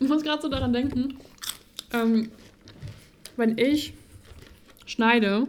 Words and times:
Ich 0.00 0.08
muss 0.08 0.22
gerade 0.22 0.42
so 0.42 0.48
daran 0.48 0.72
denken, 0.72 1.14
ähm, 1.92 2.28
wenn 3.36 3.56
ich 3.58 3.92
schneide, 4.86 5.46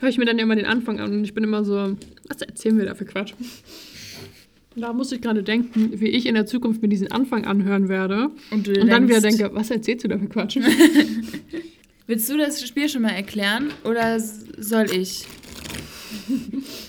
höre 0.00 0.08
ich 0.08 0.18
mir 0.18 0.24
dann 0.26 0.38
immer 0.38 0.56
den 0.56 0.66
Anfang 0.66 1.00
an 1.00 1.12
und 1.12 1.24
ich 1.24 1.34
bin 1.34 1.44
immer 1.44 1.64
so, 1.64 1.96
was 2.28 2.42
erzählen 2.42 2.76
wir 2.78 2.86
da 2.86 2.94
für 2.94 3.04
Quatsch? 3.04 3.32
Und 4.74 4.82
da 4.82 4.92
muss 4.92 5.12
ich 5.12 5.20
gerade 5.20 5.42
denken, 5.44 6.00
wie 6.00 6.08
ich 6.08 6.26
in 6.26 6.34
der 6.34 6.46
Zukunft 6.46 6.82
mir 6.82 6.88
diesen 6.88 7.10
Anfang 7.12 7.44
anhören 7.46 7.88
werde 7.88 8.30
Und, 8.50 8.66
und 8.66 8.88
dann 8.88 9.08
wieder 9.08 9.20
denke, 9.20 9.50
was 9.54 9.70
erzählst 9.70 10.04
du 10.04 10.08
da 10.08 10.18
für 10.18 10.26
Quatsch? 10.28 10.58
Willst 12.06 12.28
du 12.28 12.36
das 12.36 12.60
Spiel 12.66 12.88
schon 12.88 13.02
mal 13.02 13.10
erklären 13.12 13.70
oder 13.84 14.18
soll 14.20 14.90
ich? 14.90 15.24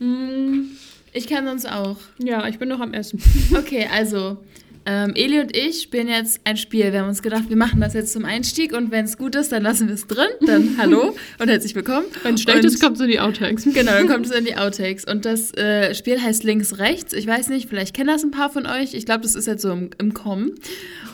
Mm, 0.00 0.70
Ich 1.12 1.28
kann 1.28 1.46
sonst 1.46 1.70
auch. 1.70 1.96
ja, 2.18 2.48
ich 2.48 2.58
bin 2.58 2.68
noch 2.68 2.80
am 2.80 2.92
Essen. 2.92 3.20
Okay, 3.56 3.86
also 3.90 4.38
ähm, 4.86 5.12
Eli 5.14 5.40
und 5.40 5.56
ich 5.56 5.80
spielen 5.80 6.08
jetzt 6.08 6.40
ein 6.44 6.56
Spiel. 6.56 6.92
Wir 6.92 7.00
haben 7.00 7.08
uns 7.08 7.22
gedacht, 7.22 7.44
wir 7.48 7.56
machen 7.56 7.80
das 7.80 7.94
jetzt 7.94 8.12
zum 8.12 8.24
Einstieg 8.24 8.76
und 8.76 8.90
wenn 8.90 9.06
es 9.06 9.16
gut 9.16 9.34
ist, 9.34 9.50
dann 9.50 9.62
lassen 9.62 9.88
wir 9.88 9.94
es 9.94 10.06
drin. 10.06 10.28
Dann 10.46 10.76
hallo 10.78 11.16
und 11.38 11.48
herzlich 11.48 11.74
willkommen. 11.74 12.06
Wenn 12.22 12.34
es 12.34 12.42
schlecht 12.42 12.64
ist, 12.64 12.80
kommt 12.80 12.98
so 12.98 13.04
in 13.04 13.10
die 13.10 13.20
Outtakes. 13.20 13.64
Genau, 13.74 13.92
dann 13.92 14.08
kommt 14.08 14.26
es 14.26 14.32
in 14.32 14.44
die 14.44 14.56
Outtakes. 14.56 15.04
Und 15.04 15.24
das 15.24 15.52
äh, 15.54 15.94
Spiel 15.94 16.20
heißt 16.20 16.44
Links, 16.44 16.78
Rechts. 16.78 17.12
Ich 17.12 17.26
weiß 17.26 17.48
nicht, 17.48 17.68
vielleicht 17.68 17.94
kennen 17.94 18.08
das 18.08 18.22
ein 18.22 18.30
paar 18.30 18.50
von 18.50 18.66
euch. 18.66 18.94
Ich 18.94 19.06
glaube, 19.06 19.22
das 19.22 19.34
ist 19.34 19.46
jetzt 19.46 19.62
so 19.62 19.72
im, 19.72 19.90
im 19.98 20.14
Kommen. 20.14 20.52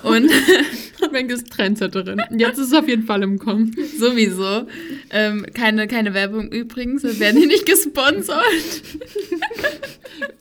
Und 0.02 0.30
Menke 1.12 1.34
ist 1.34 1.50
Trendsetterin. 1.50 2.22
Jetzt 2.36 2.58
ist 2.58 2.68
es 2.68 2.72
auf 2.72 2.88
jeden 2.88 3.04
Fall 3.04 3.22
im 3.22 3.38
Kommen. 3.38 3.74
sowieso. 3.98 4.66
Ähm, 5.10 5.46
keine, 5.54 5.86
keine 5.88 6.14
Werbung 6.14 6.50
übrigens. 6.50 7.02
Wir 7.02 7.18
werden 7.18 7.38
hier 7.38 7.46
nicht 7.46 7.66
gesponsert. 7.66 8.42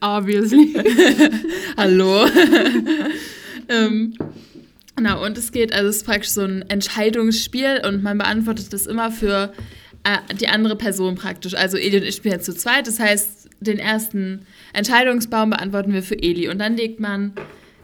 Obviously. 0.02 0.74
Hallo. 1.78 2.26
ähm, 3.88 4.14
genau, 4.96 5.26
und 5.26 5.38
es 5.38 5.52
geht, 5.52 5.74
also 5.74 5.90
es 5.90 5.98
ist 5.98 6.06
praktisch 6.06 6.32
so 6.32 6.42
ein 6.42 6.64
Entscheidungsspiel 6.70 7.82
und 7.88 8.04
man 8.04 8.18
beantwortet 8.18 8.74
das 8.74 8.88
immer 8.88 9.12
für 9.12 9.54
äh, 10.04 10.34
die 10.36 10.48
andere 10.48 10.76
Person 10.76 11.16
praktisch. 11.16 11.56
Also 11.56 11.78
Eli 11.78 11.98
und 11.98 12.04
ich 12.04 12.16
spielen 12.16 12.36
jetzt 12.36 12.46
zu 12.46 12.56
zweit. 12.56 12.88
Das 12.88 13.00
heißt, 13.00 13.50
den 13.60 13.80
ersten 13.80 14.46
Entscheidungsbaum 14.74 15.50
beantworten 15.50 15.94
wir 15.94 16.04
für 16.04 16.22
Eli. 16.22 16.50
Und 16.50 16.60
dann 16.60 16.78
legt 16.78 17.00
man, 17.00 17.34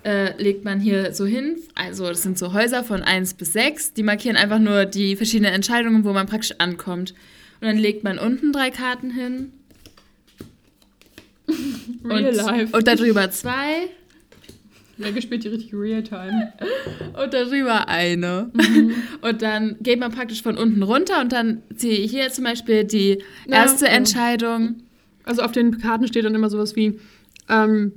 äh, 0.03 0.41
legt 0.41 0.63
man 0.63 0.79
hier 0.79 1.13
so 1.13 1.25
hin, 1.25 1.57
also 1.75 2.07
das 2.07 2.23
sind 2.23 2.37
so 2.37 2.53
Häuser 2.53 2.83
von 2.83 3.01
1 3.01 3.33
bis 3.35 3.53
6, 3.53 3.93
die 3.93 4.03
markieren 4.03 4.37
einfach 4.37 4.59
nur 4.59 4.85
die 4.85 5.15
verschiedenen 5.15 5.53
Entscheidungen, 5.53 6.03
wo 6.03 6.13
man 6.13 6.27
praktisch 6.27 6.55
ankommt. 6.59 7.13
Und 7.61 7.67
dann 7.67 7.77
legt 7.77 8.03
man 8.03 8.19
unten 8.19 8.51
drei 8.51 8.69
Karten 8.69 9.11
hin. 9.11 9.51
Real 12.03 12.25
und, 12.25 12.35
life. 12.35 12.77
Und 12.77 12.87
darüber 12.87 13.29
zwei. 13.31 13.89
Menke 14.97 15.21
spielt 15.21 15.43
die 15.43 15.49
richtig 15.49 15.73
real 15.73 16.03
time. 16.03 16.53
Und 17.23 17.33
darüber 17.33 17.87
eine. 17.89 18.49
Und 19.21 19.41
dann 19.41 19.75
geht 19.81 19.99
man 19.99 20.11
praktisch 20.11 20.41
von 20.41 20.57
unten 20.57 20.83
runter 20.83 21.21
und 21.21 21.31
dann 21.31 21.61
ziehe 21.75 21.97
ich 21.97 22.11
hier 22.11 22.29
zum 22.31 22.43
Beispiel 22.45 22.83
die 22.83 23.19
Ja, 23.47 23.63
erste 23.63 23.85
okay. 23.85 23.95
Entscheidung. 23.95 24.75
Also 25.23 25.41
auf 25.41 25.51
den 25.51 25.79
Karten 25.79 26.07
steht 26.07 26.23
dann 26.25 26.35
immer 26.35 26.49
sowas 26.49 26.75
wie, 26.75 26.99
ähm, 27.49 27.91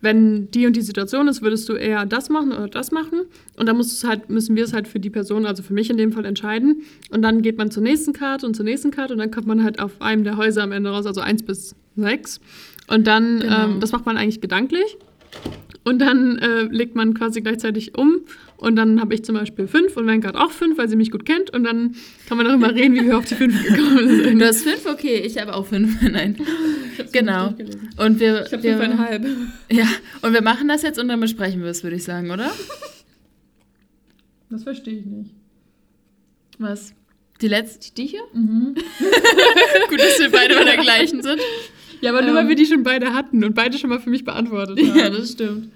wenn 0.00 0.50
die 0.50 0.66
und 0.66 0.74
die 0.74 0.80
Situation 0.82 1.28
ist, 1.28 1.42
würdest 1.42 1.68
du 1.68 1.74
eher 1.74 2.04
das 2.06 2.28
machen 2.28 2.50
oder 2.52 2.66
das 2.68 2.90
machen. 2.90 3.20
Und 3.56 3.66
dann 3.66 3.78
halt, 3.78 4.28
müssen 4.30 4.56
wir 4.56 4.64
es 4.64 4.72
halt 4.72 4.88
für 4.88 4.98
die 4.98 5.10
Person, 5.10 5.46
also 5.46 5.62
für 5.62 5.72
mich 5.74 5.90
in 5.90 5.96
dem 5.96 6.12
Fall, 6.12 6.24
entscheiden. 6.24 6.82
Und 7.10 7.22
dann 7.22 7.42
geht 7.42 7.56
man 7.56 7.70
zur 7.70 7.82
nächsten 7.84 8.12
Karte 8.12 8.44
und 8.46 8.54
zur 8.56 8.64
nächsten 8.64 8.90
Karte 8.90 9.12
und 9.14 9.20
dann 9.20 9.30
kommt 9.30 9.46
man 9.46 9.62
halt 9.62 9.78
auf 9.78 10.02
einem 10.02 10.24
der 10.24 10.36
Häuser 10.36 10.64
am 10.64 10.72
Ende 10.72 10.90
raus, 10.90 11.06
also 11.06 11.20
eins 11.20 11.42
bis 11.44 11.76
sechs. 11.96 12.40
Und 12.88 13.06
dann, 13.06 13.40
Genau. 13.40 13.64
ähm, 13.64 13.80
das 13.80 13.92
macht 13.92 14.04
man 14.06 14.16
eigentlich 14.16 14.40
gedanklich. 14.40 14.96
Und 15.84 15.98
dann 15.98 16.38
äh, 16.38 16.62
legt 16.62 16.94
man 16.94 17.14
quasi 17.14 17.40
gleichzeitig 17.40 17.96
um. 17.98 18.20
Und 18.56 18.76
dann 18.76 19.00
habe 19.00 19.14
ich 19.14 19.24
zum 19.24 19.34
Beispiel 19.34 19.66
fünf 19.66 19.96
und 19.96 20.24
hat 20.24 20.36
auch 20.36 20.52
fünf, 20.52 20.78
weil 20.78 20.88
sie 20.88 20.94
mich 20.94 21.10
gut 21.10 21.26
kennt. 21.26 21.50
Und 21.50 21.64
dann 21.64 21.96
kann 22.28 22.36
man 22.36 22.46
darüber 22.46 22.72
reden, 22.72 22.94
wie 22.94 23.04
wir 23.04 23.18
auf 23.18 23.24
die 23.24 23.34
fünf 23.34 23.60
gekommen 23.64 24.08
sind. 24.22 24.38
Du 24.38 24.46
hast 24.46 24.62
fünf, 24.62 24.86
okay, 24.86 25.16
ich 25.16 25.36
habe 25.38 25.54
auch 25.54 25.66
fünf. 25.66 26.00
Nein. 26.10 26.36
Genau. 27.10 27.54
Und 27.96 28.20
wir, 28.20 28.46
Ich 28.46 28.52
habe 28.52 28.62
fünfeinhalb. 28.62 29.26
ja, 29.70 29.88
und 30.20 30.32
wir 30.32 30.42
machen 30.42 30.68
das 30.68 30.82
jetzt 30.82 31.00
und 31.00 31.08
dann 31.08 31.18
besprechen 31.18 31.62
wir 31.62 31.70
es, 31.70 31.82
würde 31.82 31.96
ich 31.96 32.04
sagen, 32.04 32.30
oder? 32.30 32.52
Das 34.50 34.62
verstehe 34.62 34.98
ich 35.00 35.06
nicht. 35.06 35.30
Was? 36.58 36.94
Die 37.40 37.48
letzte, 37.48 37.92
die 37.94 38.06
hier? 38.06 38.22
Mhm. 38.32 38.74
Gut, 39.88 39.98
dass 39.98 40.20
wir 40.20 40.30
beide 40.30 40.54
bei 40.54 40.64
der 40.64 40.76
gleichen 40.76 41.22
sind. 41.22 41.40
Ja, 42.02 42.10
aber 42.10 42.20
nur 42.20 42.30
Ähm. 42.30 42.36
weil 42.36 42.48
wir 42.48 42.56
die 42.56 42.66
schon 42.66 42.82
beide 42.82 43.14
hatten 43.14 43.42
und 43.44 43.54
beide 43.54 43.78
schon 43.78 43.88
mal 43.90 44.00
für 44.00 44.10
mich 44.10 44.24
beantwortet 44.24 44.78
haben. 44.78 44.98
Ja, 44.98 45.08
das 45.08 45.32
stimmt. 45.32 45.70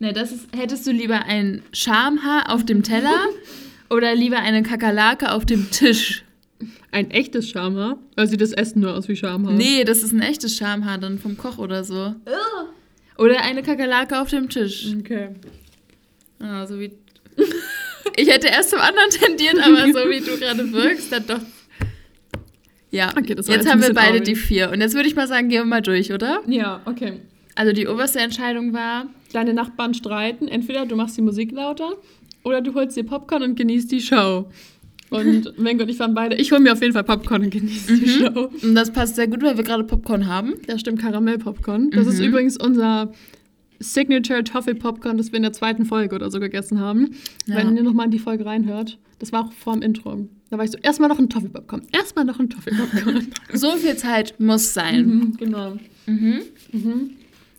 Ne, 0.00 0.12
das 0.12 0.32
ist, 0.32 0.48
hättest 0.54 0.86
du 0.86 0.90
lieber 0.90 1.24
ein 1.24 1.62
Schamhaar 1.72 2.50
auf 2.52 2.64
dem 2.66 2.82
Teller 2.82 3.26
oder 3.90 4.14
lieber 4.14 4.38
eine 4.38 4.62
Kakerlake 4.62 5.32
auf 5.32 5.46
dem 5.46 5.70
Tisch? 5.70 6.24
Ein 6.90 7.10
echtes 7.10 7.48
Schamhaar? 7.48 7.98
Oder 8.16 8.26
sieht 8.26 8.40
das 8.40 8.52
Essen 8.52 8.80
nur 8.80 8.94
aus 8.94 9.08
wie 9.08 9.16
Schamhaar? 9.16 9.52
Nee, 9.54 9.84
das 9.84 10.02
ist 10.02 10.12
ein 10.12 10.20
echtes 10.20 10.56
Schamhaar 10.56 10.98
dann 10.98 11.18
vom 11.18 11.36
Koch 11.36 11.58
oder 11.58 11.84
so. 11.84 12.14
Oder 13.16 13.42
eine 13.42 13.62
Kakerlake 13.62 14.20
auf 14.20 14.30
dem 14.30 14.48
Tisch. 14.48 14.86
Okay. 15.00 15.28
Ah, 16.40 16.66
so 16.66 16.78
wie. 16.80 16.92
Ich 18.16 18.28
hätte 18.28 18.46
erst 18.48 18.70
zum 18.70 18.78
anderen 18.80 19.10
tendiert, 19.10 19.56
aber 19.58 19.86
so 19.86 20.08
wie 20.08 20.20
du 20.20 20.36
gerade 20.38 20.70
wirkst, 20.72 21.10
dann 21.10 21.26
doch. 21.26 21.40
Ja, 22.94 23.10
Okay, 23.18 23.34
das 23.34 23.48
war 23.48 23.56
jetzt 23.56 23.68
haben 23.70 23.80
wir 23.82 23.92
beide 23.92 24.18
traurig. 24.18 24.22
die 24.24 24.34
vier. 24.36 24.70
Und 24.70 24.80
jetzt 24.80 24.94
würde 24.94 25.08
ich 25.08 25.16
mal 25.16 25.26
sagen, 25.26 25.48
gehen 25.48 25.60
wir 25.62 25.64
mal 25.66 25.82
durch, 25.82 26.12
oder? 26.12 26.40
Ja, 26.46 26.80
okay. 26.86 27.14
Also 27.56 27.72
die 27.72 27.86
oberste 27.88 28.20
Entscheidung 28.20 28.72
war, 28.72 29.06
Deine 29.32 29.52
Nachbarn 29.52 29.94
streiten. 29.94 30.46
Entweder 30.46 30.86
du 30.86 30.94
machst 30.94 31.16
die 31.16 31.22
Musik 31.22 31.50
lauter 31.50 31.94
oder 32.44 32.60
du 32.60 32.72
holst 32.74 32.96
dir 32.96 33.02
Popcorn 33.02 33.42
und 33.42 33.56
genießt 33.56 33.90
die 33.90 34.00
Show. 34.00 34.46
Und 35.10 35.58
Mengo 35.58 35.82
und 35.82 35.88
ich 35.88 35.98
waren 35.98 36.14
beide. 36.14 36.36
Ich 36.36 36.52
hole 36.52 36.60
mir 36.60 36.72
auf 36.72 36.80
jeden 36.80 36.92
Fall 36.92 37.02
Popcorn 37.02 37.42
und 37.42 37.50
genieße 37.50 37.98
die 37.98 38.08
Show. 38.08 38.50
und 38.62 38.74
das 38.76 38.92
passt 38.92 39.16
sehr 39.16 39.26
gut, 39.26 39.42
weil 39.42 39.56
wir 39.56 39.64
gerade 39.64 39.82
Popcorn 39.82 40.28
haben. 40.28 40.54
Da 40.68 40.78
stimmt 40.78 41.00
Karamell-Popcorn. 41.00 41.90
Das 41.90 42.06
ist 42.06 42.20
Mhm. 42.20 42.26
übrigens 42.26 42.56
unser 42.56 43.12
Signature 43.84 44.42
Toffee 44.44 44.74
Popcorn, 44.74 45.18
das 45.18 45.32
wir 45.32 45.36
in 45.36 45.42
der 45.42 45.52
zweiten 45.52 45.84
Folge 45.84 46.14
oder 46.14 46.30
so 46.30 46.40
gegessen 46.40 46.80
haben. 46.80 47.14
Ja. 47.46 47.56
Wenn 47.56 47.76
ihr 47.76 47.82
nochmal 47.82 48.06
in 48.06 48.12
die 48.12 48.18
Folge 48.18 48.46
reinhört. 48.46 48.98
Das 49.18 49.32
war 49.32 49.46
auch 49.46 49.52
vor 49.52 49.74
dem 49.74 49.82
Intro. 49.82 50.28
Da 50.50 50.58
war 50.58 50.64
ich 50.64 50.70
so, 50.70 50.78
erstmal 50.78 51.08
noch 51.08 51.18
ein 51.18 51.28
Toffee 51.28 51.48
Popcorn. 51.48 51.82
Erstmal 51.92 52.24
noch 52.24 52.38
ein 52.38 52.50
Toffee 52.50 52.72
Popcorn. 52.72 53.28
So 53.52 53.72
viel 53.72 53.96
Zeit 53.96 54.34
muss 54.38 54.74
sein. 54.74 55.06
mhm, 55.06 55.36
genau. 55.36 55.76
Mhm. 56.06 56.40
Mhm. 56.72 57.10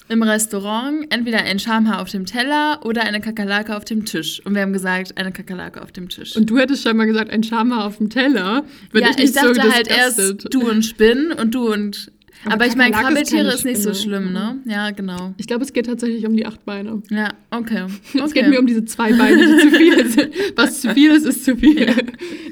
Im 0.08 0.22
Restaurant 0.22 1.12
entweder 1.12 1.40
ein 1.40 1.58
Schamhaar 1.58 2.00
auf 2.00 2.12
dem 2.12 2.28
Teller 2.28 2.82
oder 2.84 3.02
eine 3.02 3.22
Kakerlake 3.22 3.76
auf 3.76 3.86
dem 3.86 4.06
Tisch. 4.06 4.40
Und 4.46 4.54
wir 4.54 4.62
haben 4.62 4.74
gesagt, 4.74 5.18
eine 5.18 5.32
Kakerlake 5.32 5.82
auf 5.82 5.92
dem 5.92 6.10
Tisch. 6.10 6.36
Und 6.36 6.48
du 6.48 6.60
hättest 6.60 6.84
schon 6.84 6.96
mal 6.96 7.06
gesagt, 7.06 7.32
ein 7.32 7.42
Schamhaar 7.42 7.86
auf 7.86 7.98
dem 7.98 8.12
Teller. 8.12 8.64
Wenn 8.92 9.02
ja, 9.02 9.10
ich, 9.10 9.18
nicht 9.18 9.36
dachte 9.36 9.56
so 9.56 9.62
halt 9.62 9.88
erst 9.88 10.54
du 10.54 10.70
und 10.70 10.84
Spinnen 10.84 11.32
und 11.32 11.56
du 11.56 11.74
und. 11.74 12.12
Aber 12.44 12.54
Aber, 12.56 12.68
ich 12.68 12.76
meine, 12.76 12.94
ist 12.96 13.02
Krabbeltiere 13.02 13.54
ist 13.54 13.66
nicht 13.66 13.82
so 13.82 13.94
schlimm, 13.94 14.32
ne? 14.34 14.60
Ja, 14.66 14.92
genau. 14.92 15.34
Ich 15.38 15.48
glaube, 15.48 15.64
es 15.64 15.74
geht 15.74 15.88
tatsächlich 15.88 16.26
um 16.28 16.36
die 16.36 16.46
acht 16.46 16.64
Beine. 16.66 17.02
Ja, 17.10 17.30
okay. 17.52 17.86
Es 18.24 18.34
geht 18.34 18.44
mir 18.44 18.50
okay. 18.52 18.58
um 18.60 18.68
diese 18.68 18.86
zwei 18.86 19.14
Beine, 19.14 19.38
die 19.38 19.58
zu 19.70 19.76
viel 19.76 20.08
sind. 20.10 20.30
Was 20.56 20.82
zu 20.82 20.94
viel 20.94 21.12
ist, 21.12 21.26
ist 21.26 21.44
zu 21.46 21.56
viel. 21.56 21.88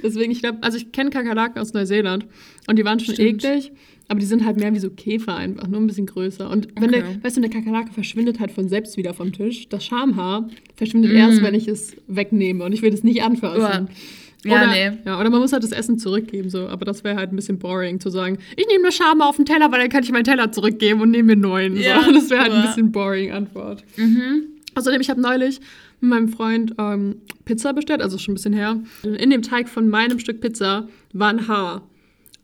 Deswegen, 0.03 0.31
ich 0.31 0.41
glaube, 0.41 0.59
also 0.61 0.77
ich 0.77 0.91
kenne 0.91 1.09
Kakerlaken 1.11 1.59
aus 1.61 1.73
Neuseeland 1.73 2.25
und 2.67 2.79
die 2.79 2.85
waren 2.85 2.99
schon 2.99 3.13
Stimmt. 3.13 3.44
eklig, 3.44 3.71
aber 4.07 4.19
die 4.19 4.25
sind 4.25 4.44
halt 4.45 4.57
mehr 4.57 4.73
wie 4.73 4.79
so 4.79 4.89
Käfer 4.89 5.35
einfach, 5.35 5.67
nur 5.67 5.79
ein 5.79 5.88
bisschen 5.88 6.07
größer. 6.07 6.50
Und 6.50 6.69
wenn 6.75 6.89
Okay. 6.89 7.03
der, 7.03 7.23
weißt 7.23 7.38
du, 7.38 7.41
eine 7.41 7.50
Kakerlake 7.50 7.94
verschwindet 7.94 8.39
halt 8.39 8.51
von 8.51 8.67
selbst 8.69 8.97
wieder 8.97 9.13
vom 9.13 9.31
Tisch. 9.31 9.69
Das 9.69 9.85
Schamhaar 9.85 10.50
verschwindet 10.75 11.11
Mm. 11.13 11.17
erst, 11.17 11.41
wenn 11.44 11.53
ich 11.53 11.67
es 11.67 11.95
wegnehme 12.07 12.63
und 12.65 12.73
ich 12.73 12.81
will 12.81 12.94
es 12.94 13.03
nicht 13.03 13.21
anfassen. 13.23 13.89
Ja, 14.45 14.55
oder, 14.55 14.71
nee. 14.71 14.97
Ja, 15.05 15.19
oder 15.19 15.29
man 15.29 15.39
muss 15.39 15.53
halt 15.53 15.63
das 15.63 15.71
Essen 15.71 15.97
zurückgeben, 15.97 16.49
so. 16.49 16.67
Aber 16.67 16.85
das 16.85 17.03
wäre 17.03 17.15
halt 17.15 17.31
ein 17.31 17.35
bisschen 17.35 17.59
boring 17.59 17.99
zu 17.99 18.09
sagen, 18.09 18.37
ich 18.55 18.67
nehme 18.67 18.85
das 18.85 18.95
Schamhaar 18.95 19.29
auf 19.29 19.37
den 19.37 19.45
Teller, 19.45 19.71
weil 19.71 19.79
dann 19.79 19.89
kann 19.89 20.03
ich 20.03 20.11
meinen 20.11 20.25
Teller 20.25 20.51
zurückgeben 20.51 21.01
und 21.01 21.11
nehme 21.11 21.35
mir 21.35 21.41
neuen. 21.41 21.77
Ja, 21.77 22.01
so. 22.03 22.11
Das 22.13 22.29
wäre 22.29 22.41
halt 22.41 22.51
ein 22.51 22.61
bisschen 22.63 22.91
boring 22.91 23.31
Antwort. 23.31 23.83
Mhm. 23.97 24.43
Außerdem, 24.75 25.01
ich 25.01 25.09
habe 25.09 25.21
neulich 25.21 25.59
mit 26.01 26.09
meinem 26.09 26.27
Freund 26.29 26.73
ähm, 26.77 27.17
Pizza 27.45 27.73
bestellt, 27.73 28.01
also 28.01 28.18
schon 28.18 28.33
ein 28.33 28.35
bisschen 28.35 28.53
her. 28.53 28.77
In 29.03 29.29
dem 29.29 29.41
Teig 29.41 29.69
von 29.69 29.88
meinem 29.89 30.19
Stück 30.19 30.41
Pizza 30.41 30.88
war 31.13 31.29
ein 31.29 31.47
Haar. 31.47 31.83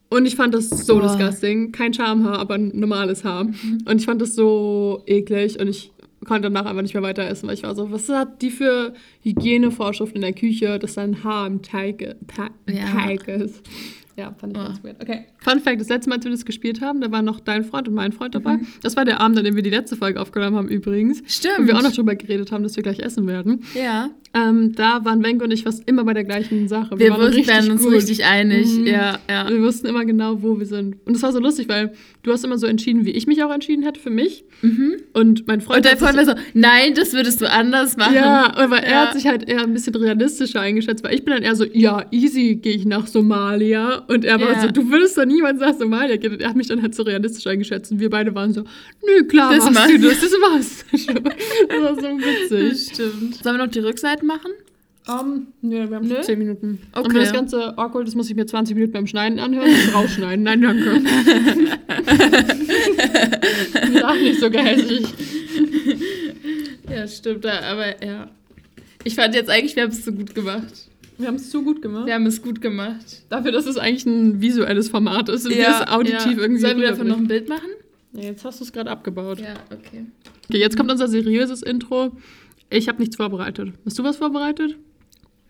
Und 0.09 0.25
ich 0.25 0.35
fand 0.35 0.53
das 0.53 0.69
so 0.69 0.99
Boah. 0.99 1.07
disgusting. 1.07 1.71
Kein 1.71 1.93
Schamhaar, 1.93 2.39
aber 2.39 2.55
ein 2.55 2.71
normales 2.73 3.23
Haar. 3.23 3.41
Und 3.85 3.95
ich 3.99 4.05
fand 4.05 4.21
das 4.21 4.33
so 4.33 5.03
eklig 5.05 5.59
und 5.59 5.67
ich 5.67 5.91
konnte 6.29 6.49
danach 6.49 6.65
einfach 6.65 6.81
nicht 6.83 6.93
mehr 6.93 7.03
weiter 7.03 7.27
essen, 7.27 7.47
weil 7.47 7.55
ich 7.55 7.63
war 7.63 7.75
so, 7.75 7.91
was 7.91 8.07
hat 8.07 8.41
die 8.41 8.51
für 8.51 8.93
Hygienevorschriften 9.23 10.15
in 10.17 10.21
der 10.21 10.33
Küche, 10.33 10.79
dass 10.79 10.93
da 10.93 11.01
ein 11.01 11.23
Haar 11.23 11.47
im 11.47 11.61
Teig, 11.61 12.15
Ta 12.27 12.49
Ja. 12.69 12.85
Teig 12.85 13.27
ist. 13.27 13.61
Ja, 14.15 14.33
fand 14.37 14.51
ich 14.55 14.59
Oh. 14.61 14.65
ganz 14.65 14.83
weird. 14.83 15.01
Okay. 15.01 15.25
Fun 15.37 15.59
Fact: 15.61 15.79
Das 15.79 15.87
letzte 15.87 16.09
Mal, 16.09 16.17
als 16.17 16.25
wir 16.25 16.31
das 16.31 16.43
gespielt 16.43 16.81
haben, 16.81 16.99
da 16.99 17.09
war 17.09 17.21
noch 17.21 17.39
dein 17.39 17.63
Freund 17.63 17.87
und 17.87 17.93
mein 17.93 18.11
Freund 18.11 18.35
dabei. 18.35 18.57
Mhm. 18.57 18.67
Das 18.83 18.97
war 18.97 19.05
der 19.05 19.21
Abend, 19.21 19.37
an 19.37 19.45
dem 19.45 19.55
wir 19.55 19.63
die 19.63 19.69
letzte 19.69 19.95
Folge 19.95 20.19
aufgenommen 20.21 20.57
haben, 20.57 20.67
übrigens. 20.67 21.23
Stimmt. 21.25 21.59
Und 21.59 21.67
wir 21.67 21.77
auch 21.77 21.81
noch 21.83 21.93
drüber 21.93 22.15
geredet 22.15 22.51
haben, 22.51 22.63
dass 22.63 22.75
wir 22.75 22.83
gleich 22.83 22.99
essen 22.99 23.27
werden. 23.27 23.63
Ja. 23.73 24.09
Ähm, 24.31 24.73
da 24.75 25.03
waren 25.05 25.23
Wenke 25.23 25.43
und 25.43 25.51
ich 25.51 25.63
fast 25.63 25.81
immer 25.87 26.03
bei 26.03 26.13
der 26.13 26.23
gleichen 26.23 26.67
Sache. 26.67 26.99
Wir 26.99 27.09
waren 27.09 27.33
wussten, 27.35 27.71
uns 27.71 27.81
gut. 27.83 27.93
richtig 27.93 28.25
einig. 28.25 28.67
Mhm. 28.67 28.85
Ja, 28.85 29.17
ja. 29.27 29.49
Wir 29.49 29.61
wussten 29.63 29.87
immer 29.87 30.05
genau, 30.05 30.43
wo 30.43 30.59
wir 30.59 30.67
sind. 30.67 30.97
Und 31.05 31.15
es 31.15 31.23
war 31.23 31.31
so 31.31 31.39
lustig, 31.39 31.67
weil 31.67 31.93
du 32.21 32.31
hast 32.31 32.43
immer 32.45 32.59
so 32.59 32.67
entschieden, 32.67 33.05
wie 33.05 33.09
ich 33.11 33.25
mich 33.25 33.43
auch 33.43 33.51
entschieden 33.51 33.81
hätte 33.83 33.99
für 33.99 34.11
mich. 34.11 34.43
Und 35.13 35.47
mein 35.47 35.61
Freund 35.61 35.77
Und 35.77 35.85
dein 35.85 35.97
Freund 35.97 36.15
war 36.17 36.25
so, 36.25 36.33
nein, 36.53 36.93
das 36.93 37.13
würdest 37.13 37.41
du 37.41 37.49
anders 37.49 37.97
machen. 37.97 38.13
Ja, 38.15 38.53
aber 38.55 38.77
er 38.83 38.91
Ja. 38.91 39.05
hat 39.07 39.13
sich 39.15 39.25
halt 39.25 39.49
eher 39.49 39.61
ein 39.63 39.73
bisschen 39.73 39.95
realistischer 39.95 40.59
eingeschätzt, 40.61 41.03
weil 41.03 41.15
ich 41.15 41.25
bin 41.25 41.33
dann 41.33 41.43
eher 41.43 41.55
so, 41.55 41.65
ja, 41.65 42.05
easy 42.11 42.55
gehe 42.61 42.73
ich 42.75 42.85
nach 42.85 43.07
Somalia. 43.07 44.03
Und 44.07 44.25
er 44.25 44.39
war 44.39 44.51
Ja. 44.53 44.61
so, 44.61 44.67
du 44.67 44.91
würdest 44.91 45.17
doch 45.17 45.25
niemals 45.25 45.59
nach 45.59 45.75
Somalia 45.77 46.17
gehen. 46.17 46.33
Und 46.33 46.41
er 46.41 46.49
hat 46.49 46.55
mich 46.55 46.67
dann 46.67 46.81
halt 46.83 46.93
so 46.93 47.03
realistisch 47.03 47.47
eingeschätzt. 47.47 47.91
Und 47.91 47.99
wir 47.99 48.09
beide 48.11 48.35
waren 48.35 48.53
so, 48.53 48.61
nö, 49.05 49.23
klar, 49.23 49.55
Das 49.55 49.65
machst 49.65 49.75
mach- 49.79 49.87
du 49.87 49.97
das, 50.07 50.19
das 50.21 50.31
machst 50.39 50.85
du 50.91 50.97
schon. 50.97 51.23
Das 51.23 51.81
war 51.81 51.95
so 51.95 52.17
witzig. 52.19 52.93
Stimmt. 52.93 53.35
Sollen 53.43 53.57
wir 53.57 53.65
noch 53.65 53.71
die 53.71 53.79
Rückseiten 54.19 54.27
machen? 54.27 54.51
Um, 55.07 55.47
nee, 55.61 55.89
wir 55.89 55.95
haben 55.95 56.07
Nö? 56.07 56.15
schon 56.15 56.23
10 56.23 56.39
Minuten. 56.39 56.79
Okay. 56.91 57.07
Und 57.07 57.15
das 57.15 57.33
ganze 57.33 57.77
awkward 57.77 58.07
ist, 58.07 58.15
muss 58.15 58.29
ich 58.29 58.35
mir 58.35 58.45
20 58.45 58.75
Minuten 58.75 58.93
beim 58.93 59.07
Schneiden 59.07 59.39
anhören 59.39 59.69
und 59.69 59.95
rausschneiden. 59.95 60.43
Nein, 60.43 60.61
danke. 60.61 61.01
Sag 63.99 64.21
nicht 64.21 64.39
so 64.39 64.51
gehässig. 64.51 65.07
Ja, 66.89 67.07
stimmt. 67.07 67.45
ja, 67.45 67.61
Aber 67.61 68.05
ja. 68.05 68.29
Ich 69.03 69.15
fand 69.15 69.33
jetzt 69.33 69.49
eigentlich, 69.49 69.75
wir 69.75 69.83
haben 69.83 69.91
es 69.91 70.05
so 70.05 70.11
gut 70.11 70.35
gemacht. 70.35 70.89
Wir 71.17 71.27
haben 71.27 71.35
es 71.35 71.49
zu 71.49 71.63
gut 71.63 71.81
gemacht. 71.81 72.05
Wir 72.05 72.13
haben 72.13 72.27
es 72.27 72.41
gut 72.41 72.61
gemacht. 72.61 73.23
Dafür, 73.29 73.51
dass 73.51 73.65
es 73.65 73.77
eigentlich 73.77 74.05
ein 74.05 74.41
visuelles 74.41 74.89
Format 74.89 75.29
ist 75.29 75.45
und 75.45 75.55
wir 75.55 75.69
es 75.69 75.87
auditiv 75.87 76.37
irgendwie 76.37 76.61
Sollen 76.61 76.79
wir 76.79 76.89
davon 76.89 77.07
noch 77.07 77.17
ein 77.17 77.27
Bild 77.27 77.49
machen? 77.49 77.69
Ja, 78.13 78.23
jetzt 78.23 78.45
hast 78.45 78.59
du 78.59 78.63
es 78.63 78.71
gerade 78.71 78.91
abgebaut. 78.91 79.39
Ja, 79.39 79.53
okay. 79.71 80.05
Okay, 80.47 80.59
jetzt 80.59 80.77
kommt 80.77 80.91
unser 80.91 81.07
seriöses 81.07 81.63
Intro. 81.63 82.11
Ich 82.69 82.87
habe 82.87 82.99
nichts 82.99 83.15
vorbereitet. 83.15 83.73
Hast 83.85 83.97
du 83.97 84.03
was 84.03 84.17
vorbereitet? 84.17 84.77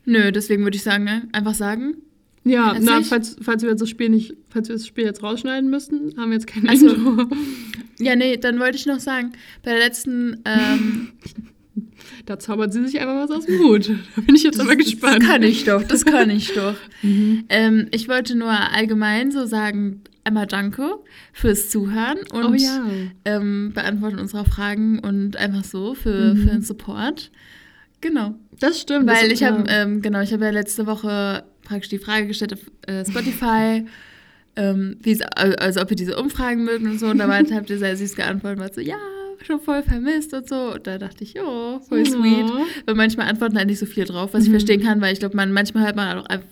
Nö, 0.05 0.31
deswegen 0.31 0.63
würde 0.63 0.77
ich 0.77 0.83
sagen, 0.83 1.03
ne, 1.03 1.27
einfach 1.31 1.53
sagen. 1.53 1.97
Ja, 2.45 2.75
na, 2.79 3.01
falls, 3.03 3.35
falls 3.41 3.63
wir 3.63 3.75
das 3.75 3.89
Spiel 3.89 4.09
nicht, 4.09 4.33
falls 4.49 4.69
wir 4.69 4.75
das 4.75 4.87
Spiel 4.87 5.03
jetzt 5.03 5.21
rausschneiden 5.21 5.69
müssten, 5.69 6.17
haben 6.17 6.31
wir 6.31 6.37
jetzt 6.37 6.47
kein 6.47 6.67
Ach 6.67 6.75
so. 6.75 6.87
Intro. 6.87 7.27
Ja, 7.99 8.15
nee, 8.15 8.37
dann 8.37 8.59
wollte 8.59 8.77
ich 8.77 8.85
noch 8.85 8.99
sagen, 8.99 9.33
bei 9.61 9.71
der 9.71 9.79
letzten, 9.79 10.41
ähm, 10.45 11.09
Da 12.25 12.39
zaubert 12.39 12.73
sie 12.73 12.85
sich 12.85 12.99
einfach 12.99 13.15
was 13.15 13.31
aus 13.31 13.45
dem 13.45 13.59
Hut. 13.59 13.89
Da 14.15 14.21
bin 14.21 14.35
ich 14.35 14.43
jetzt 14.43 14.59
aber 14.59 14.75
gespannt. 14.75 15.23
Das 15.23 15.29
kann 15.29 15.43
ich 15.43 15.63
doch, 15.65 15.83
das 15.83 16.05
kann 16.05 16.29
ich 16.29 16.53
doch. 16.53 16.75
ähm, 17.49 17.87
ich 17.91 18.07
wollte 18.07 18.35
nur 18.35 18.51
allgemein 18.51 19.31
so 19.31 19.45
sagen, 19.45 20.01
einmal 20.29 20.47
danke 20.47 20.95
fürs 21.33 21.69
Zuhören 21.69 22.17
und 22.31 22.45
oh 22.45 22.53
ja. 22.53 22.83
ähm, 23.25 23.71
Beantworten 23.75 24.17
unserer 24.19 24.45
Fragen 24.45 24.99
und 24.99 25.35
einfach 25.37 25.63
so 25.63 25.93
für, 25.93 26.35
für 26.35 26.47
den 26.49 26.61
Support. 26.61 27.29
Genau. 28.01 28.35
Das 28.59 28.79
stimmt. 28.79 29.07
Weil 29.07 29.29
das, 29.29 29.33
ich 29.41 29.43
habe, 29.47 29.65
ja. 29.69 29.83
ähm, 29.83 30.01
genau, 30.01 30.21
ich 30.21 30.31
habe 30.31 30.45
ja 30.45 30.51
letzte 30.51 30.85
Woche 30.87 31.43
praktisch 31.63 31.89
die 31.89 31.99
Frage 31.99 32.27
gestellt 32.27 32.53
auf 32.53 32.59
äh, 32.87 33.03
Spotify, 33.05 33.85
ähm, 34.55 34.97
also 35.57 35.81
ob 35.81 35.91
ihr 35.91 35.97
diese 35.97 36.17
Umfragen 36.17 36.63
mögt 36.63 36.83
und 36.83 36.99
so. 36.99 37.07
Und 37.07 37.17
da 37.19 37.27
war- 37.27 37.37
habt 37.39 37.69
ihr 37.69 37.77
sehr 37.77 37.95
süß 37.97 38.15
geantwortet 38.15 38.59
und 38.59 38.63
war 38.65 38.73
so, 38.73 38.81
ja, 38.81 38.95
schon 39.45 39.59
voll 39.61 39.83
vermisst 39.83 40.33
und 40.33 40.47
so. 40.49 40.73
Und 40.75 40.87
da 40.87 40.97
dachte 40.97 41.23
ich, 41.23 41.35
oh, 41.41 41.79
voll 41.79 42.05
sweet. 42.05 42.45
Weil 42.85 42.95
manchmal 42.95 43.27
antworten 43.29 43.57
halt 43.57 43.67
nicht 43.67 43.79
so 43.79 43.85
viel 43.85 44.05
drauf, 44.05 44.33
was 44.33 44.43
ich 44.43 44.49
Mhm. 44.49 44.53
verstehen 44.53 44.81
kann, 44.83 44.99
weil 45.01 45.13
ich 45.13 45.19
glaube, 45.19 45.35
man, 45.35 45.51
manchmal 45.51 45.85
hört 45.85 45.95
man 45.95 46.17
auch 46.17 46.25
einfach, 46.25 46.47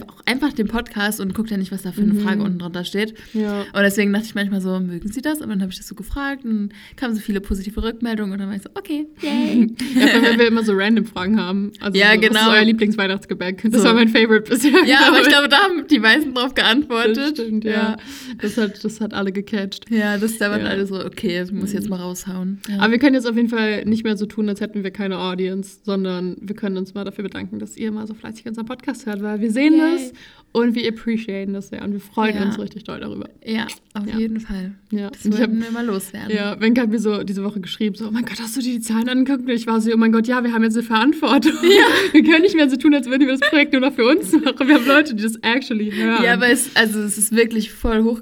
auch 0.00 0.22
einfach 0.26 0.52
den 0.52 0.68
Podcast 0.68 1.20
und 1.20 1.34
guckt 1.34 1.50
ja 1.50 1.56
nicht, 1.56 1.72
was 1.72 1.82
da 1.82 1.92
für 1.92 2.00
eine 2.02 2.14
Mhm. 2.14 2.20
Frage 2.20 2.42
unten 2.42 2.58
drunter 2.58 2.84
steht. 2.84 3.14
Ja. 3.34 3.60
Und 3.62 3.82
deswegen 3.82 4.12
dachte 4.12 4.26
ich 4.26 4.34
manchmal 4.34 4.60
so, 4.60 4.78
mögen 4.80 5.10
Sie 5.12 5.20
das? 5.20 5.42
Aber 5.42 5.52
dann 5.52 5.60
habe 5.62 5.70
ich 5.72 5.78
das 5.78 5.88
so 5.88 5.94
gefragt 5.94 6.44
und 6.44 6.70
kamen 6.96 7.14
so 7.14 7.20
viele 7.20 7.40
positive 7.40 7.82
Rückmeldungen 7.82 8.32
und 8.32 8.38
dann 8.38 8.48
war 8.48 8.56
ich 8.56 8.62
so, 8.62 8.70
okay, 8.74 9.06
yay. 9.20 9.66
ja, 9.94 10.22
wenn 10.22 10.38
wir 10.38 10.46
immer 10.48 10.64
so 10.64 10.72
random 10.74 11.04
Fragen 11.04 11.38
haben. 11.40 11.72
Also 11.80 11.98
Ja, 11.98 12.12
so, 12.14 12.18
Was 12.18 12.22
ist 12.24 12.28
genau. 12.30 12.50
euer 12.52 12.64
Lieblingsweihnachtsgebäck? 12.64 13.62
Das 13.70 13.82
So. 13.82 13.88
war 13.88 13.94
mein 13.94 14.08
Favorite 14.08 14.48
bisher. 14.50 14.72
ja, 14.86 15.00
aber 15.08 15.20
ich 15.20 15.28
glaube, 15.28 15.48
da 15.48 15.56
haben 15.58 15.86
die 15.90 15.98
meisten 15.98 16.34
drauf 16.34 16.54
geantwortet. 16.54 17.16
das 17.16 17.28
stimmt, 17.30 17.64
ja. 17.64 17.96
Das, 18.40 18.56
hat, 18.56 18.82
das 18.84 19.00
hat 19.00 19.14
alle 19.14 19.32
gecatcht. 19.32 19.90
Ja, 19.90 20.16
das 20.18 20.38
da 20.38 20.50
waren 20.50 20.62
Ja. 20.62 20.66
alle 20.68 20.86
so, 20.86 21.04
okay, 21.04 21.38
das 21.38 21.50
muss 21.52 21.70
ich 21.70 21.74
jetzt 21.74 21.88
mal 21.88 21.96
raushauen. 22.00 22.60
Ja. 22.68 22.78
Aber 22.80 22.92
wir 22.92 22.98
können 22.98 23.14
jetzt 23.14 23.26
auf 23.28 23.36
jeden 23.36 23.48
Fall 23.48 23.84
nicht 23.84 24.04
mehr 24.04 24.16
so 24.16 24.26
tun, 24.26 24.48
als 24.48 24.60
hätten 24.60 24.84
wir 24.84 24.90
keine 24.90 25.18
Audience, 25.18 25.78
sondern 25.82 26.36
wir 26.40 26.54
können 26.54 26.76
uns 26.76 26.94
mal 26.94 27.04
dafür 27.04 27.24
bedanken, 27.24 27.58
dass 27.58 27.76
ihr 27.76 27.90
mal 27.92 28.06
so 28.06 28.14
fleißig 28.14 28.46
unseren 28.46 28.66
Podcast 28.66 29.06
hört, 29.06 29.22
weil 29.22 29.40
wir 29.40 29.50
sehen 29.50 29.78
Das 29.82 30.12
und 30.54 30.74
wir 30.74 30.86
appreciaten 30.86 31.54
das 31.54 31.68
sehr 31.70 31.82
und 31.82 31.94
wir 31.94 32.00
freuen 32.00 32.36
Ja. 32.36 32.44
uns 32.44 32.58
richtig 32.58 32.84
doll 32.84 33.00
darüber. 33.00 33.26
ja, 33.42 33.66
auf 33.94 34.06
Ja. 34.06 34.18
jeden 34.18 34.38
Fall. 34.38 34.72
Ja, 34.90 35.08
Das 35.08 35.24
ich 35.24 35.32
hab, 35.32 35.38
wollten 35.48 35.62
wir 35.62 35.70
mal 35.70 35.86
loswerden. 35.86 36.30
ja, 36.36 36.60
Wenke 36.60 36.82
hat 36.82 36.90
mir 36.90 36.98
so 36.98 37.22
diese 37.22 37.42
Woche 37.42 37.60
geschrieben, 37.60 37.94
so, 37.96 38.06
oh 38.08 38.10
mein 38.10 38.26
Gott, 38.26 38.38
hast 38.38 38.54
du 38.56 38.60
dir 38.60 38.72
die 38.74 38.80
Zahlen 38.82 39.08
angeguckt? 39.08 39.44
Und 39.48 39.48
ich 39.54 39.66
war 39.66 39.80
so, 39.80 39.90
oh 39.92 39.96
mein 39.96 40.12
Gott, 40.12 40.26
ja, 40.28 40.44
wir 40.44 40.52
haben 40.52 40.62
jetzt 40.62 40.76
eine 40.76 40.82
Verantwortung. 40.82 41.52
Wir 42.12 42.22
können 42.22 42.42
nicht 42.42 42.54
mehr 42.54 42.68
so 42.68 42.76
tun, 42.76 42.94
als 42.94 43.06
würden 43.08 43.26
wir 43.26 43.38
das 43.38 43.48
Projekt 43.48 43.72
nur 43.72 43.80
noch 43.80 43.94
für 43.94 44.04
uns 44.04 44.30
machen. 44.32 44.68
Wir 44.68 44.74
haben 44.74 44.86
Leute, 44.86 45.14
die 45.14 45.22
das 45.22 45.36
actually 45.36 45.90
hören. 45.90 46.22
Ja, 46.22 46.34
aber 46.34 46.48
es, 46.50 46.76
also 46.76 47.00
es 47.00 47.16
ist 47.16 47.34
wirklich 47.34 47.72
voll 47.72 48.02
hoch, 48.04 48.20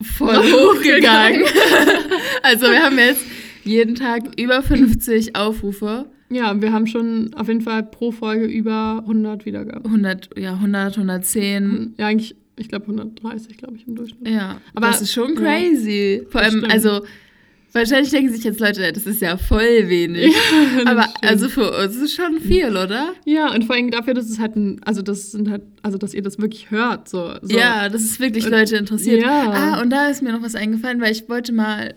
voll 0.00 0.36
hochgegangen. 0.52 1.42
also 2.42 2.66
wir 2.70 2.82
haben 2.84 2.98
jetzt 2.98 3.22
jeden 3.64 3.96
Tag 3.96 4.38
über 4.40 4.62
50 4.62 5.34
Aufrufe. 5.34 6.06
Ja, 6.30 6.60
wir 6.60 6.72
haben 6.72 6.86
schon 6.86 7.32
auf 7.34 7.48
jeden 7.48 7.60
Fall 7.60 7.82
pro 7.84 8.10
Folge 8.10 8.46
über 8.46 8.98
100 9.02 9.44
Wiedergaben. 9.46 9.84
100, 9.84 10.30
ja, 10.38 10.54
100, 10.54 10.96
110. 10.96 11.94
Ja, 11.98 12.06
eigentlich, 12.06 12.34
ich 12.56 12.68
glaube 12.68 12.86
130, 12.86 13.56
glaube 13.56 13.76
ich, 13.76 13.86
im 13.86 13.94
Durchschnitt. 13.96 14.28
Ja, 14.28 14.60
Aber- 14.74 14.86
das 14.88 15.02
ist 15.02 15.12
schon 15.12 15.34
ja. 15.34 15.40
crazy. 15.40 16.22
Vor 16.30 16.40
Das 16.40 16.50
allem, 16.50 16.58
stimmt. 16.60 16.72
also 16.72 17.00
wahrscheinlich 17.72 18.10
denken 18.12 18.32
sich 18.32 18.44
jetzt 18.44 18.60
Leute, 18.60 18.92
das 18.92 19.04
ist 19.06 19.20
ja 19.20 19.36
voll 19.36 19.88
wenig. 19.88 20.32
das 20.76 20.86
aber 20.86 21.02
stimmt. 21.02 21.24
also 21.24 21.48
für 21.48 21.70
uns 21.84 21.96
ist 21.96 22.02
es 22.02 22.14
schon 22.14 22.40
viel, 22.40 22.68
oder? 22.70 23.14
Ja, 23.24 23.52
und 23.52 23.64
vor 23.64 23.74
allem 23.74 23.90
dafür, 23.90 24.14
dass 24.14 24.30
es 24.30 24.38
halt 24.38 24.54
ein, 24.56 24.80
also 24.84 25.02
das 25.02 25.32
sind 25.32 25.50
halt, 25.50 25.62
also 25.82 25.98
dass 25.98 26.14
ihr 26.14 26.22
das 26.22 26.38
wirklich 26.38 26.70
hört. 26.70 27.08
So, 27.08 27.32
so. 27.42 27.56
Ja, 27.56 27.88
das 27.88 28.02
ist 28.02 28.20
wirklich 28.20 28.48
Leute 28.48 28.76
interessiert. 28.76 29.22
ja. 29.22 29.50
Ah, 29.50 29.82
und 29.82 29.90
da 29.90 30.06
ist 30.06 30.22
mir 30.22 30.32
noch 30.32 30.42
was 30.42 30.54
eingefallen, 30.54 31.00
weil 31.00 31.10
ich 31.12 31.28
wollte 31.28 31.52
mal, 31.52 31.94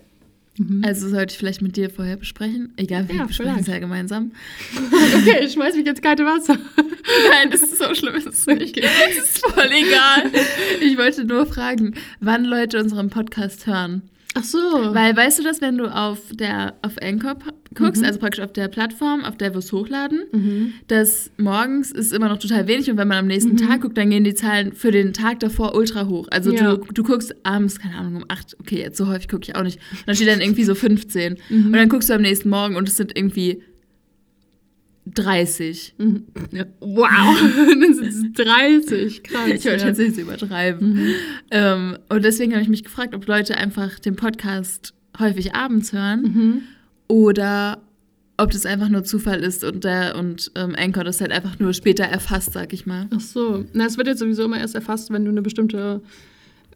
Mhm. 0.58 0.84
also 0.84 1.08
sollte 1.10 1.34
ich 1.34 1.38
vielleicht 1.38 1.62
mit 1.62 1.76
dir 1.78 1.90
vorher 1.90 2.18
besprechen. 2.18 2.74
Egal, 2.78 3.08
wir 3.08 3.16
Ja, 3.16 3.26
besprechen 3.26 3.60
es 3.60 3.68
ja 3.68 3.80
gemeinsam. 3.80 4.32
Okay, 5.18 5.46
ich 5.46 5.54
schmeiß 5.54 5.76
mich 5.76 5.86
ins 5.86 6.02
kalte 6.02 6.26
Wasser. 6.26 6.58
Nein, 7.32 7.52
das 7.52 7.62
ist 7.62 7.78
so 7.78 7.94
schlimm, 7.96 8.16
ist 8.16 8.28
es 8.28 8.46
nicht. 8.48 8.78
Das 8.78 9.18
ist 9.18 9.46
voll 9.46 9.70
egal. 9.72 10.32
Ich 10.82 10.98
wollte 10.98 11.26
nur 11.26 11.46
fragen, 11.46 11.96
wann 12.20 12.44
Leute 12.46 12.80
unseren 12.80 13.10
Podcast 13.10 13.68
hören. 13.68 14.02
Ach 14.36 14.44
so. 14.44 14.58
Weil 14.60 15.16
weißt 15.16 15.40
du 15.40 15.44
das, 15.44 15.62
wenn 15.62 15.78
du 15.78 15.86
auf 15.88 16.20
der 16.32 16.76
auf 16.84 16.94
Anchor 17.02 17.38
guckst, 17.74 18.02
Mhm. 18.02 18.08
also 18.08 18.20
praktisch 18.20 18.44
auf 18.44 18.54
der 18.54 18.68
Plattform, 18.68 19.24
auf 19.26 19.36
der 19.38 19.54
wir 19.54 19.60
es 19.60 19.72
hochladen, 19.72 20.22
mhm. 20.32 20.74
dass 20.88 21.32
morgens 21.38 21.92
ist 21.92 22.14
immer 22.14 22.30
noch 22.30 22.38
total 22.38 22.68
wenig 22.68 22.90
und 22.92 22.98
wenn 22.98 23.08
man 23.08 23.18
am 23.18 23.28
nächsten 23.28 23.54
Mhm. 23.54 23.58
Tag 23.58 23.82
guckt, 23.82 23.98
dann 23.98 24.10
gehen 24.12 24.24
die 24.24 24.36
Zahlen 24.36 24.74
für 24.74 24.92
den 24.92 25.14
Tag 25.14 25.40
davor 25.40 25.74
ultra 25.76 26.08
hoch. 26.08 26.28
Also 26.32 26.52
Ja. 26.52 26.76
du, 26.76 26.86
du 26.94 27.04
guckst 27.04 27.34
abends, 27.44 27.80
keine 27.80 27.96
Ahnung, 27.96 28.18
um 28.18 28.26
8, 28.28 28.58
okay, 28.60 28.80
jetzt 28.80 28.98
so 28.98 29.08
häufig 29.08 29.28
gucke 29.28 29.44
ich 29.44 29.56
auch 29.56 29.64
nicht. 29.64 29.80
Und 29.92 30.04
dann 30.08 30.16
steht 30.16 30.28
dann 30.28 30.42
irgendwie 30.42 30.64
so 30.66 30.76
15. 30.76 31.38
Mhm. 31.50 31.66
Und 31.68 31.74
dann 31.74 31.90
guckst 31.90 32.10
du 32.10 32.14
am 32.14 32.22
nächsten 32.22 32.50
Morgen 32.50 32.76
und 32.76 32.88
es 32.88 32.98
sind 32.98 33.18
irgendwie 33.18 33.64
30. 35.14 35.96
Mhm. 35.98 36.24
Ja. 36.52 36.66
Wow. 36.80 37.08
Dann 37.80 37.94
sind 37.94 38.08
es 38.08 38.46
30. 38.46 39.24
Krass. 39.24 39.48
Ich 39.48 39.66
wollte 39.66 39.86
ja. 39.88 39.94
so 40.12 40.22
übertreiben. 40.22 40.94
Mhm. 40.94 41.14
Ähm, 41.52 41.98
und 42.10 42.24
deswegen 42.26 42.52
habe 42.54 42.62
ich 42.62 42.70
mich 42.70 42.84
gefragt, 42.84 43.16
ob 43.16 43.26
Leute 43.28 43.58
einfach 43.58 44.00
den 44.00 44.16
Podcast 44.16 44.94
häufig 45.20 45.56
abends 45.56 45.94
hören 45.94 46.22
Mhm. 46.22 46.62
oder 47.08 47.82
ob 48.40 48.52
das 48.52 48.66
einfach 48.68 48.90
nur 48.90 49.04
Zufall 49.04 49.40
ist 49.40 49.64
und 49.64 49.84
der 49.84 50.16
und 50.16 50.52
ähm, 50.56 50.76
Anchor 50.78 51.04
das 51.04 51.22
halt 51.22 51.32
einfach 51.32 51.58
nur 51.60 51.74
später 51.74 52.04
erfasst, 52.04 52.54
sag 52.54 52.72
ich 52.72 52.86
mal. 52.86 53.08
Ach 53.16 53.20
so. 53.20 53.66
Na, 53.74 53.86
es 53.86 53.98
wird 53.98 54.08
jetzt 54.08 54.20
sowieso 54.20 54.44
immer 54.46 54.60
erst 54.60 54.76
erfasst, 54.76 55.12
wenn 55.12 55.26
du 55.26 55.32
eine 55.32 55.42
bestimmte, 55.42 56.02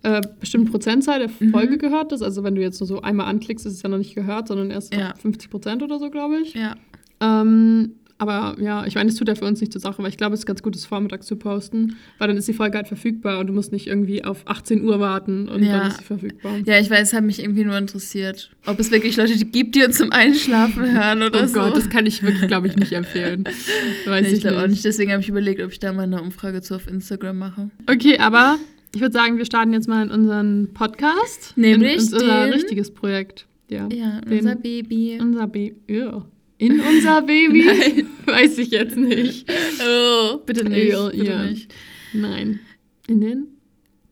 äh, 0.01 0.21
bestimmte 0.39 0.71
Prozentzahl 0.71 1.19
der 1.19 1.29
Mhm. 1.39 1.51
Folge 1.51 1.77
gehört 1.77 2.11
hast. 2.11 2.23
Also 2.23 2.43
wenn 2.43 2.55
du 2.55 2.61
jetzt 2.61 2.79
nur 2.79 2.87
so 2.87 3.01
einmal 3.03 3.27
anklickst, 3.27 3.65
ist 3.67 3.73
es 3.73 3.81
ja 3.83 3.89
noch 3.89 3.99
nicht 3.99 4.15
gehört, 4.15 4.47
sondern 4.47 4.71
erst 4.71 4.95
Ja. 4.95 5.09
ab 5.09 5.21
50 5.21 5.51
Prozent 5.51 5.83
oder 5.83 5.99
so, 5.99 6.09
glaube 6.09 6.39
ich. 6.39 6.55
Ja. 6.55 6.75
Ähm, 7.19 7.91
aber 8.21 8.55
ja, 8.61 8.85
ich 8.85 8.95
meine, 8.95 9.09
es 9.09 9.15
tut 9.15 9.27
ja 9.27 9.35
für 9.35 9.45
uns 9.45 9.59
nicht 9.59 9.71
zur 9.73 9.81
Sache, 9.81 10.01
weil 10.03 10.09
ich 10.09 10.17
glaube, 10.17 10.33
es 10.35 10.41
ist 10.41 10.45
ganz 10.45 10.61
gut, 10.61 10.75
das 10.75 10.85
vormittags 10.85 11.25
zu 11.25 11.35
posten, 11.35 11.97
weil 12.19 12.27
dann 12.27 12.37
ist 12.37 12.47
die 12.47 12.53
Folge 12.53 12.77
halt 12.77 12.87
verfügbar 12.87 13.39
und 13.39 13.47
du 13.47 13.53
musst 13.53 13.71
nicht 13.71 13.87
irgendwie 13.87 14.23
auf 14.23 14.43
18 14.45 14.83
Uhr 14.83 14.99
warten 14.99 15.49
und 15.49 15.63
Ja. 15.63 15.79
dann 15.79 15.87
ist 15.89 15.97
sie 15.97 16.03
verfügbar. 16.03 16.57
Ja, 16.65 16.79
ich 16.79 16.89
weiß, 16.89 17.09
es 17.09 17.13
hat 17.13 17.23
mich 17.23 17.39
irgendwie 17.41 17.63
nur 17.65 17.77
interessiert, 17.77 18.51
ob 18.65 18.79
es 18.79 18.91
wirklich 18.91 19.17
Leute 19.17 19.33
gibt, 19.45 19.75
die 19.75 19.83
uns 19.83 19.97
zum 19.97 20.11
Einschlafen 20.11 20.91
hören 20.91 21.23
oder 21.23 21.43
Oh 21.43 21.47
so. 21.47 21.59
Gott, 21.59 21.75
das 21.75 21.89
kann 21.89 22.05
ich 22.05 22.21
wirklich, 22.23 22.47
glaube 22.47 22.67
ich, 22.67 22.75
nicht 22.75 22.91
empfehlen. 22.93 23.43
Weiß 24.05 24.27
nee, 24.27 24.33
ich 24.33 24.41
glaube 24.41 24.61
auch 24.63 24.67
nicht. 24.67 24.85
Deswegen 24.85 25.11
habe 25.11 25.21
ich 25.21 25.29
überlegt, 25.29 25.61
ob 25.61 25.71
ich 25.71 25.79
da 25.79 25.91
mal 25.91 26.03
eine 26.03 26.21
Umfrage 26.21 26.61
zu 26.61 26.75
auf 26.75 26.87
Instagram 26.87 27.37
mache. 27.39 27.69
Okay, 27.89 28.17
aber 28.19 28.57
ich 28.93 29.01
würde 29.01 29.13
sagen, 29.13 29.37
wir 29.37 29.45
starten 29.45 29.73
jetzt 29.73 29.87
mal 29.87 30.03
in 30.05 30.11
unseren 30.11 30.69
Podcast. 30.73 31.53
Nämlich 31.55 32.01
in, 32.01 32.07
in 32.07 32.13
unser 32.21 32.53
richtiges 32.53 32.93
Projekt. 32.93 33.47
Ja. 33.69 33.87
Ja, 33.91 34.19
unser 34.29 34.55
Baby. 34.55 35.17
Unser 35.21 35.47
Baby. 35.47 35.75
Ja. 35.87 36.25
In 36.61 36.79
unser 36.79 37.23
Baby? 37.23 37.63
Nein. 37.65 38.07
Weiß 38.25 38.59
ich 38.59 38.69
jetzt 38.69 38.95
nicht. 38.95 39.51
Oh, 39.83 40.37
bitte 40.45 40.63
nicht. 40.63 40.93
Ja, 40.93 41.09
bitte 41.09 41.23
ja. 41.25 41.43
nicht. 41.43 41.73
Nein. 42.13 42.59
In 43.07 43.21
den 43.21 43.47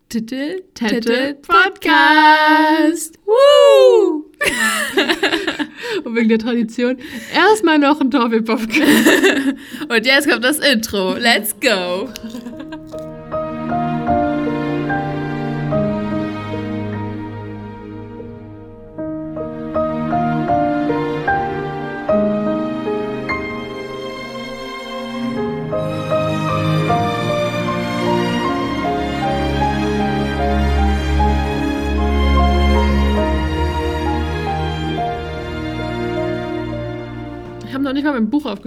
Titel, 0.10 0.64
Titel 0.74 1.36
Podcast. 1.36 3.20
Woo! 3.24 4.26
Und 6.04 6.16
wegen 6.16 6.30
der 6.30 6.40
Tradition 6.40 6.98
erstmal 7.32 7.78
noch 7.78 8.02
ein 8.02 8.10
Toffee-Pop. 8.10 8.62
Und 9.90 10.06
jetzt 10.08 10.28
kommt 10.28 10.44
das 10.44 10.58
Intro. 10.58 11.18
Let's 11.18 11.56
go. 11.60 12.10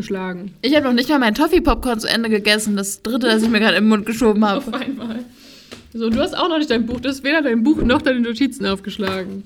Aufgeschlagen. 0.03 0.55
Ich 0.63 0.75
habe 0.75 0.87
noch 0.87 0.93
nicht 0.93 1.09
mal 1.09 1.19
mein 1.19 1.35
Toffee-Popcorn 1.35 2.01
zu 2.01 2.09
Ende 2.09 2.29
gegessen. 2.29 2.77
Das 2.77 3.03
dritte, 3.03 3.27
das 3.27 3.43
ich 3.43 3.49
mir 3.49 3.61
gerade 3.61 3.77
im 3.77 3.89
Mund 3.89 4.07
geschoben 4.07 4.45
habe. 4.45 4.59
Auf 4.67 4.75
einmal. 4.75 5.25
So, 5.93 6.11
du 6.11 6.21
hast 6.21 6.37
auch 6.37 6.49
noch 6.49 6.59
nicht 6.59 6.71
dein 6.71 6.87
Buch. 6.87 7.01
Du 7.01 7.09
hast 7.09 7.23
weder 7.23 7.43
dein 7.43 7.63
Buch 7.63 7.83
noch 7.83 8.03
deine 8.03 8.21
Notizen 8.21 8.67
aufgeschlagen. 8.67 9.45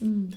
Hm. 0.00 0.30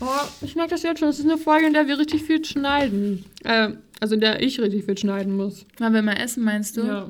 Oh, 0.00 0.06
ich 0.40 0.56
merke 0.56 0.70
das 0.70 0.82
jetzt 0.82 0.98
schon. 0.98 1.08
Das 1.08 1.18
ist 1.18 1.26
eine 1.26 1.38
Folge, 1.38 1.66
in 1.66 1.74
der 1.74 1.86
wir 1.86 1.98
richtig 1.98 2.22
viel 2.22 2.44
schneiden. 2.44 3.24
Äh, 3.44 3.70
also 4.00 4.14
in 4.14 4.20
der 4.20 4.42
ich 4.42 4.58
richtig 4.60 4.84
viel 4.84 4.98
schneiden 4.98 5.36
muss. 5.36 5.64
Wollen 5.78 5.94
wir 5.94 6.02
mal 6.02 6.14
essen, 6.14 6.42
meinst 6.42 6.76
du? 6.76 6.82
Ja. 6.82 7.08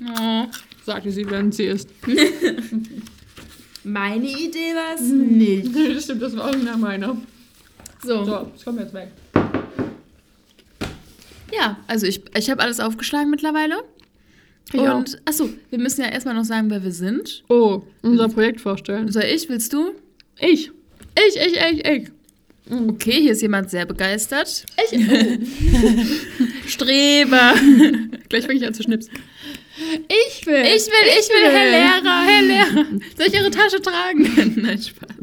Oh. 0.00 0.46
Sagte 0.84 1.10
sie, 1.10 1.28
während 1.28 1.54
sie 1.54 1.64
isst. 1.64 1.90
Meine 3.84 4.26
Idee 4.26 4.74
war 4.74 4.94
es 4.94 5.02
nicht. 5.02 5.74
das 5.74 6.04
stimmt, 6.04 6.22
das 6.22 6.36
war 6.36 6.46
original 6.46 6.78
meiner. 6.78 7.16
So. 8.06 8.24
So, 8.24 8.46
das 8.52 8.64
kommt 8.64 8.78
jetzt 8.78 8.94
weg. 8.94 9.08
Ja, 11.52 11.78
also 11.88 12.06
ich, 12.06 12.22
ich 12.36 12.50
habe 12.50 12.62
alles 12.62 12.78
aufgeschlagen 12.78 13.30
mittlerweile. 13.30 13.82
Ich 14.72 14.80
auch. 14.80 14.98
Und, 14.98 15.20
achso, 15.24 15.48
wir 15.70 15.78
müssen 15.78 16.02
ja 16.02 16.08
erstmal 16.08 16.34
noch 16.34 16.44
sagen, 16.44 16.70
wer 16.70 16.82
wir 16.82 16.92
sind. 16.92 17.42
Oh, 17.48 17.82
unser 18.02 18.28
Projekt 18.28 18.60
vorstellen. 18.60 19.10
Soll 19.10 19.24
ich, 19.24 19.48
willst 19.48 19.72
du? 19.72 19.92
Ich. 20.38 20.70
Ich, 21.28 21.36
ich, 21.36 21.56
ich, 21.56 21.86
ich. 21.86 22.08
Okay, 22.68 23.20
hier 23.22 23.32
ist 23.32 23.42
jemand 23.42 23.70
sehr 23.70 23.86
begeistert. 23.86 24.66
Ich. 24.90 25.00
Streber. 26.72 27.54
Gleich 28.28 28.44
fange 28.44 28.58
ich 28.58 28.66
an 28.66 28.74
zu 28.74 28.82
schnipsen. 28.82 29.12
Ich 30.08 30.46
will. 30.46 30.62
Ich 30.62 30.86
will, 30.86 31.08
ich 31.18 31.28
will, 31.28 31.50
Herr 31.50 31.70
Lehrer, 31.70 32.22
Herr 32.22 32.42
Lehrer. 32.42 32.86
Soll 33.16 33.26
ich 33.26 33.34
Ihre 33.34 33.50
Tasche 33.50 33.80
tragen? 33.80 34.54
Nein, 34.62 34.80
Spaß. 34.80 35.16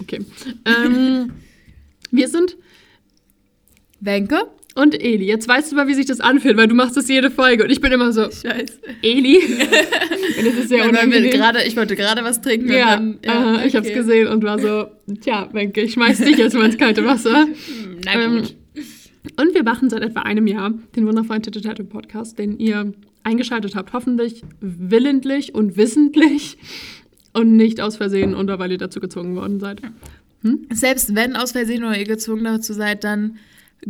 Okay. 0.00 0.24
Ähm, 0.66 1.32
wir 2.10 2.28
sind 2.28 2.56
Wenke? 4.00 4.46
und 4.74 5.00
Eli. 5.00 5.24
Jetzt 5.24 5.48
weißt 5.48 5.72
du 5.72 5.76
mal, 5.76 5.88
wie 5.88 5.94
sich 5.94 6.06
das 6.06 6.20
anfühlt, 6.20 6.56
weil 6.56 6.68
du 6.68 6.74
machst 6.74 6.96
das 6.96 7.08
jede 7.08 7.30
Folge 7.30 7.64
und 7.64 7.70
ich 7.70 7.80
bin 7.80 7.92
immer 7.92 8.12
so, 8.12 8.28
Ich 8.28 8.44
weiß. 8.44 8.80
Eli. 9.02 9.38
und 10.38 10.46
das 10.46 10.54
ist 10.54 10.70
wir 10.70 10.84
unangenehm. 10.84 11.30
gerade, 11.30 11.62
ich 11.64 11.76
wollte 11.76 11.96
gerade 11.96 12.22
was 12.24 12.40
trinken. 12.40 12.72
Ja, 12.72 12.96
dann, 12.96 13.18
aha, 13.26 13.64
ich 13.64 13.74
hab's 13.74 13.88
okay. 13.88 13.96
gesehen 13.96 14.28
und 14.28 14.42
war 14.44 14.58
so, 14.58 14.86
tja, 15.20 15.48
Wenke, 15.52 15.82
ich 15.82 15.92
schmeiß 15.94 16.18
dich 16.18 16.36
jetzt 16.36 16.54
mal 16.54 16.66
ins 16.66 16.78
kalte 16.78 17.04
Wasser. 17.04 17.48
Na 18.04 18.12
Ähm, 18.14 18.38
gut. 18.38 18.54
Und 19.38 19.54
wir 19.54 19.64
machen 19.64 19.90
seit 19.90 20.02
etwa 20.02 20.20
einem 20.20 20.46
Jahr 20.46 20.72
den 20.96 21.06
wundervollen 21.06 21.42
Tete 21.42 21.60
Tattoo 21.60 21.84
Podcast, 21.84 22.38
den 22.38 22.58
ihr 22.58 22.92
eingeschaltet 23.22 23.74
habt, 23.74 23.92
hoffentlich 23.92 24.42
willentlich 24.60 25.54
und 25.54 25.76
wissentlich 25.76 26.56
und 27.34 27.54
nicht 27.54 27.80
aus 27.80 27.96
Versehen 27.96 28.34
oder 28.34 28.58
weil 28.58 28.72
ihr 28.72 28.78
dazu 28.78 28.98
gezwungen 28.98 29.36
worden 29.36 29.60
seid. 29.60 29.82
Selbst 30.72 31.14
wenn 31.14 31.36
aus 31.36 31.52
Versehen 31.52 31.84
oder 31.84 31.98
ihr 31.98 32.04
gezwungen 32.04 32.44
dazu 32.44 32.72
seid, 32.72 33.04
dann 33.04 33.38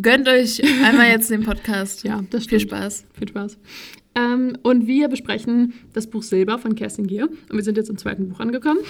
gönnt 0.01 0.29
euch 0.29 0.63
einmal 0.85 1.09
jetzt 1.09 1.31
den 1.31 1.43
Podcast. 1.43 2.05
Ja, 2.05 2.23
das 2.31 2.47
Viel 2.47 2.61
stimmt. 2.61 2.73
Spaß. 2.73 3.05
Viel 3.19 3.29
Spaß. 3.29 3.59
Ähm, 4.17 4.57
und 4.63 4.87
wir 4.87 5.09
besprechen 5.09 5.75
das 5.93 6.09
Buch 6.09 6.23
Silber 6.23 6.59
von 6.59 6.75
Kerstin 6.75 7.07
Gier. 7.07 7.29
Und 7.29 7.57
wir 7.57 7.63
sind 7.63 7.77
jetzt 7.77 7.91
im 7.91 7.97
zweiten 7.97 8.29
Buch 8.29 8.41
angekommen. 8.41 8.81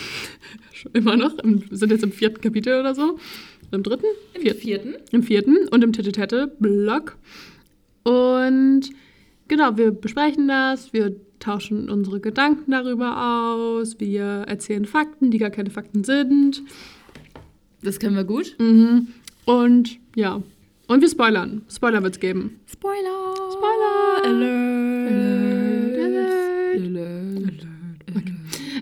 Immer 0.94 1.16
noch. 1.16 1.36
Wir 1.42 1.76
sind 1.76 1.92
jetzt 1.92 2.02
im 2.02 2.12
vierten 2.12 2.40
Kapitel 2.40 2.80
oder 2.80 2.94
so. 2.94 3.18
Im 3.70 3.82
dritten? 3.82 4.06
Im 4.34 4.56
vierten. 4.56 4.94
Im 5.12 5.22
vierten 5.22 5.68
und 5.70 5.84
im 5.84 5.92
Tete-Tete-Blog. 5.92 7.18
Und 8.02 8.90
genau, 9.48 9.76
wir 9.76 9.90
besprechen 9.92 10.48
das, 10.48 10.92
wir 10.92 11.14
tauschen 11.38 11.88
unsere 11.90 12.20
Gedanken 12.20 12.70
darüber 12.70 13.54
aus, 13.54 14.00
wir 14.00 14.44
erzählen 14.46 14.86
Fakten, 14.86 15.30
die 15.30 15.38
gar 15.38 15.50
keine 15.50 15.70
Fakten 15.70 16.04
sind. 16.04 16.62
Das 17.82 17.98
können 17.98 18.16
wir 18.16 18.24
gut. 18.24 18.56
Mhm. 18.58 19.08
Und 19.44 19.98
ja. 20.14 20.42
Und 20.86 21.00
wir 21.00 21.08
spoilern. 21.08 21.62
Spoiler 21.70 22.02
wird's 22.02 22.18
geben. 22.18 22.60
Spoiler. 22.70 23.34
Spoiler. 23.52 24.24
Alert. 24.24 25.12
Alert. 26.00 26.86
Alert. 26.86 27.66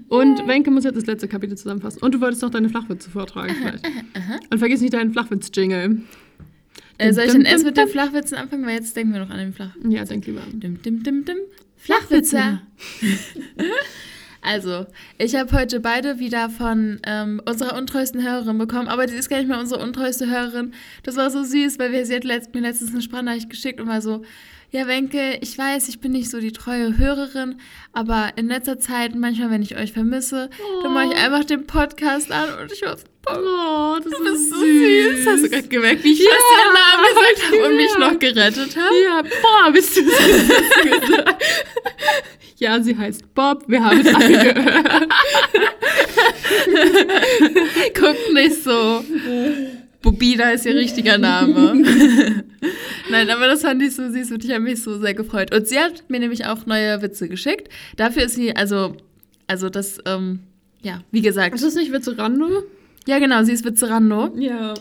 Und 0.09 0.47
Wenke 0.49 0.71
muss 0.71 0.85
jetzt 0.85 0.97
das 0.97 1.07
letzte 1.07 1.29
Kapitel 1.29 1.57
zusammenfassen. 1.57 2.03
Und 2.03 2.15
du 2.15 2.21
wolltest 2.21 2.43
noch 2.43 2.51
deine 2.51 2.71
Flachwitze 2.71 3.11
vortragen 3.11 3.55
vielleicht. 3.55 3.87
Und 4.51 4.59
vergiss 4.59 4.81
nicht 4.81 4.95
deinen 4.95 5.13
Flachwitz-Jingle. 5.13 6.01
Äh, 6.97 7.13
soll 7.13 7.25
ich 7.25 7.33
denn 7.33 7.43
erst 7.43 7.65
mit 7.65 7.77
den. 7.77 7.89
Flachwitzen 7.89 8.39
anfangen? 8.39 8.67
Weil 8.67 8.75
jetzt 8.75 8.97
denken 8.97 9.13
wir 9.13 9.21
noch 9.21 9.31
an 9.31 9.39
den 9.39 9.53
Flach. 9.53 9.77
Ja, 9.89 10.05
denk 10.05 10.27
lieber 10.27 10.43
an. 10.43 10.59
Dim, 10.59 10.83
dim, 10.83 11.03
dim, 11.03 11.25
dim. 11.25 11.37
Flachwitze. 11.77 12.61
Also, 14.41 14.87
ich 15.19 15.35
habe 15.35 15.53
heute 15.53 15.81
beide 15.81 16.19
wieder 16.19 16.49
von 16.49 17.01
ähm, 17.05 17.41
unserer 17.45 17.77
untreuesten 17.77 18.23
Hörerin 18.23 18.59
bekommen, 18.59 18.89
aber 18.89 19.09
sie 19.09 19.17
ist 19.17 19.29
gar 19.29 19.39
nicht 19.39 19.49
mehr 19.49 19.59
unsere 19.59 19.83
untreueste 19.83 20.31
Hörerin. 20.31 20.73
Das 21.03 21.17
war 21.17 21.31
so 21.31 21.43
süß, 21.43 21.79
weil 21.79 21.93
wir, 21.93 22.07
sie 22.07 22.17
hat 22.17 22.25
letzt, 22.25 22.55
mir 22.55 22.61
letztens 22.61 22.93
eine 22.93 23.03
Sprachnachricht 23.03 23.51
geschickt 23.51 23.81
und 23.81 23.89
war 23.89 24.01
so, 24.01 24.23
ja 24.71 24.87
Wenke, 24.87 25.39
ich 25.41 25.57
weiß, 25.57 25.89
ich 25.89 26.01
bin 26.01 26.13
nicht 26.13 26.31
so 26.31 26.41
die 26.41 26.53
treue 26.53 26.99
Hörerin, 26.99 27.57
aber 27.93 28.33
in 28.37 28.49
letzter 28.49 28.79
Zeit, 28.79 29.15
manchmal, 29.15 29.51
wenn 29.51 29.63
ich 29.63 29.77
euch 29.77 29.93
vermisse, 29.93 30.51
dann 30.83 30.93
mache 30.93 31.13
ich 31.13 31.17
einfach 31.17 31.45
den 31.45 31.67
Podcast 31.67 32.31
an 32.31 32.49
und 32.61 32.71
ich 32.71 32.81
so, 32.81 32.87
Oh, 33.27 33.97
das 34.03 34.13
du 34.13 34.25
bist 34.25 34.51
so 34.51 34.57
süß. 34.57 35.27
Hast 35.27 35.45
du 35.45 35.51
gerade 35.51 35.69
gemerkt, 35.69 36.05
wie 36.05 36.13
ich 36.13 36.23
fast 36.23 36.47
ihren 36.55 36.73
Namen 36.75 37.05
gesagt 37.09 37.53
habe 37.53 37.69
und 37.69 37.77
mich 37.77 37.99
noch 37.99 38.19
gerettet 38.19 38.77
habe? 38.77 38.95
Ja, 39.05 39.23
boah, 39.23 39.73
bist 39.73 39.97
du 39.97 40.03
süß. 40.03 40.15
Ja, 42.59 42.83
sie 42.83 42.97
heißt 42.97 43.35
Bob. 43.35 43.63
Wir 43.69 43.85
haben 43.85 44.01
es 44.01 44.13
alle 44.13 44.53
gehört. 44.53 45.09
Guck 47.95 48.35
nicht 48.35 48.65
so. 48.65 49.05
Bobina 50.03 50.51
ist 50.51 50.67
ihr 50.67 50.75
richtiger 50.75 51.19
Name. 51.19 51.85
Nein, 53.11 53.31
aber 53.31 53.47
das 53.47 53.63
fand 53.63 53.81
ich 53.83 53.95
so 53.95 54.11
süß 54.11 54.33
und 54.33 54.45
ich 54.45 54.51
habe 54.51 54.61
mich 54.61 54.83
so 54.83 54.99
sehr 54.99 55.15
gefreut. 55.15 55.55
Und 55.55 55.69
sie 55.69 55.79
hat 55.79 56.11
mir 56.11 56.19
nämlich 56.19 56.47
auch 56.47 56.67
neue 56.67 57.01
Witze 57.01 57.29
geschickt. 57.29 57.69
Dafür 57.97 58.25
ist 58.25 58.35
sie, 58.35 58.55
also, 58.55 58.97
also 59.47 59.71
das, 59.71 59.99
ähm, 60.05 60.41
ja, 60.83 61.03
wie 61.13 61.23
gesagt. 61.23 61.55
Ist 61.55 61.65
das 61.65 61.77
nicht 61.77 61.93
Witzerando? 61.93 62.65
Ja, 63.09 63.19
genau, 63.19 63.43
sie 63.43 63.53
ist 63.53 63.65
Witzerando. 63.65 64.31
Ja. 64.37 64.75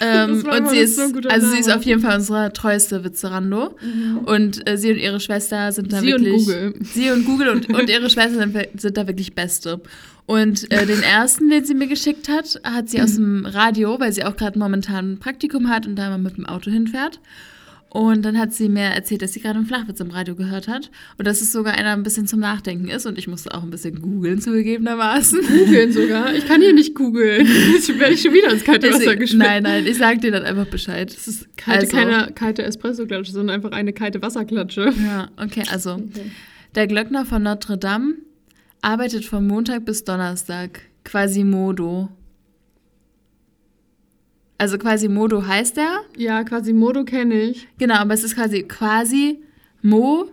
Ähm, 0.00 0.34
Das 0.34 0.44
war 0.44 0.52
und 0.52 0.58
immer 0.58 0.70
sie 0.70 0.78
ist, 0.78 0.96
so 0.96 1.02
also 1.28 1.46
sie 1.46 1.60
ist 1.60 1.68
Name. 1.68 1.78
auf 1.78 1.84
jeden 1.84 2.00
Fall 2.00 2.16
unsere 2.16 2.52
treueste 2.52 3.04
Witzerando. 3.04 3.76
Und 4.24 4.68
äh, 4.68 4.76
sie 4.76 4.90
und 4.90 4.98
ihre 4.98 5.20
Schwester 5.20 5.70
sind 5.70 5.92
da 5.92 6.00
Sie 6.00 6.12
und 6.12 6.24
wirklich. 6.24 6.44
Google. 6.44 6.74
Sie 6.82 7.10
und 7.12 7.24
Google 7.24 7.48
und, 7.50 7.68
und 7.72 7.88
ihre 7.88 8.10
Schwester 8.10 8.38
sind, 8.40 8.56
sind 8.80 8.96
da 8.96 9.06
wirklich 9.06 9.34
Beste. 9.36 9.80
Und 10.26 10.70
äh, 10.72 10.86
den 10.86 11.02
ersten, 11.04 11.48
den 11.50 11.64
sie 11.64 11.74
mir 11.74 11.86
geschickt 11.86 12.28
hat, 12.28 12.60
hat 12.64 12.88
sie 12.88 13.00
aus 13.00 13.14
dem 13.14 13.46
Radio, 13.46 13.98
weil 14.00 14.12
sie 14.12 14.24
auch 14.24 14.36
gerade 14.36 14.58
momentan 14.58 15.12
ein 15.12 15.18
Praktikum 15.20 15.68
hat 15.68 15.86
und 15.86 15.94
da 15.94 16.10
mal 16.10 16.18
mit 16.18 16.36
dem 16.36 16.46
Auto 16.46 16.72
hinfährt. 16.72 17.20
Und 17.90 18.22
dann 18.22 18.36
hat 18.38 18.52
sie 18.52 18.68
mir 18.68 18.82
erzählt, 18.82 19.22
dass 19.22 19.32
sie 19.32 19.40
gerade 19.40 19.56
einen 19.56 19.66
Flachwitz 19.66 19.98
im 20.00 20.10
Radio 20.10 20.34
gehört 20.34 20.68
hat. 20.68 20.90
Und 21.16 21.26
dass 21.26 21.40
es 21.40 21.52
sogar 21.52 21.72
einer 21.74 21.92
ein 21.94 22.02
bisschen 22.02 22.26
zum 22.26 22.38
Nachdenken 22.40 22.88
ist. 22.88 23.06
Und 23.06 23.16
ich 23.16 23.28
musste 23.28 23.54
auch 23.54 23.62
ein 23.62 23.70
bisschen 23.70 24.02
googeln, 24.02 24.40
zugegebenermaßen. 24.42 25.40
Googeln 25.40 25.92
sogar. 25.92 26.34
Ich 26.34 26.46
kann 26.46 26.60
hier 26.60 26.74
nicht 26.74 26.94
googeln. 26.94 27.46
Jetzt 27.72 27.98
werde 27.98 28.12
ich 28.12 28.20
schon 28.20 28.34
wieder 28.34 28.52
ins 28.52 28.62
kalte 28.64 28.92
Wasser 28.92 29.16
geschmissen. 29.16 29.38
nein, 29.38 29.62
nein, 29.62 29.86
ich 29.86 29.96
sag 29.96 30.20
dir 30.20 30.30
dann 30.30 30.42
einfach 30.44 30.66
Bescheid. 30.66 31.10
Das 31.14 31.26
ist 31.26 31.56
kalte, 31.56 31.86
Also- 31.86 31.96
keine 31.96 32.32
kalte 32.34 32.62
Espresso-Klatsche, 32.62 33.32
sondern 33.32 33.54
einfach 33.56 33.72
eine 33.72 33.94
kalte 33.94 34.20
Wasserklatsche. 34.20 34.92
Ja, 35.06 35.30
okay, 35.38 35.62
also. 35.70 36.02
Der 36.74 36.86
Glöckner 36.88 37.24
von 37.24 37.42
Notre 37.42 37.78
Dame 37.78 38.16
arbeitet 38.82 39.24
von 39.24 39.46
Montag 39.46 39.86
bis 39.86 40.04
Donnerstag. 40.04 40.82
Quasimodo. 41.04 42.10
Also 44.58 44.76
Quasimodo 44.76 45.46
heißt 45.46 45.78
er. 45.78 46.00
Ja, 46.16 46.42
quasi 46.42 46.72
Modo 46.72 47.04
kenne 47.04 47.40
ich. 47.42 47.68
Genau, 47.78 47.94
aber 47.94 48.14
es 48.14 48.24
ist 48.24 48.34
quasi 48.34 48.64
quasi 48.64 49.38
Mo. 49.82 50.28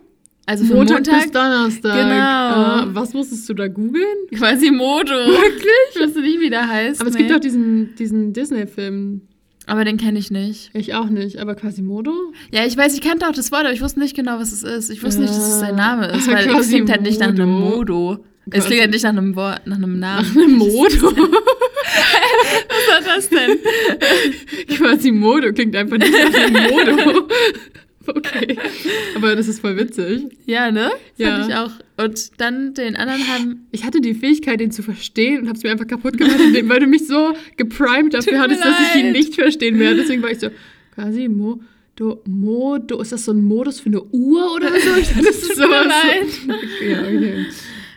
Also 0.46 0.64
für 0.64 0.74
Montag, 0.74 0.98
Montag. 0.98 1.22
bis 1.22 1.32
Donnerstag. 1.32 1.94
Genau. 1.94 2.90
Äh, 2.90 2.94
was 2.94 3.14
musstest 3.14 3.48
du 3.48 3.54
da 3.54 3.68
googeln? 3.68 4.04
Quasimodo. 4.34 5.14
Wirklich? 5.14 5.70
Ich 5.94 6.00
wusste 6.00 6.20
nicht, 6.20 6.40
wie 6.40 6.50
der 6.50 6.68
heißt. 6.68 7.00
Aber 7.00 7.08
es 7.08 7.16
nee. 7.16 7.22
gibt 7.22 7.34
auch 7.34 7.40
diesen, 7.40 7.94
diesen 7.96 8.32
Disney-Film. 8.32 9.22
Aber 9.66 9.84
den 9.84 9.96
kenne 9.96 10.18
ich 10.18 10.30
nicht. 10.30 10.70
Ich 10.74 10.94
auch 10.94 11.08
nicht, 11.08 11.38
aber 11.38 11.56
Quasimodo? 11.56 12.12
Ja, 12.52 12.64
ich 12.64 12.76
weiß, 12.76 12.94
ich 12.94 13.00
kannte 13.00 13.28
auch 13.28 13.32
das 13.32 13.50
Wort, 13.50 13.62
aber 13.62 13.72
ich 13.72 13.82
wusste 13.82 13.98
nicht 13.98 14.14
genau, 14.14 14.38
was 14.38 14.52
es 14.52 14.62
ist. 14.62 14.90
Ich 14.90 15.02
wusste 15.02 15.22
nicht, 15.22 15.34
dass 15.34 15.48
es 15.48 15.58
sein 15.58 15.74
Name 15.74 16.06
ist, 16.06 16.28
weil 16.30 16.48
es 16.48 16.68
klingt 16.68 16.90
halt 16.90 17.02
nicht 17.02 17.18
nach 17.18 17.28
einem. 17.28 17.50
Modo. 17.50 18.24
Es 18.50 18.66
klingt 18.66 18.80
halt 18.82 18.90
nicht 18.92 19.02
nach 19.02 19.10
einem 19.10 19.34
Wort, 19.36 19.66
nach 19.66 19.76
einem 19.76 19.98
Namen. 19.98 20.30
Eine 20.36 20.46
Modo. 20.56 21.16
Was 22.68 23.06
war 23.06 23.16
das 23.16 23.28
denn? 23.28 23.58
Quasimodo 24.76 25.52
klingt 25.52 25.74
einfach 25.76 25.98
nicht 25.98 26.12
nach 26.12 26.30
dem 26.32 26.52
Modo. 26.52 27.28
Okay. 28.08 28.56
Aber 29.16 29.34
das 29.34 29.48
ist 29.48 29.58
voll 29.58 29.76
witzig. 29.76 30.26
Ja, 30.46 30.70
ne? 30.70 30.92
Ja. 31.16 31.38
Fand 31.40 31.48
ich 31.50 31.56
auch. 31.56 31.72
Und 32.04 32.40
dann 32.40 32.72
den 32.72 32.94
anderen 32.94 33.26
haben. 33.26 33.66
Ich 33.72 33.82
hatte 33.82 34.00
die 34.00 34.14
Fähigkeit, 34.14 34.60
ihn 34.60 34.70
zu 34.70 34.84
verstehen 34.84 35.40
und 35.40 35.48
habe 35.48 35.58
es 35.58 35.64
mir 35.64 35.72
einfach 35.72 35.88
kaputt 35.88 36.16
gemacht, 36.16 36.38
indem- 36.38 36.68
weil 36.68 36.78
du 36.78 36.86
mich 36.86 37.08
so 37.08 37.32
geprimed 37.56 38.14
dafür 38.14 38.34
Tut 38.34 38.42
hattest, 38.42 38.64
dass 38.64 38.76
ich 38.94 39.00
ihn 39.02 39.10
nicht 39.10 39.34
verstehen 39.34 39.80
werde. 39.80 39.96
Deswegen 40.02 40.22
war 40.22 40.30
ich 40.30 40.38
so, 40.38 40.50
Quasimodo, 40.94 42.22
Modo, 42.26 43.00
ist 43.02 43.10
das 43.10 43.24
so 43.24 43.32
ein 43.32 43.42
Modus 43.44 43.80
für 43.80 43.86
eine 43.88 44.00
Uhr 44.04 44.54
oder 44.54 44.68
so? 44.68 45.00
Ich 45.00 45.08
dachte, 45.08 45.24
das 45.24 45.36
ist 45.38 45.56
sowas. 45.56 45.86
leid. 45.86 46.26
Okay, 46.44 46.92
ja, 46.92 47.00
okay. 47.00 47.46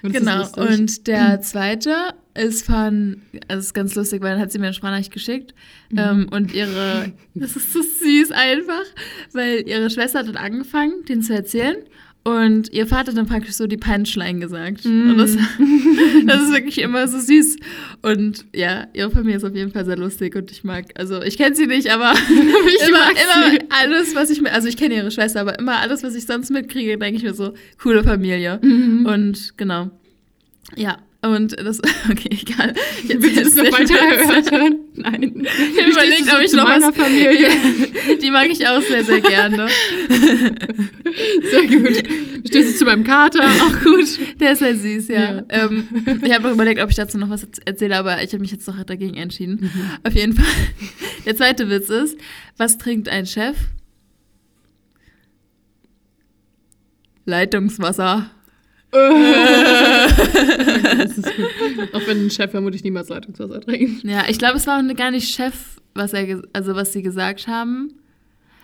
Und 0.02 0.14
Genau. 0.14 0.48
Und 0.56 1.08
der 1.08 1.42
zweite 1.42 2.14
ist 2.36 2.66
von. 2.66 3.22
Also, 3.48 3.60
es 3.60 3.66
ist 3.68 3.74
ganz 3.74 3.96
lustig, 3.96 4.22
weil 4.22 4.32
dann 4.32 4.42
hat 4.42 4.52
sie 4.52 4.60
mir 4.60 4.68
eine 4.68 4.74
Sprachnachricht 4.74 5.12
geschickt. 5.12 5.54
Ähm, 5.96 6.28
und 6.32 6.54
ihre. 6.54 7.12
Das 7.36 7.56
ist 7.56 7.72
so 7.72 7.82
süß 7.82 8.32
einfach, 8.32 8.84
weil 9.32 9.68
ihre 9.68 9.90
Schwester 9.90 10.20
hat 10.20 10.28
dann 10.28 10.36
angefangen, 10.36 11.06
den 11.08 11.22
zu 11.22 11.34
erzählen. 11.34 11.78
Und 12.24 12.72
ihr 12.74 12.86
Vater 12.86 13.12
hat 13.12 13.18
dann 13.18 13.28
praktisch 13.28 13.54
so 13.54 13.66
die 13.66 13.78
Punchline 13.78 14.40
gesagt. 14.40 14.86
Und 14.86 15.18
das, 15.18 15.36
das 16.26 16.42
ist 16.44 16.54
wirklich 16.54 16.80
immer 16.80 17.08
so 17.08 17.18
süß. 17.18 17.58
Und 18.02 18.46
ja, 18.54 18.88
ihre 18.94 19.10
Familie 19.10 19.38
ist 19.38 19.46
auf 19.46 19.56
jeden 19.56 19.72
Fall 19.72 19.86
sehr 19.86 19.98
lustig 19.98 20.36
und 20.36 20.52
ich 20.52 20.64
mag, 20.64 20.86
also 20.96 21.22
ich 21.22 21.38
kenne 21.38 21.56
sie 21.56 21.66
nicht, 21.66 21.90
aber 21.90 22.14
ich 22.68 22.88
immer, 22.88 23.00
mag 23.00 23.12
immer 23.12 23.52
sie. 23.52 23.60
alles, 23.70 24.16
was 24.16 24.30
ich 24.30 24.42
mir, 24.42 24.52
also 24.52 24.68
ich 24.68 24.78
kenne 24.78 24.96
ihre 24.96 25.12
Schwester, 25.12 25.42
aber 25.42 25.58
immer 25.58 25.80
alles, 25.80 26.04
was 26.04 26.14
ich 26.14 26.26
sonst 26.26 26.52
mitkriege, 26.52 26.98
denke 26.98 27.18
ich 27.18 27.24
mir 27.24 27.34
so, 27.34 27.54
coole 27.82 28.04
Familie. 28.04 28.60
Mhm. 28.62 29.06
Und 29.06 29.58
genau. 29.58 29.90
Ja, 30.76 30.98
und 31.22 31.52
das, 31.60 31.82
okay, 32.12 32.30
egal. 32.32 32.74
Ich 33.04 33.22
Willst 33.22 33.38
du 33.38 33.44
das 33.44 33.56
noch 33.56 33.80
weiter 33.80 33.94
hören? 34.58 34.76
Nein. 34.96 35.46
Ich 35.46 35.82
hab 35.82 35.88
überlegt, 35.92 36.34
ob 36.34 36.42
ich 36.42 36.54
noch 36.54 36.64
meiner 36.64 36.88
was. 36.88 36.96
Familie. 36.96 37.50
Die 38.22 38.32
mag 38.32 38.48
ich 38.50 38.66
auch 38.68 38.82
sehr, 38.82 39.04
sehr 39.04 39.20
gerne. 39.20 39.68
Sehr 41.52 41.68
gut. 41.68 42.04
Stehst 42.48 42.74
du 42.74 42.78
zu 42.78 42.86
meinem 42.86 43.04
Kater? 43.04 43.44
Auch 43.44 43.84
gut. 43.84 44.08
Der 44.40 44.54
ist 44.54 44.60
sehr 44.60 44.76
süß, 44.76 45.08
ja. 45.10 45.36
Ja. 45.36 45.44
Ähm, 45.50 45.88
ich 46.24 46.34
habe 46.34 46.48
noch 46.48 46.54
überlegt, 46.54 46.82
ob 46.82 46.90
ich 46.90 46.96
dazu 46.96 47.18
noch 47.18 47.30
was 47.30 47.48
erzähle, 47.66 47.98
aber 47.98 48.24
ich 48.24 48.32
habe 48.32 48.40
mich 48.40 48.52
jetzt 48.52 48.68
doch 48.68 48.82
dagegen 48.84 49.16
entschieden. 49.16 49.60
Mhm. 49.62 49.72
Auf 50.04 50.14
jeden 50.14 50.34
Fall. 50.34 50.46
Der 51.26 51.36
zweite 51.36 51.70
Witz 51.70 51.90
ist, 51.90 52.18
was 52.58 52.78
trinkt 52.78 53.10
ein 53.10 53.26
Chef? 53.26 53.58
Leitungswasser. 57.26 58.32
Auch 61.94 62.08
wenn 62.08 62.26
ein 62.26 62.30
Chef 62.30 62.52
vermutlich 62.52 62.84
niemals 62.84 63.10
Leitungswasser 63.10 63.62
trinkt. 63.62 64.04
Ja, 64.04 64.26
ich 64.28 64.38
glaube, 64.38 64.58
es 64.58 64.68
war 64.68 64.82
gar 64.94 65.12
nicht 65.12 65.34
Chef, 65.34 65.80
was 65.94 66.14
er, 66.14 66.42
also 66.54 66.76
was 66.76 66.94
sie 66.94 67.02
gesagt 67.02 67.48
haben. 67.48 67.94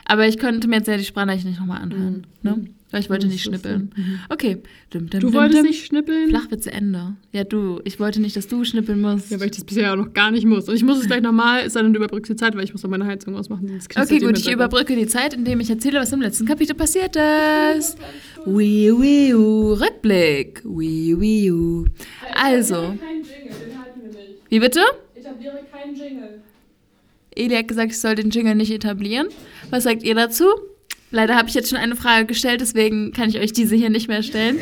Aber 0.05 0.27
ich 0.27 0.37
konnte 0.39 0.67
mir 0.67 0.77
jetzt 0.77 0.87
ja 0.87 0.97
die 0.97 1.03
Sprachnachricht 1.03 1.45
nicht 1.45 1.59
nochmal 1.59 1.81
anhören. 1.81 2.27
Ne? 2.43 2.65
Weil 2.91 3.01
ich 3.01 3.09
wollte 3.09 3.27
nicht 3.27 3.43
schnippeln. 3.43 3.91
Mhm. 3.95 4.19
Okay. 4.29 4.57
Dum, 4.91 5.09
dum, 5.09 5.19
Du 5.19 5.27
dum, 5.27 5.33
wolltest 5.33 5.63
nicht 5.63 5.85
schnippeln? 5.85 6.29
Flachwitze 6.29 6.71
Ende. 6.71 7.15
Ja, 7.33 7.43
du. 7.43 7.81
Ich 7.83 7.99
wollte 7.99 8.21
nicht, 8.21 8.37
dass 8.37 8.47
du 8.47 8.63
schnippeln 8.63 9.01
musst. 9.01 9.31
Ja, 9.31 9.39
weil 9.39 9.47
ich 9.47 9.55
das 9.55 9.65
bisher 9.65 9.91
auch 9.91 9.97
noch 9.97 10.13
gar 10.13 10.31
nicht 10.31 10.45
muss. 10.45 10.69
Und 10.69 10.75
ich 10.75 10.83
muss 10.83 10.99
es 10.99 11.07
gleich 11.07 11.21
nochmal, 11.21 11.63
es 11.65 11.73
sei 11.73 11.81
denn, 11.81 11.91
du 11.91 11.97
überbrückst 11.97 12.31
die 12.31 12.35
Zeit, 12.37 12.55
weil 12.55 12.63
ich 12.63 12.71
muss 12.71 12.83
noch 12.83 12.89
meine 12.89 13.05
Heizung 13.05 13.35
ausmachen. 13.35 13.69
Okay, 13.97 14.19
gut, 14.19 14.37
ich 14.37 14.49
überbrücke 14.49 14.95
die 14.95 15.07
Zeit, 15.07 15.33
indem 15.33 15.59
ich 15.59 15.69
erzähle, 15.69 15.99
was 15.99 16.13
im 16.13 16.21
letzten 16.21 16.45
Kapitel 16.45 16.75
passiert 16.75 17.17
ist. 17.77 17.97
Wii, 18.45 18.91
wii, 18.97 19.31
Rückblick. 19.33 20.61
Wii, 20.63 21.19
wii, 21.19 21.51
u. 21.51 21.85
Also, 22.35 22.75
Kein 22.75 23.15
Jingle, 23.17 23.57
den 23.67 23.77
halten 23.81 24.01
wir 24.03 24.09
nicht. 24.09 24.39
wie 24.49 24.59
bitte? 24.59 24.79
Etabliere 25.15 25.59
keinen 25.71 25.95
Jingle. 25.95 26.41
Eli 27.35 27.55
hat 27.55 27.67
gesagt, 27.67 27.91
ich 27.91 27.99
soll 27.99 28.15
den 28.15 28.29
Jingle 28.29 28.55
nicht 28.55 28.71
etablieren. 28.71 29.27
Was 29.69 29.83
sagt 29.83 30.03
ihr 30.03 30.15
dazu? 30.15 30.45
Leider 31.11 31.35
habe 31.35 31.47
ich 31.47 31.53
jetzt 31.53 31.69
schon 31.69 31.77
eine 31.77 31.95
Frage 31.95 32.25
gestellt, 32.25 32.61
deswegen 32.61 33.11
kann 33.13 33.29
ich 33.29 33.39
euch 33.39 33.53
diese 33.53 33.75
hier 33.75 33.89
nicht 33.89 34.07
mehr 34.07 34.23
stellen. 34.23 34.59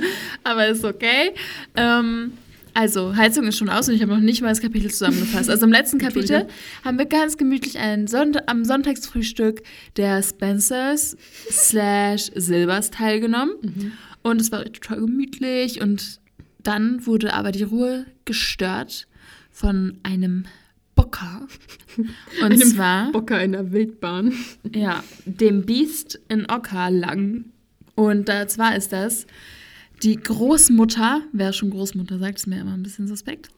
Aber 0.44 0.68
ist 0.68 0.84
okay. 0.84 1.32
Ähm, 1.74 2.32
also, 2.74 3.16
Heizung 3.16 3.46
ist 3.46 3.56
schon 3.56 3.70
aus 3.70 3.88
und 3.88 3.94
ich 3.94 4.02
habe 4.02 4.12
noch 4.12 4.20
nicht 4.20 4.42
mal 4.42 4.50
das 4.50 4.60
Kapitel 4.60 4.90
zusammengefasst. 4.90 5.48
Also 5.48 5.64
im 5.64 5.72
letzten 5.72 5.98
Kapitel 5.98 6.46
haben 6.84 6.98
wir 6.98 7.06
ganz 7.06 7.38
gemütlich 7.38 7.78
ein 7.78 8.06
Sonnt 8.06 8.48
am 8.50 8.66
Sonntagsfrühstück 8.66 9.62
der 9.96 10.22
Spencers 10.22 11.16
slash 11.50 12.30
Silvers 12.34 12.90
teilgenommen. 12.90 13.94
Und 14.22 14.40
es 14.42 14.52
war 14.52 14.62
total 14.64 15.00
gemütlich 15.00 15.80
und 15.80 16.20
dann 16.62 17.06
wurde 17.06 17.32
aber 17.32 17.50
die 17.50 17.62
Ruhe 17.62 18.04
gestört 18.26 19.06
von 19.50 19.96
einem 20.02 20.44
Bocker. 20.96 21.46
Und 21.96 22.52
Einem 22.52 22.60
zwar 22.62 23.12
Bocker 23.12 23.42
in 23.42 23.52
der 23.52 23.70
Wildbahn. 23.70 24.32
ja, 24.74 25.04
dem 25.24 25.64
Biest 25.64 26.18
in 26.28 26.50
Ocker 26.50 26.90
lang. 26.90 27.44
Und 27.94 28.28
da 28.28 28.48
zwar 28.48 28.76
ist 28.76 28.92
das 28.92 29.26
die 30.02 30.16
Großmutter, 30.16 31.22
wer 31.32 31.52
schon 31.52 31.70
Großmutter 31.70 32.18
sagt, 32.18 32.38
ist 32.38 32.46
mir 32.46 32.60
immer 32.60 32.74
ein 32.74 32.82
bisschen 32.82 33.08
suspekt, 33.08 33.48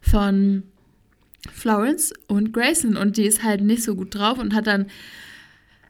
von 0.00 0.62
Florence 1.52 2.12
und 2.26 2.52
Grayson. 2.52 2.96
Und 2.96 3.16
die 3.16 3.26
ist 3.26 3.42
halt 3.42 3.60
nicht 3.62 3.82
so 3.82 3.94
gut 3.94 4.14
drauf 4.14 4.38
und 4.38 4.54
hat 4.54 4.66
dann 4.66 4.86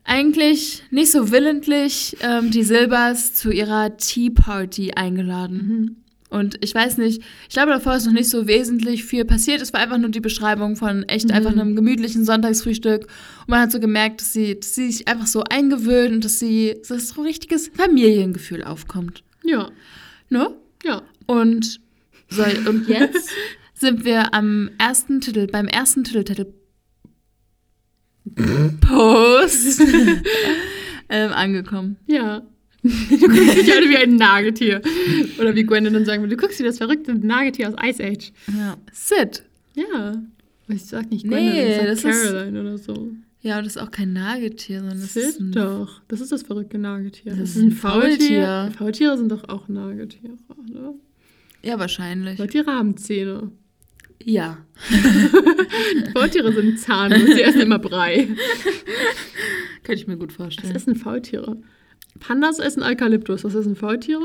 eigentlich 0.05 0.83
nicht 0.91 1.13
so 1.13 1.31
willentlich 1.31 2.17
ähm, 2.21 2.51
die 2.51 2.63
Silbers 2.63 3.35
zu 3.35 3.51
ihrer 3.51 3.97
Tea 3.97 4.31
Party 4.31 4.93
eingeladen. 4.93 6.04
Und 6.35 6.59
ich 6.63 6.75
weiß 6.75 6.99
nicht, 6.99 7.23
ich 7.49 7.55
glaube, 7.55 7.73
davor 7.73 7.95
ist 7.97 8.07
noch 8.07 8.13
nicht 8.13 8.29
so 8.29 8.47
wesentlich 8.47 9.05
viel 9.05 9.25
passiert. 9.25 9.63
Es 9.63 9.73
war 9.73 9.81
einfach 9.81 9.99
nur 9.99 10.11
die 10.11 10.21
Beschreibung 10.21 10.77
von 10.77 11.05
echt 11.05 11.31
einfach 11.31 11.53
einem 11.53 11.77
gemütlichen 11.77 12.25
Sonntagsfrühstück. 12.25 13.03
Und 13.03 13.49
man 13.49 13.61
hat 13.61 13.73
so 13.73 13.81
gemerkt, 13.81 14.21
dass 14.21 14.33
sie, 14.33 14.59
dass 14.59 14.75
sie 14.75 14.91
sich 14.91 15.09
einfach 15.09 15.27
so 15.27 15.45
eingewöhnt 15.45 16.13
und 16.13 16.25
dass 16.25 16.39
sie, 16.39 16.77
dass 16.89 17.09
so 17.09 17.21
ein 17.21 17.27
richtiges 17.27 17.69
Familiengefühl 17.69 18.65
aufkommt. 18.65 19.23
Ja, 19.45 19.71
Ne? 20.31 20.51
ja. 20.85 21.03
Und, 21.27 21.81
so, 22.29 22.43
und 22.43 22.89
jetzt 22.89 23.31
sind 23.75 24.05
wir 24.05 24.35
am 24.35 24.71
ersten 24.79 25.21
Titel, 25.21 25.47
beim 25.47 25.69
ersten 25.69 26.05
Titeltitel 26.05 26.47
Post 28.81 29.81
ähm, 31.09 31.33
angekommen. 31.33 31.99
Ja. 32.07 32.43
Du 33.11 33.19
guckst 33.29 33.57
dich 33.57 33.73
alle 33.75 33.89
wie 33.89 33.97
ein 33.97 34.17
Nagetier. 34.17 34.83
Oder 35.41 35.55
wie 35.55 35.65
Gwendolyn 35.65 35.95
dann 35.95 36.05
sagen 36.05 36.23
würde, 36.23 36.37
du 36.37 36.41
guckst 36.41 36.59
wie 36.61 36.65
das 36.65 36.79
verrückte 36.79 37.15
Nagetier 37.15 37.69
aus 37.69 37.75
Ice 37.83 38.03
Age. 38.05 38.33
Ja. 38.57 38.77
Sid. 38.93 39.43
Ja. 39.75 40.23
Ich 40.69 40.85
sag 40.85 41.11
nicht 41.11 41.25
Nee, 41.27 41.31
Gwendolyn, 41.31 41.69
ich 41.71 41.77
sag 41.77 41.87
das 41.87 42.05
ist- 42.05 42.31
Caroline 42.33 42.61
oder 42.61 42.79
so. 42.79 43.13
Ja, 43.41 43.61
das 43.61 43.77
ist 43.77 43.83
auch 43.83 43.91
kein 43.91 44.13
Nagetier, 44.15 44.79
sondern 44.81 45.01
das 45.03 45.17
ist 45.17 45.39
ein 45.41 45.53
doch. 45.53 46.01
Das 46.09 46.21
ist 46.23 46.33
das 46.33 46.43
verrückte 46.45 46.79
Nagetier. 46.79 47.33
Das 47.33 47.41
Das, 47.41 47.49
ist 47.51 47.57
ist 47.57 47.63
ein 47.63 47.69
ein 47.69 47.73
Faultier. 47.73 48.43
Faultier. 48.47 48.73
Faultiere 48.79 49.19
sind 49.19 49.33
doch 49.33 49.49
auch 49.51 49.69
Nagetiere, 49.69 50.35
oder? 50.71 50.95
Ja, 51.63 51.79
wahrscheinlich. 51.79 52.37
Faultiere 52.39 52.71
haben 52.71 52.97
Zähne. 52.97 53.51
Ja. 54.23 54.59
Faultiere 56.15 56.53
sind 56.53 56.79
zahnlos, 56.81 57.35
sie 57.35 57.43
essen 57.43 57.61
immer 57.61 57.79
Brei. 57.79 58.29
Könnte 59.83 60.01
ich 60.01 60.07
mir 60.07 60.17
gut 60.17 60.31
Was 60.31 60.37
vorstellen. 60.37 60.75
essen 60.75 60.97
Faultiere? 60.97 61.59
Pandas 62.21 62.59
essen 62.59 62.83
Eukalyptus. 62.83 63.45
Was 63.45 63.55
essen 63.55 63.77
Faultiere? 63.77 64.23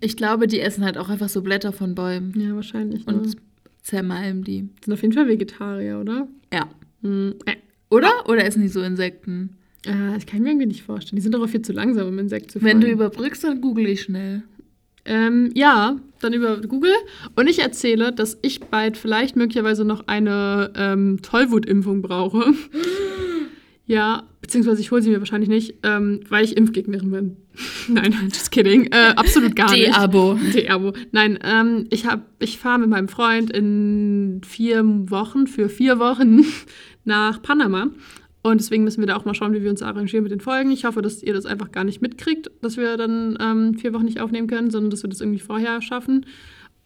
Ich 0.00 0.16
glaube, 0.16 0.46
die 0.46 0.60
essen 0.60 0.84
halt 0.84 0.98
auch 0.98 1.08
einfach 1.08 1.28
so 1.28 1.42
Blätter 1.42 1.72
von 1.72 1.94
Bäumen 1.94 2.32
Ja, 2.38 2.54
wahrscheinlich. 2.54 3.06
Ne? 3.06 3.14
und 3.14 3.36
zermalmen 3.82 4.44
die. 4.44 4.68
sind 4.84 4.92
auf 4.94 5.02
jeden 5.02 5.14
Fall 5.14 5.28
Vegetarier, 5.28 5.98
oder? 6.00 6.28
Ja. 6.52 6.68
Hm, 7.02 7.34
äh, 7.46 7.54
Oder? 7.88 8.10
Oder 8.28 8.44
essen 8.44 8.62
die 8.62 8.68
so 8.68 8.82
Insekten? 8.82 9.50
äh, 9.86 9.92
das 10.14 10.26
kann 10.26 10.38
ich 10.38 10.42
mir 10.42 10.48
irgendwie 10.50 10.66
nicht 10.66 10.82
vorstellen. 10.82 11.16
Die 11.16 11.22
sind 11.22 11.34
doch 11.34 11.42
auch 11.42 11.48
viel 11.48 11.62
zu 11.62 11.72
langsam, 11.72 12.08
um 12.08 12.18
Insekten 12.18 12.48
zu 12.50 12.62
Wenn 12.62 12.80
du 12.80 12.86
fangen. 12.88 12.94
überbrückst, 12.98 13.44
dann 13.44 13.60
google 13.60 13.86
ich 13.86 14.02
schnell. 14.02 14.42
Ähm, 15.04 15.50
ja, 15.54 15.96
dann 16.20 16.32
über 16.32 16.60
Google. 16.62 16.90
Und 17.36 17.46
ich 17.48 17.60
erzähle, 17.60 18.12
dass 18.12 18.36
ich 18.42 18.60
bald 18.60 18.96
vielleicht 18.96 19.36
möglicherweise 19.36 19.84
noch 19.84 20.08
eine 20.08 20.72
ähm, 20.76 21.20
Tollwutimpfung 21.22 22.02
brauche. 22.02 22.44
ja, 23.86 24.24
beziehungsweise 24.42 24.80
ich 24.80 24.90
hole 24.90 25.00
sie 25.02 25.10
mir 25.10 25.18
wahrscheinlich 25.20 25.48
nicht, 25.48 25.74
ähm, 25.82 26.20
weil 26.28 26.44
ich 26.44 26.56
Impfgegnerin 26.56 27.10
bin. 27.10 27.36
Nein, 27.88 28.14
just 28.32 28.50
kidding. 28.50 28.86
Äh, 28.92 29.14
absolut 29.16 29.54
gar 29.56 29.70
nicht. 29.70 29.86
De-Abo. 29.86 30.38
De-Abo. 30.54 30.92
Nein, 31.12 31.38
ähm, 31.44 31.86
ich, 31.90 32.06
hab- 32.06 32.26
ich 32.40 32.58
fahre 32.58 32.80
mit 32.80 32.88
meinem 32.90 33.08
Freund 33.08 33.50
in 33.50 34.40
vier 34.44 34.82
Wochen, 35.10 35.46
für 35.46 35.68
vier 35.68 35.98
Wochen 35.98 36.44
nach 37.04 37.40
Panama. 37.42 37.88
Und 38.42 38.60
deswegen 38.60 38.84
müssen 38.84 39.00
wir 39.00 39.06
da 39.08 39.16
auch 39.16 39.24
mal 39.24 39.34
schauen, 39.34 39.54
wie 39.54 39.62
wir 39.62 39.70
uns 39.70 39.82
arrangieren 39.82 40.22
mit 40.22 40.30
den 40.30 40.40
Folgen. 40.40 40.70
Ich 40.70 40.84
hoffe, 40.84 41.02
dass 41.02 41.20
ihr 41.22 41.34
das 41.34 41.46
einfach 41.46 41.72
gar 41.72 41.82
nicht 41.82 42.00
mitkriegt, 42.00 42.48
dass 42.62 42.76
wir 42.76 42.96
dann 42.96 43.36
ähm, 43.40 43.74
vier 43.74 43.92
Wochen 43.92 44.04
nicht 44.04 44.20
aufnehmen 44.20 44.46
können, 44.46 44.70
sondern 44.70 44.90
dass 44.90 45.02
wir 45.02 45.10
das 45.10 45.20
irgendwie 45.20 45.40
vorher 45.40 45.82
schaffen. 45.82 46.26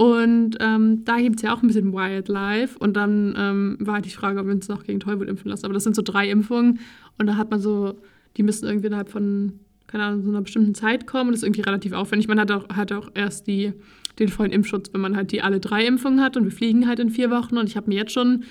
Und 0.01 0.57
ähm, 0.61 1.05
da 1.05 1.19
gibt 1.19 1.37
es 1.37 1.43
ja 1.43 1.53
auch 1.53 1.61
ein 1.61 1.67
bisschen 1.67 1.93
Wildlife. 1.93 2.79
Und 2.79 2.95
dann 2.95 3.35
ähm, 3.37 3.77
war 3.81 3.97
halt 3.97 4.07
die 4.07 4.11
Frage, 4.11 4.41
ob 4.41 4.47
wir 4.47 4.55
uns 4.55 4.67
noch 4.67 4.85
gegen 4.85 4.99
Tollwut 4.99 5.29
impfen 5.29 5.51
lassen. 5.51 5.67
Aber 5.67 5.75
das 5.75 5.85
sind 5.85 5.95
so 5.95 6.01
drei 6.01 6.31
Impfungen. 6.31 6.79
Und 7.19 7.27
da 7.27 7.37
hat 7.37 7.51
man 7.51 7.61
so, 7.61 7.99
die 8.39 8.43
müssen 8.43 8.65
irgendwie 8.65 8.87
innerhalb 8.87 9.11
von, 9.11 9.61
keine 9.89 10.05
Ahnung, 10.05 10.23
so 10.23 10.31
einer 10.31 10.41
bestimmten 10.41 10.75
Zeit 10.75 11.07
kommen. 11.07 11.33
Das 11.33 11.41
ist 11.41 11.45
irgendwie 11.45 11.61
relativ 11.61 11.93
aufwendig. 11.93 12.29
Man 12.29 12.41
hat 12.41 12.51
auch, 12.51 12.67
hat 12.71 12.93
auch 12.93 13.11
erst 13.13 13.47
die, 13.47 13.75
den 14.19 14.29
vollen 14.29 14.53
Impfschutz, 14.53 14.91
wenn 14.95 15.03
man 15.03 15.17
halt 15.17 15.33
die 15.33 15.43
alle 15.43 15.61
drei 15.61 15.85
Impfungen 15.85 16.23
hat 16.23 16.35
und 16.39 16.45
wir 16.45 16.53
fliegen 16.53 16.89
halt 16.89 16.99
in 16.99 17.11
vier 17.11 17.31
Wochen 17.31 17.59
und 17.59 17.69
ich 17.69 17.77
habe 17.77 17.91
mir 17.91 17.97
jetzt 17.97 18.13
schon 18.13 18.45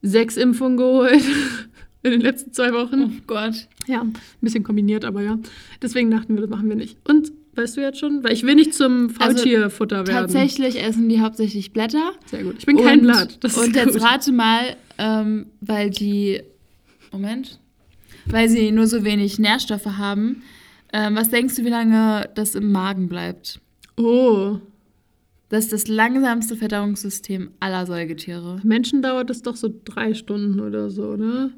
sechs 0.00 0.36
Impfungen 0.36 0.76
geholt 0.76 1.24
in 2.04 2.12
den 2.12 2.20
letzten 2.20 2.52
zwei 2.52 2.72
Wochen. 2.72 3.02
Oh 3.02 3.22
Gott. 3.26 3.66
Ja, 3.88 4.02
ein 4.02 4.12
bisschen 4.40 4.62
kombiniert, 4.62 5.04
aber 5.04 5.22
ja. 5.22 5.40
Deswegen 5.82 6.12
dachten 6.12 6.36
wir, 6.36 6.42
das 6.42 6.50
machen 6.50 6.68
wir 6.68 6.76
nicht. 6.76 6.98
Und 7.02 7.32
weißt 7.56 7.76
du 7.76 7.80
jetzt 7.80 7.98
schon? 7.98 8.22
Weil 8.24 8.32
ich 8.32 8.42
will 8.42 8.54
nicht 8.54 8.74
zum 8.74 9.08
Also, 9.18 9.36
Faultierfutter 9.38 10.06
werden. 10.06 10.20
Tatsächlich 10.32 10.82
essen 10.82 11.08
die 11.08 11.20
hauptsächlich 11.20 11.72
Blätter. 11.72 12.12
Sehr 12.26 12.44
gut. 12.44 12.56
Ich 12.58 12.66
bin 12.66 12.76
kein 12.76 13.00
und, 13.00 13.06
Blatt. 13.06 13.38
Das 13.44 13.56
und 13.56 13.74
jetzt 13.74 13.92
gut. 13.94 14.02
rate 14.02 14.32
mal, 14.32 14.76
ähm, 14.98 15.46
weil 15.60 15.90
die. 15.90 16.42
Moment. 17.12 17.60
Weil 18.26 18.48
sie 18.48 18.70
nur 18.72 18.86
so 18.86 19.04
wenig 19.04 19.38
Nährstoffe 19.38 19.86
haben. 19.86 20.42
Ähm, 20.92 21.16
was 21.16 21.28
denkst 21.28 21.56
du, 21.56 21.64
wie 21.64 21.68
lange 21.70 22.28
das 22.34 22.54
im 22.54 22.70
Magen 22.72 23.08
bleibt? 23.08 23.60
Oh, 23.96 24.58
Das 25.48 25.64
ist 25.64 25.72
das 25.72 25.88
langsamste 25.88 26.56
Verdauungssystem 26.56 27.50
aller 27.60 27.86
Säugetiere. 27.86 28.60
Menschen 28.64 29.02
dauert 29.02 29.30
das 29.30 29.42
doch 29.42 29.56
so 29.56 29.72
drei 29.84 30.14
Stunden 30.14 30.58
oder 30.60 30.90
so, 30.90 31.04
oder? 31.10 31.50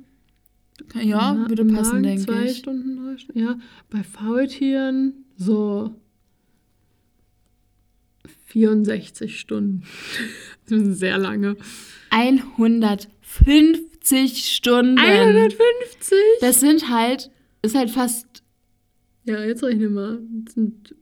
Ja, 1.01 1.35
Na, 1.35 1.49
würde 1.49 1.65
passen, 1.65 1.91
Magen 1.93 2.03
denke 2.03 2.23
zwei 2.27 2.45
ich. 2.45 2.59
Stunden, 2.59 2.97
drei 2.97 3.17
Stunden. 3.19 3.41
Ja, 3.41 3.59
bei 3.91 4.03
Faultieren 4.03 5.15
so 5.37 5.95
64 8.47 9.39
Stunden. 9.39 9.83
Das 10.69 10.81
sind 10.81 10.95
sehr 10.95 11.17
lange. 11.17 11.55
150 12.11 14.53
Stunden. 14.53 14.99
150? 14.99 16.19
Das 16.41 16.59
sind 16.59 16.91
halt, 16.91 17.31
ist 17.63 17.77
halt 17.77 17.89
fast, 17.89 18.43
Ja, 19.23 19.45
jetzt 19.45 19.63
rechne 19.63 19.89
mal. 19.89 20.19
Das 20.45 20.55
sind 20.55 20.97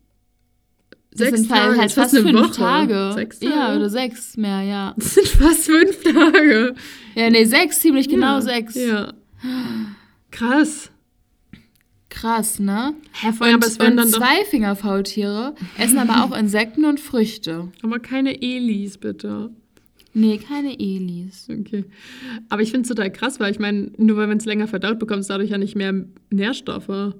das 1.12 1.28
sechs 1.28 1.40
sind 1.40 1.50
halt, 1.50 1.62
Tage. 1.62 1.76
halt 1.78 1.86
ist 1.86 1.94
fast 1.94 2.14
eine 2.14 2.24
fünf 2.24 2.40
Woche. 2.40 2.52
Tage. 2.52 3.12
Sechs 3.14 3.38
Tage. 3.38 3.54
Ja, 3.54 3.74
oder 3.74 3.88
sechs 3.88 4.36
mehr, 4.36 4.60
ja. 4.62 4.92
Das 4.98 5.14
sind 5.14 5.28
fast 5.28 5.64
fünf 5.64 6.02
Tage. 6.02 6.74
Ja, 7.14 7.30
nee, 7.30 7.46
sechs, 7.46 7.80
ziemlich 7.80 8.10
genau 8.10 8.34
ja. 8.34 8.40
sechs. 8.42 8.74
Ja. 8.74 9.14
Krass. 10.30 10.90
Krass, 12.24 12.58
ne? 12.58 12.94
Hä, 13.20 13.26
allem, 13.38 13.54
Und, 13.54 13.54
aber 13.56 13.66
es 13.66 13.78
werden 13.78 13.98
dann. 13.98 14.08
Zweifingerfaultiere 14.08 15.54
essen 15.76 15.98
aber 15.98 16.24
auch 16.24 16.34
Insekten 16.34 16.86
und 16.86 16.98
Früchte. 16.98 17.68
Aber 17.82 17.98
keine 17.98 18.40
Elis, 18.40 18.96
bitte. 18.96 19.50
Nee, 20.14 20.38
keine 20.38 20.78
Elis. 20.80 21.48
Okay. 21.50 21.84
Aber 22.48 22.62
ich 22.62 22.70
finde 22.70 22.82
es 22.82 22.88
total 22.88 23.10
krass, 23.12 23.40
weil 23.40 23.52
ich 23.52 23.58
meine, 23.58 23.90
nur 23.98 24.16
weil 24.16 24.26
man 24.26 24.38
es 24.38 24.46
länger 24.46 24.68
verdaut, 24.68 24.98
bekommst 24.98 25.28
du 25.28 25.34
dadurch 25.34 25.50
ja 25.50 25.58
nicht 25.58 25.76
mehr 25.76 25.92
Nährstoffe. 26.30 27.12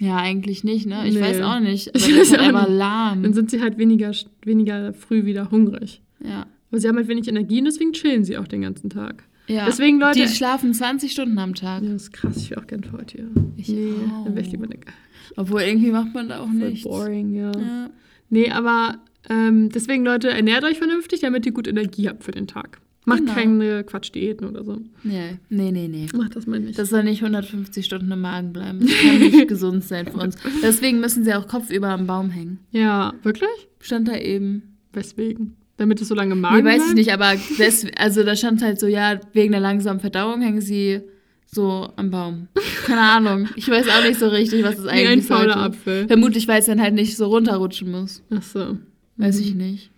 Ja, 0.00 0.16
eigentlich 0.16 0.64
nicht, 0.64 0.86
ne? 0.86 1.06
Ich 1.06 1.14
Nee. 1.14 1.20
weiß 1.20 1.42
auch 1.42 1.60
nicht. 1.60 1.88
Aber 1.88 1.98
Ich 1.98 2.08
weiß 2.08 2.22
ist 2.22 2.38
halt 2.38 2.40
einfach 2.40 2.68
lahm. 2.70 3.22
Dann 3.22 3.34
sind 3.34 3.50
sie 3.50 3.60
halt 3.60 3.76
weniger, 3.76 4.12
weniger 4.46 4.94
früh 4.94 5.26
wieder 5.26 5.50
hungrig. 5.50 6.00
Ja. 6.24 6.46
Aber 6.70 6.80
sie 6.80 6.88
haben 6.88 6.96
halt 6.96 7.08
wenig 7.08 7.28
Energie 7.28 7.58
und 7.58 7.66
deswegen 7.66 7.92
chillen 7.92 8.24
sie 8.24 8.38
auch 8.38 8.48
den 8.48 8.62
ganzen 8.62 8.88
Tag. 8.88 9.24
Ja. 9.48 9.66
Deswegen, 9.66 9.98
Leute- 10.00 10.20
Die 10.20 10.28
schlafen 10.28 10.72
20 10.74 11.12
Stunden 11.12 11.38
am 11.38 11.54
Tag. 11.54 11.82
Ja, 11.82 11.88
das 11.92 12.02
ist 12.04 12.12
krass. 12.12 12.36
Ich 12.36 12.50
will 12.50 12.58
auch 12.58 12.66
gerne 12.66 12.86
Faultiere. 12.86 13.28
Ich 13.56 13.68
nee, 13.68 13.92
auch. 14.12 14.24
dann 14.24 14.34
wäre 14.34 14.44
ich 14.46 14.52
lieber 14.52 14.64
eine 14.64 14.76
Obwohl 15.36 15.62
irgendwie 15.62 15.90
macht 15.90 16.14
man 16.14 16.28
da 16.28 16.40
auch 16.40 16.46
voll 16.46 16.54
nichts. 16.70 16.84
boring, 16.84 17.34
ja. 17.34 17.52
Ja. 17.58 17.90
Nee, 18.30 18.50
aber 18.50 18.98
ähm, 19.28 19.70
deswegen, 19.70 20.04
Leute, 20.04 20.28
ernährt 20.30 20.64
euch 20.64 20.78
vernünftig, 20.78 21.20
damit 21.20 21.46
ihr 21.46 21.52
gut 21.52 21.66
Energie 21.68 22.08
habt 22.08 22.24
für 22.24 22.32
den 22.32 22.46
Tag. 22.46 22.80
Macht 23.08 23.20
Genau. 23.20 23.34
keine 23.34 23.84
Quatschdiäten 23.84 24.48
oder 24.48 24.64
so. 24.64 24.80
Nee, 25.04 25.38
nee, 25.48 25.70
nee, 25.70 25.86
nee. 25.86 26.06
Macht 26.16 26.34
das 26.34 26.46
mal 26.48 26.58
nicht. 26.58 26.76
Das 26.76 26.90
soll 26.90 27.04
nicht 27.04 27.22
150 27.22 27.84
Stunden 27.86 28.10
im 28.10 28.20
Magen 28.20 28.52
bleiben. 28.52 28.80
Das 28.80 28.90
kann 29.00 29.18
nicht 29.20 29.46
gesund 29.48 29.84
sein 29.84 30.06
für 30.08 30.18
uns. 30.18 30.34
Deswegen 30.60 30.98
müssen 30.98 31.22
sie 31.22 31.32
auch 31.34 31.46
kopfüber 31.46 31.90
am 31.90 32.08
Baum 32.08 32.30
hängen. 32.30 32.58
ja, 32.72 33.14
wirklich? 33.22 33.48
Stand 33.78 34.08
da 34.08 34.16
eben. 34.16 34.76
Weswegen? 34.92 35.54
Damit 35.78 36.00
es 36.00 36.08
so 36.08 36.14
lange 36.14 36.32
im 36.32 36.40
Magen 36.40 36.64
Nee, 36.64 36.70
weiß 36.70 36.88
ich 36.88 36.94
nicht, 36.94 37.12
aber 37.12 37.34
des, 37.58 37.86
also 37.96 38.22
da 38.22 38.34
stand 38.34 38.62
halt 38.62 38.80
so, 38.80 38.86
ja, 38.86 39.20
wegen 39.32 39.52
der 39.52 39.60
langsamen 39.60 40.00
Verdauung 40.00 40.40
hängen 40.40 40.60
sie 40.62 41.02
so 41.46 41.90
am 41.96 42.10
Baum. 42.10 42.48
Keine 42.86 43.00
Ahnung. 43.00 43.48
Ich 43.56 43.68
weiß 43.68 43.86
auch 43.88 44.02
nicht 44.02 44.18
so 44.18 44.28
richtig, 44.28 44.64
was 44.64 44.78
es 44.78 44.84
Wie 44.84 44.88
ein 44.88 45.06
eigentlich 45.06 45.26
fauler. 45.26 45.56
Apfel. 45.56 46.06
Vermutlich, 46.06 46.48
weil 46.48 46.60
es 46.60 46.66
dann 46.66 46.80
halt 46.80 46.94
nicht 46.94 47.16
so 47.16 47.26
runterrutschen 47.26 47.90
muss. 47.90 48.22
Ach 48.30 48.42
so. 48.42 48.78
Weiß 49.16 49.38
ich 49.40 49.54
nicht. 49.54 49.90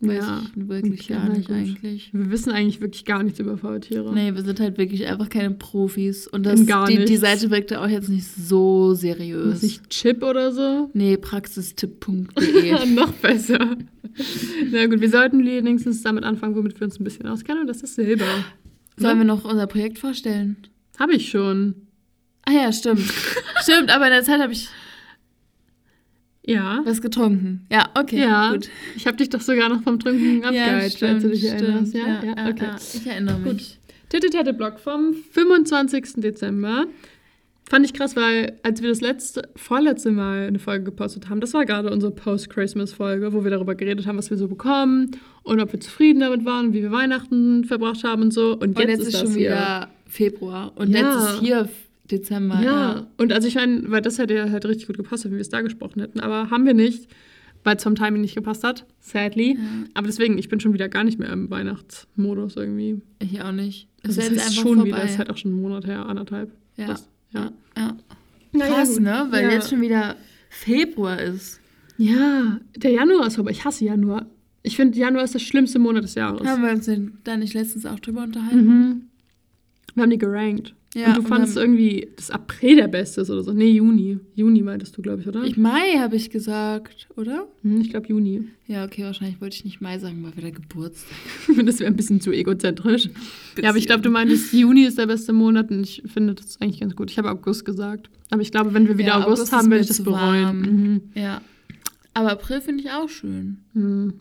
Weiß 0.00 0.16
Ja, 0.24 0.42
ich 0.44 0.68
wirklich 0.68 1.08
gar 1.08 1.28
nicht 1.28 1.48
gut. 1.48 1.56
eigentlich. 1.56 2.10
Wir 2.12 2.30
wissen 2.30 2.52
eigentlich 2.52 2.80
wirklich 2.80 3.04
gar 3.04 3.22
nichts 3.24 3.40
über 3.40 3.58
Faultiere. 3.58 4.14
Nee, 4.14 4.32
wir 4.32 4.42
sind 4.42 4.60
halt 4.60 4.78
wirklich 4.78 5.04
einfach 5.06 5.28
keine 5.28 5.50
Profis. 5.50 6.28
Und 6.28 6.44
das, 6.46 6.60
die, 6.64 7.04
die. 7.04 7.16
Seite 7.16 7.50
wirkte 7.50 7.80
auch 7.80 7.88
jetzt 7.88 8.08
nicht 8.08 8.26
so 8.28 8.92
Ist 8.92 9.00
seriös. 9.00 9.60
nicht 9.62 9.90
Chip 9.90 10.22
oder 10.22 10.52
so? 10.52 10.88
Nee, 10.94 11.16
praxistipp.de. 11.16 12.86
Noch 12.94 13.12
besser. 13.12 13.76
Na 14.70 14.86
gut, 14.86 15.00
wir 15.00 15.10
sollten 15.10 15.44
wenigstens 15.44 16.02
damit 16.02 16.22
anfangen, 16.24 16.54
womit 16.54 16.78
wir 16.80 16.84
uns 16.86 17.00
ein 17.00 17.04
bisschen 17.04 17.26
auskennen. 17.26 17.62
Und 17.62 17.66
das 17.66 17.82
ist 17.82 17.96
Silber. 17.96 18.24
Sollen 18.96 19.18
wir 19.18 19.24
noch 19.24 19.44
unser 19.44 19.66
Projekt 19.66 19.98
vorstellen? 19.98 20.56
Habe 20.98 21.14
ich 21.14 21.28
schon. 21.28 21.74
Ah 22.44 22.52
ja, 22.52 22.72
stimmt. 22.72 23.00
stimmt, 23.62 23.90
aber 23.94 24.06
in 24.06 24.12
der 24.12 24.22
Zeit 24.24 24.40
habe 24.40 24.52
ich 24.52 24.68
Ja. 26.48 26.80
was 26.84 27.00
getrunken. 27.02 27.66
Ja, 27.70 27.88
okay, 27.94 28.20
ja. 28.20 28.52
gut. 28.52 28.68
Ich 28.96 29.06
habe 29.06 29.16
dich 29.16 29.28
doch 29.28 29.40
sogar 29.40 29.68
noch 29.68 29.82
vom 29.82 29.98
Trinken 29.98 30.44
abgehalten, 30.44 30.96
falls 30.98 31.22
du 31.22 31.28
dich 31.30 31.44
erinnerst. 31.44 31.94
Ja, 31.94 32.22
ja, 32.24 32.48
okay. 32.48 32.70
Ich 32.94 33.06
erinnere 33.06 33.38
mich. 33.38 33.78
Titte 34.08 34.30
Tette 34.30 34.54
Blog 34.54 34.78
vom 34.80 35.12
25. 35.32 36.14
Dezember. 36.16 36.86
Fand 37.68 37.84
ich 37.84 37.92
krass, 37.92 38.16
weil 38.16 38.58
als 38.62 38.80
wir 38.80 38.88
das 38.88 39.02
letzte, 39.02 39.42
vorletzte 39.54 40.10
Mal 40.10 40.46
eine 40.46 40.58
Folge 40.58 40.84
gepostet 40.86 41.28
haben, 41.28 41.40
das 41.42 41.52
war 41.52 41.66
gerade 41.66 41.90
unsere 41.90 42.12
Post-Christmas-Folge, 42.12 43.34
wo 43.34 43.44
wir 43.44 43.50
darüber 43.50 43.74
geredet 43.74 44.06
haben, 44.06 44.16
was 44.16 44.30
wir 44.30 44.38
so 44.38 44.48
bekommen 44.48 45.10
und 45.42 45.60
ob 45.60 45.72
wir 45.72 45.80
zufrieden 45.80 46.20
damit 46.20 46.46
waren, 46.46 46.72
wie 46.72 46.80
wir 46.80 46.90
Weihnachten 46.92 47.64
verbracht 47.64 48.04
haben 48.04 48.22
und 48.22 48.32
so. 48.32 48.52
Und 48.52 48.62
Und 48.62 48.78
jetzt, 48.78 48.88
jetzt, 48.88 49.00
ist, 49.00 49.06
ist 49.08 49.14
das 49.16 49.20
schon 49.20 49.32
hier. 49.32 49.50
wieder 49.50 49.88
Februar. 50.06 50.72
Und 50.76 50.88
Ja. 50.90 50.98
jetzt 51.00 51.24
ist 51.34 51.40
hier 51.40 51.68
Dezember. 52.10 52.60
Ja. 52.62 53.06
und 53.18 53.32
also 53.32 53.46
ich 53.48 53.54
meine, 53.56 53.90
weil 53.90 54.00
das 54.02 54.18
hätte 54.18 54.34
ja 54.34 54.50
halt 54.50 54.64
richtig 54.66 54.86
gut 54.86 54.96
gepasst, 54.96 55.24
wenn 55.24 55.32
wir 55.32 55.40
es 55.40 55.48
da 55.48 55.60
gesprochen 55.60 56.00
hätten, 56.00 56.20
aber 56.20 56.50
haben 56.50 56.64
wir 56.66 56.74
nicht, 56.74 57.08
weil 57.64 57.76
es 57.76 57.82
vom 57.82 57.94
Timing 57.96 58.22
nicht 58.22 58.34
gepasst 58.34 58.64
hat, 58.64 58.86
sadly. 59.00 59.58
Aber 59.94 60.06
deswegen, 60.06 60.38
ich 60.38 60.48
bin 60.48 60.60
schon 60.60 60.72
wieder 60.72 60.88
gar 60.88 61.04
nicht 61.04 61.18
mehr 61.18 61.30
im 61.30 61.50
Weihnachtsmodus 61.50 62.56
irgendwie. 62.56 63.02
Ich 63.18 63.42
auch 63.42 63.52
nicht. 63.52 63.88
Es 64.02 64.10
Also 64.16 64.20
ist 64.20 64.26
das 64.30 64.30
jetzt 64.30 64.36
ist 64.36 64.48
einfach 64.50 64.62
schon 64.62 64.74
vorbei. 64.78 64.86
wieder, 64.92 65.02
ist 65.04 65.18
halt 65.18 65.30
auch 65.30 65.36
schon 65.36 65.52
einen 65.52 65.60
Monat 65.60 65.86
her, 65.86 66.06
anderthalb. 66.06 66.50
ja. 66.76 66.86
Fast, 66.86 67.08
ja. 67.32 67.52
ja. 67.76 67.96
ja. 68.54 68.66
Krass, 68.66 68.98
ne? 69.00 69.26
Weil 69.30 69.44
Ja. 69.44 69.50
jetzt 69.52 69.68
schon 69.70 69.80
wieder 69.80 70.16
Februar 70.48 71.20
ist. 71.20 71.60
Ja, 71.98 72.58
der 72.76 72.92
Januar 72.92 73.26
ist 73.26 73.34
vorbei. 73.36 73.50
Ich 73.50 73.64
hasse 73.64 73.84
Januar. 73.84 74.26
Ich 74.62 74.76
finde, 74.76 74.96
Januar 74.98 75.24
ist 75.24 75.34
der 75.34 75.38
schlimmste 75.40 75.78
Monat 75.78 76.04
des 76.04 76.14
Jahres. 76.14 76.46
Haben 76.46 76.62
wir 76.62 76.70
uns 76.72 76.86
denn 76.86 77.18
da 77.24 77.36
nicht 77.36 77.54
letztens 77.54 77.84
auch 77.86 77.98
drüber 78.00 78.22
unterhalten? 78.22 78.64
Mhm. 78.66 79.02
Wir 79.94 80.02
haben 80.04 80.10
die 80.10 80.18
gerankt. 80.18 80.74
Ja, 80.98 81.08
und 81.08 81.14
du 81.14 81.20
und 81.20 81.28
fandest 81.28 81.56
irgendwie, 81.56 82.08
dass 82.16 82.30
April 82.30 82.76
der 82.76 82.88
beste 82.88 83.20
ist 83.20 83.30
oder 83.30 83.44
so. 83.44 83.52
Nee, 83.52 83.70
Juni. 83.70 84.18
Juni 84.34 84.62
meintest 84.62 84.96
du, 84.96 85.02
glaube 85.02 85.20
ich, 85.20 85.28
oder? 85.28 85.44
Ich, 85.44 85.56
Mai 85.56 85.96
habe 85.98 86.16
ich 86.16 86.30
gesagt, 86.30 87.06
oder? 87.16 87.46
Hm, 87.62 87.80
ich 87.80 87.90
glaube 87.90 88.08
Juni. 88.08 88.48
Ja, 88.66 88.84
okay, 88.84 89.04
wahrscheinlich 89.04 89.40
wollte 89.40 89.54
ich 89.54 89.64
nicht 89.64 89.80
Mai 89.80 89.98
sagen, 90.00 90.24
weil 90.24 90.36
wieder 90.36 90.50
Geburtstag. 90.50 91.16
das 91.64 91.78
wäre 91.78 91.88
ein 91.88 91.96
bisschen 91.96 92.20
zu 92.20 92.32
egozentrisch. 92.32 93.10
Ja, 93.62 93.68
aber 93.68 93.78
ich 93.78 93.86
glaube, 93.86 94.02
du 94.02 94.10
meintest, 94.10 94.52
Juni 94.52 94.84
ist 94.84 94.98
der 94.98 95.06
beste 95.06 95.32
Monat 95.32 95.70
und 95.70 95.82
ich 95.84 96.02
finde 96.06 96.34
das 96.34 96.60
eigentlich 96.60 96.80
ganz 96.80 96.96
gut. 96.96 97.10
Ich 97.10 97.18
habe 97.18 97.30
August 97.30 97.64
gesagt. 97.64 98.10
Aber 98.30 98.42
ich 98.42 98.50
glaube, 98.50 98.74
wenn 98.74 98.88
wir 98.88 98.98
wieder 98.98 99.08
Ja, 99.08 99.24
August, 99.24 99.42
August 99.42 99.52
haben, 99.52 99.70
werde 99.70 99.82
ich 99.82 99.88
das 99.88 100.02
bereuen. 100.02 100.60
Mhm. 100.60 101.02
Ja. 101.14 101.40
Aber 102.12 102.32
April 102.32 102.60
finde 102.60 102.82
ich 102.82 102.90
auch 102.90 103.08
schön. 103.08 103.58
Mhm. 103.72 104.14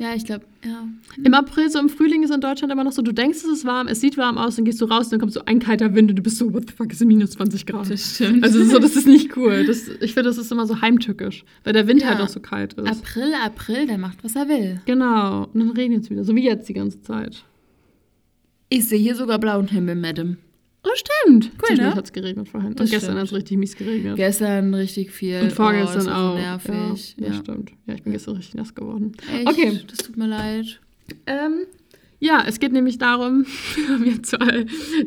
Ja, 0.00 0.14
ich 0.14 0.24
glaube, 0.24 0.46
ja. 0.64 0.88
Im 1.22 1.34
April, 1.34 1.68
so 1.70 1.78
im 1.78 1.90
Frühling 1.90 2.22
ist 2.22 2.30
in 2.32 2.40
Deutschland 2.40 2.72
immer 2.72 2.84
noch 2.84 2.92
so, 2.92 3.02
du 3.02 3.12
denkst, 3.12 3.36
es 3.40 3.44
ist 3.44 3.64
warm, 3.66 3.86
es 3.86 4.00
sieht 4.00 4.16
warm 4.16 4.38
aus, 4.38 4.56
dann 4.56 4.64
gehst 4.64 4.80
du 4.80 4.86
raus, 4.86 5.10
dann 5.10 5.20
kommt 5.20 5.34
so 5.34 5.42
ein 5.44 5.58
kalter 5.58 5.94
Wind 5.94 6.08
und 6.08 6.16
du 6.16 6.22
bist 6.22 6.38
so, 6.38 6.54
what 6.54 6.70
the 6.70 6.74
fuck, 6.74 6.90
es 6.90 7.00
sind 7.00 7.08
minus 7.08 7.32
20 7.32 7.66
Grad. 7.66 7.98
stimmt. 7.98 8.42
Also 8.42 8.64
so, 8.64 8.78
das 8.78 8.96
ist 8.96 9.06
nicht 9.06 9.36
cool. 9.36 9.64
Das, 9.66 9.88
ich 9.88 10.14
finde, 10.14 10.30
das 10.30 10.38
ist 10.38 10.50
immer 10.50 10.66
so 10.66 10.80
heimtückisch, 10.80 11.44
weil 11.64 11.74
der 11.74 11.86
Wind 11.86 12.00
Ja. 12.00 12.08
halt 12.08 12.20
auch 12.22 12.28
so 12.28 12.40
kalt 12.40 12.72
ist. 12.72 12.88
April, 12.88 13.34
April, 13.44 13.86
der 13.86 13.98
macht, 13.98 14.24
was 14.24 14.34
er 14.36 14.48
will. 14.48 14.80
Genau. 14.86 15.48
Und 15.52 15.60
dann 15.60 15.70
regnet 15.72 16.04
es 16.04 16.10
wieder, 16.10 16.24
so 16.24 16.34
wie 16.34 16.44
jetzt 16.44 16.66
die 16.70 16.74
ganze 16.74 17.02
Zeit. 17.02 17.44
Ich 18.70 18.88
sehe 18.88 18.98
hier 18.98 19.14
sogar 19.16 19.38
blauen 19.38 19.68
Himmel, 19.68 19.96
Madam. 19.96 20.38
Oh, 20.82 20.88
stimmt. 20.94 21.50
Cool, 21.62 21.76
ne? 21.76 21.94
hat 21.94 22.04
es 22.06 22.12
geregnet 22.12 22.48
vorhin. 22.48 22.74
Das 22.74 22.86
und 22.86 22.90
gestern 22.92 23.16
hat 23.16 23.24
es 23.24 23.32
richtig 23.34 23.58
mies 23.58 23.76
geregnet. 23.76 24.16
Gestern 24.16 24.72
richtig 24.72 25.10
viel. 25.10 25.40
und 25.42 25.52
vorgestern 25.52 26.06
oh, 26.08 26.10
auch. 26.10 26.34
Nervig. 26.36 27.16
Ja, 27.18 27.26
Ja, 27.28 27.34
stimmt. 27.34 27.72
Ja, 27.86 27.94
ich 27.94 28.02
bin 28.02 28.12
gestern 28.12 28.36
richtig 28.36 28.54
nass 28.54 28.74
geworden. 28.74 29.12
Echt? 29.32 29.46
Okay. 29.46 29.80
Das 29.88 29.98
tut 29.98 30.16
mir 30.16 30.26
leid. 30.26 30.80
Ähm, 31.26 31.66
ja, 32.18 32.44
es 32.46 32.60
geht 32.60 32.72
nämlich 32.72 32.98
darum, 32.98 33.44
um 33.94 34.04
jetzt 34.04 34.32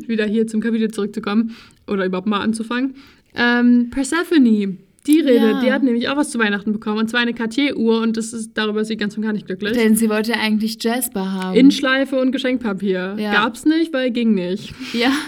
wieder 0.06 0.26
hier 0.26 0.46
zum 0.46 0.60
Kapitel 0.60 0.90
zurückzukommen 0.90 1.56
oder 1.86 2.04
überhaupt 2.04 2.28
mal 2.28 2.40
anzufangen. 2.40 2.94
Ähm, 3.34 3.90
Persephone, 3.90 4.78
die 5.06 5.20
redet, 5.20 5.42
Ja. 5.42 5.60
die 5.60 5.72
hat 5.72 5.82
nämlich 5.82 6.08
auch 6.08 6.16
was 6.16 6.30
zu 6.30 6.38
Weihnachten 6.38 6.72
bekommen 6.72 6.98
und 6.98 7.10
zwar 7.10 7.20
eine 7.20 7.34
Cartier-Uhr 7.34 8.00
und 8.00 8.16
das 8.16 8.32
ist, 8.32 8.52
darüber 8.54 8.82
ist 8.82 8.88
sie 8.88 8.96
ganz 8.96 9.16
und 9.16 9.22
gar 9.22 9.32
nicht 9.32 9.46
glücklich. 9.46 9.72
Denn 9.72 9.96
sie 9.96 10.08
wollte 10.08 10.34
eigentlich 10.34 10.82
Jasper 10.82 11.32
haben. 11.32 11.56
In 11.56 11.70
Schleife 11.70 12.18
und 12.18 12.32
Geschenkpapier. 12.32 13.16
Ja. 13.18 13.32
Gab's 13.32 13.64
nicht, 13.64 13.92
weil 13.92 14.10
ging 14.10 14.34
nicht. 14.34 14.72
ja. 14.92 15.12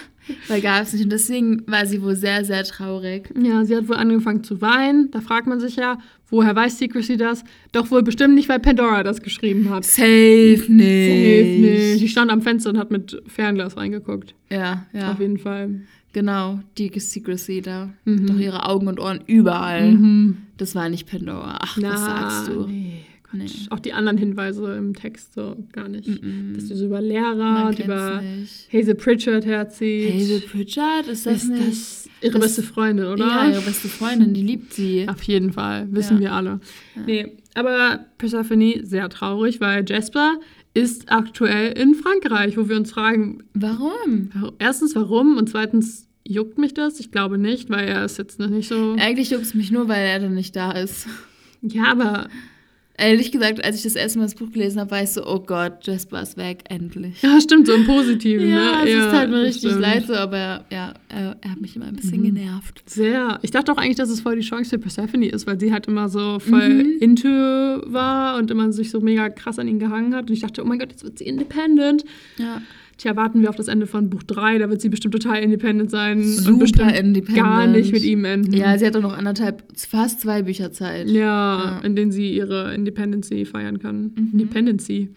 Weil 0.49 0.61
gab 0.61 0.83
es 0.83 0.93
nicht. 0.93 1.05
Und 1.05 1.11
deswegen 1.13 1.63
war 1.67 1.87
sie 1.87 2.03
wohl 2.03 2.17
sehr, 2.17 2.45
sehr 2.45 2.65
traurig. 2.65 3.31
Ja, 3.41 3.65
sie 3.65 3.77
hat 3.77 3.89
wohl 3.89 3.97
angefangen 3.97 4.45
zu 4.45 4.61
weinen. 4.61 5.11
Da 5.11 5.21
fragt 5.21 5.47
man 5.47 5.61
sich 5.61 5.77
ja, 5.77 5.99
woher 6.29 6.55
weiß 6.55 6.79
Secrecy 6.79 7.17
das? 7.17 7.45
Doch 7.73 7.91
wohl 7.91 8.03
bestimmt 8.03 8.35
nicht, 8.35 8.49
weil 8.49 8.61
Pandora 8.61 9.03
das 9.03 9.23
geschrieben 9.23 9.71
hat. 9.71 9.85
Safe 9.85 10.05
nicht. 10.07 10.67
Safe 10.67 11.57
nicht. 11.61 12.01
Die 12.01 12.09
stand 12.09 12.31
am 12.31 12.43
Fenster 12.43 12.71
und 12.71 12.79
hat 12.79 12.91
mit 12.91 13.23
Fernglas 13.27 13.77
reingeguckt. 13.77 14.35
Ja, 14.51 14.87
ja. 14.93 15.13
Auf 15.13 15.21
jeden 15.21 15.39
Fall. 15.39 15.81
Genau, 16.13 16.61
die 16.79 16.91
Secrecy 16.99 17.61
da. 17.61 17.91
Mhm. 18.07 18.27
Doch 18.27 18.39
ihre 18.39 18.67
Augen 18.67 18.89
und 18.89 18.99
Ohren 18.99 19.21
überall. 19.27 19.93
Mhm. 19.93 20.39
Das 20.57 20.75
war 20.75 20.89
nicht 20.89 21.07
Pandora. 21.11 21.59
Ach, 21.61 21.77
Na, 21.79 21.93
was 21.93 22.05
sagst 22.05 22.49
du? 22.49 22.67
Nee. 22.67 23.03
Nee. 23.39 23.47
Auch 23.71 23.79
die 23.81 23.93
anderen 23.93 24.19
Hinweise 24.19 24.75
im 24.77 24.95
Text 24.95 25.35
so 25.35 25.57
gar 25.73 25.89
nicht. 25.89 26.09
Mm-mm. 26.09 26.55
Dass 26.55 26.69
du 26.69 26.77
so 26.77 26.87
über 26.87 27.01
Lehrer 27.01 27.67
und 27.69 27.79
über 27.79 28.21
nicht. 28.21 28.73
Hazel 28.73 28.95
Pritchard 28.95 29.45
herzieht. 29.47 30.13
Hazel 30.15 30.41
Pritchard, 30.41 31.09
ist 31.09 31.27
das 31.27 31.45
ist 31.45 31.51
nicht? 31.51 31.69
das 31.69 32.09
ihre 32.23 32.33
das- 32.39 32.43
beste 32.57 32.63
Freundin, 32.63 33.07
oder? 33.07 33.27
Ja, 33.27 33.49
ihre 33.51 33.61
beste 33.63 33.89
Freundin, 33.89 34.35
die 34.35 34.43
liebt 34.43 34.73
sie. 34.75 35.09
Auf 35.09 35.23
jeden 35.23 35.53
Fall, 35.53 35.87
wissen 35.93 36.15
Ja. 36.17 36.21
wir 36.21 36.33
alle. 36.33 36.61
Nee, 37.07 37.37
aber 37.55 38.07
Persephone 38.19 38.85
sehr 38.85 39.09
traurig, 39.09 39.61
weil 39.61 39.85
Jasper 39.89 40.39
ist 40.75 41.11
aktuell 41.11 41.73
in 41.79 41.95
Frankreich, 41.95 42.57
wo 42.59 42.69
wir 42.69 42.77
uns 42.77 42.93
fragen, 42.93 43.45
Warum? 43.55 44.31
erstens 44.59 44.95
warum 44.95 45.37
und 45.39 45.49
zweitens 45.49 46.07
juckt 46.29 46.59
mich 46.59 46.75
das? 46.75 47.01
Ich 47.01 47.11
glaube 47.13 47.39
nicht, 47.39 47.71
weil 47.71 47.87
er 47.89 48.05
ist 48.05 48.19
jetzt 48.19 48.39
noch 48.39 48.49
nicht 48.51 48.69
so. 48.69 48.95
Eigentlich 48.99 49.31
juckt 49.31 49.45
es 49.45 49.55
mich 49.55 49.71
nur, 49.71 49.89
weil 49.89 50.05
er 50.07 50.19
dann 50.21 50.35
nicht 50.35 50.55
da 50.57 50.73
ist. 50.73 51.07
Ja, 51.63 51.85
aber 51.91 52.29
Ehrlich 52.99 53.31
gesagt, 53.31 53.63
als 53.65 53.77
ich 53.77 53.83
das 53.83 53.95
erste 53.95 54.19
Mal 54.19 54.25
das 54.25 54.35
Buch 54.35 54.51
gelesen 54.51 54.81
habe, 54.81 54.91
war 54.91 55.03
ich 55.03 55.11
so, 55.11 55.27
oh 55.27 55.41
Gott, 55.41 55.87
Jasper 55.87 56.23
ist 56.23 56.37
weg, 56.37 56.65
endlich. 56.71 57.21
ja, 57.23 57.41
stimmt, 57.41 57.67
so 57.67 57.75
im 57.75 57.85
Positiven. 57.87 58.49
Ja, 58.49 58.83
ne? 58.85 58.89
es 58.91 59.05
ist 59.07 59.13
halt 59.13 59.31
mir 59.31 59.37
das 59.39 59.47
richtig 59.49 59.71
stimmt. 59.71 59.81
leid 59.83 60.07
so, 60.07 60.15
aber 60.15 60.65
ja, 60.71 60.95
er, 61.09 61.37
er 61.41 61.51
hat 61.51 61.61
mich 61.61 61.77
immer 61.77 61.87
ein 61.87 61.97
bisschen 61.97 62.21
Mhm. 62.21 62.35
genervt. 62.35 62.83
Sehr. 62.87 63.39
Ich 63.43 63.51
dachte 63.51 63.71
auch 63.73 63.77
eigentlich, 63.77 63.97
dass 63.97 64.09
es 64.09 64.21
voll 64.21 64.37
die 64.37 64.43
Chance 64.47 64.71
für 64.71 64.79
Persephone 64.79 65.23
ist, 65.25 65.47
weil 65.47 65.61
sie 65.61 65.73
halt 65.73 65.87
immer 65.89 66.09
so 66.09 66.39
voll 66.39 66.69
Mhm. 66.85 66.97
into 67.01 67.29
war 67.29 68.39
und 68.39 68.51
immer 68.51 68.73
sich 68.73 68.91
so 68.91 69.01
mega 69.01 69.29
krass 69.29 69.59
an 69.59 69.69
ihn 69.69 69.79
gehangen 69.79 70.15
hat. 70.15 70.29
Und 70.29 70.33
ich 70.33 70.41
dachte, 70.41 70.63
oh 70.63 70.67
mein 70.67 70.79
Gott, 70.79 70.91
jetzt 70.91 71.05
wird 71.05 71.19
sie 71.19 71.25
independent. 71.25 72.05
Ja. 72.39 72.63
Tja, 72.99 73.15
warten 73.15 73.43
wir 73.43 73.51
auf 73.51 73.57
das 73.57 73.69
Ende 73.69 73.87
von 73.87 74.09
Buch 74.09 74.23
3, 74.23 74.57
da 74.59 74.71
wird 74.71 74.81
sie 74.81 74.89
bestimmt 74.89 75.13
total 75.13 75.43
independent 75.43 75.91
sein 75.91 76.23
Super 76.25 76.53
und 76.55 76.59
bestimmt 76.61 76.93
independent. 76.97 77.37
gar 77.47 77.67
nicht 77.67 77.93
mit 77.93 78.03
ihm 78.03 78.25
enden. 78.25 78.55
Ja, 78.55 78.79
sie 78.79 78.87
hat 78.87 78.95
doch 78.95 79.03
noch 79.03 79.17
anderthalb, 79.17 79.63
fast 79.77 80.23
zwei 80.23 80.43
Bücher 80.43 80.73
Zeit. 80.73 81.07
Ja, 81.09 81.21
Ja. 81.81 81.81
in 81.85 81.95
denen 81.95 82.11
sie 82.11 82.35
ihre 82.35 82.75
Independency 82.75 83.45
feiern 83.45 83.79
kann. 83.81 84.13
Mhm. 84.17 84.31
Independency. 84.33 85.11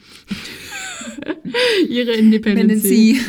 ihre 1.89 2.12
Independency. 2.12 3.18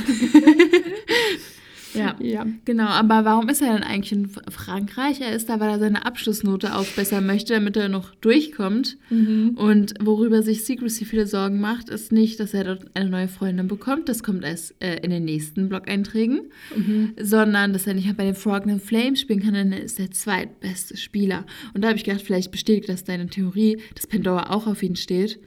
ja. 1.94 2.14
Ja. 2.20 2.46
Genau, 2.64 2.86
aber 2.86 3.24
warum 3.24 3.48
ist 3.48 3.62
er 3.62 3.72
denn 3.74 3.82
eigentlich 3.82 4.12
in 4.12 4.28
Frankreich? 4.28 5.20
Er 5.20 5.34
ist 5.34 5.48
da, 5.48 5.60
weil 5.60 5.70
er 5.70 5.78
seine 5.78 6.04
Abschlussnote 6.06 6.74
aufbessern 6.74 7.26
möchte, 7.26 7.54
damit 7.54 7.76
er 7.76 7.88
noch 7.88 8.14
durchkommt. 8.16 8.98
Mhm. 9.10 9.52
Und 9.56 9.94
worüber 10.00 10.42
sich 10.42 10.64
Secrecy 10.64 11.04
viele 11.04 11.26
Sorgen 11.26 11.60
macht, 11.60 11.88
ist 11.88 12.12
nicht, 12.12 12.40
dass 12.40 12.54
er 12.54 12.64
dort 12.64 12.86
eine 12.94 13.10
neue 13.10 13.28
Freundin 13.28 13.68
bekommt. 13.68 14.08
Das 14.08 14.22
kommt 14.22 14.44
erst 14.44 14.74
äh, 14.82 14.96
in 15.02 15.10
den 15.10 15.24
nächsten 15.24 15.68
Blog-Einträgen. 15.68 16.50
Mhm. 16.76 17.12
Sondern, 17.20 17.72
dass 17.72 17.86
er 17.86 17.94
nicht 17.94 18.06
mehr 18.06 18.14
bei 18.14 18.24
den 18.24 18.34
Froggen 18.34 18.80
Flames 18.80 19.20
spielen 19.20 19.42
kann, 19.42 19.54
denn 19.54 19.72
er 19.72 19.82
ist 19.82 19.98
der 19.98 20.10
zweitbeste 20.10 20.96
Spieler. 20.96 21.44
Und 21.74 21.82
da 21.82 21.88
habe 21.88 21.96
ich 21.96 22.04
gedacht, 22.04 22.22
vielleicht 22.22 22.50
bestätigt 22.50 22.88
das 22.88 23.04
deine 23.04 23.26
Theorie, 23.28 23.78
dass 23.94 24.06
Pandora 24.06 24.50
auch 24.50 24.66
auf 24.66 24.82
ihn 24.82 24.96
steht. 24.96 25.40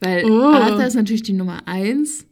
Weil 0.00 0.24
Oh. 0.24 0.52
Arthur 0.54 0.86
ist 0.86 0.94
natürlich 0.94 1.22
die 1.22 1.34
Nummer 1.34 1.58
eins. 1.66 2.26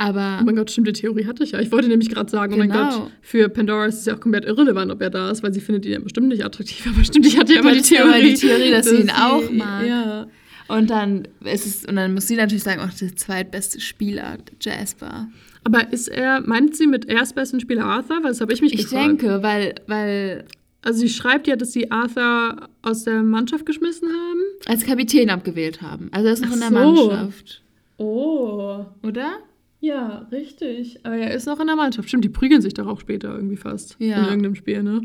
Aber 0.00 0.38
Oh 0.40 0.44
mein 0.44 0.54
Gott, 0.56 0.70
stimmt, 0.70 0.86
die 0.86 0.92
Theorie 0.92 1.26
hatte 1.26 1.42
ich 1.42 1.50
ja. 1.52 1.60
Ich 1.60 1.72
wollte 1.72 1.88
nämlich 1.88 2.08
gerade 2.08 2.30
sagen, 2.30 2.54
oh 2.54 2.56
mein 2.56 2.68
Genau. 2.70 2.88
Gott, 3.00 3.10
für 3.20 3.48
Pandora 3.48 3.86
ist 3.86 3.98
es 3.98 4.04
ja 4.06 4.14
auch 4.14 4.20
komplett 4.20 4.44
irrelevant, 4.44 4.92
ob 4.92 5.02
er 5.02 5.10
da 5.10 5.30
ist, 5.30 5.42
weil 5.42 5.52
sie 5.52 5.60
findet 5.60 5.84
ihn 5.86 5.92
ja 5.92 5.98
bestimmt 5.98 6.28
nicht 6.28 6.44
attraktiv. 6.44 6.86
Aber 6.94 7.02
stimmt, 7.04 7.26
ich 7.26 7.36
hatte 7.38 7.54
ja 7.54 7.60
immer 7.60 7.72
die 7.72 7.82
Theorie. 7.82 8.22
die 8.22 8.34
Theorie, 8.34 8.70
dass 8.70 8.86
sie 8.88 8.96
ihn 8.96 9.10
auch 9.10 9.50
mag. 9.50 9.86
Ja. 9.86 10.26
Und 10.68 10.90
dann 10.90 11.26
ist 11.44 11.66
es, 11.66 11.84
und 11.86 11.96
dann 11.96 12.14
muss 12.14 12.28
sie 12.28 12.36
natürlich 12.36 12.62
sagen, 12.62 12.80
auch 12.80 12.92
der 12.92 13.16
zweitbeste 13.16 13.80
Spieler, 13.80 14.36
Jasper. 14.60 15.28
Aber 15.64 15.92
ist 15.92 16.08
er, 16.08 16.42
meint 16.42 16.76
sie 16.76 16.86
mit 16.86 17.06
erstbesten 17.08 17.58
Spieler 17.58 17.84
Arthur? 17.84 18.18
Weil 18.22 18.30
das 18.30 18.40
habe 18.40 18.52
ich 18.52 18.60
mich 18.60 18.74
Ich 18.74 18.82
gefragt. 18.82 19.04
denke, 19.22 19.42
weil, 19.42 19.74
weil 19.86 20.44
Also 20.82 21.00
sie 21.00 21.08
schreibt 21.08 21.46
ja, 21.48 21.56
dass 21.56 21.72
sie 21.72 21.90
Arthur 21.90 22.68
aus 22.82 23.04
der 23.04 23.22
Mannschaft 23.22 23.66
geschmissen 23.66 24.08
haben. 24.10 24.40
als 24.66 24.84
Kapitän 24.86 25.30
abgewählt 25.30 25.82
haben. 25.82 26.08
Also 26.12 26.28
er 26.28 26.32
ist 26.34 26.42
noch 26.42 26.50
Ach 26.50 26.54
in 26.54 26.60
der 26.60 26.68
so. 26.68 26.74
Mannschaft. 27.08 27.62
Oh. 27.96 28.84
Oder? 29.02 29.32
Ja, 29.80 30.26
richtig. 30.32 30.98
Aber 31.04 31.16
er 31.16 31.32
ist 31.32 31.46
noch 31.46 31.60
in 31.60 31.68
der 31.68 31.76
Mannschaft. 31.76 32.08
Stimmt, 32.08 32.24
die 32.24 32.28
prügeln 32.28 32.60
sich 32.60 32.74
doch 32.74 32.86
auch 32.86 32.98
später 32.98 33.34
irgendwie 33.34 33.56
fast. 33.56 33.96
Ja. 34.00 34.18
In 34.18 34.24
irgendeinem 34.24 34.54
Spiel, 34.56 34.82
ne? 34.82 35.02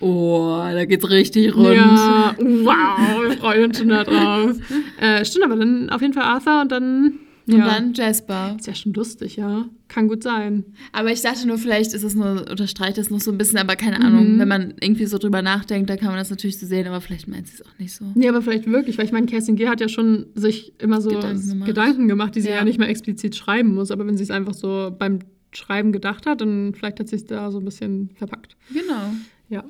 Oh, 0.00 0.60
da 0.60 0.84
geht's 0.86 1.08
richtig 1.10 1.54
rund. 1.54 1.74
Ja, 1.74 2.34
wow, 2.38 3.22
wir 3.22 3.36
freuen 3.36 3.64
uns 3.64 3.78
schon 3.78 3.88
da 3.88 4.04
drauf. 4.04 4.56
äh, 5.00 5.24
stimmt, 5.24 5.44
aber 5.44 5.56
dann 5.56 5.90
auf 5.90 6.00
jeden 6.00 6.14
Fall 6.14 6.24
Arthur 6.24 6.62
und 6.62 6.72
dann. 6.72 7.20
Und 7.46 7.58
ja. 7.58 7.66
dann 7.66 7.92
Jasper. 7.92 8.56
Ist 8.58 8.66
ja 8.66 8.74
schon 8.74 8.94
lustig, 8.94 9.36
ja. 9.36 9.68
Kann 9.88 10.08
gut 10.08 10.22
sein. 10.22 10.64
Aber 10.92 11.12
ich 11.12 11.20
dachte 11.20 11.46
nur, 11.46 11.58
vielleicht 11.58 11.92
ist 11.92 12.02
es 12.02 12.14
nur, 12.14 12.48
unterstreicht 12.50 12.96
das 12.96 13.10
noch 13.10 13.20
so 13.20 13.30
ein 13.30 13.38
bisschen, 13.38 13.58
aber 13.58 13.76
keine 13.76 14.00
Ahnung. 14.00 14.34
Mhm. 14.34 14.38
Wenn 14.38 14.48
man 14.48 14.74
irgendwie 14.80 15.04
so 15.04 15.18
drüber 15.18 15.42
nachdenkt, 15.42 15.90
dann 15.90 15.98
kann 15.98 16.08
man 16.08 16.16
das 16.16 16.30
natürlich 16.30 16.58
so 16.58 16.66
sehen, 16.66 16.86
aber 16.86 17.02
vielleicht 17.02 17.28
meint 17.28 17.48
sie 17.48 17.54
es 17.54 17.66
auch 17.66 17.78
nicht 17.78 17.94
so. 17.94 18.06
Nee, 18.14 18.28
aber 18.28 18.40
vielleicht 18.40 18.66
wirklich, 18.66 18.96
weil 18.96 19.04
ich 19.04 19.12
meine, 19.12 19.26
Kerstin 19.26 19.56
G. 19.56 19.68
hat 19.68 19.80
ja 19.80 19.88
schon 19.88 20.26
sich 20.34 20.72
immer 20.80 21.02
so 21.02 21.10
Gedanken 21.10 21.64
Gedanken 21.64 22.08
gemacht. 22.08 22.08
gemacht, 22.08 22.34
die 22.36 22.40
sie 22.40 22.48
ja. 22.48 22.56
Ja. 22.56 22.64
nicht 22.64 22.78
mehr 22.78 22.88
explizit 22.88 23.36
schreiben 23.36 23.74
muss. 23.74 23.90
Aber 23.90 24.06
wenn 24.06 24.16
sie 24.16 24.22
es 24.22 24.30
einfach 24.30 24.54
so 24.54 24.94
beim 24.98 25.18
Schreiben 25.52 25.92
gedacht 25.92 26.26
hat, 26.26 26.40
dann 26.40 26.74
vielleicht 26.74 26.98
hat 26.98 27.08
sie 27.08 27.16
es 27.16 27.26
da 27.26 27.50
so 27.50 27.58
ein 27.58 27.64
bisschen 27.64 28.10
verpackt. 28.16 28.56
Genau. 28.72 29.12
Ja. 29.50 29.64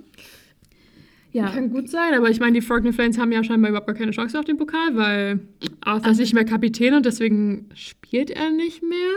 Ja. 1.34 1.48
Kann 1.54 1.70
gut 1.70 1.88
sein, 1.90 2.14
aber 2.14 2.30
ich 2.30 2.38
meine, 2.40 2.52
die 2.58 2.64
Frogner 2.66 2.92
Flames 2.92 3.18
haben 3.18 3.32
ja 3.32 3.42
scheinbar 3.44 3.70
überhaupt 3.70 3.88
gar 3.88 3.96
keine 3.96 4.12
Chance 4.12 4.38
auf 4.38 4.44
den 4.44 4.56
Pokal, 4.56 4.94
weil 4.96 5.40
Arthur 5.82 6.12
ist 6.12 6.18
nicht 6.20 6.32
mehr 6.32 6.44
Kapitän 6.44 6.94
und 6.94 7.04
deswegen 7.04 7.68
spielt 7.74 8.30
er 8.30 8.50
nicht 8.50 8.82
mehr. 8.82 9.12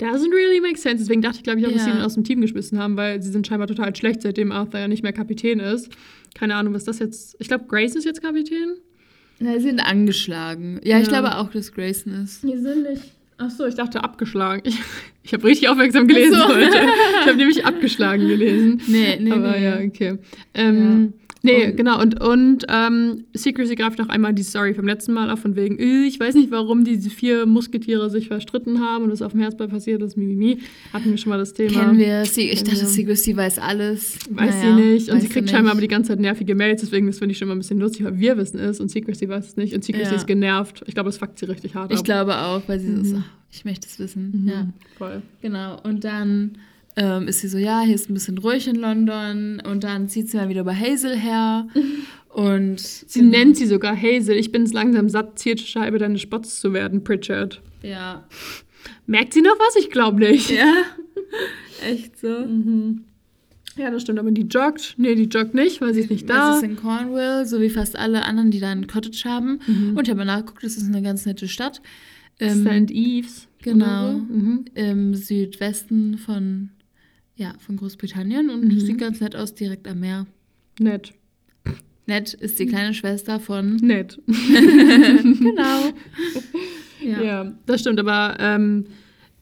Doesn't 0.00 0.32
really 0.32 0.60
make 0.60 0.76
sense. 0.76 0.98
Deswegen 1.04 1.22
dachte 1.22 1.38
ich, 1.38 1.44
glaube 1.44 1.60
ich, 1.60 1.66
auch, 1.66 1.72
dass 1.72 1.84
sie 1.84 1.90
Ja. 1.90 1.96
ihn 1.96 2.02
aus 2.02 2.14
dem 2.14 2.24
Team 2.24 2.40
geschmissen 2.40 2.78
haben, 2.78 2.96
weil 2.96 3.22
sie 3.22 3.30
sind 3.30 3.46
scheinbar 3.46 3.68
total 3.68 3.94
schlecht, 3.96 4.22
seitdem 4.22 4.52
Arthur 4.52 4.80
ja 4.80 4.88
nicht 4.88 5.02
mehr 5.02 5.12
Kapitän 5.12 5.60
ist. 5.60 5.88
Keine 6.34 6.56
Ahnung, 6.56 6.74
was 6.74 6.84
das 6.84 6.98
jetzt. 6.98 7.36
Ich 7.38 7.48
glaube, 7.48 7.64
Grace 7.68 7.94
ist 7.94 8.04
jetzt 8.04 8.20
Kapitän. 8.20 8.74
Na, 9.38 9.54
sie 9.54 9.60
sind 9.60 9.80
angeschlagen. 9.80 10.80
Ja, 10.84 10.98
ich 10.98 11.06
Ja. 11.06 11.20
glaube 11.20 11.36
auch, 11.38 11.48
dass 11.50 11.72
Grayson 11.72 12.12
ist. 12.24 12.42
Die 12.42 12.56
sind 12.58 12.82
nicht. 12.82 13.13
Achso, 13.38 13.66
ich 13.66 13.74
dachte 13.74 14.04
abgeschlagen. 14.04 14.62
Ich, 14.64 14.78
ich 15.22 15.32
habe 15.32 15.44
richtig 15.44 15.68
aufmerksam 15.68 16.06
gelesen 16.06 16.34
Ach 16.36 16.48
so. 16.48 16.54
heute. 16.54 16.78
Ich 17.20 17.26
habe 17.26 17.36
nämlich 17.36 17.64
abgeschlagen 17.66 18.28
gelesen. 18.28 18.80
Nee, 18.86 19.18
nee, 19.20 19.32
Aber 19.32 19.52
nee. 19.52 19.64
ja, 19.64 19.78
okay. 19.78 20.18
Ähm, 20.54 21.14
Nee, 21.44 21.66
Und- 21.68 21.76
genau. 21.76 22.00
Und, 22.00 22.20
und 22.20 22.64
ähm, 22.68 23.24
Secrecy 23.34 23.74
greift 23.76 23.98
noch 23.98 24.08
einmal 24.08 24.32
die 24.32 24.42
Story 24.42 24.74
vom 24.74 24.86
letzten 24.86 25.12
Mal 25.12 25.30
auf, 25.30 25.40
von 25.40 25.54
wegen, 25.56 25.78
ich 25.78 26.18
weiß 26.18 26.34
nicht, 26.34 26.50
warum 26.50 26.84
diese 26.84 27.10
vier 27.10 27.46
Musketiere 27.46 28.08
sich 28.10 28.28
verstritten 28.28 28.80
haben 28.80 29.04
und 29.04 29.10
das 29.10 29.22
auf 29.22 29.32
dem 29.32 29.40
Herzball 29.42 29.68
passiert 29.68 30.02
ist, 30.02 30.16
Mimimi. 30.16 30.58
Hatten 30.92 31.10
wir 31.10 31.18
schon 31.18 31.30
mal 31.30 31.38
das 31.38 31.52
Thema. 31.52 31.72
Kennen 31.84 31.98
wir. 31.98 32.24
Sie, 32.24 32.48
ich 32.50 32.64
dachte. 32.64 32.86
Secrecy 32.86 33.36
weiß 33.36 33.58
alles. 33.58 34.18
Weiß 34.30 34.54
Naja, 34.56 34.76
sie 34.76 34.82
nicht. 34.82 35.10
Und 35.10 35.20
sie 35.20 35.28
kriegt 35.28 35.50
scheinbar 35.50 35.72
aber 35.72 35.80
die 35.80 35.88
ganze 35.88 36.08
Zeit 36.08 36.20
nervige 36.20 36.54
Mails, 36.54 36.80
deswegen 36.80 37.06
das 37.06 37.18
finde 37.18 37.32
ich 37.32 37.38
schon 37.38 37.48
mal 37.48 37.54
ein 37.54 37.58
bisschen 37.58 37.78
lustig, 37.78 38.04
weil 38.04 38.18
wir 38.18 38.36
wissen 38.38 38.58
es 38.58 38.80
und 38.80 38.90
Secrecy 38.90 39.28
weiß 39.28 39.48
es 39.48 39.56
nicht. 39.56 39.74
Und 39.74 39.84
Secrecy 39.84 40.10
Ja. 40.10 40.16
ist 40.16 40.26
genervt. 40.26 40.82
Ich 40.86 40.94
glaube, 40.94 41.08
das 41.08 41.18
fuckt 41.18 41.38
sie 41.38 41.44
richtig 41.44 41.74
hart 41.74 41.92
Ich 41.92 41.98
ab. 41.98 42.04
glaube 42.04 42.36
auch, 42.38 42.62
weil 42.66 42.80
sie 42.80 42.86
so 42.86 42.92
Mhm. 42.98 43.02
ist, 43.04 43.14
ach, 43.18 43.30
ich 43.52 43.64
möchte 43.64 43.86
es 43.86 43.98
wissen. 43.98 44.42
Mhm, 44.44 44.48
Ja, 44.48 44.68
Voll. 44.96 45.22
genau. 45.42 45.78
Und 45.84 46.04
dann 46.04 46.52
ähm, 46.96 47.28
ist 47.28 47.40
sie 47.40 47.48
so, 47.48 47.58
ja, 47.58 47.80
hier 47.82 47.94
ist 47.94 48.08
ein 48.10 48.14
bisschen 48.14 48.38
ruhig 48.38 48.68
in 48.68 48.76
London. 48.76 49.60
Und 49.60 49.84
dann 49.84 50.08
zieht 50.08 50.30
sie 50.30 50.36
mal 50.36 50.48
wieder 50.48 50.64
bei 50.64 50.74
Hazel 50.74 51.16
her. 51.16 51.66
Und 52.28 52.80
Sie 52.80 53.22
nennt 53.22 53.56
sie 53.56 53.66
sogar 53.66 53.96
Hazel. 53.96 54.36
Ich 54.36 54.50
bin 54.50 54.62
es 54.64 54.72
langsam 54.72 55.08
satt, 55.08 55.38
Zielscheibe 55.38 55.98
deines 55.98 56.20
Spotts 56.20 56.58
zu 56.58 56.72
werden, 56.72 57.04
Pritchard. 57.04 57.62
Ja. 57.82 58.26
Merkt 59.06 59.34
sie 59.34 59.40
noch 59.40 59.56
was? 59.58 59.76
Ich 59.76 59.88
glaube 59.90 60.18
nicht. 60.18 60.50
Ja. 60.50 60.72
Echt 61.88 62.18
so. 62.18 62.40
Mhm. 62.40 63.04
Ja, 63.76 63.90
das 63.90 64.02
stimmt, 64.02 64.18
aber 64.18 64.30
die 64.32 64.42
joggt. 64.48 64.94
Nee, 64.98 65.14
die 65.14 65.24
joggt 65.24 65.54
nicht, 65.54 65.80
weil 65.80 65.94
sie 65.94 66.00
ist 66.00 66.10
nicht 66.10 66.28
Das 66.28 66.36
da. 66.36 66.56
ist 66.56 66.62
in 66.64 66.76
Cornwall, 66.76 67.44
so 67.46 67.60
wie 67.60 67.70
fast 67.70 67.96
alle 67.96 68.24
anderen, 68.24 68.50
die 68.50 68.60
da 68.60 68.70
ein 68.70 68.86
Cottage 68.88 69.22
haben. 69.26 69.60
Mhm. 69.66 69.96
Und 69.96 70.04
ich 70.04 70.10
habe 70.10 70.18
mal 70.18 70.24
nachgeguckt, 70.24 70.62
das 70.64 70.76
ist 70.76 70.86
eine 70.88 71.02
ganz 71.02 71.26
nette 71.26 71.46
Stadt. 71.48 71.82
St. 72.42 72.66
Ähm, 72.66 72.86
Eves. 72.90 73.46
genau. 73.62 74.12
So. 74.12 74.18
Mhm. 74.18 74.64
Im 74.74 75.14
Südwesten 75.14 76.18
von, 76.18 76.70
ja, 77.36 77.54
von 77.58 77.76
Großbritannien 77.76 78.50
und 78.50 78.64
Mhm. 78.64 78.80
sieht 78.80 78.98
ganz 78.98 79.20
nett 79.20 79.34
aus, 79.36 79.54
direkt 79.54 79.86
am 79.88 80.00
Meer. 80.00 80.26
Nett. 80.78 81.12
Nett 82.06 82.34
ist 82.34 82.58
die 82.58 82.66
kleine 82.66 82.92
Schwester 82.94 83.40
von. 83.40 83.76
Nett. 83.82 84.20
genau. 84.26 85.80
Ja. 87.02 87.22
Ja. 87.22 87.52
das 87.66 87.82
stimmt, 87.82 88.00
aber 88.00 88.34
ähm, 88.40 88.86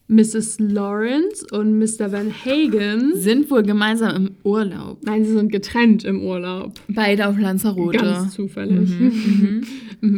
Mrs. 0.09 0.59
Lawrence 0.59 1.46
und 1.52 1.78
Mr. 1.78 2.11
Van 2.11 2.33
Hagen. 2.44 3.12
Sind 3.14 3.48
wohl 3.52 3.62
gemeinsam 3.62 4.16
im 4.16 4.31
Urlaub. 4.42 4.98
Nein, 5.05 5.24
sie 5.24 5.31
sind 5.33 5.52
getrennt 5.52 6.02
im 6.02 6.22
Urlaub. 6.22 6.81
Beide 6.88 7.28
auf 7.28 7.38
Lanzarote. 7.38 7.98
Ganz 7.98 8.35
zufällig. 8.35 8.90
Mhm, 8.90 9.07
Mhm, 9.07 9.61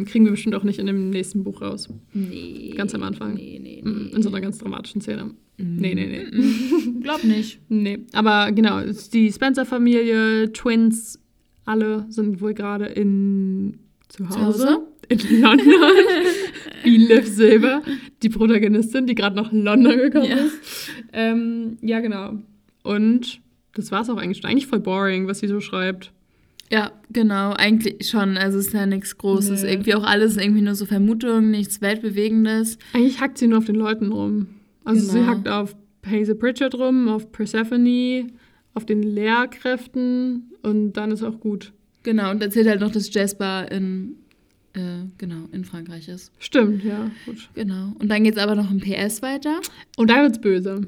kriegen 0.07 0.25
wir 0.25 0.31
bestimmt 0.33 0.55
auch 0.55 0.65
nicht 0.65 0.79
in 0.79 0.87
dem 0.87 1.11
nächsten 1.11 1.45
Buch 1.45 1.61
raus. 1.61 1.89
Nee. 2.15 2.73
Ganz 2.77 2.95
am 2.95 3.03
Anfang. 3.03 3.35
Nee, 3.35 3.61
nee, 3.63 3.83
Mhm, 3.85 4.07
nee. 4.11 4.17
In 4.17 4.23
so 4.23 4.31
einer 4.31 4.41
ganz 4.41 4.59
dramatischen 4.59 5.01
Szene. 5.03 5.31
Nee, 5.59 5.95
nee, 5.95 6.07
nee. 6.07 6.25
nee. 6.33 7.01
Glaub 7.03 7.23
nicht. 7.23 7.61
Nee, 7.69 8.01
aber 8.13 8.51
genau, 8.53 8.81
die 9.13 9.31
Spencer-Familie, 9.33 10.53
Twins, 10.53 11.21
alle 11.65 12.07
sind 12.09 12.41
wohl 12.41 12.55
gerade 12.55 12.87
in 12.87 13.79
zu 14.09 14.29
Hause, 14.29 14.67
Hause? 14.67 14.79
in 15.09 15.41
London. 15.41 15.67
Wie 16.83 16.97
Liv 16.97 17.27
Silver, 17.27 17.83
die 18.23 18.29
Protagonistin, 18.31 19.07
die 19.07 19.15
gerade 19.15 19.37
nach 19.37 19.53
London 19.53 19.97
gekommen 19.99 20.25
Ja. 20.31 20.37
ist. 20.39 20.91
Ähm, 21.13 21.77
ja, 21.83 22.01
genau. 22.01 22.39
Und 22.83 23.41
das 23.75 23.91
war 23.93 24.03
es 24.03 24.11
auch 24.11 24.17
eigentlich 24.17 24.39
schon. 24.39 24.51
Eigentlich 24.51 24.67
voll 24.67 24.81
boring, 24.81 25.27
was 25.27 25.39
sie 25.41 25.47
so 25.49 25.61
schreibt. 25.61 26.13
Ja, 26.75 26.91
genau, 27.13 27.53
eigentlich 27.53 28.09
schon. 28.09 28.37
Also 28.37 28.59
es 28.59 28.67
ist 28.69 28.73
ja 28.75 28.85
nichts 28.85 29.17
Großes. 29.17 29.63
Nee. 29.63 29.71
Irgendwie 29.71 29.95
auch 29.95 30.03
alles 30.03 30.37
irgendwie 30.37 30.61
nur 30.63 30.75
so 30.75 30.87
Vermutungen, 30.87 31.53
nichts 31.53 31.81
Weltbewegendes. 31.81 32.79
Eigentlich 32.93 33.21
hackt 33.21 33.39
sie 33.39 33.47
nur 33.47 33.59
auf 33.59 33.67
den 33.67 33.77
Leuten 33.77 34.11
rum. 34.11 34.49
Also 34.85 35.07
sie 35.13 35.19
Genau. 35.21 35.31
hackt 35.31 35.49
auf 35.49 35.77
Hazel 36.05 36.35
Pritchard 36.35 36.75
rum, 36.75 37.07
auf 37.09 37.31
Persephone, 37.31 38.33
auf 38.75 38.85
den 38.85 39.05
Lehrkräften 39.05 40.51
und 40.63 40.95
dann 40.95 41.11
ist 41.13 41.23
auch 41.23 41.39
gut. 41.39 41.73
Genau, 42.03 42.31
und 42.33 42.43
erzählt 42.43 42.67
halt 42.69 42.81
noch, 42.81 42.91
dass 42.91 43.13
Jasper 43.15 43.71
in, 43.71 44.17
äh, 44.75 45.07
genau, 45.19 45.49
in 45.53 45.65
Frankreich 45.65 46.09
ist. 46.09 46.33
Stimmt, 46.39 46.83
ja, 46.85 47.11
gut. 47.27 47.49
Genau. 47.55 47.93
Und 47.99 48.09
dann 48.09 48.25
geht 48.25 48.35
es 48.37 48.43
aber 48.43 48.55
noch 48.55 48.71
im 48.71 48.81
PS 48.81 49.23
weiter. 49.23 49.61
Und 49.97 50.11
dann 50.11 50.23
wird's 50.23 50.41
böse. 50.41 50.87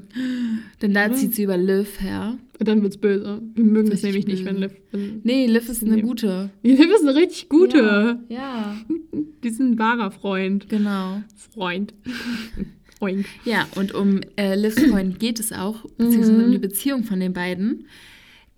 Denn 0.81 0.93
da 0.93 1.05
Oder? 1.05 1.15
zieht 1.15 1.33
sie 1.35 1.43
über 1.43 1.57
Liv 1.57 1.99
her. 2.01 2.37
Und 2.59 2.67
dann 2.67 2.81
wird's 2.83 2.97
böse. 2.97 3.41
Wir 3.55 3.63
mögen 3.63 3.89
das 3.89 4.03
nämlich 4.03 4.27
nicht, 4.27 4.43
wenn. 4.45 4.57
Liv. 4.57 4.71
Wenn 4.91 5.21
Nee, 5.23 5.45
Liv 5.47 5.69
ist 5.69 5.83
eine 5.83 5.95
Nee. 5.95 6.01
gute. 6.01 6.49
Liv 6.63 6.79
ist 6.79 7.01
eine 7.07 7.15
richtig 7.15 7.49
gute. 7.49 7.77
Ja, 7.77 8.19
ja, 8.29 8.77
Die 9.43 9.47
ist 9.47 9.59
ein 9.59 9.77
wahrer 9.79 10.11
Freund. 10.11 10.67
genau. 10.69 11.21
Freund. 11.53 11.93
Freund. 12.99 13.25
Ja, 13.45 13.67
und 13.75 13.93
um 13.93 14.21
äh, 14.37 14.55
Livs 14.55 14.81
Freund 14.83 15.19
geht 15.19 15.39
es 15.39 15.51
auch, 15.53 15.83
beziehungsweise 15.97 16.31
Mhm. 16.33 16.43
um 16.45 16.51
die 16.51 16.57
Beziehung 16.57 17.03
von 17.03 17.19
den 17.19 17.31
beiden. 17.33 17.85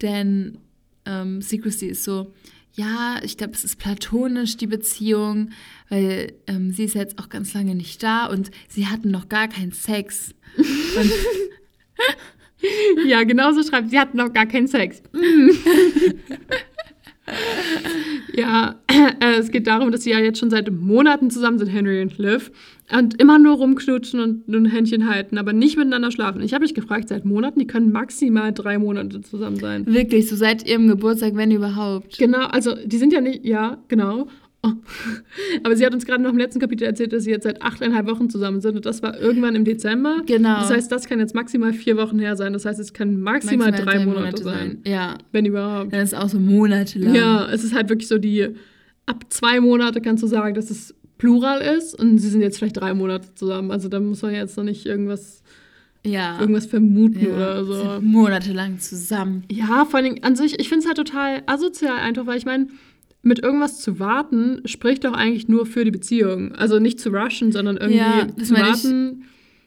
Denn 0.01 0.57
ähm, 1.05 1.41
Secrecy 1.41 1.87
ist 1.87 2.03
so, 2.05 2.33
ja, 2.79 3.19
ich 3.23 3.35
glaube, 3.37 3.53
es 3.53 3.63
ist 3.63 3.77
platonisch, 3.77 4.55
die 4.57 4.67
Beziehung, 4.67 5.49
weil 5.89 6.33
ähm, 6.47 6.71
sie 6.71 6.85
ist 6.85 6.95
jetzt 6.95 7.19
auch 7.19 7.29
ganz 7.29 7.53
lange 7.53 7.75
nicht 7.75 8.01
da 8.03 8.27
und 8.27 8.51
sie 8.67 8.87
hatten 8.87 9.11
noch 9.11 9.27
gar 9.27 9.47
keinen 9.47 9.73
Sex. 9.73 10.33
Und 10.57 11.11
Ja, 13.05 13.23
genau 13.23 13.53
so 13.53 13.63
schreibt. 13.63 13.89
Sie 13.89 13.99
hatten 13.99 14.17
noch 14.17 14.33
gar 14.33 14.45
keinen 14.45 14.67
Sex. 14.67 15.01
Ja, 18.39 18.75
äh, 18.87 19.39
es 19.39 19.51
geht 19.51 19.67
darum, 19.67 19.91
dass 19.91 20.03
sie 20.03 20.11
ja 20.11 20.19
jetzt 20.19 20.39
schon 20.39 20.49
seit 20.49 20.71
Monaten 20.71 21.29
zusammen 21.29 21.59
sind, 21.59 21.67
Henry 21.67 22.01
und 22.01 22.17
Liv. 22.17 22.51
Und 22.91 23.21
immer 23.21 23.37
nur 23.37 23.57
rumknutschen 23.57 24.19
und 24.19 24.47
ein 24.47 24.65
Händchen 24.65 25.07
halten, 25.07 25.37
aber 25.37 25.53
nicht 25.53 25.77
miteinander 25.77 26.09
schlafen. 26.09 26.41
Ich 26.41 26.53
habe 26.53 26.63
mich 26.63 26.73
gefragt, 26.73 27.09
seit 27.09 27.23
Monaten, 27.23 27.59
die 27.59 27.67
können 27.67 27.91
maximal 27.91 28.51
drei 28.51 28.79
Monate 28.79 29.21
zusammen 29.21 29.57
sein. 29.57 29.85
wirklich, 29.85 30.27
so 30.27 30.35
seit 30.35 30.67
ihrem 30.67 30.87
Geburtstag, 30.87 31.35
wenn 31.35 31.51
überhaupt. 31.51 32.17
Genau, 32.17 32.47
also 32.47 32.75
die 32.83 32.97
sind 32.97 33.13
ja 33.13 33.21
nicht, 33.21 33.45
ja, 33.45 33.77
genau. 33.89 34.27
Oh. 34.61 34.71
Aber 35.63 35.75
sie 35.77 35.85
hat 35.85 35.93
uns 35.93 36.05
gerade 36.05 36.21
noch 36.21 36.31
im 36.31 36.37
letzten 36.37 36.59
Kapitel 36.59 36.83
erzählt, 36.83 37.13
dass 37.13 37.23
sie 37.23 37.29
jetzt 37.31 37.43
seit 37.43 37.61
achteinhalb 37.61 38.07
Wochen 38.07 38.29
zusammen 38.29 38.59
sind 38.59 38.75
und 38.75 38.85
das 38.85 39.01
war 39.01 39.17
irgendwann 39.17 39.55
im 39.55 39.63
Dezember. 39.63 40.17
Genau. 40.25 40.59
Das 40.59 40.69
heißt, 40.69 40.91
das 40.91 41.07
kann 41.07 41.19
jetzt 41.19 41.33
maximal 41.33 41.71
vier 41.71 41.95
Wochen 41.95 42.19
her 42.19 42.35
sein. 42.35 42.51
Das 42.51 42.65
heißt, 42.65 42.79
es 42.79 42.91
können 42.91 43.21
maximal, 43.21 43.71
drei, 43.71 44.05
Monate, 44.05 44.43
sein. 44.43 44.79
Ja, 44.85 45.17
Wenn 45.31 45.45
überhaupt. 45.45 45.93
dann 45.93 46.01
ist 46.01 46.13
auch 46.13 46.27
so 46.27 46.39
monatelang. 46.39 47.15
Ja, 47.15 47.49
es 47.49 47.63
ist 47.63 47.73
halt 47.73 47.87
wirklich 47.89 48.09
so 48.09 48.17
die, 48.17 48.49
ab 49.05 49.25
zwei 49.29 49.61
Monate 49.61 50.01
kannst 50.01 50.23
du 50.23 50.27
sagen, 50.27 50.53
dass 50.55 50.69
es 50.69 50.93
Plural 51.17 51.61
ist 51.61 51.97
und 51.97 52.17
sie 52.17 52.29
sind 52.29 52.41
jetzt 52.41 52.57
vielleicht 52.57 52.77
drei 52.77 52.93
Monate 52.93 53.33
zusammen. 53.35 53.71
Also 53.71 53.87
da 53.87 53.99
muss 53.99 54.21
man 54.21 54.33
jetzt 54.33 54.57
noch 54.57 54.63
nicht 54.65 54.85
irgendwas, 54.85 55.41
ja. 56.05 56.39
irgendwas 56.39 56.65
vermuten 56.65 57.25
ja. 57.25 57.35
oder 57.35 57.63
so. 57.63 58.01
Monatelang 58.01 58.79
zusammen. 58.79 59.43
Ja, 59.49 59.85
vor 59.85 59.99
allem 59.99 60.17
an 60.21 60.35
sich, 60.35 60.59
ich 60.59 60.67
finde 60.67 60.83
es 60.83 60.87
halt 60.87 60.97
total 60.97 61.43
asozial 61.45 61.97
einfach, 61.99 62.25
weil 62.25 62.37
ich 62.37 62.45
meine, 62.45 62.67
mit 63.21 63.39
irgendwas 63.39 63.79
zu 63.81 63.99
warten, 63.99 64.61
spricht 64.65 65.03
doch 65.03 65.13
eigentlich 65.13 65.47
nur 65.47 65.65
für 65.65 65.83
die 65.83 65.91
Beziehung. 65.91 66.53
Also 66.53 66.79
nicht 66.79 66.99
zu 66.99 67.09
rushen, 67.09 67.51
sondern 67.51 67.77
irgendwie 67.77 67.97
Ja, 67.99 68.27
zu 68.43 68.53
meine 68.53 68.69
ich. 68.69 68.83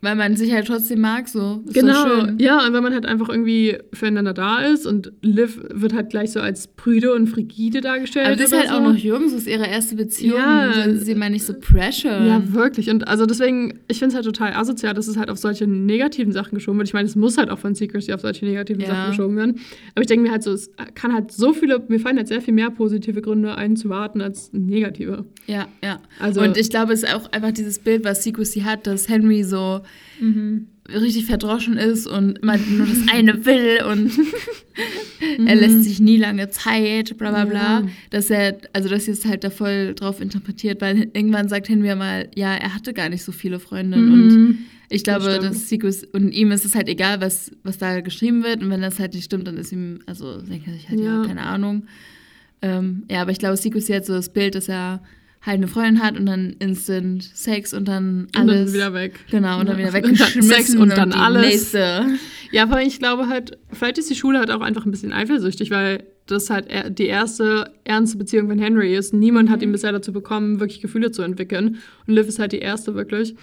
Weil 0.05 0.17
man 0.17 0.35
sich 0.37 0.53
halt 0.53 0.67
trotzdem 0.67 1.01
mag, 1.01 1.29
so. 1.29 1.63
Ist 1.65 1.75
Genau, 1.75 2.27
ja, 2.39 2.67
und 2.67 2.73
wenn 2.73 2.83
man 2.83 2.93
halt 2.93 3.07
einfach 3.07 3.29
irgendwie 3.29 3.79
füreinander 3.93 4.35
da 4.35 4.59
ist 4.59 4.85
und 4.85 5.13
Liv 5.23 5.61
wird 5.73 5.95
halt 5.95 6.11
gleich 6.11 6.33
so 6.33 6.41
als 6.41 6.67
prüde 6.67 7.15
und 7.15 7.29
frigide 7.29 7.81
dargestellt. 7.81 8.27
Aber 8.27 8.37
sie 8.37 8.43
ist 8.43 8.53
halt 8.53 8.67
so. 8.69 8.75
auch 8.75 8.83
noch 8.83 8.97
jung, 8.97 9.29
so 9.29 9.37
ist 9.37 9.47
ihre 9.47 9.65
erste 9.65 9.95
Beziehung. 9.95 10.39
Ja. 10.39 10.73
Sollen 10.75 10.99
sie 10.99 11.15
mal 11.15 11.31
nicht 11.31 11.45
so 11.47 11.55
pressure. 11.55 12.27
Ja, 12.27 12.43
wirklich. 12.53 12.91
Und 12.91 13.07
also 13.07 13.27
deswegen, 13.27 13.79
ich 13.87 14.01
finde 14.01 14.09
es 14.09 14.15
halt 14.17 14.25
total 14.25 14.55
asozial, 14.55 14.93
dass 14.93 15.07
es 15.07 15.17
halt 15.17 15.31
auf 15.31 15.39
solche 15.39 15.69
negativen 15.69 16.33
Sachen 16.33 16.57
geschoben 16.57 16.79
wird. 16.79 16.89
Ich 16.89 16.95
meine, 16.95 17.07
es 17.07 17.15
muss 17.15 17.39
halt 17.39 17.49
auch 17.49 17.61
von 17.61 17.77
Secrecy 17.77 18.13
auf 18.13 18.23
solche 18.23 18.45
negativen 18.45 18.81
Ja. 18.83 18.89
Sachen 18.89 19.11
geschoben 19.11 19.37
werden. 19.37 19.61
Aber 19.95 20.01
ich 20.03 20.09
denke 20.09 20.25
mir 20.27 20.33
halt 20.33 20.43
so, 20.43 20.51
es 20.51 20.69
kann 20.97 21.15
halt 21.15 21.31
so 21.31 21.53
viele, 21.53 21.81
mir 21.87 22.01
fallen 22.01 22.17
halt 22.17 22.27
sehr 22.27 22.41
viel 22.43 22.55
mehr 22.55 22.71
positive 22.71 23.23
Gründe 23.23 23.55
ein 23.55 23.77
zu 23.77 23.89
warten 23.89 24.21
als 24.21 24.51
negative. 24.53 25.27
ja, 25.47 25.69
ja. 25.81 26.01
Also- 26.19 26.41
Und 26.41 26.57
ich 26.57 26.71
glaube, 26.71 26.93
es 26.93 27.05
ist 27.05 27.15
auch 27.15 27.31
einfach 27.31 27.53
dieses 27.53 27.79
Bild, 27.79 28.05
was 28.05 28.25
Secrecy 28.25 28.63
hat, 28.63 28.89
dass 28.89 29.09
Henry 29.09 29.45
so 29.45 29.81
richtig 30.89 31.27
verdroschen 31.27 31.77
ist 31.77 32.07
und 32.07 32.39
immer 32.41 32.57
nur 32.59 32.87
das 32.87 32.99
eine 33.13 33.45
will 33.47 33.83
und 33.91 34.13
er 35.47 35.55
lässt 35.57 35.85
sich 35.85 36.01
nie 36.01 36.17
lange 36.17 36.49
Zeit, 36.51 37.17
bla 37.19 37.31
bla 37.31 37.45
bla. 37.45 37.81
Ja. 37.81 37.87
Dass 38.11 38.31
er, 38.31 38.59
also 38.73 38.89
dass 38.89 39.05
sie 39.07 39.13
es 39.13 39.25
halt 39.25 39.45
da 39.45 39.51
voll 39.51 39.95
drauf 39.95 40.21
interpretiert, 40.21 40.81
weil 40.81 41.11
irgendwann 41.15 41.49
sagt 41.49 41.69
Henry 41.69 41.89
ja 41.89 41.97
mal, 41.97 42.29
ja, 42.35 42.55
er 42.55 42.75
hatte 42.75 42.93
gar 42.95 43.09
nicht 43.09 43.23
so 43.25 43.33
viele 43.33 43.59
Freundinnen 43.61 44.13
und 44.13 44.29
Mhm. 44.29 44.59
ich 44.91 45.05
glaube, 45.05 45.27
Das 45.41 45.41
dass 45.41 45.69
Secrecy 45.69 46.07
und 46.13 46.33
ihm 46.33 46.51
ist 46.53 46.65
es 46.65 46.75
halt 46.75 46.89
egal, 46.89 47.21
was, 47.21 47.51
was 47.63 47.79
da 47.79 48.01
geschrieben 48.01 48.43
wird 48.45 48.63
und 48.63 48.71
wenn 48.71 48.83
das 48.83 48.99
halt 48.99 49.15
nicht 49.15 49.25
stimmt, 49.25 49.47
dann 49.47 49.57
ist 49.57 49.73
ihm, 49.73 50.01
also 50.07 50.41
denkt 50.43 50.67
er 50.67 50.75
sich 50.75 50.89
halt, 50.89 51.01
ja, 51.01 51.23
Ja. 51.23 51.27
keine 51.27 51.43
Ahnung. 51.43 51.85
Ähm, 52.61 53.05
ja, 53.11 53.23
aber 53.23 53.31
ich 53.33 53.39
glaube, 53.39 53.57
Secrecy 53.57 53.93
hat 53.93 54.07
so 54.07 54.13
das 54.13 54.33
Bild, 54.33 54.55
dass 54.55 54.69
er 54.69 55.03
halt 55.45 55.57
eine 55.57 55.69
Freundin 55.69 56.03
hat 56.03 56.19
und 56.19 56.27
dann 56.27 56.55
Instant 56.61 57.23
Sex 57.35 57.75
und 57.75 57.87
dann 57.89 58.27
Und 58.27 58.37
alles. 58.37 58.67
dann 58.67 58.75
wieder 58.75 58.95
weg. 58.95 59.21
Genau, 59.31 59.61
und 59.61 59.69
dann 59.69 59.77
wieder 59.77 59.89
Und 59.93 59.95
dann 59.95 60.05
weggeschmissen 60.05 60.43
Sex 60.43 60.75
und 60.75 60.91
dann 60.97 61.11
die 61.11 61.17
alles. 61.17 61.47
Nächste. 61.47 62.07
Ja, 62.53 62.63
aber 62.63 62.83
ich 62.83 62.99
glaube 62.99 63.29
halt, 63.29 63.59
vielleicht 63.73 63.99
ist 63.99 64.09
die 64.09 64.15
Schule 64.15 64.39
halt 64.39 64.51
auch 64.51 64.61
einfach 64.61 64.85
ein 64.87 64.91
bisschen 64.91 65.13
eifersüchtig, 65.13 65.71
weil 65.71 66.05
das 66.27 66.49
halt 66.51 66.69
die 66.99 67.07
erste 67.07 67.73
ernste 67.85 68.17
Beziehung 68.17 68.49
von 68.49 68.59
Henry 68.59 68.95
ist. 68.95 69.13
Niemand 69.13 69.51
hat 69.51 69.63
ihn 69.63 69.73
bisher 69.73 69.91
dazu 69.91 70.13
bekommen, 70.13 70.61
wirklich 70.61 70.81
Gefühle 70.81 71.11
zu 71.11 71.23
entwickeln. 71.23 71.79
Und 72.07 72.15
Liv 72.15 72.29
ist 72.29 72.39
halt 72.39 72.53
die 72.53 72.61
erste 72.61 72.95
wirklich. 72.95 73.35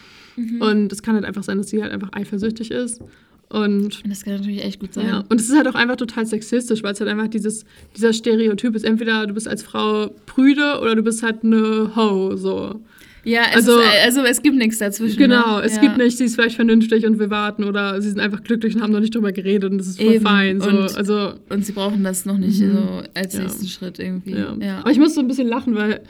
Und 0.62 0.94
es 0.94 1.04
kann 1.04 1.16
halt 1.16 1.26
einfach 1.26 1.44
sein, 1.44 1.58
dass 1.58 1.68
sie 1.70 1.82
halt 1.82 1.92
einfach 1.92 2.14
eifersüchtig 2.14 2.72
ist. 2.72 3.02
Und 3.50 4.04
Das 4.08 4.24
kann 4.24 4.36
natürlich 4.36 4.64
echt 4.64 4.80
gut 4.80 4.94
sein. 4.94 5.08
ja, 5.08 5.24
und 5.28 5.42
es 5.42 5.50
ist 5.50 5.56
halt 5.56 5.68
auch 5.68 5.74
einfach 5.76 5.96
total 5.96 6.26
sexistisch, 6.26 6.84
weil 6.84 6.94
es 6.94 7.00
halt 7.00 7.10
einfach 7.10 7.28
dieses, 7.28 7.66
dieser 7.96 8.14
Stereotyp 8.14 8.76
ist. 8.76 8.86
Entweder 8.86 9.26
du 9.26 9.34
bist 9.34 9.48
als 9.48 9.64
Frau 9.64 10.10
prüde 10.28 10.80
oder 10.82 10.96
du 10.96 11.02
bist 11.02 11.24
halt 11.24 11.44
eine 11.44 11.96
Ho, 11.96 12.36
so. 12.36 12.80
Ja, 13.24 13.42
es 13.50 13.56
Also- 13.68 13.80
ist, 13.80 13.88
also 14.06 14.22
es 14.22 14.42
gibt 14.42 14.56
nichts 14.56 14.78
dazwischen. 14.78 15.18
Genau, 15.18 15.58
ne? 15.58 15.64
es 15.66 15.76
ja. 15.76 15.82
gibt 15.82 15.98
nicht, 15.98 16.18
sie 16.18 16.24
ist 16.26 16.36
vielleicht 16.36 16.56
vernünftig 16.56 17.06
und 17.06 17.20
wir 17.20 17.30
warten 17.30 17.64
oder 17.66 18.02
sie 18.02 18.10
sind 18.10 18.20
einfach 18.20 18.42
glücklich 18.44 18.76
und 18.76 18.82
haben 18.82 18.94
noch 18.94 19.02
nicht 19.02 19.14
drüber 19.14 19.32
geredet 19.32 19.72
und 19.72 19.78
das 19.78 19.88
ist 19.88 20.02
voll 20.02 20.14
Eben. 20.14 20.24
fein. 20.26 20.62
So. 20.62 20.70
Und- 20.70 20.96
also, 20.98 21.34
Und 21.50 21.66
sie 21.66 21.74
brauchen 21.74 22.04
das 22.04 22.26
noch 22.26 22.38
nicht 22.38 22.60
Mhm. 22.62 22.72
so 22.74 23.04
als 23.14 23.34
Ja. 23.34 23.42
nächsten 23.42 23.68
Schritt 23.68 24.00
irgendwie. 24.00 24.32
ja. 24.36 24.56
Ja. 24.62 24.80
Aber 24.80 24.92
ich 24.92 25.00
muss 25.00 25.16
so 25.16 25.22
ein 25.22 25.28
bisschen 25.28 25.48
lachen, 25.48 25.76
weil 25.76 26.02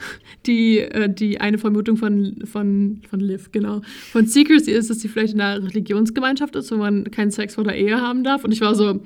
die, 0.45 0.79
äh, 0.79 1.09
die 1.11 1.41
eine 1.41 1.57
Vermutung 1.57 1.97
von, 1.97 2.35
von, 2.45 3.01
von 3.09 3.19
Liv, 3.19 3.51
genau, 3.51 3.81
von 4.11 4.25
Secrecy 4.27 4.71
ist, 4.71 4.89
dass 4.89 4.99
sie 4.99 5.07
vielleicht 5.07 5.33
in 5.33 5.41
einer 5.41 5.63
Religionsgemeinschaft 5.67 6.55
ist, 6.55 6.71
wo 6.71 6.77
man 6.77 7.09
keinen 7.11 7.31
Sex 7.31 7.55
vor 7.55 7.63
der 7.63 7.75
Ehe 7.75 7.99
haben 7.99 8.23
darf. 8.23 8.43
Und 8.43 8.51
ich 8.51 8.61
war 8.61 8.75
so, 8.75 9.01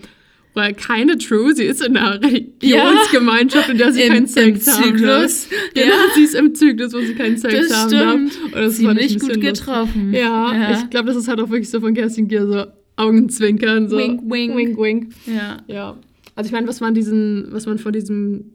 well, 0.56 0.74
keine 0.74 1.18
true, 1.18 1.54
sie 1.56 1.64
ist 1.66 1.86
in 1.86 1.98
einer 1.98 2.22
Religionsgemeinschaft, 2.22 3.70
in 3.70 3.78
der 3.78 3.92
sie 3.92 4.02
Im- 4.04 4.10
keinen 4.14 4.24
im 4.24 4.28
Sex 4.28 4.68
haben 4.68 4.84
Zyklus. 4.84 5.50
darf. 5.50 5.60
Genau, 5.74 5.96
sie 6.16 6.24
ist 6.24 6.36
im 6.36 6.56
Zyklus, 6.56 6.94
wo 6.94 7.00
sie 7.00 7.16
keinen 7.16 7.38
Sex 7.38 7.68
Das 7.70 7.78
haben 7.78 7.90
stimmt. 8.30 8.34
darf. 8.36 8.44
Und 8.46 8.56
das 8.56 8.82
fand 8.82 9.00
ich 9.02 9.08
Ziemlich 9.20 9.30
ein 9.30 9.42
gut 9.42 9.42
getroffen. 9.42 10.14
Ja, 10.14 10.72
ich 10.82 10.90
glaube, 10.90 11.08
das 11.08 11.18
ist 11.18 11.28
halt 11.28 11.40
auch 11.40 11.50
wirklich 11.50 11.70
so 11.70 11.80
von 11.80 11.94
Kerstin 11.94 12.28
Gier 12.28 12.46
so 12.48 12.66
Augenzwinkern, 12.96 13.90
so 13.90 13.98
Wink, 13.98 14.22
wink. 14.32 14.56
wink, 14.56 14.78
wink. 14.78 15.14
Ja. 15.26 15.58
Ja. 15.68 15.98
Also 16.36 16.48
ich 16.48 16.52
meine, 16.52 16.68
was 16.68 16.80
man 16.80 16.94
diesen, 16.94 17.48
was 17.52 17.66
man 17.66 17.78
von 17.80 17.92
diesem 17.94 18.52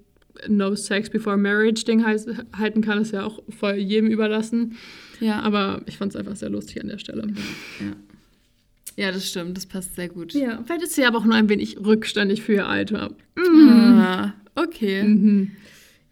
No 0.49 0.75
Sex 0.77 1.11
Before 1.11 1.37
Marriage 1.37 1.85
Ding 1.85 2.05
halten 2.07 2.81
kann, 2.83 3.01
ist 3.03 3.13
ja 3.13 3.25
auch 3.25 3.43
voll 3.49 3.75
jedem 3.75 4.09
überlassen. 4.11 4.77
Ja. 5.21 5.41
Aber 5.41 5.83
ich 5.87 5.97
fand 5.97 6.13
es 6.13 6.17
einfach 6.17 6.37
sehr 6.37 6.51
lustig 6.51 6.81
an 6.81 6.89
der 6.89 6.99
Stelle. 6.99 7.23
ja. 7.81 7.97
Ja, 8.99 9.13
das 9.13 9.29
stimmt. 9.29 9.57
Das 9.57 9.67
passt 9.67 9.95
sehr 9.95 10.09
gut. 10.09 10.33
Ja, 10.35 10.63
vielleicht 10.67 10.83
ist 10.83 10.95
sie 10.95 11.05
aber 11.05 11.19
auch 11.19 11.25
nur 11.25 11.35
ein 11.35 11.49
wenig 11.49 11.79
rückständig 11.79 12.43
für 12.43 12.55
ihr 12.55 12.67
Alter. 12.67 13.11
Ah, 13.37 14.33
okay. 14.55 15.03
Mhm. 15.05 15.53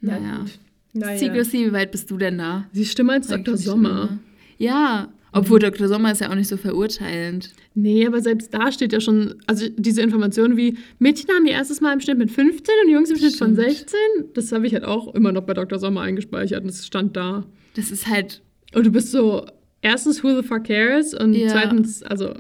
Naja. 0.01 0.45
Naja. 0.93 1.19
Secrecy, 1.19 1.67
wie 1.67 1.73
weit 1.73 1.91
bist 1.91 2.11
du 2.11 2.17
denn 2.17 2.39
da? 2.39 2.67
Sie 2.73 2.83
ist 2.83 2.93
Stimme 2.93 3.13
als 3.15 3.27
Dr. 3.29 3.57
Sommer. 3.57 4.19
Ja. 4.59 5.09
Obwohl 5.33 5.59
Dr. 5.59 5.87
Sommer 5.89 6.13
ist 6.13 6.23
ja 6.23 6.31
auch 6.31 6.35
nicht 6.35 6.49
so 6.49 6.57
verurteilend. 6.57 7.51
Nee, 7.75 8.07
aber 8.07 8.23
selbst 8.23 8.55
da 8.55 8.73
steht 8.73 8.95
ja 8.95 9.01
schon, 9.01 9.35
also 9.47 9.67
diese 9.77 10.01
Informationen 10.01 10.57
wie 10.57 10.79
Mädchen 10.99 11.29
haben 11.35 11.45
ihr 11.45 11.53
erstes 11.53 11.83
Mal 11.83 11.93
im 11.93 12.01
Schnitt 12.01 12.17
mit 12.17 12.31
15 12.31 12.75
und 12.87 12.91
Jungs 12.91 13.11
im 13.11 13.19
Schnitt 13.19 13.37
von 13.37 13.53
Stimmt. 13.55 13.69
16, 13.71 13.99
das 14.33 14.53
habe 14.53 14.67
ich 14.67 14.73
halt 14.73 14.85
auch 14.85 15.15
immer 15.15 15.33
noch 15.33 15.43
bei 15.43 15.53
Dr. 15.53 15.79
Sommer 15.79 16.01
eingespeichert 16.01 16.63
und 16.63 16.71
es 16.71 16.87
stand 16.87 17.17
da. 17.19 17.45
Das 17.75 17.91
ist 17.91 18.07
halt, 18.09 18.41
Und 18.73 18.87
du 18.87 18.91
bist 18.93 19.11
so, 19.13 19.45
erstens, 19.83 20.23
who 20.25 20.41
the 20.41 20.47
fuck 20.47 20.65
cares? 20.65 21.13
Und 21.13 21.35
Ja. 21.35 21.49
zweitens, 21.49 22.03
also, 22.03 22.33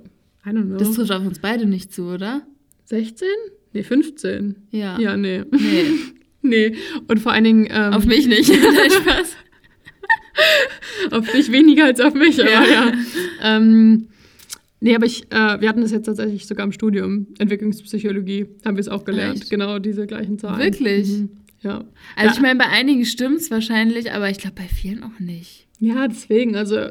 I 0.46 0.50
don't 0.50 0.66
know. 0.66 0.76
das 0.78 0.92
trifft 0.92 1.10
auf 1.10 1.24
uns 1.26 1.38
beide 1.40 1.66
nicht 1.66 1.92
zu, 1.92 2.04
oder? 2.04 2.46
16? 2.84 3.26
Nee, 3.72 3.82
15. 3.82 4.56
Ja. 4.70 4.98
Ja, 4.98 5.16
nee. 5.16 5.42
Nee, 5.50 5.84
nee. 6.42 6.76
Und 7.08 7.18
vor 7.20 7.32
allen 7.32 7.44
Dingen. 7.44 7.66
Ähm, 7.70 7.92
auf 7.92 8.06
mich 8.06 8.26
nicht. 8.26 8.48
Nein, 8.50 8.90
Spaß. 8.90 9.36
auf 11.12 11.30
dich 11.32 11.50
weniger 11.52 11.86
als 11.86 12.00
auf 12.00 12.14
mich, 12.14 12.40
aber 12.40 12.50
Ja. 12.50 12.64
ja. 12.64 12.92
Ähm, 13.42 14.08
nee, 14.80 14.94
aber 14.94 15.06
ich, 15.06 15.24
äh, 15.32 15.60
wir 15.60 15.68
hatten 15.68 15.80
das 15.80 15.90
jetzt 15.92 16.06
tatsächlich 16.06 16.46
sogar 16.46 16.64
im 16.66 16.72
Studium, 16.72 17.28
Entwicklungspsychologie, 17.38 18.46
haben 18.64 18.76
wir 18.76 18.80
es 18.80 18.88
auch 18.88 19.04
gelernt. 19.04 19.40
Echt? 19.42 19.50
Genau 19.50 19.78
diese 19.78 20.06
gleichen 20.06 20.38
Zahlen. 20.38 20.58
Wirklich? 20.60 21.08
Mhm. 21.08 21.30
Ja. 21.62 21.84
Also 22.14 22.28
Ja. 22.28 22.32
ich 22.32 22.40
meine, 22.40 22.58
bei 22.58 22.66
einigen 22.68 23.04
stimmt 23.04 23.38
es 23.40 23.50
wahrscheinlich, 23.50 24.12
aber 24.12 24.30
ich 24.30 24.38
glaube 24.38 24.56
bei 24.56 24.68
vielen 24.68 25.02
auch 25.02 25.18
nicht. 25.18 25.66
Ja, 25.80 26.06
deswegen, 26.08 26.54
also. 26.56 26.90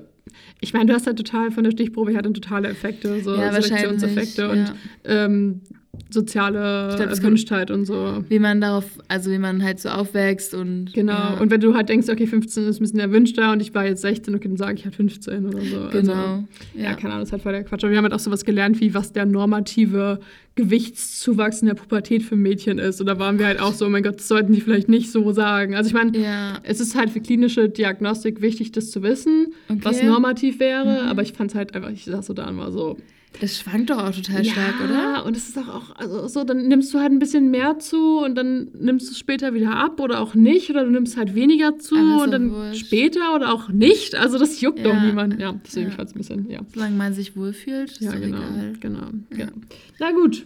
Ich 0.61 0.73
meine, 0.73 0.85
du 0.85 0.93
hast 0.93 1.05
halt 1.05 1.17
total 1.17 1.51
von 1.51 1.63
der 1.63 1.71
Stichprobe 1.71 2.11
her 2.11 2.21
dann 2.21 2.33
totale 2.33 2.67
Effekte, 2.69 3.21
so 3.21 3.35
Ja, 3.35 3.51
Selektionseffekte 3.61 4.49
und 4.49 4.73
ähm, 5.03 5.61
soziale 6.09 6.93
glaub, 6.95 7.09
Erwünschtheit 7.09 7.71
und 7.71 7.85
so. 7.85 8.23
Wie 8.29 8.39
man 8.39 8.61
darauf, 8.61 8.85
also 9.07 9.31
wie 9.31 9.37
man 9.37 9.63
halt 9.63 9.79
so 9.79 9.89
aufwächst 9.89 10.53
und. 10.53 10.93
Genau. 10.93 11.13
Ja, 11.13 11.37
Und 11.39 11.51
wenn 11.51 11.61
du 11.61 11.73
halt 11.73 11.89
denkst, 11.89 12.09
okay, 12.09 12.27
15 12.27 12.65
ist 12.65 12.79
ein 12.79 12.83
bisschen 12.83 12.99
erwünschter 12.99 13.51
und 13.51 13.61
ich 13.61 13.73
war 13.73 13.85
jetzt 13.85 14.01
16, 14.01 14.35
okay, 14.35 14.47
dann 14.47 14.57
sage 14.57 14.77
ich 14.77 14.85
halt 14.85 14.95
15 14.95 15.45
oder 15.45 15.61
so. 15.61 15.77
Also, 15.77 15.99
genau. 15.99 16.43
ja. 16.73 16.83
ja. 16.83 16.93
keine 16.93 17.13
Ahnung, 17.13 17.19
das 17.19 17.29
ist 17.29 17.33
halt 17.33 17.41
voll 17.43 17.51
der 17.51 17.63
Quatsch. 17.63 17.83
Aber 17.83 17.91
wir 17.91 17.97
haben 17.97 18.05
halt 18.05 18.13
auch 18.13 18.19
sowas 18.19 18.45
gelernt, 18.45 18.79
wie 18.81 18.93
was 18.93 19.13
der 19.13 19.25
normative 19.25 20.19
Gewichtszuwachs 20.55 21.61
in 21.61 21.67
der 21.67 21.75
Pubertät 21.75 22.23
für 22.23 22.37
Mädchen 22.37 22.79
ist. 22.79 23.01
Und 23.01 23.07
da 23.07 23.19
waren 23.19 23.39
wir 23.39 23.45
halt 23.45 23.59
auch 23.59 23.73
so, 23.73 23.85
oh 23.85 23.89
mein 23.89 24.03
Gott, 24.03 24.15
das 24.15 24.27
sollten 24.27 24.53
die 24.53 24.61
vielleicht 24.61 24.87
nicht 24.87 25.11
so 25.11 25.31
sagen. 25.33 25.75
Also 25.75 25.89
ich 25.89 25.93
meine, 25.93 26.17
ja. 26.17 26.59
es 26.63 26.79
ist 26.79 26.95
halt 26.95 27.09
für 27.09 27.19
klinische 27.19 27.67
Diagnostik 27.69 28.41
wichtig, 28.41 28.71
das 28.71 28.89
zu 28.89 29.03
wissen, 29.03 29.53
Okay. 29.67 29.79
was 29.83 30.01
normativ 30.01 30.59
wäre. 30.59 31.03
Mhm. 31.03 31.09
Aber 31.09 31.21
ich 31.21 31.33
fand 31.33 31.51
es 31.51 31.55
halt 31.55 31.75
einfach, 31.75 31.89
ich 31.89 32.05
saß 32.05 32.25
so 32.25 32.33
da 32.33 32.47
und 32.47 32.57
war 32.57 32.71
so. 32.71 32.97
Das 33.41 33.59
schwankt 33.59 33.89
doch 33.89 33.97
auch 33.97 34.11
total 34.15 34.45
stark, 34.45 34.75
oder? 34.83 34.93
Ja, 34.93 35.19
und 35.21 35.35
es 35.35 35.49
ist 35.49 35.57
auch, 35.57 35.67
auch 35.67 35.95
also 35.97 36.27
so, 36.27 36.43
dann 36.45 36.67
nimmst 36.67 36.93
du 36.93 36.99
halt 36.99 37.11
ein 37.11 37.19
bisschen 37.19 37.51
mehr 37.51 37.79
zu 37.79 38.19
und 38.19 38.35
dann 38.35 38.69
nimmst 38.79 39.07
du 39.07 39.11
es 39.11 39.19
später 39.19 39.53
wieder 39.53 39.75
ab 39.75 39.99
oder 39.99 40.21
auch 40.21 40.35
nicht. 40.35 40.69
Oder 40.69 40.85
du 40.85 40.91
nimmst 40.91 41.17
halt 41.17 41.35
weniger 41.35 41.77
zu 41.77 41.95
und 41.95 42.17
doch 42.19 42.31
dann 42.31 42.51
wurscht. 42.51 42.85
später 42.85 43.35
oder 43.35 43.53
auch 43.53 43.69
nicht. 43.69 44.15
Also 44.15 44.37
das 44.39 44.61
juckt 44.61 44.79
doch 44.85 44.93
Ja. 44.93 45.03
niemand. 45.03 45.39
Ja, 45.39 45.53
deswegen 45.65 45.91
Ja. 45.91 45.97
ein 45.99 46.07
bisschen, 46.13 46.49
ja. 46.49 46.61
Solange 46.73 46.95
man 46.95 47.13
sich 47.13 47.35
wohlfühlt, 47.35 47.91
ist 47.91 48.01
Ja, 48.01 48.13
doch 48.13 48.21
genau, 48.21 48.37
egal. 48.37 48.73
genau, 48.79 49.07
genau. 49.29 49.51
Na 49.99 50.11
gut, 50.11 50.45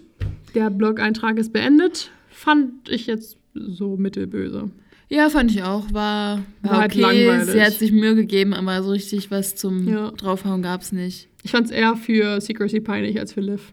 der 0.55 0.69
Blog-Eintrag 0.71 1.37
ist 1.37 1.53
beendet. 1.53 2.09
Fand 2.29 2.89
ich 2.89 3.05
jetzt 3.07 3.37
so 3.53 3.97
mittelböse. 3.97 4.71
Ja, 5.09 5.29
fand 5.29 5.51
ich 5.51 5.63
auch. 5.63 5.85
War, 5.93 6.39
war, 6.61 6.71
War 6.71 6.79
halt 6.81 6.91
okay. 6.93 7.01
langweilig. 7.01 7.51
Sie 7.53 7.61
hat 7.61 7.73
sich 7.73 7.91
Mühe 7.91 8.15
gegeben, 8.15 8.53
aber 8.53 8.83
so 8.83 8.91
richtig 8.91 9.31
was 9.31 9.55
zum 9.55 9.87
Ja. 9.87 10.11
Draufhauen 10.11 10.61
gab 10.61 10.81
es 10.81 10.91
nicht. 10.91 11.28
Ich 11.43 11.51
fand 11.51 11.65
es 11.67 11.71
eher 11.71 11.95
für 11.95 12.41
Secrecy 12.41 12.79
peinlich 12.81 13.19
als 13.19 13.33
für 13.33 13.41
Liv. 13.41 13.71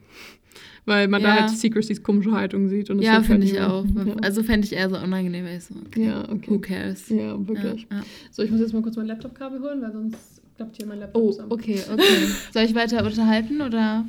Weil 0.84 1.08
man 1.08 1.20
da 1.20 1.34
Ja. 1.34 1.40
halt 1.42 1.50
Secrecys 1.50 2.00
komische 2.02 2.30
Haltung 2.30 2.68
sieht. 2.68 2.90
Und 2.90 2.98
das 2.98 3.06
Ja, 3.06 3.14
juckt 3.16 3.28
halt 3.28 3.40
finde 3.42 3.46
ich 3.52 3.60
auch. 3.60 3.84
Ja. 3.84 4.14
Also 4.22 4.44
fände 4.44 4.66
ich 4.66 4.72
eher 4.72 4.88
so 4.88 4.96
unangenehm, 4.96 5.44
weil 5.44 5.56
ich 5.58 5.64
so, 5.64 5.74
okay, 5.84 6.06
ja, 6.06 6.22
who 6.46 6.54
okay. 6.54 6.74
cares? 6.74 7.08
Ja, 7.08 7.36
wirklich. 7.48 7.86
Ja, 7.90 7.96
ja. 7.98 8.02
So, 8.30 8.42
ich 8.44 8.50
muss 8.52 8.60
jetzt 8.60 8.72
mal 8.72 8.82
kurz 8.82 8.94
mein 8.96 9.06
Laptop-Kabel 9.06 9.60
holen, 9.60 9.82
weil 9.82 9.90
sonst 9.92 10.40
klappt 10.56 10.76
hier 10.76 10.86
mein 10.86 11.00
Laptop 11.00 11.20
Oh, 11.20 11.30
zusammen. 11.32 11.50
okay, 11.50 11.80
okay. 11.92 12.04
Soll 12.54 12.62
ich 12.62 12.74
weiter 12.76 13.04
unterhalten 13.04 13.60
oder, 13.62 14.04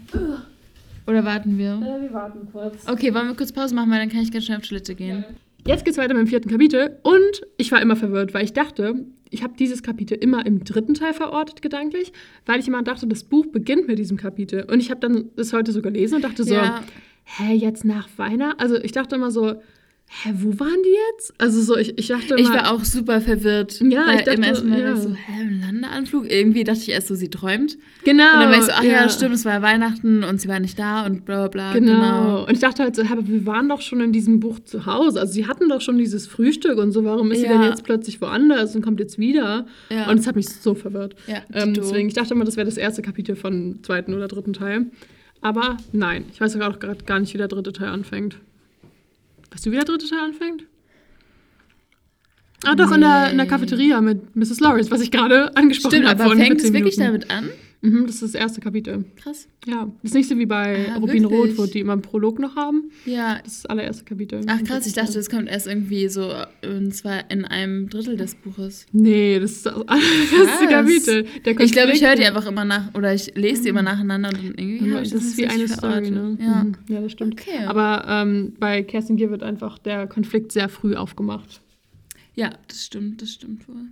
oder 1.07 1.25
warten 1.25 1.57
wir? 1.57 1.73
Äh, 1.81 2.01
wir 2.03 2.13
warten 2.13 2.47
kurz. 2.51 2.87
Okay, 2.87 3.11
wollen 3.13 3.27
wir 3.27 3.35
kurz 3.35 3.51
Pause 3.51 3.73
machen, 3.73 3.89
weil 3.89 3.99
dann 3.99 4.09
kann 4.09 4.21
ich 4.21 4.31
ganz 4.31 4.45
schnell 4.45 4.57
auf 4.59 4.67
Toilette 4.67 4.93
gehen. 4.93 5.25
Jetzt 5.65 5.83
geht's 5.83 5.97
weiter 5.97 6.13
mit 6.13 6.21
dem 6.21 6.27
vierten 6.27 6.49
Kapitel 6.49 6.97
und 7.01 7.41
ich 7.57 7.71
war 7.71 7.81
immer 7.81 7.95
verwirrt, 7.95 8.33
weil 8.35 8.45
ich 8.45 8.53
dachte, 8.53 9.03
ich 9.29 9.43
habe 9.43 9.53
dieses 9.57 9.83
Kapitel 9.83 10.15
immer 10.15 10.45
im 10.45 10.63
dritten 10.63 10.93
Teil 10.93 11.13
verortet 11.13 11.61
gedanklich, 11.61 12.13
weil 12.45 12.59
ich 12.59 12.67
immer 12.67 12.83
dachte, 12.83 13.07
das 13.07 13.23
Buch 13.23 13.45
beginnt 13.47 13.87
mit 13.87 13.99
diesem 13.99 14.17
Kapitel 14.17 14.63
und 14.71 14.79
ich 14.79 14.89
habe 14.89 14.99
dann 14.99 15.29
das 15.35 15.53
heute 15.53 15.71
so 15.71 15.81
gelesen 15.81 16.15
und 16.15 16.23
dachte 16.23 16.43
so, 16.43 16.53
Ja. 16.53 16.81
hä, 17.23 17.53
jetzt 17.53 17.85
nach 17.85 18.07
Weihnachten? 18.17 18.59
Also 18.59 18.75
ich 18.75 18.91
dachte 18.91 19.15
immer 19.15 19.31
so, 19.31 19.55
hä, 20.09 20.33
wo 20.37 20.59
waren 20.59 20.81
die 20.83 20.95
jetzt? 21.11 21.33
Also 21.37 21.61
so, 21.61 21.77
ich, 21.77 21.97
ich 21.97 22.07
dachte 22.07 22.35
immer, 22.35 22.39
Ich 22.39 22.49
war 22.49 22.71
auch 22.73 22.83
super 22.83 23.21
verwirrt. 23.21 23.79
Ja, 23.81 24.13
ich 24.13 24.23
dachte, 24.23 24.31
im 24.31 24.43
ersten 24.43 24.69
Mal 24.69 24.79
ja. 24.81 24.95
so, 24.95 25.09
hä, 25.13 25.41
ein 25.41 25.59
Landeanflug? 25.61 26.31
Irgendwie 26.31 26.63
dachte 26.63 26.79
ich 26.79 26.89
erst 26.89 27.07
so, 27.07 27.15
sie 27.15 27.29
träumt. 27.29 27.77
genau, 28.03 28.23
Und 28.33 28.39
dann 28.39 28.51
war 28.51 28.57
ich 28.57 28.63
so, 28.65 28.71
ach 28.73 28.83
ja, 28.83 29.07
stimmt, 29.09 29.35
es 29.35 29.45
war 29.45 29.53
ja 29.55 29.61
Weihnachten 29.61 30.23
und 30.23 30.39
sie 30.41 30.47
war 30.47 30.59
nicht 30.59 30.79
da 30.79 31.05
und 31.05 31.25
bla 31.25 31.47
bla 31.47 31.71
bla. 31.71 31.73
Genau. 31.73 32.45
Und 32.45 32.51
ich 32.53 32.59
dachte 32.59 32.83
halt 32.83 32.95
so, 32.95 33.03
hä, 33.03 33.09
aber 33.11 33.27
wir 33.27 33.45
waren 33.45 33.69
doch 33.69 33.81
schon 33.81 34.01
in 34.01 34.11
diesem 34.13 34.39
Buch 34.39 34.59
zu 34.61 34.85
Hause. 34.85 35.19
Also 35.19 35.33
sie 35.33 35.45
hatten 35.47 35.69
doch 35.69 35.81
schon 35.81 35.97
dieses 35.97 36.25
Frühstück 36.27 36.77
und 36.77 36.91
so. 36.93 37.03
Warum 37.03 37.31
ist 37.31 37.39
sie 37.39 37.45
Ja. 37.45 37.53
denn 37.53 37.63
jetzt 37.69 37.83
plötzlich 37.83 38.21
woanders 38.21 38.75
und 38.75 38.81
kommt 38.81 38.99
jetzt 38.99 39.19
wieder? 39.19 39.65
Ja. 39.89 40.09
Und 40.09 40.19
es 40.19 40.27
hat 40.27 40.35
mich 40.35 40.47
so 40.49 40.73
verwirrt. 40.73 41.15
Ja, 41.27 41.41
ähm, 41.53 41.73
deswegen, 41.73 42.07
ich 42.07 42.13
dachte 42.13 42.33
immer, 42.33 42.45
das 42.45 42.55
wäre 42.55 42.65
das 42.65 42.77
erste 42.77 43.01
Kapitel 43.01 43.35
von 43.35 43.79
zweiten 43.83 44.13
oder 44.13 44.27
dritten 44.27 44.53
Teil. 44.53 44.85
Aber 45.41 45.77
nein, 45.91 46.23
ich 46.33 46.41
weiß 46.41 46.53
sogar 46.53 46.71
auch 46.71 46.79
gerade 46.79 47.03
gar 47.05 47.19
nicht, 47.19 47.33
wie 47.33 47.37
der 47.37 47.47
dritte 47.47 47.71
Teil 47.73 47.89
anfängt. 47.89 48.37
Weißt 49.51 49.65
du, 49.65 49.71
wie 49.71 49.75
der 49.75 49.85
dritte 49.85 50.07
Teil 50.07 50.19
anfängt? 50.19 50.63
Ah, 52.65 52.75
doch, 52.75 52.91
in, 52.91 53.01
der, 53.01 53.29
in 53.31 53.37
der 53.37 53.45
Nee. 53.45 53.49
Cafeteria 53.51 54.01
mit 54.01 54.35
Mrs. 54.35 54.59
Lawrence, 54.59 54.89
was 54.89 55.01
ich 55.01 55.11
gerade 55.11 55.55
angesprochen 55.55 55.93
Stimmt, 55.97 56.09
habe. 56.09 56.23
aber 56.23 56.35
fängt 56.35 56.57
es 56.57 56.63
10 56.65 56.73
wirklich 56.73 56.95
damit 56.97 57.29
an? 57.29 57.49
Mhm, 57.89 58.05
das 58.05 58.15
ist 58.15 58.33
das 58.33 58.35
erste 58.35 58.61
Kapitel. 58.61 59.05
Krass. 59.15 59.47
Ja, 59.65 59.91
das 60.01 60.11
ist 60.11 60.15
nicht 60.15 60.29
so 60.29 60.37
wie 60.37 60.45
bei 60.45 60.87
Ah, 60.89 60.97
Rubin 60.97 61.25
Rot, 61.25 61.57
wo 61.57 61.65
die 61.65 61.79
immer 61.79 61.93
einen 61.93 62.01
Prolog 62.01 62.39
noch 62.39 62.55
haben. 62.55 62.91
Ja. 63.05 63.39
Das 63.43 63.53
ist 63.53 63.63
das 63.63 63.69
allererste 63.69 64.03
Kapitel. 64.05 64.41
Ach 64.47 64.63
krass, 64.63 64.85
ich 64.87 64.93
dachte, 64.93 65.13
das 65.13 65.29
kommt 65.29 65.49
erst 65.49 65.67
irgendwie 65.67 66.07
so, 66.09 66.31
und 66.63 66.93
zwar 66.93 67.29
in 67.31 67.45
einem 67.45 67.89
Drittel 67.89 68.17
des 68.17 68.35
Buches. 68.35 68.85
Nee, 68.91 69.39
das 69.39 69.51
ist 69.51 69.65
das 69.65 69.75
allererste. 69.87 70.67
Kapitel. 70.69 71.25
Ich 71.59 71.71
glaube, 71.71 71.91
ich 71.93 72.03
höre 72.03 72.15
die 72.15 72.25
einfach 72.25 72.45
immer 72.45 72.65
nach, 72.65 72.93
oder 72.93 73.13
ich 73.13 73.33
lese 73.35 73.63
die 73.63 73.69
immer 73.69 73.81
nacheinander 73.81 74.29
und 74.29 74.37
dann 74.37 74.53
irgendwie 74.57 74.89
Ja, 74.89 75.01
ich 75.01 75.11
das 75.11 75.23
ist 75.23 75.37
wie 75.37 75.47
eine 75.47 75.67
Story, 75.67 76.11
ne? 76.11 76.37
Ja. 76.39 76.63
Mhm. 76.63 76.75
ja, 76.89 77.01
das 77.01 77.11
stimmt. 77.11 77.33
Okay. 77.39 77.65
Aber 77.65 78.05
ähm, 78.07 78.53
bei 78.59 78.83
Kerstin 78.83 79.17
Gier 79.17 79.29
wird 79.31 79.43
einfach 79.43 79.77
der 79.79 80.07
Konflikt 80.07 80.51
sehr 80.51 80.69
früh 80.69 80.95
aufgemacht. 80.95 81.61
Ja, 82.35 82.51
das 82.67 82.85
stimmt, 82.85 83.21
das 83.21 83.31
stimmt 83.31 83.67
wohl. 83.67 83.87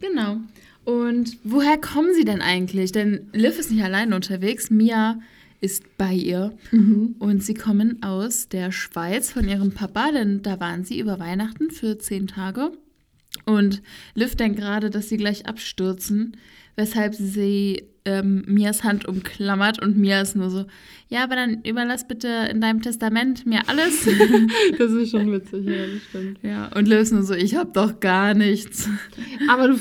Genau. 0.00 0.38
Und 0.84 1.38
woher 1.44 1.78
kommen 1.78 2.14
sie 2.14 2.24
denn 2.24 2.42
eigentlich? 2.42 2.92
Denn 2.92 3.28
Liv 3.32 3.58
ist 3.58 3.70
nicht 3.70 3.82
alleine 3.82 4.14
unterwegs, 4.14 4.70
Mia 4.70 5.18
ist 5.60 5.96
bei 5.96 6.12
ihr. 6.12 6.52
Und 7.18 7.42
sie 7.42 7.54
kommen 7.54 8.02
aus 8.02 8.48
der 8.48 8.70
Schweiz 8.70 9.30
von 9.30 9.48
ihrem 9.48 9.72
Papa, 9.72 10.12
denn 10.12 10.42
da 10.42 10.60
waren 10.60 10.84
sie 10.84 10.98
über 10.98 11.18
Weihnachten 11.18 11.70
für 11.70 11.98
zehn 11.98 12.26
Tage. 12.26 12.72
Und 13.46 13.82
Liv 14.14 14.36
denkt 14.36 14.58
gerade, 14.58 14.90
dass 14.90 15.08
sie 15.08 15.16
gleich 15.16 15.46
abstürzen, 15.46 16.36
weshalb 16.76 17.14
sie 17.14 17.84
ähm, 18.04 18.44
Mias 18.46 18.84
Hand 18.84 19.06
umklammert 19.06 19.80
und 19.80 19.96
Mia 19.96 20.20
ist 20.20 20.36
nur 20.36 20.50
so, 20.50 20.66
ja, 21.08 21.24
aber 21.24 21.36
dann 21.36 21.62
überlass 21.62 22.06
bitte 22.06 22.28
in 22.50 22.60
deinem 22.60 22.82
Testament 22.82 23.46
mir 23.46 23.60
alles. 23.66 24.06
Das 24.78 24.90
ist 24.92 25.10
schon 25.10 25.30
witzig, 25.32 25.66
ja, 25.66 25.86
das 25.86 26.02
stimmt. 26.08 26.38
ja, 26.42 26.68
und 26.74 26.88
Liv 26.88 26.98
ist 26.98 27.12
nur 27.12 27.22
so, 27.22 27.34
ich 27.34 27.54
hab 27.54 27.72
doch 27.74 28.00
gar 28.00 28.34
nichts. 28.34 28.88
Aber 29.48 29.68
du, 29.68 29.78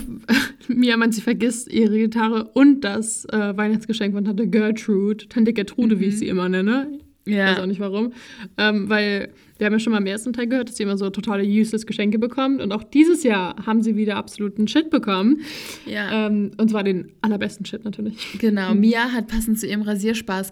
Mia 0.68 0.96
meint, 0.98 1.14
sie 1.14 1.22
vergisst 1.22 1.72
ihre 1.72 1.98
Gitarre 1.98 2.46
und 2.54 2.82
das 2.82 3.26
äh, 3.26 3.58
Weihnachtsgeschenk 3.58 4.14
von 4.14 4.26
Tante 4.26 4.48
Gertrude, 4.48 5.28
Tante 5.28 5.54
Gertrude, 5.54 6.00
wie 6.00 6.06
ich 6.06 6.20
sie 6.20 6.28
immer 6.28 6.50
nenne. 6.50 7.00
Ich 7.26 7.38
weiß 7.38 7.60
auch 7.60 7.66
nicht 7.66 7.80
warum. 7.80 8.14
Ähm, 8.58 8.90
weil 8.90 9.30
wir 9.64 9.68
haben 9.68 9.74
ja 9.74 9.80
schon 9.80 9.94
mal 9.94 10.00
im 10.00 10.06
ersten 10.06 10.34
Teil 10.34 10.48
gehört, 10.48 10.68
dass 10.68 10.76
sie 10.76 10.84
immer 10.84 10.98
so 10.98 11.10
totale 11.10 11.42
useless 11.46 11.86
Geschenke 11.86 12.20
bekommt. 12.20 12.62
Und 12.62 12.74
auch 12.74 12.84
dieses 12.84 13.24
Jahr 13.24 13.56
haben 13.66 13.82
sie 13.82 13.96
wieder 13.96 14.18
absoluten 14.18 14.68
Shit 14.68 14.90
bekommen. 14.90 15.40
Ja. 15.86 16.28
Ähm, 16.28 16.52
und 16.58 16.70
zwar 16.70 16.84
den 16.84 17.14
allerbesten 17.22 17.66
Shit 17.66 17.86
natürlich. 17.86 18.38
Genau, 18.40 18.74
Mia 18.74 19.14
hat 19.14 19.30
passend 19.30 19.58
zu 19.58 19.66
ihrem 19.66 19.84
Rasierspaß 19.84 20.50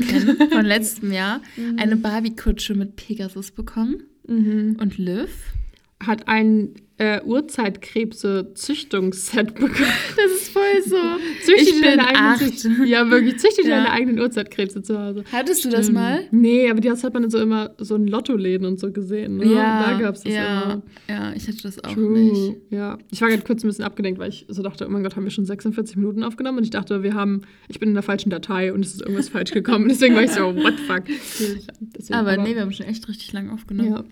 von 0.50 0.66
letztem 0.66 1.12
Jahr 1.12 1.42
eine 1.76 1.98
Barbie-Kutsche 1.98 2.74
mit 2.74 2.96
Pegasus 2.96 3.52
bekommen. 3.52 4.04
Und 4.80 4.98
Liv? 4.98 5.30
Hat 6.02 6.30
ein 6.30 6.76
äh, 7.02 7.20
Urzeitkrebse-Züchtungsset 7.26 9.56
bekommen. 9.56 9.72
Das 10.16 10.32
ist 10.34 10.50
voll 10.52 10.62
so. 10.86 10.96
Züchte 11.44 11.62
Ich 11.62 11.72
bin 11.72 11.82
deine 11.82 12.06
eigenen 12.08 12.26
acht. 12.26 12.68
Ja, 12.88 13.10
wirklich. 13.10 13.40
Züchte 13.40 13.64
Ja. 13.64 13.70
deine 13.78 13.90
eigenen 13.92 14.20
Urzeitkrebse 14.20 14.84
zu 14.84 15.00
Hause. 15.00 15.24
Hattest 15.32 15.66
du 15.66 15.70
das 15.70 15.92
mal? 15.92 16.28
Nee, 16.32 16.70
aber 16.70 16.80
das 16.82 17.04
hat 17.04 17.14
man 17.16 17.28
so 17.32 17.40
immer 17.40 17.72
so 17.80 17.96
in 17.96 18.06
Lottoläden 18.08 18.68
und 18.68 18.80
so 18.80 18.92
gesehen. 18.92 19.38
Ne? 19.38 19.46
da 19.56 19.98
gab 20.00 20.14
es 20.16 20.22
das 20.22 20.34
ja, 20.34 20.62
immer. 20.64 20.82
ja, 21.10 21.34
ich 21.34 21.48
hatte 21.48 21.64
das 21.64 21.84
auch 21.84 21.94
True. 21.94 22.12
nicht. 22.20 22.58
Ja, 22.70 23.00
ich 23.10 23.20
war 23.22 23.30
gerade 23.30 23.42
kurz 23.44 23.64
ein 23.64 23.68
bisschen 23.68 23.86
abgelenkt, 23.86 24.20
weil 24.20 24.30
ich 24.30 24.46
so 24.48 24.62
dachte, 24.62 24.86
oh 24.86 24.90
mein 24.90 25.02
Gott, 25.02 25.16
haben 25.16 25.24
wir 25.24 25.32
schon 25.32 25.46
46 25.46 25.96
Minuten 25.96 26.22
aufgenommen? 26.24 26.60
Und 26.60 26.66
ich 26.66 26.70
dachte, 26.70 27.02
wir 27.02 27.16
haben, 27.16 27.42
ich 27.68 27.80
bin 27.80 27.90
in 27.90 27.96
der 27.96 28.04
falschen 28.04 28.30
Datei 28.30 28.72
und 28.74 28.86
es 28.86 28.94
ist 28.94 29.02
irgendwas 29.02 29.30
falsch 29.30 29.50
gekommen. 29.52 29.86
Deswegen 29.90 30.14
war 30.14 30.24
ich 30.24 30.32
so, 30.32 30.56
what 30.56 30.74
the 30.78 30.84
fuck. 30.84 31.04
Deswegen, 31.98 32.14
Aber, 32.14 32.38
nee, 32.38 32.54
wir 32.54 32.62
haben 32.62 32.72
schon 32.74 32.86
echt 32.86 33.08
richtig 33.08 33.34
lang 33.34 33.50
aufgenommen. 33.50 34.04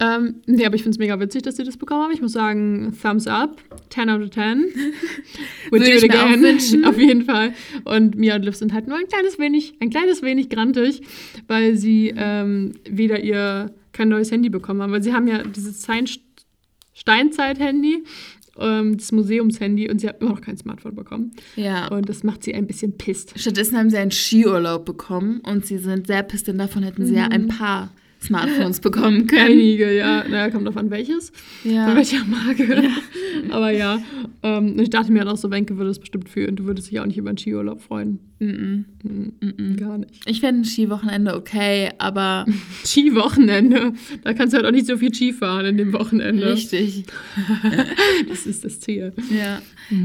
Ja. 0.00 0.16
Ähm, 0.16 0.36
nee, 0.46 0.66
aber 0.66 0.74
ich 0.74 0.82
finde 0.82 0.96
es 0.96 0.98
mega 0.98 1.20
witzig, 1.20 1.42
dass 1.42 1.54
sie 1.56 1.62
das 1.64 1.76
bekommen 1.76 2.02
haben. 2.02 2.12
Ich 2.12 2.23
muss 2.24 2.32
sagen, 2.32 2.96
Thumbs 3.00 3.26
up, 3.26 3.62
10 3.90 4.10
out 4.10 4.22
of 4.22 4.30
10. 4.30 4.64
Würde 5.70 5.90
ich 5.90 6.02
mir 6.02 6.24
auch 6.24 6.30
wünschen. 6.30 6.84
Auf 6.86 6.98
jeden 6.98 7.22
Fall. 7.22 7.52
Und 7.84 8.16
Mia 8.16 8.34
und 8.34 8.44
Liv 8.44 8.56
sind 8.56 8.72
halt 8.72 8.88
nur 8.88 8.96
ein 8.96 9.06
kleines 9.06 9.38
wenig, 9.38 9.74
ein 9.80 9.90
kleines 9.90 10.22
wenig 10.22 10.48
grantig, 10.48 11.02
weil 11.46 11.76
sie 11.76 12.12
ähm, 12.16 12.72
wieder 12.88 13.20
ihr 13.20 13.72
kein 13.92 14.08
neues 14.08 14.32
Handy 14.32 14.48
bekommen 14.48 14.82
haben. 14.82 14.92
Weil 14.92 15.02
sie 15.02 15.12
haben 15.12 15.28
ja 15.28 15.42
dieses 15.42 15.84
Stein 15.84 16.06
Steinzeit-Handy, 16.94 18.04
ähm, 18.58 18.96
das 18.96 19.12
Museumshandy 19.12 19.90
und 19.90 20.00
sie 20.00 20.08
hat 20.08 20.20
immer 20.20 20.30
noch 20.30 20.40
kein 20.40 20.56
Smartphone 20.56 20.94
bekommen. 20.94 21.32
Ja. 21.56 21.88
Und 21.88 22.08
das 22.08 22.22
macht 22.22 22.42
sie 22.44 22.54
ein 22.54 22.66
bisschen 22.66 22.96
pisst. 22.96 23.38
Stattdessen 23.38 23.76
haben 23.76 23.90
sie 23.90 23.98
einen 23.98 24.12
Skiurlaub 24.12 24.84
bekommen 24.84 25.40
und 25.40 25.66
sie 25.66 25.78
sind 25.78 26.06
sehr 26.06 26.22
pisst, 26.22 26.48
denn 26.48 26.58
davon 26.58 26.84
hätten 26.84 27.04
sie 27.04 27.14
ja 27.14 27.26
ein 27.26 27.48
paar 27.48 27.92
Smartphones 28.24 28.80
bekommen 28.80 29.26
können. 29.26 29.52
Einige, 29.52 29.96
ja. 29.96 30.24
Naja, 30.28 30.50
kommt 30.50 30.76
an, 30.76 30.90
welches. 30.90 31.32
Ja. 31.62 31.86
Bei 31.86 31.96
welcher 31.96 32.24
Marke. 32.24 32.82
Aber 33.50 33.70
ja. 33.70 34.00
Ähm, 34.42 34.78
ich 34.78 34.90
dachte 34.90 35.12
mir 35.12 35.20
halt 35.20 35.28
auch 35.28 35.36
so, 35.36 35.50
Wenke 35.50 35.76
würde 35.76 35.90
es 35.90 35.98
bestimmt 35.98 36.28
fühlen. 36.28 36.56
Du 36.56 36.64
würdest 36.64 36.90
dich 36.90 37.00
auch 37.00 37.06
nicht 37.06 37.18
über 37.18 37.28
einen 37.28 37.38
Skiurlaub 37.38 37.80
freuen. 37.80 38.18
Mhm. 38.44 39.32
Mhm. 39.40 39.76
Gar 39.76 39.98
nicht. 39.98 40.12
Ich 40.26 40.40
fände 40.40 40.62
ein 40.62 40.64
Skiwochenende 40.64 41.34
okay, 41.34 41.90
aber 41.98 42.46
Skiwochenende. 42.84 43.92
Da 44.22 44.32
kannst 44.34 44.52
du 44.52 44.56
halt 44.58 44.66
auch 44.66 44.70
nicht 44.72 44.86
so 44.86 44.96
viel 44.96 45.14
Ski 45.14 45.32
fahren 45.32 45.66
in 45.66 45.76
dem 45.76 45.92
Wochenende. 45.92 46.52
richtig. 46.52 47.04
Das 48.28 48.46
ist 48.46 48.64
das 48.64 48.80
Ziel. 48.80 49.12
Ja, 49.30 49.60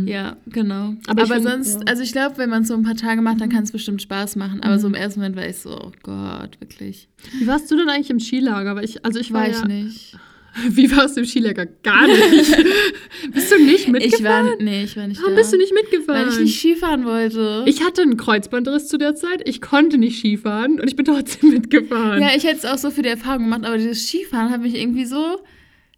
ja, 0.05 0.37
genau. 0.47 0.95
Aber 1.07 1.23
Aber, 1.23 1.35
find, 1.35 1.43
sonst, 1.43 1.75
ja. 1.81 1.87
also 1.87 2.03
ich 2.03 2.11
glaube, 2.11 2.37
wenn 2.37 2.49
man 2.49 2.63
es 2.63 2.67
so 2.67 2.73
ein 2.73 2.83
paar 2.83 2.95
Tage 2.95 3.21
macht, 3.21 3.39
dann 3.41 3.49
kann 3.49 3.63
es 3.63 3.71
bestimmt 3.71 4.01
Spaß 4.01 4.35
machen. 4.35 4.61
Aber 4.61 4.77
so 4.79 4.87
im 4.87 4.93
ersten 4.93 5.19
Moment 5.19 5.35
war 5.35 5.47
ich 5.47 5.57
so, 5.57 5.69
oh 5.71 5.91
Gott, 6.03 6.59
wirklich. 6.59 7.07
Wie 7.39 7.47
warst 7.47 7.69
du 7.71 7.77
denn 7.77 7.89
eigentlich 7.89 8.09
im 8.09 8.19
Skilager? 8.19 8.75
Weil 8.75 8.85
ich, 8.85 9.05
also 9.05 9.19
ich 9.19 9.31
war, 9.31 9.41
War 9.41 9.49
ja, 9.49 9.57
ich 9.59 9.65
nicht. 9.65 10.17
Wie 10.69 10.89
warst 10.95 11.15
du 11.15 11.21
im 11.21 11.25
Skilager? 11.27 11.65
Gar 11.65 12.07
nicht. 12.07 12.55
bist 13.33 13.51
du 13.51 13.59
nicht 13.63 13.87
mitgefahren? 13.87 14.47
Ich 14.47 14.57
war, 14.59 14.63
nee, 14.63 14.83
ich 14.83 14.97
war 14.97 15.07
nicht 15.07 15.19
Warum 15.21 15.35
da. 15.35 15.41
bist 15.41 15.53
du 15.53 15.57
nicht 15.57 15.73
mitgefahren? 15.73 16.27
Weil 16.27 16.33
ich 16.33 16.39
nicht 16.39 16.59
Skifahren 16.59 17.05
wollte. 17.05 17.63
Ich 17.67 17.83
hatte 17.83 18.01
einen 18.01 18.17
Kreuzbandriss 18.17 18.87
zu 18.87 18.97
der 18.97 19.15
Zeit. 19.15 19.47
Ich 19.47 19.61
konnte 19.61 19.97
nicht 19.97 20.19
Skifahren 20.19 20.79
und 20.79 20.87
ich 20.87 20.95
bin 20.95 21.05
trotzdem 21.05 21.49
mitgefahren. 21.53 22.21
ja, 22.21 22.29
ich 22.35 22.43
hätte 22.45 22.57
es 22.57 22.65
auch 22.65 22.77
so 22.77 22.89
für 22.91 23.01
die 23.01 23.09
Erfahrung 23.09 23.43
gemacht, 23.43 23.65
aber 23.65 23.77
dieses 23.77 24.07
Skifahren 24.07 24.49
hat 24.49 24.61
mich 24.61 24.75
irgendwie 24.75 25.05
so. 25.05 25.39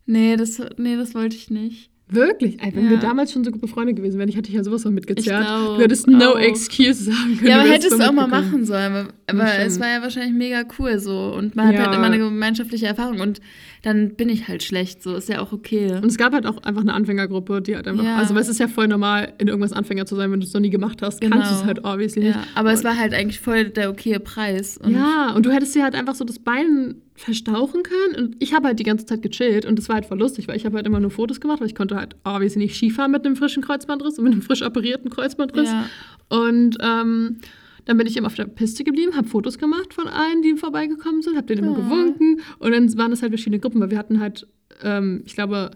Nee, 0.08 0.36
das, 0.36 0.60
nee, 0.78 0.96
das 0.96 1.14
wollte 1.14 1.36
ich 1.36 1.50
nicht. 1.52 1.91
Wirklich? 2.14 2.62
Ey, 2.62 2.76
wenn 2.76 2.84
Ja. 2.86 2.90
wir 2.92 2.98
damals 2.98 3.32
schon 3.32 3.44
so 3.46 3.52
gute 3.52 3.68
Freunde 3.68 3.94
gewesen 3.94 4.20
wären, 4.20 4.28
ich 4.28 4.36
hätte 4.36 4.48
dich 4.48 4.56
ja 4.56 4.64
sowas 4.64 4.84
mal 4.84 4.92
mitgezerrt. 4.92 5.46
Glaub 5.46 5.78
du 5.78 5.84
hättest 5.84 6.08
no 6.08 6.32
auch. 6.34 6.40
excuse 6.40 7.06
sagen 7.06 7.38
können. 7.38 7.48
Ja, 7.50 7.62
aber 7.62 7.70
hättest 7.70 7.98
du 7.98 8.04
auch 8.08 8.12
mal 8.12 8.28
machen 8.28 8.66
sollen. 8.66 9.08
Aber, 9.28 9.58
es 9.60 9.80
war 9.80 9.88
ja 9.88 10.02
wahrscheinlich 10.02 10.34
mega 10.34 10.64
cool 10.78 11.00
so. 11.00 11.34
Und 11.38 11.56
man 11.56 11.68
hat 11.68 11.76
Ja. 11.76 11.86
halt 11.86 11.96
immer 11.96 12.08
eine 12.08 12.18
gemeinschaftliche 12.18 12.86
Erfahrung. 12.88 13.22
Und 13.22 13.40
dann 13.84 14.16
bin 14.16 14.28
ich 14.28 14.48
halt 14.50 14.62
schlecht. 14.62 15.02
So 15.02 15.16
ist 15.16 15.30
ja 15.30 15.40
auch 15.42 15.54
okay. 15.54 15.94
Und 15.94 16.06
es 16.06 16.18
gab 16.18 16.34
halt 16.34 16.46
auch 16.46 16.62
einfach 16.64 16.82
eine 16.82 16.94
Anfängergruppe, 16.94 17.62
die 17.62 17.76
halt 17.78 17.88
einfach. 17.88 18.04
Ja. 18.04 18.18
Also, 18.18 18.36
weil 18.36 18.42
es 18.42 18.50
ist 18.50 18.60
ja 18.60 18.68
voll 18.68 18.90
normal, 18.90 19.32
in 19.38 19.48
irgendwas 19.48 19.72
Anfänger 19.72 20.06
zu 20.06 20.16
sein, 20.18 20.32
wenn 20.34 20.42
du 20.42 20.46
es 20.46 20.54
noch 20.54 20.60
nie 20.62 20.70
gemacht 20.70 21.02
hast. 21.02 21.22
Kannst 21.22 21.38
du 21.38 21.42
es 21.42 21.50
Genau. 21.62 21.66
halt 21.66 21.86
obviously 21.86 22.24
nicht. 22.24 22.36
Ja, 22.36 22.44
aber 22.56 22.74
es 22.74 22.84
war 22.84 22.98
halt 22.98 23.14
eigentlich 23.14 23.40
voll 23.40 23.66
der 23.70 23.90
okaye 23.90 24.20
Preis. 24.20 24.78
Und 24.78 24.92
ja, 24.94 25.32
und 25.34 25.46
du 25.46 25.52
hättest 25.52 25.74
dir 25.76 25.84
halt 25.84 25.96
einfach 25.96 26.16
so 26.16 26.26
das 26.26 26.40
Bein 26.40 26.96
verstauchen 27.22 27.84
können. 27.84 28.16
Und 28.16 28.36
ich 28.40 28.54
habe 28.54 28.68
halt 28.68 28.80
die 28.80 28.84
ganze 28.84 29.06
Zeit 29.06 29.22
gechillt 29.22 29.66
und 29.66 29.78
das 29.78 29.88
war 29.90 29.96
halt 29.96 30.06
voll 30.06 30.20
lustig, 30.20 30.48
weil 30.48 30.58
ich 30.58 30.66
habe 30.66 30.76
halt 30.76 30.86
immer 30.88 31.00
nur 31.00 31.12
Fotos 31.12 31.40
gemacht, 31.40 31.60
weil 31.62 31.68
ich 31.68 31.76
konnte 31.76 31.96
halt 31.96 32.16
obviously 32.24 32.60
nicht 32.64 32.76
Skifahren 32.76 33.12
mit 33.12 33.26
einem 33.26 33.36
frischen 33.36 33.64
Kreuzbandriss 33.64 34.18
und 34.18 34.24
mit 34.26 34.34
einem 34.34 34.42
frisch 34.42 34.62
operierten 34.64 35.10
Kreuzbandriss. 35.12 35.70
Ja. 35.70 35.86
Und 36.30 36.78
ähm, 36.82 37.38
dann 37.86 37.98
bin 37.98 38.08
ich 38.08 38.18
immer 38.18 38.28
auf 38.28 38.36
der 38.36 38.46
Piste 38.46 38.84
geblieben, 38.84 39.16
habe 39.16 39.28
Fotos 39.28 39.58
gemacht 39.58 39.94
von 39.94 40.08
allen, 40.08 40.42
die 40.42 40.56
vorbeigekommen 40.56 41.22
sind, 41.22 41.36
habe 41.38 41.48
denen 41.48 41.64
immer 41.64 41.74
Oh. 41.78 41.82
gewunken. 41.82 42.42
Und 42.60 42.72
dann 42.72 42.98
waren 42.98 43.12
das 43.12 43.22
halt 43.22 43.32
verschiedene 43.32 43.60
Gruppen, 43.60 43.80
weil 43.82 43.92
wir 43.92 43.98
hatten 43.98 44.20
halt, 44.20 44.48
ähm, 44.84 45.24
ich 45.26 45.34
glaube, 45.36 45.72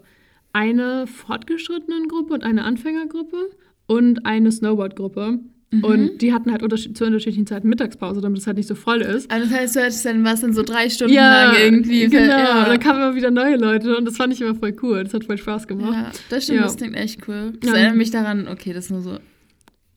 eine 0.54 1.06
fortgeschrittenen 1.08 2.08
Gruppe 2.08 2.34
und 2.34 2.44
eine 2.44 2.64
Anfängergruppe 2.64 3.50
und 3.88 4.26
eine 4.26 4.52
Snowboard-Gruppe. 4.52 5.40
Mhm. 5.72 5.84
Und 5.84 6.22
die 6.22 6.32
hatten 6.34 6.52
halt 6.52 6.62
unterschied 6.64 6.96
zu 6.98 7.06
unterschiedlichen 7.06 7.48
Zeiten 7.48 7.68
Mittagspause, 7.68 8.22
damit 8.22 8.40
es 8.40 8.48
halt 8.48 8.58
nicht 8.58 8.68
so 8.68 8.76
voll 8.76 9.02
ist. 9.02 9.30
Also 9.32 9.50
das 9.50 9.58
heißt, 9.60 9.76
du 9.76 9.80
hattest 9.82 10.06
dann 10.06 10.24
was 10.24 10.42
dann 10.42 10.54
so 10.54 10.64
drei 10.64 10.90
Stunden 10.90 11.16
lang 11.16 11.56
irgendwie. 11.60 12.08
Genau. 12.08 12.28
Ja. 12.28 12.60
Und 12.64 12.70
dann 12.70 12.80
kamen 12.80 13.02
immer 13.02 13.16
wieder 13.16 13.32
neue 13.32 13.58
Leute 13.58 13.98
und 13.98 14.06
das 14.06 14.16
fand 14.18 14.32
ich 14.34 14.42
immer 14.42 14.56
voll 14.56 14.76
cool. 14.84 15.04
Das 15.04 15.14
hat 15.14 15.26
voll 15.26 15.38
Spaß 15.38 15.68
gemacht. 15.68 15.94
ja, 15.94 16.12
das 16.30 16.44
stimmt, 16.44 16.58
Ja. 16.60 16.64
das 16.66 16.78
klingt 16.78 16.96
echt 16.96 17.28
cool. 17.28 17.54
Das 17.62 17.72
Ja. 17.72 17.78
erinnert 17.78 17.96
mich 17.98 18.12
daran, 18.12 18.48
okay, 18.48 18.74
das 18.74 18.86
ist 18.86 18.92
nur 18.92 19.02
so. 19.02 19.18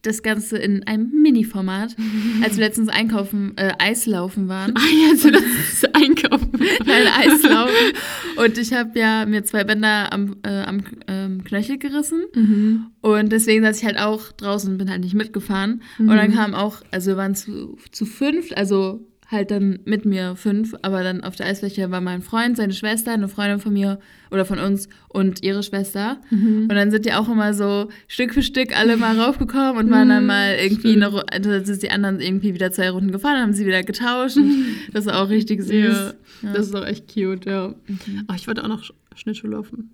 Das 0.08 0.22
Ganze 0.22 0.56
in 0.56 0.86
einem 0.86 1.10
Mini-Format, 1.22 1.94
als 2.42 2.56
wir 2.56 2.64
letztens 2.64 2.88
einkaufen, 2.88 3.52
äh, 3.56 3.72
Eislaufen 3.78 4.48
waren. 4.48 4.74
Ah, 4.74 5.10
jetzt 5.10 5.24
das 5.24 5.42
ist 5.42 5.94
Einkaufen. 5.94 6.50
Nein, 6.86 7.06
Eislaufen. 7.14 7.92
Und 8.36 8.56
ich 8.56 8.72
habe 8.72 8.98
ja 8.98 9.26
mir 9.26 9.44
zwei 9.44 9.64
Bänder 9.64 10.10
am, 10.12 10.36
äh, 10.44 10.62
am 10.62 10.80
ähm, 11.06 11.44
Knöchel 11.44 11.76
gerissen. 11.76 12.22
Mhm. 12.34 12.86
Und 13.02 13.32
deswegen 13.32 13.62
saß 13.64 13.78
ich 13.78 13.84
halt 13.84 13.98
auch 13.98 14.32
draußen 14.32 14.78
bin 14.78 14.90
halt 14.90 15.02
nicht 15.02 15.14
mitgefahren. 15.14 15.82
Und 15.98 16.08
dann 16.08 16.32
kam 16.32 16.54
auch, 16.54 16.80
also 16.90 17.10
wir 17.10 17.16
waren 17.18 17.34
zu, 17.34 17.76
zu 17.92 18.06
fünf, 18.06 18.50
also 18.56 19.06
halt 19.30 19.50
dann 19.50 19.80
mit 19.84 20.06
mir 20.06 20.36
fünf, 20.36 20.74
aber 20.82 21.02
dann 21.02 21.22
auf 21.22 21.36
der 21.36 21.46
Eisfläche 21.46 21.90
war 21.90 22.00
mein 22.00 22.22
Freund, 22.22 22.56
seine 22.56 22.72
Schwester, 22.72 23.12
eine 23.12 23.28
Freundin 23.28 23.58
von 23.60 23.74
mir 23.74 23.98
oder 24.30 24.44
von 24.46 24.58
uns 24.58 24.88
und 25.08 25.42
ihre 25.42 25.62
Schwester. 25.62 26.16
Mhm. 26.30 26.62
Und 26.62 26.70
dann 26.74 26.90
sind 26.90 27.04
die 27.04 27.12
auch 27.12 27.28
immer 27.28 27.52
so 27.52 27.88
Stück 28.06 28.32
für 28.32 28.42
Stück 28.42 28.74
alle 28.78 28.96
mal 28.96 29.20
raufgekommen 29.20 29.76
und 29.76 29.90
waren 29.90 30.08
dann 30.08 30.22
Mhm, 30.22 30.26
mal 30.28 30.54
irgendwie 30.58 30.88
stimmt. 30.92 31.04
eine, 31.04 31.08
Ru- 31.14 31.26
also 31.30 31.50
dann 31.50 31.64
sind 31.66 31.82
die 31.82 31.90
anderen 31.90 32.20
irgendwie 32.20 32.54
wieder 32.54 32.72
zwei 32.72 32.88
Runden 32.90 33.12
gefahren, 33.12 33.42
haben 33.42 33.52
sie 33.52 33.66
wieder 33.66 33.82
getauscht. 33.82 34.38
Das 34.92 35.04
ist 35.06 35.12
auch 35.12 35.28
richtig 35.28 35.62
süß. 35.62 35.72
Ja, 35.72 36.12
Ja. 36.48 36.52
das 36.54 36.66
ist 36.68 36.74
auch 36.74 36.86
echt 36.86 37.12
cute, 37.12 37.44
ja. 37.44 37.74
Mhm. 37.86 38.24
Ach, 38.28 38.36
ich 38.36 38.46
wollte 38.48 38.64
auch 38.64 38.68
noch 38.68 38.82
Sch- 38.82 38.92
Schnittschuh 39.14 39.48
laufen. 39.48 39.90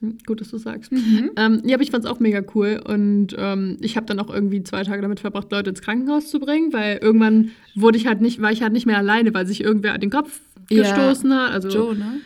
Hm, 0.00 0.18
Gut, 0.26 0.40
dass 0.40 0.50
du 0.50 0.58
sagst. 0.58 0.92
Mhm. 0.92 1.30
Ähm, 1.36 1.62
ja, 1.64 1.74
aber 1.76 1.82
ich 1.82 1.90
fand 1.90 2.04
es 2.04 2.10
auch 2.10 2.20
mega 2.20 2.42
cool 2.54 2.80
und 2.86 3.28
ähm, 3.38 3.78
ich 3.80 3.96
habe 3.96 4.06
dann 4.06 4.18
auch 4.20 4.28
irgendwie 4.32 4.62
zwei 4.62 4.82
Tage 4.82 5.00
damit 5.02 5.20
verbracht, 5.20 5.50
Leute 5.50 5.70
ins 5.70 5.80
Krankenhaus 5.80 6.28
zu 6.28 6.38
bringen, 6.38 6.72
weil 6.72 6.98
irgendwann 6.98 7.50
wurde 7.74 7.96
ich 7.96 8.06
halt 8.06 8.20
nicht, 8.20 8.40
war 8.42 8.52
ich 8.52 8.62
halt 8.62 8.72
nicht 8.74 8.86
mehr 8.86 8.98
alleine, 8.98 9.32
weil 9.34 9.46
sich 9.46 9.62
irgendwer 9.64 9.94
an 9.94 10.00
den 10.00 10.10
Kopf 10.10 10.40
Ja. 10.70 10.82
gestoßen 10.82 11.32
hat. 11.34 11.52
Also, 11.52 11.68
Joe, 11.68 11.94
ne? 11.96 12.20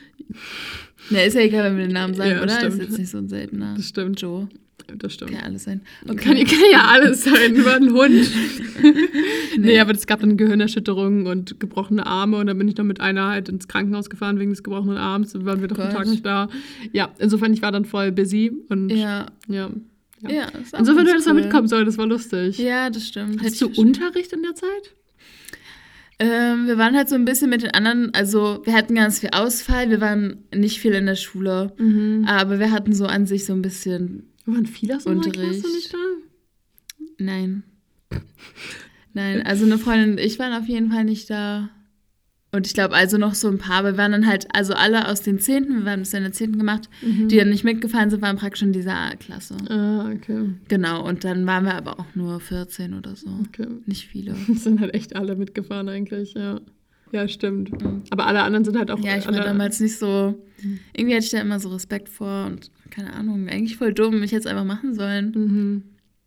Ne, 1.10 1.24
ist 1.26 1.34
ja 1.34 1.40
egal, 1.42 1.64
wenn 1.64 1.76
wir 1.78 1.84
den 1.86 1.92
Namen 1.94 2.14
sagen, 2.14 2.30
Ja, 2.30 2.42
oder? 2.42 2.50
stimmt. 2.56 2.74
Ist 2.74 2.80
jetzt 2.80 2.98
nicht 2.98 3.10
so 3.10 3.18
ein 3.18 3.28
seltener. 3.28 3.74
Das 3.76 3.88
stimmt. 3.88 4.20
Joe. 4.20 4.48
Das 4.98 5.14
stimmt. 5.14 5.30
Kann 5.32 5.40
ja 5.40 5.46
alles 5.46 5.64
sein. 5.64 5.80
Kann, 6.06 6.16
kann 6.44 6.70
ja 6.72 6.84
alles 6.88 7.24
sein, 7.24 7.54
über 7.54 7.74
einen 7.74 7.92
Hund. 7.92 8.10
nee. 8.82 9.58
Nee. 9.58 9.78
aber 9.80 9.92
es 9.92 10.06
gab 10.06 10.20
dann 10.20 10.36
Gehirnerschütterungen 10.36 11.26
und 11.26 11.58
gebrochene 11.60 12.06
Arme 12.06 12.38
und 12.38 12.46
dann 12.46 12.58
bin 12.58 12.68
ich 12.68 12.76
noch 12.76 12.84
mit 12.84 13.00
einer 13.00 13.28
halt 13.28 13.48
ins 13.48 13.68
Krankenhaus 13.68 14.10
gefahren 14.10 14.38
wegen 14.38 14.50
des 14.50 14.62
gebrochenen 14.62 14.96
Arms. 14.98 15.32
Dann 15.32 15.44
waren 15.44 15.60
wir 15.60 15.68
doch 15.68 15.78
einen 15.78 15.88
Gott. 15.90 15.96
Tag 15.98 16.06
nicht 16.08 16.24
da. 16.26 16.48
Ja, 16.92 17.10
insofern, 17.18 17.52
ich 17.52 17.62
war 17.62 17.72
dann 17.72 17.84
voll 17.84 18.12
busy 18.12 18.52
und 18.68 18.90
ja. 18.90 19.26
Ja. 19.48 19.70
ja. 20.22 20.30
Ja, 20.30 20.48
Insofern, 20.78 21.06
du 21.06 21.12
hättest 21.12 21.26
mal 21.28 21.34
cool. 21.34 21.40
mitkommen 21.42 21.66
sollen, 21.66 21.86
das 21.86 21.96
war 21.96 22.06
lustig. 22.06 22.58
Ja, 22.58 22.90
das 22.90 23.08
stimmt. 23.08 23.40
Hattest 23.40 23.62
du. 23.62 23.68
Unterricht 23.76 24.32
in 24.34 24.42
der 24.42 24.54
Zeit? 24.54 24.68
Ähm, 26.18 26.66
wir 26.66 26.76
waren 26.76 26.94
halt 26.94 27.08
so 27.08 27.14
ein 27.14 27.24
bisschen 27.24 27.48
mit 27.48 27.62
den 27.62 27.70
anderen, 27.70 28.12
also 28.12 28.60
wir 28.64 28.74
hatten 28.74 28.94
ganz 28.94 29.20
viel 29.20 29.30
Ausfall, 29.32 29.88
wir 29.88 30.02
waren 30.02 30.44
nicht 30.54 30.78
viel 30.78 30.92
in 30.92 31.06
der 31.06 31.14
Schule, 31.16 31.72
Mhm. 31.78 32.26
aber 32.28 32.58
wir 32.58 32.70
hatten 32.70 32.92
so 32.92 33.06
an 33.06 33.24
sich 33.24 33.46
so 33.46 33.54
ein 33.54 33.62
bisschen, 33.62 34.24
Waren 34.52 34.66
viele 34.66 34.96
aus 34.96 35.06
unserer. 35.06 35.32
Klasse 35.32 35.66
nicht 35.68 35.92
da? 35.92 35.98
nein. 37.18 37.62
Nein, 39.12 39.42
also 39.44 39.64
eine 39.64 39.78
Freundin 39.78 40.12
und 40.12 40.20
ich 40.20 40.38
waren 40.38 40.52
auf 40.52 40.68
jeden 40.68 40.90
Fall 40.90 41.04
nicht 41.04 41.30
da. 41.30 41.70
Und 42.52 42.66
ich 42.66 42.74
glaube, 42.74 42.94
also 42.96 43.16
noch 43.16 43.34
so 43.34 43.48
ein 43.48 43.58
paar, 43.58 43.84
wir 43.84 43.96
waren 43.96 44.10
dann 44.10 44.26
halt, 44.26 44.48
also 44.54 44.74
alle 44.74 45.06
aus 45.08 45.22
den 45.22 45.38
Zehnten, 45.38 45.78
wir 45.78 45.84
waren 45.84 46.00
bis 46.00 46.12
in 46.14 46.24
der 46.24 46.32
Zehnten 46.32 46.58
gemacht, 46.58 46.88
die 47.02 47.36
dann 47.36 47.48
nicht 47.48 47.62
mitgefahren 47.62 48.10
sind, 48.10 48.22
waren 48.22 48.36
praktisch 48.36 48.62
in 48.62 48.72
dieser 48.72 49.14
Klasse. 49.20 49.56
Ah, 49.68 50.10
okay. 50.12 50.54
Genau, 50.66 51.06
und 51.06 51.22
dann 51.22 51.46
waren 51.46 51.64
wir 51.64 51.76
aber 51.76 52.00
auch 52.00 52.14
nur 52.16 52.40
14 52.40 52.94
oder 52.94 53.14
so. 53.14 53.28
okay. 53.46 53.68
Nicht 53.86 54.08
viele. 54.08 54.34
Es 54.52 54.64
sind 54.64 54.80
halt 54.80 54.94
echt 54.94 55.14
alle 55.14 55.36
mitgefahren 55.36 55.88
eigentlich, 55.88 56.34
ja. 56.34 56.60
Ja, 57.12 57.26
stimmt. 57.28 57.72
Mhm. 57.82 58.02
Aber 58.10 58.26
alle 58.26 58.42
anderen 58.42 58.64
sind 58.64 58.76
halt 58.78 58.90
auch. 58.90 58.98
Ja, 59.00 59.16
ich 59.16 59.26
war 59.26 59.32
damals 59.32 59.80
nicht 59.80 59.96
so. 59.98 60.34
Irgendwie 60.94 61.14
hatte 61.16 61.24
ich 61.24 61.30
da 61.30 61.40
immer 61.40 61.58
so 61.58 61.70
Respekt 61.70 62.08
vor 62.08 62.46
und 62.46 62.70
keine 62.90 63.12
Ahnung, 63.12 63.48
eigentlich 63.48 63.76
voll 63.76 63.92
dumm. 63.94 64.22
Ich 64.22 64.32
hätte 64.32 64.40
es 64.40 64.46
einfach 64.46 64.64
machen 64.64 64.94
sollen. 64.94 65.32
Mhm. 65.34 65.82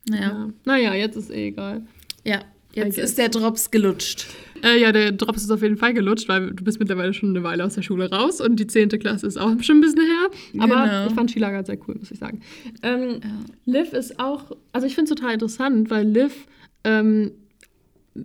Naja. 0.10 0.24
Ja. 0.30 0.50
Naja, 0.66 0.94
jetzt 0.96 1.16
ist 1.16 1.30
eh 1.30 1.48
egal. 1.50 1.86
Ja, 2.26 2.40
jetzt 2.74 2.98
ist 2.98 3.18
der 3.18 3.30
Drops 3.30 3.70
gelutscht. 3.72 4.28
Äh, 4.64 4.80
ja, 4.82 4.92
der 4.94 5.12
Drops 5.12 5.44
ist 5.44 5.52
auf 5.52 5.62
jeden 5.62 5.78
Fall 5.78 5.94
gelutscht, 5.94 6.28
weil 6.30 6.52
du 6.52 6.64
bist 6.64 6.80
mittlerweile 6.80 7.14
schon 7.14 7.30
eine 7.30 7.44
Weile 7.44 7.64
aus 7.66 7.76
der 7.76 7.82
Schule 7.82 8.10
raus 8.10 8.40
und 8.42 8.58
die 8.60 8.68
10. 8.68 8.90
Klasse 8.90 9.28
ist 9.28 9.38
auch 9.38 9.52
schon 9.62 9.78
ein 9.78 9.82
bisschen 9.82 10.02
her. 10.02 10.64
Aber 10.64 10.86
Genau. 10.86 11.08
ich 11.08 11.14
fand 11.14 11.30
Skilager 11.32 11.64
sehr 11.66 11.78
cool, 11.88 11.96
muss 12.00 12.12
ich 12.12 12.18
sagen. 12.20 12.40
Ähm, 12.82 13.20
Ja. 13.24 13.30
Liv 13.66 13.94
ist 13.94 14.20
auch, 14.20 14.52
also 14.72 14.88
ich 14.88 14.96
finde 14.96 15.12
es 15.12 15.18
total 15.20 15.34
interessant, 15.34 15.90
weil 15.90 16.08
Liv 16.08 16.48
ähm, 16.86 17.32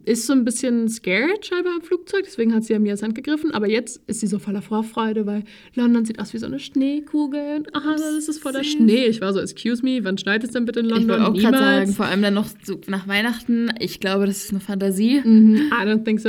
ist 0.04 0.26
so 0.26 0.34
ein 0.34 0.44
bisschen 0.44 0.88
scared 0.88 1.46
scheinbar 1.46 1.72
am 1.76 1.80
Flugzeug, 1.82 2.22
deswegen 2.24 2.52
hat 2.54 2.62
sie 2.64 2.74
ja 2.74 2.78
Mias 2.78 3.02
Hand 3.02 3.14
gegriffen. 3.14 3.52
Aber 3.52 3.68
jetzt 3.70 4.02
ist 4.06 4.20
sie 4.20 4.26
so 4.26 4.38
voller 4.38 4.60
Vorfreude, 4.60 5.24
weil 5.24 5.44
London 5.74 6.04
sieht 6.04 6.18
aus 6.20 6.34
wie 6.34 6.38
so 6.38 6.44
eine 6.46 6.58
Schneekugel. 6.58 7.62
Aha, 7.72 7.92
das 7.96 8.28
ist 8.28 8.38
voller. 8.40 8.62
Schnee. 8.64 9.06
Ich 9.06 9.20
war 9.22 9.32
so, 9.32 9.40
excuse 9.40 9.82
me, 9.82 10.00
wann 10.04 10.18
schneit 10.18 10.44
es 10.44 10.50
denn 10.50 10.66
bitte 10.66 10.80
in 10.80 10.86
Ich 10.86 10.92
London? 10.92 11.08
wollte 11.10 11.26
auch 11.26 11.34
gerade 11.34 11.58
sagen, 11.58 11.92
vor 11.94 12.06
allem 12.06 12.20
dann 12.20 12.34
noch 12.34 12.48
so 12.64 12.78
nach 12.86 13.08
Weihnachten. 13.08 13.70
Ich 13.80 13.98
glaube, 14.00 14.26
das 14.26 14.44
ist 14.44 14.50
eine 14.50 14.60
Fantasie. 14.60 15.22
Mhm, 15.24 15.70
I 15.72 15.86
don't 15.86 16.04
think 16.04 16.20
so. 16.20 16.28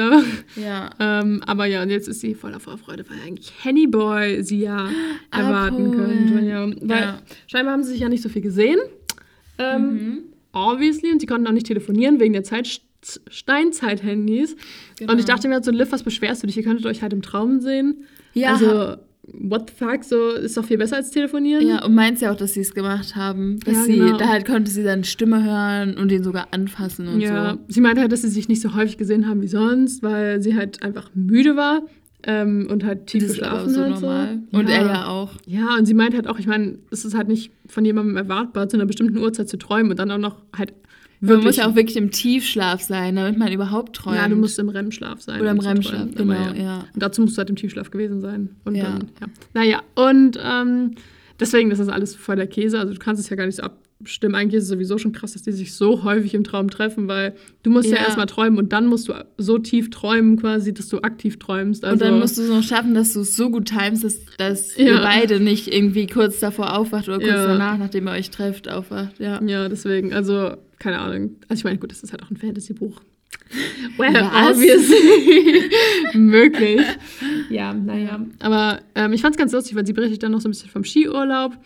Ja. 0.55 0.89
Ähm, 0.99 1.41
aber 1.45 1.66
ja, 1.66 1.84
und 1.84 1.89
jetzt 1.89 2.07
ist 2.07 2.22
sie 2.22 2.36
voller 2.36 2.60
Vorfreude, 2.62 3.03
weil 3.10 3.18
eigentlich 3.26 3.51
Henny 3.62 3.88
Boy 3.88 4.41
sie 4.43 4.60
ja 4.62 4.89
erwarten 5.32 5.88
Abholen. 5.88 5.91
könnte. 6.28 6.45
Ja. 6.45 6.66
Weil 6.82 7.01
Ja. 7.01 7.22
scheinbar 7.47 7.74
haben 7.74 7.84
sie 7.84 7.91
sich 7.91 7.99
ja 8.01 8.07
nicht 8.10 8.24
so 8.24 8.30
viel 8.30 8.41
gesehen. 8.41 8.80
Ähm, 9.57 10.20
Obviously. 10.53 11.12
Und 11.12 11.20
sie 11.20 11.28
konnten 11.28 11.45
auch 11.47 11.51
nicht 11.51 11.68
telefonieren 11.68 12.20
wegen 12.20 12.34
der 12.34 12.43
Zeit 12.43 12.82
Steinzeit-Handys. 13.30 14.56
Genau. 14.97 15.14
Und 15.14 15.20
ich 15.20 15.26
dachte 15.26 15.47
mir 15.47 15.56
halt 15.56 15.66
so, 15.66 15.72
Liv, 15.72 15.91
was 15.91 16.04
beschwerst 16.04 16.43
du 16.43 16.47
dich? 16.47 16.58
Ihr 16.58 16.64
könntet 16.64 16.86
euch 16.86 17.02
halt 17.02 17.14
im 17.14 17.22
Traum 17.22 17.60
sehen. 17.62 18.04
Ja. 18.34 18.54
Also, 18.54 18.97
what 19.32 19.70
the 19.70 19.76
fuck, 19.86 20.04
so 20.04 20.32
ist 20.32 20.58
doch 20.58 20.66
viel 20.66 20.78
besser 20.78 20.95
als 20.97 21.12
telefonieren. 21.12 21.66
Ja, 21.68 21.86
und 21.86 21.93
meint 21.93 22.20
ja 22.22 22.32
auch, 22.32 22.36
dass 22.36 22.54
sie 22.54 22.62
es 22.62 22.74
gemacht 22.74 23.16
haben. 23.16 23.60
Dass 23.62 23.74
Ja, 23.76 23.84
sie, 23.84 23.97
genau. 23.97 24.18
da 24.18 24.28
halt 24.28 24.45
konnte 24.45 24.72
sie 24.72 24.84
seine 24.84 25.04
Stimme 25.04 25.43
hören 25.43 25.97
und 25.97 26.12
ihn 26.12 26.24
sogar 26.24 26.47
anfassen 26.52 27.08
und 27.08 27.22
Ja, 27.22 27.54
so. 27.54 27.60
sie 27.68 27.82
meinte 27.82 28.02
halt, 28.02 28.12
dass 28.12 28.22
sie 28.24 28.30
sich 28.30 28.47
nicht 28.47 28.62
so 28.62 28.74
häufig 28.76 28.97
gesehen 28.97 29.28
haben 29.28 29.41
wie 29.41 29.47
sonst, 29.47 30.02
weil 30.04 30.41
sie 30.41 30.56
halt 30.56 30.82
einfach 30.84 31.12
müde 31.14 31.56
war 31.56 31.82
ähm, 32.24 32.68
und 32.72 32.84
halt 32.84 33.08
tief 33.08 33.22
Das 33.24 33.32
ist 33.34 33.43
aber 33.43 33.66
geschlafen 33.66 33.74
so 33.74 33.82
hat. 33.84 34.02
normal. 34.02 34.39
So. 34.52 34.58
Und 34.60 34.68
er 34.70 34.82
ja 34.86 35.08
auch. 35.08 35.34
Ja, 35.45 35.76
und 35.78 35.86
sie 35.86 35.93
meint 35.93 36.16
halt 36.16 36.28
auch, 36.28 36.39
ich 36.39 36.47
meine, 36.47 36.80
es 36.91 37.06
ist 37.06 37.16
halt 37.16 37.28
nicht 37.28 37.52
von 37.68 37.86
jemandem 37.86 38.18
erwartbar, 38.18 38.68
zu 38.68 38.78
einer 38.78 38.86
bestimmten 38.88 39.18
Uhrzeit 39.20 39.47
zu 39.47 39.58
träumen 39.58 39.91
und 39.91 40.00
dann 40.00 40.10
auch 40.12 40.18
noch 40.18 40.38
halt 40.58 40.74
Man 41.22 41.42
muss 41.44 41.58
ja 41.58 41.68
auch 41.68 41.76
wirklich 41.76 41.98
im 41.98 42.12
Tiefschlaf 42.12 42.82
sein, 42.82 43.16
damit 43.18 43.38
man 43.38 43.52
überhaupt 43.52 43.96
träumt. 43.96 44.18
ja, 44.18 44.28
du 44.28 44.36
musst 44.36 44.58
im 44.60 44.70
REM-Schlaf 44.70 45.22
sein. 45.22 45.42
Oder 45.42 45.52
im 45.52 45.60
REM-Schlaf, 45.60 46.10
genau, 46.16 46.34
Aber 46.34 46.56
ja. 46.56 46.86
Und 46.94 47.04
dazu 47.04 47.22
musst 47.22 47.36
du 47.36 47.40
halt 47.40 47.50
im 47.50 47.56
Tiefschlaf 47.58 47.92
gewesen 47.92 48.22
sein. 48.22 48.56
Und 48.64 48.76
Ja. 48.76 48.84
dann, 48.84 49.10
ja. 49.20 49.28
Naja, 49.54 49.82
und 49.96 50.40
ähm, 50.42 50.96
deswegen 51.40 51.72
ist 51.72 51.80
das 51.80 51.90
alles 51.90 52.16
voll 52.16 52.38
der 52.38 52.48
Käse. 52.48 52.80
Also 52.80 52.94
du 52.94 53.00
kannst 53.00 53.22
es 53.22 53.30
ja 53.30 53.36
gar 53.36 53.46
nicht 53.46 53.58
so 53.58 53.64
abstimmen. 53.64 54.34
Eigentlich 54.36 54.54
ist 54.60 54.64
es 54.64 54.70
sowieso 54.70 54.98
schon 54.98 55.12
krass, 55.12 55.34
dass 55.34 55.42
die 55.42 55.52
sich 55.52 55.74
so 55.74 56.06
häufig 56.06 56.34
im 56.34 56.46
Traum 56.46 56.70
treffen, 56.70 57.10
weil 57.10 57.36
du 57.64 57.70
musst 57.70 57.90
ja, 57.90 57.98
Ja. 57.98 58.04
erstmal 58.04 58.28
träumen 58.28 58.58
und 58.58 58.72
dann 58.72 58.86
musst 58.88 59.10
du 59.10 59.14
so 59.38 59.58
tief 59.58 59.90
träumen 59.90 60.38
quasi, 60.38 60.74
dass 60.74 60.88
du 60.88 61.00
aktiv 61.02 61.38
träumst. 61.38 61.84
Also, 61.84 61.94
Und 62.06 62.12
dann 62.12 62.20
musst 62.22 62.38
du 62.38 62.44
es 62.44 62.50
noch 62.50 62.64
schaffen, 62.64 62.94
dass 62.94 63.12
du 63.12 63.20
es 63.20 63.36
so 63.36 63.50
gut 63.50 63.66
timest, 63.66 64.06
dass, 64.06 64.20
dass 64.38 64.78
Ja. 64.78 64.86
ihr 64.86 64.98
beide 65.02 65.42
nicht 65.42 65.68
irgendwie 65.68 66.08
kurz 66.08 66.40
davor 66.40 66.78
aufwacht 66.78 67.10
oder 67.10 67.18
kurz 67.18 67.28
Ja. 67.30 67.46
danach, 67.48 67.78
nachdem 67.78 68.08
ihr 68.08 68.12
euch 68.14 68.30
trefft, 68.30 68.70
aufwacht. 68.70 69.20
Ja. 69.20 69.44
Ja, 69.44 69.68
deswegen, 69.68 70.14
also, 70.14 70.52
keine 70.80 71.00
Ahnung. 71.00 71.36
Also 71.48 71.60
ich 71.60 71.64
meine, 71.66 71.78
gut, 71.78 71.92
das 71.92 72.02
ist 72.04 72.12
halt 72.12 72.24
auch 72.24 72.32
ein 72.32 72.38
Fantasy-Buch. 72.38 73.00
Well, 73.98 74.14
Was? 74.14 74.56
obviously. 74.56 75.70
Möglich. 76.14 76.82
Ja, 77.50 77.74
naja. 77.74 78.26
Aber 78.40 78.80
ähm, 78.96 79.14
ich 79.14 79.22
fand 79.22 79.36
es 79.36 79.40
ganz 79.40 79.52
lustig, 79.52 79.76
weil 79.76 79.86
sie 79.86 79.94
berichtet 79.94 80.24
dann 80.24 80.32
noch 80.32 80.42
so 80.42 80.48
ein 80.48 80.52
bisschen 80.52 80.70
vom 80.70 80.84
Skiurlaub 80.84 81.58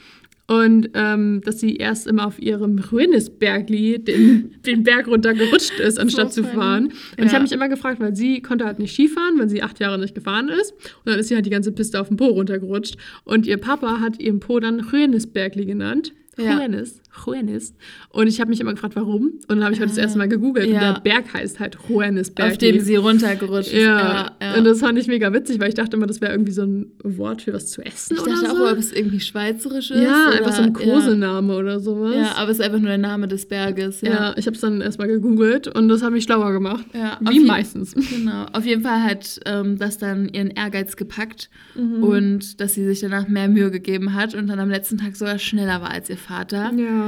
und 0.47 0.89
ähm, 0.93 1.41
dass 1.45 1.59
sie 1.59 1.75
erst 1.77 2.07
immer 2.07 2.25
auf 2.27 2.39
ihrem 2.41 2.79
Ruinesbergli 2.79 3.99
den, 4.03 4.55
den 4.65 4.83
Berg 4.83 5.07
runtergerutscht 5.07 5.79
ist, 5.79 5.99
anstatt 5.99 6.33
zu 6.33 6.43
funny. 6.43 6.55
fahren. 6.55 6.83
Und 6.85 6.93
ich 7.19 7.25
Ja. 7.25 7.33
habe 7.33 7.43
mich 7.43 7.51
immer 7.51 7.69
gefragt, 7.69 7.99
weil 7.99 8.15
sie 8.15 8.41
konnte 8.41 8.65
halt 8.65 8.79
nicht 8.79 8.93
Skifahren, 8.93 9.37
weil 9.39 9.49
sie 9.49 9.61
acht 9.63 9.79
Jahre 9.79 9.99
nicht 9.99 10.15
gefahren 10.15 10.49
ist. 10.49 10.71
Und 10.71 11.11
dann 11.11 11.19
ist 11.19 11.27
sie 11.29 11.35
halt 11.35 11.45
die 11.45 11.49
ganze 11.49 11.71
Piste 11.71 11.99
auf 11.99 12.07
den 12.09 12.17
Po 12.17 12.25
runtergerutscht. 12.25 12.95
Und 13.23 13.45
ihr 13.45 13.57
Papa 13.57 13.99
hat 13.99 14.19
ihren 14.19 14.39
Po 14.39 14.59
dann 14.59 14.79
Ruinesbergli 14.81 15.65
genannt. 15.65 16.13
Ja. 16.37 16.57
Juanes, 16.57 16.99
Juanes. 17.25 17.73
Und 18.09 18.27
ich 18.27 18.39
habe 18.39 18.49
mich 18.49 18.59
immer 18.59 18.71
gefragt, 18.73 18.95
warum. 18.95 19.25
Und 19.47 19.49
dann 19.49 19.63
habe 19.63 19.73
ich 19.73 19.79
heute 19.79 19.89
das 19.89 19.97
erste 19.97 20.17
Mal 20.17 20.27
gegoogelt. 20.27 20.67
Und 20.67 20.75
Ah, 20.75 20.81
Ja. 20.81 20.93
der 20.93 20.99
Berg 21.01 21.33
heißt 21.33 21.59
halt 21.59 21.77
Juanesberg. 21.89 22.51
Auf 22.51 22.57
dem 22.57 22.79
sie 22.79 22.95
runtergerutscht 22.95 23.71
ist. 23.73 23.81
ja. 23.81 24.31
ja. 24.41 24.55
und 24.57 24.63
das 24.65 24.79
fand 24.79 24.97
ich 24.99 25.07
mega 25.07 25.31
witzig, 25.33 25.59
weil 25.59 25.69
ich 25.69 25.75
dachte 25.75 25.95
immer, 25.97 26.07
das 26.07 26.21
wäre 26.21 26.31
irgendwie 26.31 26.51
so 26.51 26.63
ein 26.63 26.91
Wort 27.03 27.41
für 27.43 27.53
was 27.53 27.67
zu 27.71 27.81
essen 27.85 28.15
ich 28.15 28.21
oder 28.21 28.31
dachte 28.33 28.47
so. 28.57 28.65
auch, 28.65 28.71
ob 28.71 28.77
es 28.77 28.91
irgendwie 28.91 29.19
schweizerisch 29.19 29.91
ist. 29.91 30.01
ja, 30.01 30.27
oder, 30.29 30.37
einfach 30.37 30.53
so 30.53 30.63
ein 30.63 30.73
ja. 30.79 30.93
Kosename 30.93 31.55
oder 31.55 31.79
sowas. 31.79 32.15
Ja, 32.15 32.35
aber 32.37 32.51
es 32.51 32.59
ist 32.59 32.65
einfach 32.65 32.79
nur 32.79 32.89
der 32.89 32.97
Name 32.97 33.27
des 33.27 33.47
Berges. 33.47 34.01
Ja, 34.01 34.09
Ja, 34.09 34.33
ich 34.37 34.45
habe 34.47 34.55
es 34.55 34.61
dann 34.61 34.81
erstmal 34.81 35.07
gegoogelt 35.07 35.67
und 35.67 35.87
das 35.89 36.01
hat 36.01 36.11
mich 36.11 36.23
schlauer 36.23 36.51
gemacht. 36.51 36.85
Ja, 36.93 37.19
Wie 37.21 37.39
meistens. 37.39 37.93
Genau. 38.13 38.45
Auf 38.53 38.65
jeden 38.65 38.81
Fall 38.83 39.01
hat 39.03 39.39
ähm, 39.45 39.77
das 39.77 39.97
dann 39.97 40.29
ihren 40.29 40.49
Ehrgeiz 40.49 40.95
gepackt 40.95 41.49
Mhm. 41.75 42.03
und 42.03 42.61
dass 42.61 42.75
sie 42.75 42.85
sich 42.85 42.99
danach 42.99 43.27
mehr 43.27 43.47
Mühe 43.47 43.71
gegeben 43.71 44.13
hat 44.13 44.35
und 44.35 44.47
dann 44.47 44.59
am 44.59 44.69
letzten 44.69 44.97
Tag 44.99 45.15
sogar 45.15 45.39
schneller 45.39 45.81
war 45.81 45.89
als 45.91 46.09
ihr 46.09 46.17
Vater. 46.17 46.71
Ja, 46.75 47.02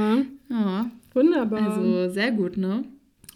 Ja, 0.48 0.90
wunderbar. 1.14 1.72
also 1.72 2.08
sehr 2.08 2.32
gut, 2.32 2.56
ne? 2.56 2.84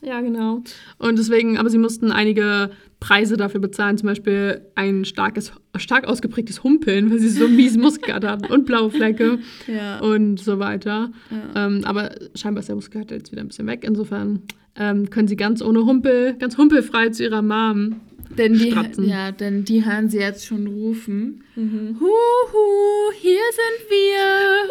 Ja, 0.03 0.21
genau. 0.23 0.63
Und 0.99 1.19
deswegen, 1.19 1.59
aber 1.59 1.69
sie 1.69 1.77
mussten 1.77 2.11
einige 2.11 2.71
Preise 3.01 3.37
dafür 3.37 3.61
bezahlen, 3.61 3.99
zum 3.99 4.07
Beispiel 4.09 4.63
ein 4.75 5.05
starkes, 5.05 5.53
stark 5.77 6.07
ausgeprägtes 6.07 6.65
Humpeln, 6.65 7.11
weil 7.11 7.19
sie 7.19 7.29
so 7.29 7.49
mies 7.49 7.77
Muskelkater 7.77 8.31
hatten 8.31 8.47
und 8.51 8.65
blaue 8.65 8.91
Flecke 8.91 9.39
Ja. 9.67 9.99
und 10.01 10.41
so 10.41 10.59
weiter. 10.59 11.11
Ja. 11.31 11.67
Ähm, 11.67 11.83
aber 11.85 12.11
scheinbar 12.35 12.61
ist 12.61 12.69
der 12.69 12.77
Muskelkater 12.77 13.15
jetzt 13.17 13.31
wieder 13.31 13.43
ein 13.43 13.49
bisschen 13.49 13.67
weg. 13.67 13.85
Insofern 13.87 14.41
ähm, 14.77 15.11
können 15.11 15.29
sie 15.29 15.37
ganz 15.37 15.61
ohne 15.63 15.85
Humpel, 15.85 16.35
ganz 16.39 16.57
humpelfrei 16.57 17.11
zu 17.11 17.23
ihrer 17.25 17.43
Mom. 17.43 17.97
Denn 18.41 18.55
die, 18.55 18.71
Stratzen. 18.71 19.07
ja, 19.07 19.33
denn 19.33 19.65
die 19.67 19.85
hören 19.85 20.09
sie 20.09 20.17
jetzt 20.19 20.47
schon 20.47 20.67
rufen. 20.67 21.45
Huhu, 21.57 23.13
hier 23.21 23.43
sind 23.53 23.91
wir. 23.91 24.67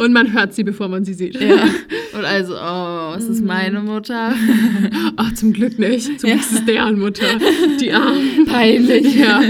Und 0.04 0.12
man 0.12 0.32
hört 0.32 0.54
sie, 0.54 0.64
bevor 0.64 0.88
man 0.88 1.04
sie 1.04 1.14
sieht. 1.14 1.38
Ja. 1.40 1.64
Und 2.14 2.24
also, 2.24 2.54
oh, 2.54 3.14
es 3.16 3.28
ist 3.28 3.44
meine 3.44 3.80
Mutter. 3.80 4.34
Ach, 5.16 5.34
zum 5.34 5.52
Glück 5.52 5.78
nicht. 5.78 6.18
Zum 6.20 6.28
Ja. 6.30 6.36
Glück 6.36 6.46
ist 6.46 6.52
es 6.60 6.64
deren 6.64 6.98
Mutter. 6.98 7.26
Die 7.80 7.92
Armen. 7.92 8.46
Peinlich. 8.46 9.14
Ja. 9.14 9.42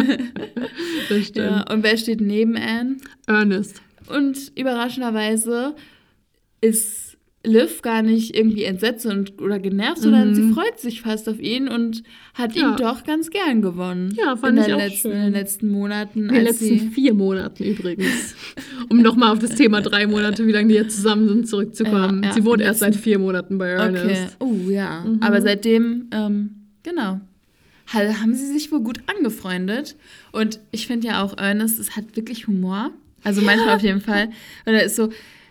Das 1.09 1.27
stimmt. 1.29 1.37
Ja, 1.37 1.65
und 1.73 1.83
wer 1.85 1.97
steht 1.97 2.21
neben 2.21 2.57
Anne? 2.57 2.97
Ernest. 3.27 3.81
Und 4.09 4.53
überraschenderweise 4.57 5.75
ist 6.61 7.14
Liv 7.47 7.83
gar 7.83 8.03
nicht 8.03 8.35
irgendwie 8.35 8.65
entsetzt 8.65 9.05
und, 9.05 9.41
oder 9.43 9.59
genervt, 9.59 9.99
sondern 9.99 10.35
sie 10.35 10.51
freut 10.53 10.79
sich 10.81 11.03
fast 11.03 11.29
auf 11.29 11.39
ihn 11.39 11.69
und 11.69 12.03
hat 12.33 12.55
Mhm. 12.55 12.61
Ja. 12.61 12.71
ihn 12.71 12.77
doch 12.79 13.05
ganz 13.05 13.29
gern 13.31 13.61
gewonnen. 13.61 14.15
Ja, 14.19 14.35
fand 14.37 14.59
in 14.59 14.65
ich 14.65 14.73
auch 14.73 14.79
letzten, 14.79 15.09
schön. 15.11 15.13
In 15.13 15.23
den 15.25 15.33
letzten 15.35 15.69
Monaten. 15.71 16.29
In 16.29 16.35
den 16.35 16.45
letzten 16.45 16.91
vier 16.91 17.13
Monaten 17.15 17.63
übrigens. 17.65 18.35
Um 18.89 19.03
nochmal 19.03 19.31
auf 19.33 19.39
das 19.41 19.55
Thema 19.57 19.83
drei 19.83 20.07
Monate, 20.07 20.47
wie 20.47 20.53
lange 20.53 20.69
die 20.69 20.75
jetzt 20.75 20.97
zusammen 20.97 21.29
sind, 21.29 21.49
zurückzukommen. 21.49 22.23
Ja, 22.23 22.29
ja, 22.31 22.35
sie 22.35 22.45
wohnt 22.45 22.63
erst 22.63 22.81
seit 22.81 22.97
vier 22.97 23.19
Monaten 23.19 23.59
bei 23.59 23.75
Okay. 23.75 23.97
Ernest. 23.99 24.37
Oh 24.41 24.55
ja. 24.71 25.05
Mhm. 25.05 25.23
Aber 25.23 25.43
seitdem, 25.43 26.07
ähm, 26.13 26.51
genau. 26.83 27.21
ha- 27.93 28.21
Haben 28.23 28.35
sie 28.35 28.47
sich 28.47 28.73
wohl 28.73 28.81
gut 28.81 29.01
angefreundet. 29.07 29.97
Und 30.33 30.61
ich 30.71 30.87
finde 30.87 31.09
ja 31.09 31.23
auch, 31.23 31.37
Ernest, 31.37 31.79
es 31.79 31.95
hat 31.97 32.17
wirklich 32.17 32.47
Humor. 32.47 32.91
Also 33.23 33.43
manchmal 33.43 33.77
auf 33.77 33.83
jeden 33.83 34.01
Fall. 34.03 34.27
Und 34.65 34.73
er 34.75 34.85
ist 34.85 34.97
so, 34.97 35.11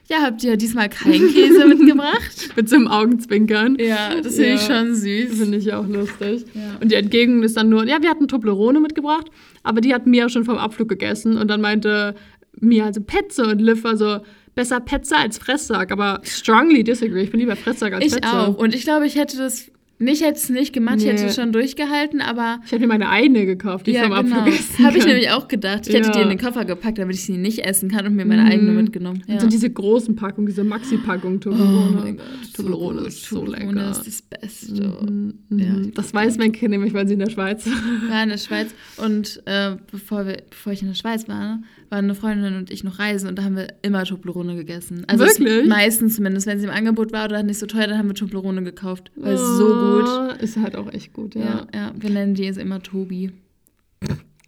ja, 0.09 0.17
habt 0.21 0.43
ihr 0.43 0.57
diesmal 0.57 0.89
keinen 0.89 1.31
Käse 1.33 1.65
mitgebracht? 1.67 2.49
Mit 2.55 2.69
so 2.69 2.75
einem 2.75 2.87
Augenzwinkern. 2.87 3.77
Ja, 3.79 4.19
das 4.21 4.35
finde 4.35 4.53
ich 4.55 4.67
Ja. 4.67 4.77
schon 4.79 4.95
süß. 4.95 5.37
Finde 5.39 5.57
ich 5.57 5.73
auch 5.73 5.87
lustig. 5.87 6.45
Ja. 6.53 6.77
Und 6.81 6.91
die 6.91 6.95
Entgegnung 6.95 7.43
ist 7.43 7.55
dann 7.57 7.69
nur, 7.69 7.87
ja, 7.87 8.01
wir 8.01 8.09
hatten 8.09 8.27
Toblerone 8.27 8.79
mitgebracht, 8.79 9.27
aber 9.63 9.81
die 9.81 9.93
hat 9.93 10.05
Mia 10.05 10.27
schon 10.29 10.43
vom 10.45 10.57
Abflug 10.57 10.89
gegessen. 10.89 11.37
Und 11.37 11.47
dann 11.49 11.61
meinte 11.61 12.15
Mia 12.59 12.85
also 12.85 13.01
Petze 13.01 13.47
und 13.47 13.59
Liv 13.61 13.83
war 13.83 13.97
so, 13.97 14.19
besser 14.55 14.79
Petze 14.81 15.15
als 15.17 15.37
Fresssack. 15.39 15.91
Aber 15.91 16.21
strongly 16.23 16.83
disagree. 16.83 17.23
Ich 17.23 17.31
bin 17.31 17.39
lieber 17.39 17.55
Fresssack 17.55 17.93
als 17.93 18.05
Ich 18.05 18.13
Petze. 18.13 18.31
auch. 18.33 18.55
Und 18.57 18.75
ich 18.75 18.83
glaube, 18.83 19.07
ich 19.07 19.15
hätte 19.15 19.37
das 19.37 19.71
nicht 20.03 20.21
hätte 20.23 20.37
es 20.37 20.49
nicht 20.49 20.73
gemacht, 20.73 20.97
ich 20.99 21.05
hätte 21.07 21.23
Nee. 21.23 21.29
es 21.29 21.35
schon 21.35 21.51
durchgehalten, 21.51 22.21
aber 22.21 22.59
Ich 22.65 22.71
habe 22.71 22.81
mir 22.81 22.87
meine 22.87 23.09
eigene 23.09 23.45
gekauft, 23.45 23.87
die 23.87 23.91
ich 23.91 23.99
vom 23.99 24.11
Abflug 24.13 24.47
essen 24.47 24.85
Habe 24.85 24.97
ich 24.97 25.05
nämlich 25.05 25.29
auch 25.31 25.47
gedacht. 25.47 25.87
Ich 25.87 25.93
hätte 25.95 26.07
Ja. 26.09 26.13
die 26.13 26.21
in 26.21 26.29
den 26.29 26.37
Koffer 26.39 26.65
gepackt, 26.65 26.97
damit 26.97 27.15
ich 27.15 27.23
sie 27.23 27.37
nicht 27.37 27.59
essen 27.65 27.89
kann 27.89 28.05
und 28.05 28.15
mir 28.15 28.25
meine 28.25 28.43
Mhm. 28.43 28.47
eigene 28.51 28.71
mitgenommen. 28.71 29.23
Ja. 29.27 29.39
So 29.39 29.47
diese 29.47 29.69
großen 29.69 30.15
Packungen, 30.15 30.47
diese 30.47 30.63
Maxi-Packung 30.63 31.35
oh 31.35 31.39
Toblerone. 31.39 32.01
mein 32.03 32.17
Gott. 32.17 32.25
Toblerone 32.55 33.01
so 33.01 33.07
ist 33.07 33.25
so 33.25 33.45
lecker. 33.45 33.65
Toblerone 33.65 33.91
ist 33.91 34.07
das 34.07 34.21
Beste. 34.21 34.83
Mhm, 35.09 35.33
Ja, 35.57 35.65
mhm. 35.73 35.93
das 35.93 36.13
weiß 36.13 36.37
mein 36.37 36.51
Kind 36.51 36.71
nämlich, 36.71 36.93
weil 36.93 37.07
sie 37.07 37.13
in 37.13 37.19
der 37.19 37.29
Schweiz 37.29 37.65
Ich 37.65 38.09
war 38.09 38.23
in 38.23 38.29
der 38.29 38.37
Schweiz 38.37 38.73
und 38.97 39.41
äh, 39.45 39.75
bevor, 39.91 40.25
wir, 40.25 40.37
bevor 40.49 40.73
ich 40.73 40.81
in 40.81 40.87
der 40.89 40.95
Schweiz 40.95 41.27
war, 41.27 41.61
waren 41.93 42.05
eine 42.05 42.15
Freundin 42.15 42.55
und 42.55 42.71
ich 42.71 42.83
noch 42.83 42.97
reisen 42.97 43.29
und 43.29 43.37
da 43.37 43.43
haben 43.43 43.55
wir 43.55 43.67
immer 43.83 44.03
Toblerone 44.03 44.55
gegessen. 44.55 45.03
Also 45.07 45.25
Wirklich? 45.25 45.67
meistens 45.67 46.15
zumindest, 46.15 46.47
wenn 46.47 46.57
sie 46.59 46.65
im 46.65 46.71
Angebot 46.71 47.13
war 47.13 47.25
oder 47.25 47.43
nicht 47.43 47.59
so 47.59 47.67
teuer, 47.67 47.85
dann 47.87 47.99
haben 47.99 48.07
wir 48.07 48.15
Toblerone 48.15 48.63
gekauft. 48.63 49.11
Weil 49.15 49.35
es 49.35 49.41
so 49.57 49.67
gut. 49.67 50.05
Oh, 50.09 50.43
Ist 50.43 50.57
halt 50.57 50.75
auch 50.75 50.91
echt 50.91 51.13
gut, 51.13 51.35
ja. 51.35 51.41
Ja, 51.41 51.67
ja, 51.73 51.93
wir 51.95 52.09
nennen 52.09 52.33
die 52.33 52.43
jetzt 52.45 52.57
immer 52.57 52.81
Tobi. 52.81 53.31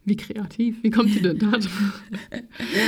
Wie 0.08 0.16
kreativ. 0.18 0.78
Wie 0.84 0.90
kommt 0.92 1.16
ihr 1.16 1.22
denn 1.22 1.40
da 1.40 1.52
drauf? 1.58 2.02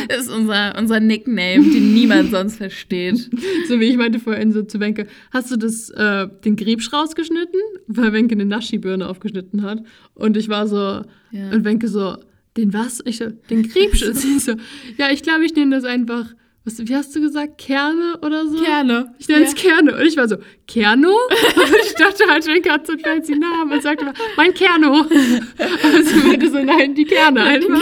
Das 0.07 0.19
ist 0.27 0.29
unser, 0.31 0.75
unser 0.77 0.99
Nickname, 0.99 1.63
den 1.63 1.93
niemand 1.93 2.29
sonst 2.31 2.57
versteht. 2.57 3.29
So 3.67 3.79
wie 3.79 3.85
ich 3.85 3.97
meinte 3.97 4.19
vorhin 4.19 4.51
so 4.51 4.61
zu 4.63 4.79
Wenke, 4.79 5.07
hast 5.31 5.51
du 5.51 5.57
das, 5.57 5.89
äh, 5.91 6.27
den 6.45 6.55
Griebsch 6.55 6.91
rausgeschnitten? 6.93 7.59
Weil 7.87 8.13
Wenke 8.13 8.33
eine 8.35 8.45
Naschi-Birne 8.45 9.07
aufgeschnitten 9.07 9.63
hat. 9.63 9.83
Und 10.13 10.35
ich 10.37 10.49
war 10.49 10.67
so, 10.67 11.01
Ja. 11.31 11.49
und 11.51 11.63
Wenke 11.63 11.87
so, 11.87 12.17
den 12.57 12.73
was? 12.73 13.01
Ich 13.05 13.17
so, 13.17 13.29
den 13.49 13.63
Griebsch. 13.63 14.03
Und 14.03 14.15
sie 14.17 14.39
so, 14.39 14.53
ja, 14.97 15.11
ich 15.11 15.23
glaube, 15.23 15.45
ich 15.45 15.55
nehme 15.55 15.75
das 15.75 15.83
einfach, 15.83 16.33
was, 16.67 16.85
wie 16.85 16.95
hast 16.95 17.15
du 17.15 17.21
gesagt? 17.21 17.57
Kerne 17.59 18.19
oder 18.21 18.45
so? 18.45 18.61
Kerne. 18.61 19.15
Ich 19.19 19.29
nenne 19.29 19.45
es 19.45 19.55
Kerne. 19.55 19.95
Und 19.95 20.05
ich 20.05 20.17
war 20.17 20.27
so, 20.27 20.35
Kerno? 20.67 21.07
Und 21.55 21.75
ich 21.85 21.93
dachte 21.93 22.25
halt, 22.29 22.45
Wenke 22.45 22.69
hat 22.69 22.85
so 22.85 22.91
einen 22.91 23.01
fancy 23.01 23.37
Namen 23.37 23.71
und 23.71 23.81
sagte 23.81 24.03
immer, 24.03 24.13
mein 24.35 24.53
Kerno. 24.53 25.05
Sie 25.09 26.27
meinte 26.27 26.49
so, 26.49 26.61
nein, 26.61 26.93
die 26.93 27.05
Kerne 27.05 27.41
einfach. 27.41 27.81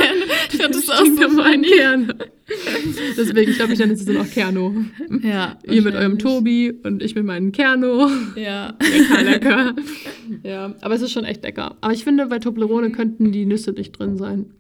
Ich 0.51 0.61
fand 0.61 0.75
das 0.75 0.87
auch 0.89 0.99
Stinkt 0.99 1.19
so 1.19 1.29
mein. 1.29 1.63
Kerne. 1.63 2.15
Deswegen, 3.17 3.49
ich 3.49 3.57
glaube, 3.57 3.73
ich 3.73 3.79
nenne 3.79 3.95
sie 3.95 4.05
dann 4.05 4.17
auch 4.17 4.29
Kerno. 4.29 4.75
Ja. 5.23 5.57
Ihr 5.63 5.81
mit 5.81 5.95
eurem. 5.95 6.19
Tobi 6.19 6.71
und 6.83 7.01
ich 7.01 7.15
mit 7.15 7.25
meinem 7.25 7.51
Kerno. 7.51 8.11
Ja. 8.35 8.75
Lecker, 8.79 9.23
lecker. 9.23 9.75
Ja, 10.43 10.75
aber 10.81 10.93
es 10.93 11.01
ist 11.01 11.11
schon 11.11 11.25
echt 11.25 11.43
lecker. 11.43 11.75
Aber 11.81 11.93
ich 11.93 12.03
finde, 12.03 12.27
bei 12.27 12.37
Toblerone 12.37 12.91
könnten 12.91 13.31
die 13.31 13.47
Nüsse 13.47 13.71
nicht 13.71 13.97
drin 13.97 14.17
sein. 14.17 14.51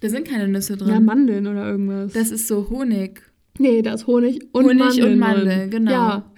Da 0.00 0.08
sind 0.08 0.26
keine 0.28 0.48
Nüsse 0.48 0.76
drin. 0.76 0.88
Ja, 0.88 1.00
Mandeln 1.00 1.46
oder 1.46 1.70
irgendwas. 1.70 2.12
das 2.12 2.30
ist 2.30 2.46
so 2.48 2.68
Honig. 2.70 3.22
nee, 3.58 3.82
da 3.82 3.94
ist 3.94 4.06
Honig 4.06 4.40
und 4.52 4.64
Honig 4.66 4.78
Mandeln. 4.78 5.12
und 5.12 5.18
Mandel, 5.18 5.44
drin. 5.46 5.70
genau. 5.70 5.90
Ja. 5.90 6.32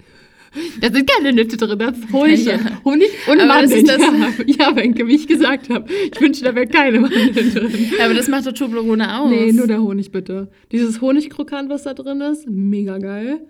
Da 0.81 0.91
sind 0.91 1.09
keine 1.09 1.31
Nüsse 1.31 1.55
drin, 1.55 1.79
das 1.79 1.97
ist 1.97 2.11
Honig, 2.11 2.43
Ja. 2.45 2.59
Honig 2.83 3.07
und 3.31 3.39
Aber 3.39 3.61
das 3.61 3.71
Mandeln. 3.71 3.85
ist 3.85 3.89
das- 3.89 4.47
ja, 4.57 4.67
ja, 4.71 4.75
Wenke, 4.75 5.07
wie 5.07 5.15
ich 5.15 5.27
gesagt 5.27 5.69
habe. 5.69 5.85
Ich 6.13 6.19
wünsche, 6.19 6.43
da 6.43 6.53
wäre 6.55 6.67
keine 6.67 6.99
Mandeln 6.99 7.33
drin. 7.33 7.69
Ja, 7.97 8.05
aber 8.05 8.13
das 8.15 8.27
macht 8.27 8.47
doch 8.47 8.51
Toblerone 8.51 9.17
aus. 9.21 9.29
Nee, 9.29 9.53
nur 9.53 9.67
der 9.67 9.81
Honig 9.81 10.11
bitte. 10.11 10.49
Dieses 10.71 10.99
Honigkrokant, 10.99 11.69
was 11.69 11.83
da 11.83 11.93
drin 11.93 12.19
ist, 12.21 12.49
mega 12.49 12.97
geil. 12.97 13.47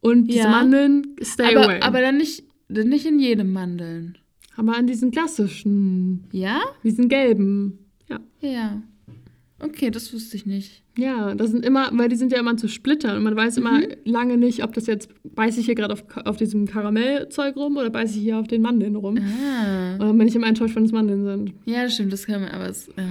Und 0.00 0.24
diese 0.28 0.40
Ja. 0.40 0.50
Mandeln, 0.50 1.14
stay 1.22 1.54
away. 1.54 1.76
aber, 1.76 1.82
aber 1.86 2.00
dann 2.00 2.16
nicht, 2.16 2.42
dann 2.68 2.88
nicht 2.88 3.04
in 3.06 3.20
jedem 3.20 3.52
Mandeln. 3.52 4.16
aber 4.56 4.76
an 4.76 4.86
diesen 4.88 5.10
klassischen, 5.12 6.24
Ja? 6.32 6.60
diesen 6.82 7.08
gelben. 7.08 7.78
Ja. 8.08 8.18
Ja. 8.40 8.82
Okay, 9.62 9.90
das 9.90 10.12
wusste 10.12 10.36
ich 10.36 10.46
nicht. 10.46 10.82
Ja, 10.96 11.34
das 11.34 11.50
sind 11.50 11.64
immer, 11.64 11.90
weil 11.92 12.08
die 12.08 12.16
sind 12.16 12.32
ja 12.32 12.38
immer 12.40 12.56
zu 12.56 12.66
splittern 12.68 13.16
und 13.16 13.22
man 13.22 13.36
weiß 13.36 13.56
immer 13.58 13.78
Mhm. 13.80 13.86
lange 14.04 14.36
nicht, 14.36 14.64
ob 14.64 14.72
das 14.74 14.86
jetzt, 14.86 15.08
beiß 15.34 15.56
ich 15.58 15.66
hier 15.66 15.74
gerade 15.74 15.92
auf, 15.92 16.04
auf 16.24 16.36
diesem 16.36 16.66
Karamellzeug 16.66 17.56
rum 17.56 17.76
oder 17.76 17.90
beiß 17.90 18.14
ich 18.16 18.22
hier 18.22 18.38
auf 18.38 18.48
den 18.48 18.62
Mandeln 18.62 18.96
rum. 18.96 19.18
Ah. 19.18 19.92
Und 19.94 20.00
dann 20.00 20.18
bin 20.18 20.28
ich 20.28 20.34
immer 20.34 20.46
enttäuscht, 20.48 20.76
wenn 20.76 20.84
es 20.84 20.92
Mandeln 20.92 21.24
sind. 21.24 21.52
Ja, 21.66 21.84
das 21.84 21.94
stimmt, 21.94 22.12
das 22.12 22.26
kann 22.26 22.40
man, 22.40 22.50
aber 22.50 22.68
es, 22.68 22.88
ja. 22.96 23.04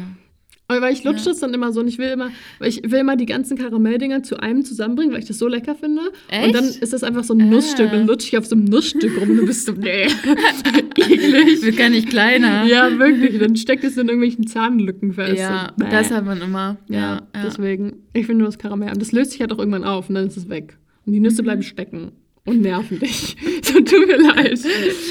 Weil 0.69 0.93
ich 0.93 1.03
lutsche 1.03 1.25
Ja. 1.25 1.31
das 1.31 1.39
dann 1.39 1.53
immer 1.55 1.73
so 1.73 1.79
und 1.79 1.87
ich 1.87 1.97
will 1.97 2.09
immer, 2.09 2.29
weil 2.59 2.69
ich 2.69 2.83
will 2.83 2.99
immer 2.99 3.15
die 3.15 3.25
ganzen 3.25 3.57
Karamelldinger 3.57 4.21
zu 4.21 4.37
einem 4.39 4.63
zusammenbringen, 4.63 5.11
weil 5.13 5.19
ich 5.21 5.27
das 5.27 5.39
so 5.39 5.47
lecker 5.47 5.73
finde. 5.75 6.01
Und 6.01 6.53
dann 6.53 6.63
Echt? 6.65 6.77
ist 6.83 6.93
das 6.93 7.03
einfach 7.03 7.23
so 7.23 7.33
ein 7.33 7.49
Nussstück. 7.49 7.87
Ah. 7.87 7.95
Dann 7.95 8.05
lutsche 8.07 8.27
ich 8.27 8.37
auf 8.37 8.45
so 8.45 8.55
einem 8.55 8.65
Nussstück 8.65 9.19
rum 9.19 9.31
und 9.31 9.37
du 9.37 9.45
bist 9.47 9.65
so, 9.65 9.71
nee, 9.71 10.03
eklig. 10.63 11.61
Wird 11.63 11.77
gar 11.77 11.89
nicht 11.89 12.09
kleiner. 12.09 12.65
Ja, 12.65 12.97
wirklich. 12.99 13.39
Dann 13.39 13.55
steckt 13.55 13.83
es 13.83 13.97
in 13.97 14.07
irgendwelchen 14.07 14.47
Zahnlücken 14.47 15.13
fest. 15.13 15.39
Ja, 15.39 15.71
bäh. 15.77 15.85
das 15.89 16.11
hat 16.11 16.25
man 16.25 16.41
immer. 16.41 16.77
Ja, 16.87 16.99
Ja, 17.33 17.41
deswegen. 17.45 17.93
Ich 18.13 18.25
finde 18.25 18.39
nur 18.39 18.47
das 18.47 18.57
Karamell. 18.59 18.91
Und 18.91 19.01
das 19.01 19.11
löst 19.11 19.31
sich 19.31 19.41
halt 19.41 19.51
auch 19.51 19.59
irgendwann 19.59 19.83
auf 19.83 20.09
und 20.09 20.15
dann 20.15 20.27
ist 20.27 20.37
es 20.37 20.49
weg. 20.49 20.77
Und 21.05 21.13
die 21.13 21.19
Mhm. 21.19 21.23
Nüsse 21.25 21.43
bleiben 21.43 21.63
stecken 21.63 22.11
und 22.49 22.61
nerven 22.61 22.99
dich. 22.99 23.35
so 23.63 23.79
tut 23.79 24.07
mir 24.07 24.17
leid. 24.17 24.59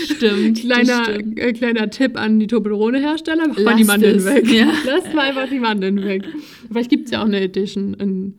Stimmt. 0.05 0.61
Kleiner, 0.61 1.05
stimmt. 1.05 1.39
äh, 1.39 1.53
kleiner 1.53 1.91
Tipp 1.91 2.17
an 2.17 2.39
die 2.41 2.47
Toblerone-Hersteller: 2.47 3.49
Macht 3.49 3.61
mal 3.61 3.77
die 3.77 3.85
Mandeln 3.85 4.17
es. 4.17 4.25
weg. 4.25 4.51
Ja. 4.51 4.73
Lasst 4.87 5.15
mal 5.15 5.29
einfach 5.29 5.49
die 5.49 5.61
Mandeln 5.61 6.03
weg. 6.05 6.25
Vielleicht 6.71 6.91
gibt 6.91 7.07
es 7.07 7.13
ja 7.13 7.23
auch 7.23 7.27
eine 7.27 7.41
Edition 7.41 7.95
in 7.95 8.35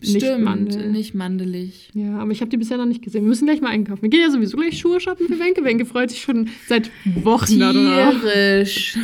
nicht 0.00 0.16
Stimmt, 0.16 0.42
Mandel. 0.42 0.90
nicht 0.90 1.14
mandelig. 1.14 1.90
Ja, 1.94 2.18
aber 2.18 2.32
ich 2.32 2.40
habe 2.40 2.50
die 2.50 2.56
bisher 2.56 2.76
noch 2.76 2.86
nicht 2.86 3.02
gesehen. 3.02 3.22
Wir 3.22 3.28
müssen 3.28 3.46
gleich 3.46 3.60
mal 3.60 3.68
einkaufen. 3.68 4.02
Wir 4.02 4.08
gehen 4.08 4.20
ja 4.20 4.30
sowieso 4.30 4.56
gleich 4.56 4.76
Schuhe 4.76 4.98
shoppen 4.98 5.28
für 5.28 5.38
Wenke. 5.38 5.62
Wenke 5.62 5.86
freut 5.86 6.10
sich 6.10 6.22
schon 6.22 6.50
seit 6.66 6.90
Wochen 7.22 7.60
darauf. 7.60 8.20
Tierisch. 8.20 8.98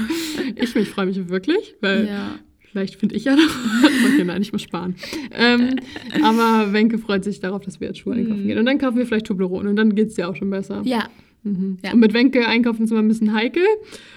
Ich 0.57 0.75
mich 0.75 0.89
freue 0.89 1.07
mich 1.07 1.29
wirklich, 1.29 1.77
weil 1.81 2.07
ja. 2.07 2.41
Vielleicht 2.79 2.95
finde 2.97 3.17
ich 3.17 3.25
ja 3.25 3.35
noch. 3.35 3.43
okay, 4.15 4.23
nein, 4.25 4.41
ich 4.41 4.53
muss 4.53 4.63
sparen. 4.63 4.95
Ähm, 5.33 5.77
aber 6.23 6.73
Wenke 6.73 6.99
freut 6.99 7.25
sich 7.25 7.41
darauf, 7.41 7.63
dass 7.65 7.81
wir 7.81 7.89
jetzt 7.89 7.99
Schuhe 7.99 8.15
einkaufen 8.15 8.43
Mhm. 8.45 8.47
gehen. 8.47 8.59
Und 8.59 8.67
dann 8.67 8.79
kaufen 8.79 8.97
wir 8.99 9.05
vielleicht 9.07 9.27
Toblerone 9.27 9.69
und 9.69 9.75
dann 9.77 9.95
geht 9.97 10.09
es 10.09 10.15
dir 10.15 10.29
auch 10.29 10.37
schon 10.37 10.49
besser. 10.51 10.83
Ja, 10.85 11.09
Mhm. 11.53 11.79
Ja. 11.85 11.93
Und 11.93 12.01
mit 12.01 12.15
Wenke 12.15 12.47
einkaufen 12.47 12.85
ist 12.85 12.91
immer 12.91 13.01
ein 13.01 13.09
bisschen 13.09 13.33
heikel, 13.33 13.63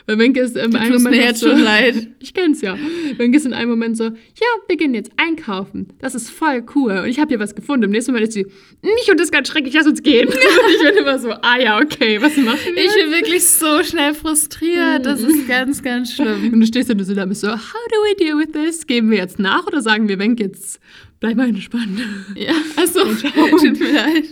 weil 0.05 0.17
Wenke 0.17 0.41
ist 0.41 0.57
im 0.57 0.71
du 0.71 0.79
einen 0.79 0.93
Moment 0.93 1.15
mir 1.15 1.23
jetzt 1.23 1.39
so, 1.39 1.49
schon 1.49 1.61
leid. 1.61 2.07
Ich 2.19 2.33
kenn's 2.35 2.61
ja. 2.61 2.77
Wenke 3.17 3.37
ist 3.37 3.45
in 3.45 3.53
einem 3.53 3.69
Moment 3.69 3.97
so, 3.97 4.03
ja, 4.03 4.47
wir 4.67 4.77
gehen 4.77 4.93
jetzt 4.93 5.11
einkaufen. 5.17 5.87
Das 5.99 6.13
ist 6.13 6.29
voll 6.29 6.63
cool. 6.75 6.99
Und 7.03 7.07
ich 7.07 7.19
habe 7.19 7.29
hier 7.29 7.39
was 7.39 7.55
gefunden. 7.55 7.85
Im 7.85 7.91
nächsten 7.91 8.11
Moment 8.11 8.27
ist 8.27 8.33
sie, 8.33 8.45
ich 8.81 9.11
und 9.11 9.19
das 9.19 9.27
ist 9.27 9.31
ganz 9.31 9.47
schrecklich, 9.47 9.73
lass 9.73 9.87
uns 9.87 10.03
gehen. 10.03 10.27
Und 10.27 10.35
ich 10.75 10.87
bin 10.87 10.97
immer 10.97 11.17
so, 11.17 11.31
ah 11.31 11.59
ja, 11.59 11.79
okay, 11.79 12.21
was 12.21 12.37
machen 12.37 12.75
wir? 12.75 12.85
Ich 12.85 12.93
bin 12.93 13.11
wirklich 13.11 13.43
so 13.43 13.83
schnell 13.83 14.13
frustriert. 14.13 15.05
Das 15.05 15.21
ist 15.21 15.47
ganz, 15.47 15.81
ganz 15.81 16.13
schlimm. 16.13 16.53
Und 16.53 16.59
du 16.59 16.65
stehst 16.65 16.89
dann 16.89 17.03
so 17.03 17.15
da 17.15 17.25
bist 17.25 17.41
so, 17.41 17.49
how 17.49 17.57
do 17.57 17.97
we 18.07 18.15
deal 18.23 18.37
with 18.37 18.51
this? 18.51 18.85
Geben 18.85 19.09
wir 19.09 19.17
jetzt 19.17 19.39
nach 19.39 19.65
oder 19.65 19.81
sagen 19.81 20.07
wir, 20.07 20.19
Wenke, 20.19 20.43
jetzt 20.43 20.79
bleib 21.21 21.37
mal 21.37 21.47
entspannt? 21.47 21.99
Ja, 22.35 22.51
also, 22.75 22.99
tut 23.59 23.79
mir 23.79 23.93
leid. 23.93 24.25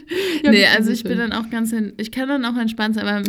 Ja, 0.43 0.51
nee, 0.51 0.65
also 0.75 0.91
ich 0.91 1.03
bin 1.03 1.17
dann 1.17 1.31
auch 1.31 1.49
ganz, 1.49 1.69
hin, 1.69 1.93
ich 1.97 2.11
kann 2.11 2.27
dann 2.27 2.43
auch 2.45 2.57
entspannt 2.57 2.95
sein, 2.95 3.07
aber 3.07 3.21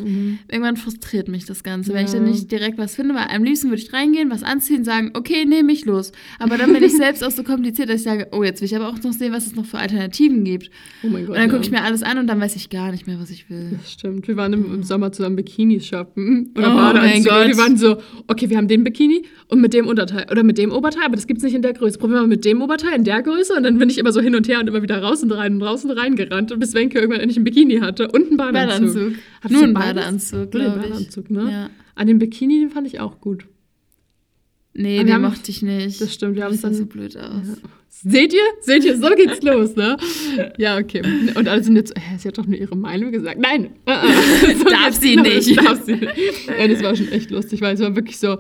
irgendwann 0.50 0.76
frustriert 0.76 1.28
mich 1.28 1.44
das 1.44 1.62
Ganze, 1.62 1.92
wenn 1.94 2.06
ich 2.06 2.12
Ja. 2.12 2.18
dann 2.18 2.28
nicht 2.30 2.50
direkt 2.50 2.78
was 2.78 2.94
finde, 2.96 3.14
weil 3.14 3.26
am 3.34 3.44
liebsten 3.44 3.68
würde 3.68 3.82
ich 3.82 3.92
reingehen, 3.92 4.30
was 4.30 4.42
anziehen, 4.42 4.82
sagen, 4.82 5.10
okay, 5.14 5.44
nehme 5.44 5.72
ich 5.72 5.84
los. 5.84 6.10
Aber 6.38 6.56
dann 6.58 6.72
bin 6.72 6.82
ich 6.82 6.92
selbst 6.96 7.22
auch 7.22 7.30
so 7.30 7.42
kompliziert, 7.44 7.88
dass 7.90 7.96
ich 7.96 8.02
sage, 8.02 8.28
oh, 8.32 8.42
jetzt 8.42 8.60
will 8.62 8.66
ich 8.66 8.74
aber 8.74 8.88
auch 8.88 9.00
noch 9.02 9.12
sehen, 9.12 9.32
was 9.32 9.46
es 9.46 9.54
noch 9.54 9.66
für 9.66 9.78
Alternativen 9.78 10.42
gibt. 10.42 10.70
Oh 11.02 11.08
mein 11.08 11.26
Gott. 11.26 11.36
Und 11.36 11.42
dann 11.42 11.50
gucke 11.50 11.60
ja. 11.62 11.66
ich 11.66 11.70
mir 11.70 11.82
alles 11.82 12.02
an 12.02 12.16
und 12.18 12.26
dann 12.26 12.40
weiß 12.40 12.56
ich 12.56 12.70
gar 12.70 12.90
nicht 12.90 13.06
mehr, 13.06 13.20
was 13.20 13.30
ich 13.30 13.50
will. 13.50 13.76
Das 13.78 13.92
stimmt. 13.92 14.26
Wir 14.26 14.36
waren 14.36 14.52
im, 14.54 14.74
im 14.74 14.82
Sommer 14.82 15.12
zusammen 15.12 15.36
Bikinis 15.36 15.86
shoppen. 15.86 16.54
Oder 16.56 16.72
Oh 16.72 16.76
Badeanzüge. 16.76 17.10
mein 17.10 17.24
Gott. 17.24 17.48
Wir 17.48 17.56
waren 17.62 17.76
so, 17.76 17.98
okay, 18.26 18.48
wir 18.48 18.56
haben 18.56 18.68
den 18.68 18.84
Bikini 18.84 19.26
und 19.48 19.60
mit 19.60 19.74
dem 19.74 19.86
Unterteil. 19.86 20.26
Oder 20.30 20.42
mit 20.44 20.56
dem 20.56 20.72
Oberteil, 20.72 21.02
aber 21.04 21.16
das 21.16 21.26
gibt 21.26 21.38
es 21.38 21.44
nicht 21.44 21.54
in 21.54 21.62
der 21.62 21.74
Größe. 21.74 21.98
Probieren 21.98 22.18
wir 22.18 22.22
mal 22.22 22.28
mit 22.28 22.44
dem 22.46 22.62
Oberteil 22.62 22.94
in 22.96 23.04
der 23.04 23.20
Größe. 23.22 23.49
Und 23.56 23.62
dann 23.64 23.78
bin 23.78 23.90
ich 23.90 23.98
immer 23.98 24.12
so 24.12 24.20
hin 24.20 24.34
und 24.34 24.48
her 24.48 24.60
und 24.60 24.68
immer 24.68 24.82
wieder 24.82 25.02
raus 25.02 25.22
und 25.22 25.32
rein 25.32 25.54
und 25.54 25.62
raus 25.62 25.84
und 25.84 25.90
rein 25.92 26.16
gerannt. 26.16 26.52
Und 26.52 26.58
bis 26.60 26.74
Wenke 26.74 26.98
irgendwann 26.98 27.20
endlich 27.20 27.36
ein 27.38 27.44
Bikini 27.44 27.78
hatte 27.78 28.08
und 28.08 28.28
einen 28.28 28.36
Badeanzug. 28.36 28.94
Badeanzug. 28.94 29.12
Hattest 29.40 29.52
Nur 29.52 29.62
du 29.62 29.68
ein 29.68 29.74
beides? 29.74 29.94
Badeanzug, 29.94 30.50
glaube 30.50 30.80
ich. 30.84 30.90
Badeanzug, 30.90 31.30
ne? 31.30 31.50
Ja. 31.50 31.70
An 31.94 32.06
den 32.06 32.18
Bikini, 32.18 32.60
den 32.60 32.70
fand 32.70 32.86
ich 32.86 33.00
auch 33.00 33.20
gut. 33.20 33.44
Nee, 34.72 35.02
den 35.02 35.20
mochte 35.20 35.50
ich 35.50 35.62
nicht. 35.62 36.00
Das 36.00 36.14
stimmt, 36.14 36.36
wir 36.36 36.44
haben 36.44 36.50
das 36.50 36.56
es 36.58 36.62
sah 36.62 36.68
dann- 36.68 36.76
so 36.76 36.86
blöd 36.86 37.16
aus. 37.16 37.42
Seht 37.88 38.32
ihr? 38.32 38.40
Seht 38.60 38.84
ihr? 38.84 38.96
So 38.96 39.08
geht's 39.16 39.42
los, 39.42 39.74
ne? 39.74 39.96
Ja, 40.58 40.78
okay. 40.78 41.02
Und 41.34 41.48
alle 41.48 41.62
sind 41.62 41.74
jetzt, 41.76 41.94
äh, 41.96 42.00
sie 42.18 42.28
hat 42.28 42.38
doch 42.38 42.46
nur 42.46 42.56
ihre 42.56 42.76
Meinung 42.76 43.10
gesagt. 43.10 43.38
Nein, 43.40 43.70
äh, 43.86 43.90
äh. 44.52 44.54
So 44.54 44.64
Darf 44.64 44.94
sie 44.94 45.16
los, 45.16 45.26
nicht. 45.26 45.56
Darf 45.64 45.84
sie 45.84 45.94
nicht. 45.96 46.14
Ja, 46.56 46.68
das 46.68 46.82
war 46.84 46.94
schon 46.94 47.08
echt 47.08 47.30
lustig, 47.32 47.60
weil 47.60 47.74
es 47.74 47.80
war 47.80 47.94
wirklich 47.96 48.18
so, 48.18 48.38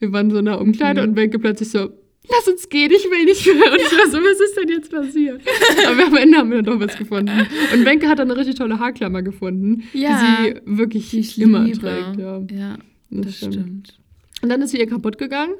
wir 0.00 0.12
waren 0.12 0.30
so 0.30 0.38
in 0.38 0.48
einer 0.48 0.60
Umkleide 0.60 1.00
Mhm. 1.02 1.10
und 1.10 1.16
Wenke 1.16 1.38
plötzlich 1.38 1.70
so, 1.70 1.90
lass 2.30 2.48
uns 2.48 2.68
gehen, 2.68 2.90
ich 2.90 3.04
will 3.10 3.24
nicht 3.24 3.46
mehr. 3.46 3.72
Und 3.72 3.78
ich 3.80 3.92
war 3.98 4.06
so, 4.10 4.18
was 4.18 4.40
ist 4.40 4.56
denn 4.56 4.68
jetzt 4.68 4.90
passiert? 4.90 5.40
Aber 5.86 6.06
am 6.06 6.16
Ende 6.16 6.38
haben 6.38 6.50
wir 6.50 6.62
dann 6.62 6.78
doch 6.78 6.86
was 6.86 6.96
gefunden. 6.96 7.46
Und 7.74 7.84
Wenke 7.84 8.08
hat 8.08 8.18
dann 8.18 8.30
eine 8.30 8.38
richtig 8.38 8.56
tolle 8.56 8.78
Haarklammer 8.78 9.22
gefunden, 9.22 9.84
Ja, 9.92 10.20
die 10.44 10.54
sie 10.54 10.60
wirklich 10.64 11.10
Die 11.10 11.42
immer 11.42 11.64
liebe. 11.64 11.78
trägt. 11.78 12.18
Ja, 12.18 12.38
ja 12.50 12.76
das 13.10 13.26
das 13.26 13.36
stimmt. 13.36 13.54
stimmt. 13.54 13.98
Und 14.42 14.48
dann 14.50 14.62
ist 14.62 14.70
sie 14.70 14.78
ihr 14.78 14.86
kaputt 14.86 15.18
gegangen. 15.18 15.54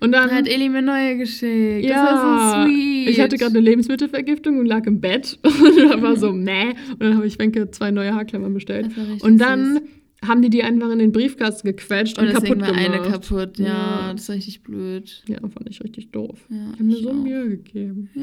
Und 0.00 0.12
dann 0.12 0.28
Dann 0.28 0.36
hat 0.38 0.48
Eli 0.48 0.68
mir 0.68 0.80
neue 0.82 1.16
geschickt. 1.16 1.84
Ja, 1.84 2.04
das 2.04 2.22
war 2.22 2.62
so 2.64 2.68
sweet. 2.70 3.08
ich 3.08 3.20
hatte 3.20 3.36
gerade 3.36 3.50
eine 3.58 3.60
Lebensmittelvergiftung 3.60 4.58
und 4.60 4.66
lag 4.66 4.86
im 4.86 5.00
Bett 5.00 5.38
und 5.42 5.76
da 5.90 6.00
war 6.00 6.16
so, 6.16 6.30
meh. 6.32 6.70
Und 6.92 7.00
dann 7.00 7.16
habe 7.16 7.26
ich 7.26 7.36
Wenke 7.40 7.68
zwei 7.72 7.90
neue 7.90 8.14
Haarklammern 8.14 8.54
bestellt. 8.54 8.90
Und 9.22 9.38
dann 9.38 9.72
süß. 9.74 9.82
Haben 10.26 10.42
die 10.42 10.50
die 10.50 10.62
einfach 10.64 10.90
in 10.90 10.98
den 10.98 11.12
Briefkasten 11.12 11.68
gequetscht 11.68 12.18
und, 12.18 12.26
und 12.26 12.32
kaputt 12.34 12.48
gemacht. 12.58 12.74
eine 12.76 12.98
kaputt. 13.02 13.58
Ja, 13.58 13.66
Ja. 14.08 14.12
das 14.14 14.28
war 14.28 14.36
richtig 14.36 14.62
blöd. 14.62 15.22
Ja, 15.28 15.38
fand 15.40 15.68
ich 15.70 15.82
richtig 15.82 16.10
doof. 16.10 16.38
Ja, 16.50 16.56
ich 16.56 16.72
habe 16.72 16.84
mir 16.84 16.96
so 16.96 17.10
auch. 17.10 17.14
Mühe 17.14 17.48
gegeben. 17.50 18.10
Ja, 18.14 18.22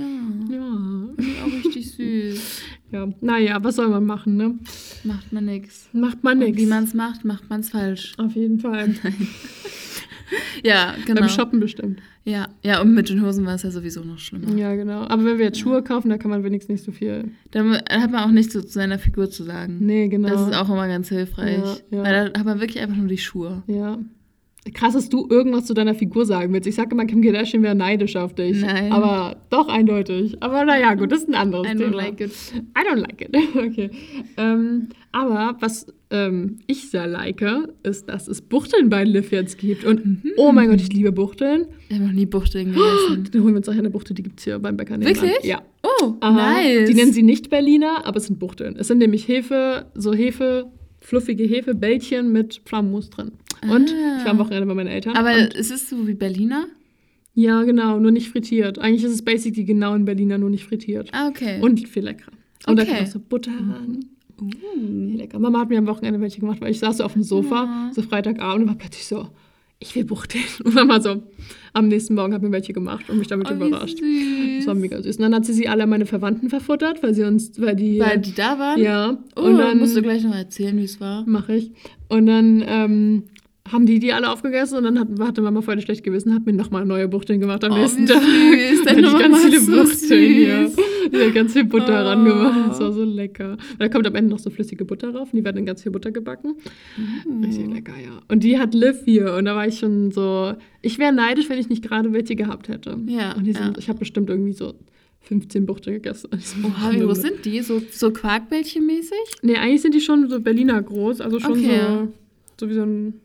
Ja. 0.56 1.10
ich 1.18 1.42
auch 1.42 1.66
richtig 1.66 1.92
süß. 1.92 2.62
ja. 2.92 3.08
Naja, 3.22 3.64
was 3.64 3.78
soll 3.78 3.88
man 3.88 4.06
machen, 4.06 4.36
ne? 4.36 4.60
Macht 5.04 5.32
man 5.32 5.46
nix. 5.46 5.88
Macht 5.94 6.24
man 6.24 6.38
Und 6.40 6.46
nichts. 6.46 6.62
Wie 6.62 6.66
man 6.66 6.84
es 6.84 6.94
macht, 6.94 7.24
macht 7.24 7.50
man 7.50 7.62
es 7.62 7.70
falsch. 7.70 8.14
Auf 8.18 8.36
jeden 8.36 8.60
Fall. 8.60 8.94
Ja, 10.64 10.96
genau. 11.06 11.22
Beim 11.22 11.30
Shoppen 11.30 11.60
bestimmt. 11.60 12.00
Ja, 12.24 12.48
ja, 12.64 12.82
und 12.82 12.94
mit 12.94 13.10
den 13.10 13.24
Hosen 13.24 13.46
war 13.46 13.56
es 13.56 13.64
ja 13.64 13.72
sowieso 13.72 14.04
noch 14.04 14.18
schlimmer. 14.18 14.56
Ja, 14.58 14.76
genau. 14.76 15.02
Aber 15.02 15.24
wenn 15.26 15.38
wir 15.38 15.46
jetzt 15.46 15.60
Schuhe 15.60 15.84
kaufen, 15.84 16.10
da 16.10 16.18
kann 16.18 16.32
man 16.32 16.44
wenigstens 16.44 16.70
nicht 16.74 16.84
so 16.84 16.92
viel. 16.92 17.32
Dann 17.52 17.74
hat 17.76 18.12
man 18.12 18.24
auch 18.24 18.32
nichts 18.32 18.54
zu 18.54 18.62
seiner 18.62 18.98
Figur 18.98 19.30
zu 19.30 19.44
sagen. 19.44 19.78
Nee, 19.82 20.08
genau. 20.08 20.30
Das 20.30 20.42
ist 20.42 20.56
auch 20.56 20.70
immer 20.70 20.88
ganz 20.88 21.10
hilfreich. 21.10 21.60
Ja, 21.92 21.98
ja. 21.98 22.04
Weil 22.04 22.32
da 22.32 22.40
hat 22.40 22.46
man 22.46 22.60
wirklich 22.60 22.80
einfach 22.82 22.98
nur 22.98 23.08
die 23.08 23.18
Schuhe. 23.20 23.64
Ja. 23.68 24.00
Krass, 24.74 24.94
dass 24.94 25.10
du 25.10 25.28
irgendwas 25.30 25.66
zu 25.66 25.76
deiner 25.76 25.94
Figur 25.94 26.26
sagen 26.26 26.52
willst. 26.52 26.68
Ich 26.68 26.74
sage 26.74 26.90
immer, 26.92 27.06
Kim 27.06 27.22
Kardashian 27.22 27.62
wäre 27.62 27.76
neidisch 27.76 28.16
auf 28.16 28.34
dich. 28.34 28.62
Nein. 28.62 28.92
Aber 28.92 29.36
doch 29.52 29.68
eindeutig. 29.68 30.42
Aber 30.42 30.66
naja, 30.66 30.96
gut, 30.96 31.12
das 31.12 31.20
ist 31.22 31.30
ein 31.30 31.36
anderes 31.36 31.68
I 31.68 31.72
don't 31.72 31.78
Thema. 31.78 31.96
like 31.98 32.20
it. 32.20 32.32
I 32.76 32.82
don't 32.82 32.96
like 32.96 33.22
it. 33.22 33.36
Okay. 33.56 33.92
Ähm, 34.38 34.90
aber 35.12 35.56
was 35.60 35.86
ähm, 36.16 36.58
ich 36.68 36.90
sehr 36.90 37.08
like, 37.08 37.44
ist, 37.84 38.08
dass 38.10 38.28
es 38.28 38.42
Buchteln 38.42 38.90
bei 38.90 39.04
Liv 39.04 39.32
jetzt 39.32 39.58
gibt. 39.58 39.84
Und 39.84 40.06
Mhm. 40.06 40.22
oh 40.38 40.52
mein 40.52 40.70
Gott, 40.70 40.80
ich 40.82 40.92
liebe 40.94 41.12
Buchteln. 41.12 41.66
Ich 41.90 41.96
habe 41.96 42.06
noch 42.08 42.14
nie 42.14 42.26
Buchteln 42.26 42.68
gegessen. 42.74 43.28
Dann 43.32 43.42
holen 43.44 43.54
wir 43.54 43.58
uns 43.58 43.70
auch 43.70 43.74
eine 43.74 43.90
Buchtel, 43.90 44.16
die 44.16 44.24
gibt 44.24 44.40
es 44.40 44.46
hier 44.46 44.58
beim 44.60 44.78
Bäcker. 44.78 45.00
Wirklich? 45.00 45.32
Ja. 45.44 45.62
Oh, 45.84 46.14
Aha. 46.22 46.54
nice. 46.62 46.88
Die 46.90 46.96
nennen 46.96 47.12
sie 47.14 47.24
nicht 47.24 47.50
Berliner, 47.50 48.06
aber 48.06 48.18
es 48.18 48.28
sind 48.28 48.40
Buchteln. 48.40 48.76
Es 48.78 48.88
sind 48.88 48.98
nämlich 49.00 49.28
Hefe, 49.28 49.86
so 49.96 50.14
Hefe, 50.14 50.68
fluffige 51.00 51.44
Hefebällchen 51.44 52.32
mit 52.32 52.62
Pflaumenmus 52.66 53.10
drin. 53.10 53.32
Und 53.70 53.92
Ah. 53.94 54.18
ich 54.20 54.24
war 54.26 54.32
am 54.32 54.40
Wochenende 54.40 54.66
bei 54.68 54.74
meinen 54.74 54.88
Eltern. 54.88 55.16
Aber 55.16 55.36
ist 55.56 55.72
es 55.72 55.90
so 55.90 56.08
wie 56.08 56.14
Berliner? 56.14 56.66
Ja, 57.34 57.64
genau, 57.64 58.00
nur 58.00 58.12
nicht 58.12 58.30
frittiert. 58.30 58.80
Eigentlich 58.80 59.04
ist 59.04 59.12
es 59.12 59.22
basically 59.22 59.66
genau 59.66 59.94
in 59.94 60.06
Berliner, 60.06 60.38
nur 60.38 60.50
nicht 60.50 60.64
frittiert. 60.64 61.10
Ah, 61.12 61.28
okay. 61.28 61.60
Und 61.62 61.86
viel 61.88 62.04
leckerer. 62.04 62.32
Und 62.68 62.78
da 62.78 62.84
Okay. 62.84 62.94
kommt 62.96 63.08
auch 63.08 63.12
so 63.12 63.20
Butter 63.20 63.52
ran. 63.52 64.06
Viel 64.38 65.16
lecker. 65.18 65.40
Mama 65.40 65.60
hat 65.60 65.70
mir 65.70 65.78
am 65.78 65.88
Wochenende 65.88 66.20
welche 66.22 66.40
gemacht, 66.40 66.62
weil 66.62 66.72
ich 66.72 66.80
saß 66.80 66.98
so 66.98 67.04
auf 67.04 67.14
dem 67.14 67.24
Sofa, 67.24 67.64
Ja. 67.66 67.92
so 67.94 68.02
Freitagabend 68.02 68.64
und 68.64 68.68
war 68.70 68.76
plötzlich 68.76 69.06
so, 69.08 69.28
ich 69.80 69.94
will 69.96 70.06
Buchteln. 70.06 70.44
Und 70.64 70.74
Mama 70.74 71.02
so, 71.02 71.22
am 71.74 71.90
nächsten 71.90 72.16
Morgen 72.16 72.34
hat 72.34 72.42
mir 72.42 72.52
welche 72.52 72.72
gemacht 72.72 73.10
und 73.10 73.18
mich 73.20 73.28
damit 73.28 73.50
Oh, 73.52 73.54
überrascht. 73.56 73.98
süß. 74.00 74.58
Das 74.60 74.68
war 74.68 74.74
mega 74.74 75.02
süß. 75.02 75.18
Und 75.18 75.24
dann 75.24 75.36
hat 75.36 75.46
sie 75.46 75.52
sie 75.54 75.68
alle 75.68 75.84
an 75.84 75.90
meine 75.90 76.06
Verwandten 76.06 76.50
verfuttert, 76.50 77.04
weil 77.04 77.14
sie 77.14 77.24
uns, 77.24 77.60
weil 77.60 77.76
die. 77.76 78.00
Weil 78.00 78.20
die 78.20 78.34
da 78.34 78.58
waren? 78.58 78.82
ja. 78.82 79.18
Oh, 79.36 79.42
und 79.42 79.58
dann 79.58 79.78
musst 79.78 79.96
du 79.98 80.02
gleich 80.02 80.24
noch 80.24 80.34
erzählen, 80.34 80.78
wie 80.78 80.86
es 80.86 81.02
war. 81.02 81.26
mache 81.28 81.56
ich. 81.58 81.72
Und 82.08 82.26
dann 82.28 82.64
ähm, 82.66 83.24
haben 83.72 83.86
die 83.88 83.98
die 84.00 84.14
alle 84.14 84.32
aufgegessen 84.32 84.78
und 84.78 84.84
dann 84.84 85.00
hat, 85.00 85.08
hatte 85.20 85.42
Mama 85.42 85.62
voll 85.62 85.82
schlecht 85.82 86.04
gewesen, 86.04 86.34
hat 86.36 86.46
mir 86.46 86.54
nochmal 86.54 86.86
neue 86.86 87.08
Buchteln 87.08 87.40
gemacht 87.40 87.64
am 87.64 87.72
Oh, 87.72 87.76
nächsten 87.78 88.06
Tag. 88.06 88.22
süß. 88.22 88.84
Da 88.86 88.94
Deine 88.94 89.12
hatte 89.12 89.18
ich 89.18 89.24
ganz 89.30 89.44
viele 89.44 89.60
so 89.60 89.72
Buchteln 89.84 90.34
hier. 90.34 90.72
hat 91.26 91.34
ganz 91.34 91.54
viel 91.54 91.64
Butter 91.66 92.04
Oh. 92.04 92.08
rangemacht. 92.08 92.70
Das 92.70 92.80
war 92.80 92.92
so 92.94 93.04
lecker. 93.04 93.54
Und 93.54 93.80
da 93.82 93.90
kommt 93.90 94.06
am 94.06 94.14
Ende 94.16 94.30
noch 94.30 94.40
so 94.40 94.50
flüssige 94.52 94.86
Butter 94.86 95.12
drauf 95.12 95.30
und 95.34 95.38
die 95.38 95.44
werden 95.44 95.58
in 95.58 95.66
ganz 95.66 95.82
viel 95.82 95.92
Butter 95.92 96.12
gebacken. 96.12 96.56
Richtig 97.44 97.68
lecker, 97.68 97.94
ja. 97.94 98.22
Und 98.28 98.44
die 98.44 98.60
hat 98.60 98.74
Liv 98.76 98.98
hier 99.06 99.34
und 99.34 99.46
da 99.46 99.56
war 99.56 99.68
ich 99.68 99.80
schon 99.80 100.12
so, 100.12 100.54
ich 100.84 101.00
wäre 101.00 101.12
neidisch, 101.14 101.50
wenn 101.50 101.58
ich 101.60 101.70
nicht 101.70 101.84
gerade 101.84 102.14
welche 102.14 102.36
gehabt 102.36 102.70
hätte. 102.70 102.98
Ja, 103.08 103.34
Und 103.36 103.46
die 103.46 103.54
sind, 103.54 103.64
ja. 103.66 103.74
ich 103.80 103.90
habe 103.90 104.00
bestimmt 104.00 104.30
irgendwie 104.30 104.54
so 104.54 104.76
15 105.22 105.66
Buchteln 105.66 105.96
gegessen. 105.96 106.30
Oha, 106.64 106.92
wie 106.92 107.00
groß 107.00 107.22
sind 107.22 107.44
die? 107.46 107.62
So, 107.62 107.82
so 107.92 108.10
Quarkbällchen-mäßig? 108.12 109.42
Nee, 109.42 109.56
eigentlich 109.56 109.82
sind 109.82 109.96
die 109.96 110.02
schon 110.02 110.30
so 110.30 110.40
Berliner 110.40 110.80
groß, 110.84 111.20
also 111.22 111.40
schon 111.40 111.54
Okay. 111.54 111.80
so, 111.80 112.08
so 112.60 112.70
wie 112.70 112.74
so 112.76 112.84
ein, 112.84 113.16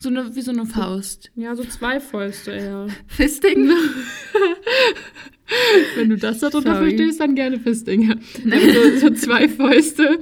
So 0.00 0.10
eine, 0.10 0.36
wie 0.36 0.42
so 0.42 0.52
eine 0.52 0.64
Faust. 0.64 1.32
ja, 1.34 1.56
so 1.56 1.64
zwei 1.64 1.98
Fäuste 1.98 2.52
eher. 2.52 2.86
Fisting? 3.08 3.68
Wenn 5.96 6.10
du 6.10 6.16
das 6.16 6.40
darunter 6.40 6.74
Sorry. 6.74 6.90
verstehst, 6.90 7.20
dann 7.20 7.34
gerne 7.34 7.58
Fisting. 7.58 8.02
Ja. 8.08 8.14
Also 8.52 9.08
so 9.08 9.14
zwei 9.14 9.48
Fäuste, 9.48 10.20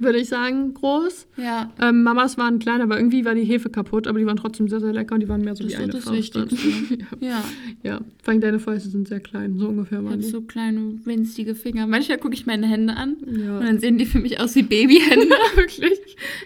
würde 0.00 0.18
ich 0.18 0.28
sagen, 0.28 0.74
groß. 0.74 1.26
Ja. 1.36 1.72
Ähm, 1.80 2.02
Mamas 2.02 2.38
waren 2.38 2.58
klein, 2.58 2.80
aber 2.80 2.96
irgendwie 2.96 3.24
war 3.24 3.34
die 3.34 3.44
Hefe 3.44 3.68
kaputt, 3.70 4.06
aber 4.06 4.18
die 4.18 4.26
waren 4.26 4.36
trotzdem 4.36 4.68
sehr, 4.68 4.80
sehr 4.80 4.92
lecker 4.92 5.14
und 5.14 5.20
die 5.20 5.28
waren 5.28 5.40
mehr 5.42 5.56
so 5.56 5.62
Das 5.64 5.72
wie 5.72 5.76
ist 5.76 5.82
eine 5.82 5.92
das 5.92 6.04
Faust. 6.04 6.34
dann. 6.36 6.50
Wichtigste. 6.50 6.94
ja. 7.20 7.28
Ja. 7.28 7.44
ja, 7.82 8.00
vor 8.22 8.32
allem 8.32 8.40
deine 8.40 8.58
Fäuste 8.58 8.88
sind 8.90 9.08
sehr 9.08 9.20
klein, 9.20 9.58
so 9.58 9.68
ungefähr 9.68 9.98
Ich 9.98 10.04
waren 10.04 10.12
habe 10.14 10.22
die. 10.22 10.28
so 10.28 10.42
kleine, 10.42 10.94
winzige 11.04 11.54
Finger. 11.54 11.86
Manchmal 11.86 12.18
gucke 12.18 12.34
ich 12.34 12.46
meine 12.46 12.66
Hände 12.66 12.94
an 12.96 13.16
Ja, 13.26 13.58
und 13.58 13.64
dann 13.66 13.78
sehen 13.80 13.98
die 13.98 14.06
für 14.06 14.18
mich 14.20 14.40
aus 14.40 14.54
wie 14.54 14.62
Babyhände. 14.62 15.26
wirklich. 15.56 15.98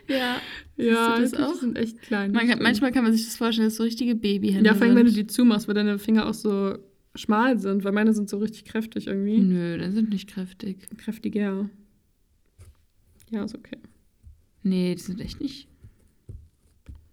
ja. 0.08 0.36
Ja, 0.78 1.18
das 1.20 1.34
auch? 1.34 1.52
die 1.52 1.58
sind 1.60 1.76
echt 1.78 2.00
klein. 2.02 2.32
Man 2.32 2.46
das 2.46 2.54
kann, 2.56 2.62
manchmal 2.62 2.92
kann 2.92 3.04
man 3.04 3.12
sich 3.12 3.24
das 3.26 3.36
vorstellen, 3.36 3.68
dass 3.68 3.76
so 3.76 3.82
richtige 3.82 4.14
Babyhände 4.14 4.66
Ja, 4.68 4.74
vor 4.74 4.86
allem, 4.86 4.96
wenn 4.96 5.04
du 5.04 5.12
sind. 5.12 5.30
die 5.30 5.34
zumachst, 5.34 5.68
weil 5.68 5.74
deine 5.74 5.98
Finger 5.98 6.26
auch 6.26 6.34
so 6.34 6.74
schmal 7.14 7.58
sind, 7.58 7.84
weil 7.84 7.92
meine 7.92 8.14
sind 8.14 8.30
so 8.30 8.38
richtig 8.38 8.64
kräftig 8.64 9.06
irgendwie. 9.06 9.36
Nö, 9.38 9.76
die 9.76 9.90
sind 9.92 10.08
nicht 10.10 10.30
kräftig. 10.30 10.88
Kräftiger. 10.96 11.68
Ja, 13.32 13.44
ist 13.44 13.54
okay. 13.54 13.78
Nee, 14.62 14.94
die 14.94 15.00
sind 15.00 15.20
echt 15.20 15.40
nicht. 15.40 15.66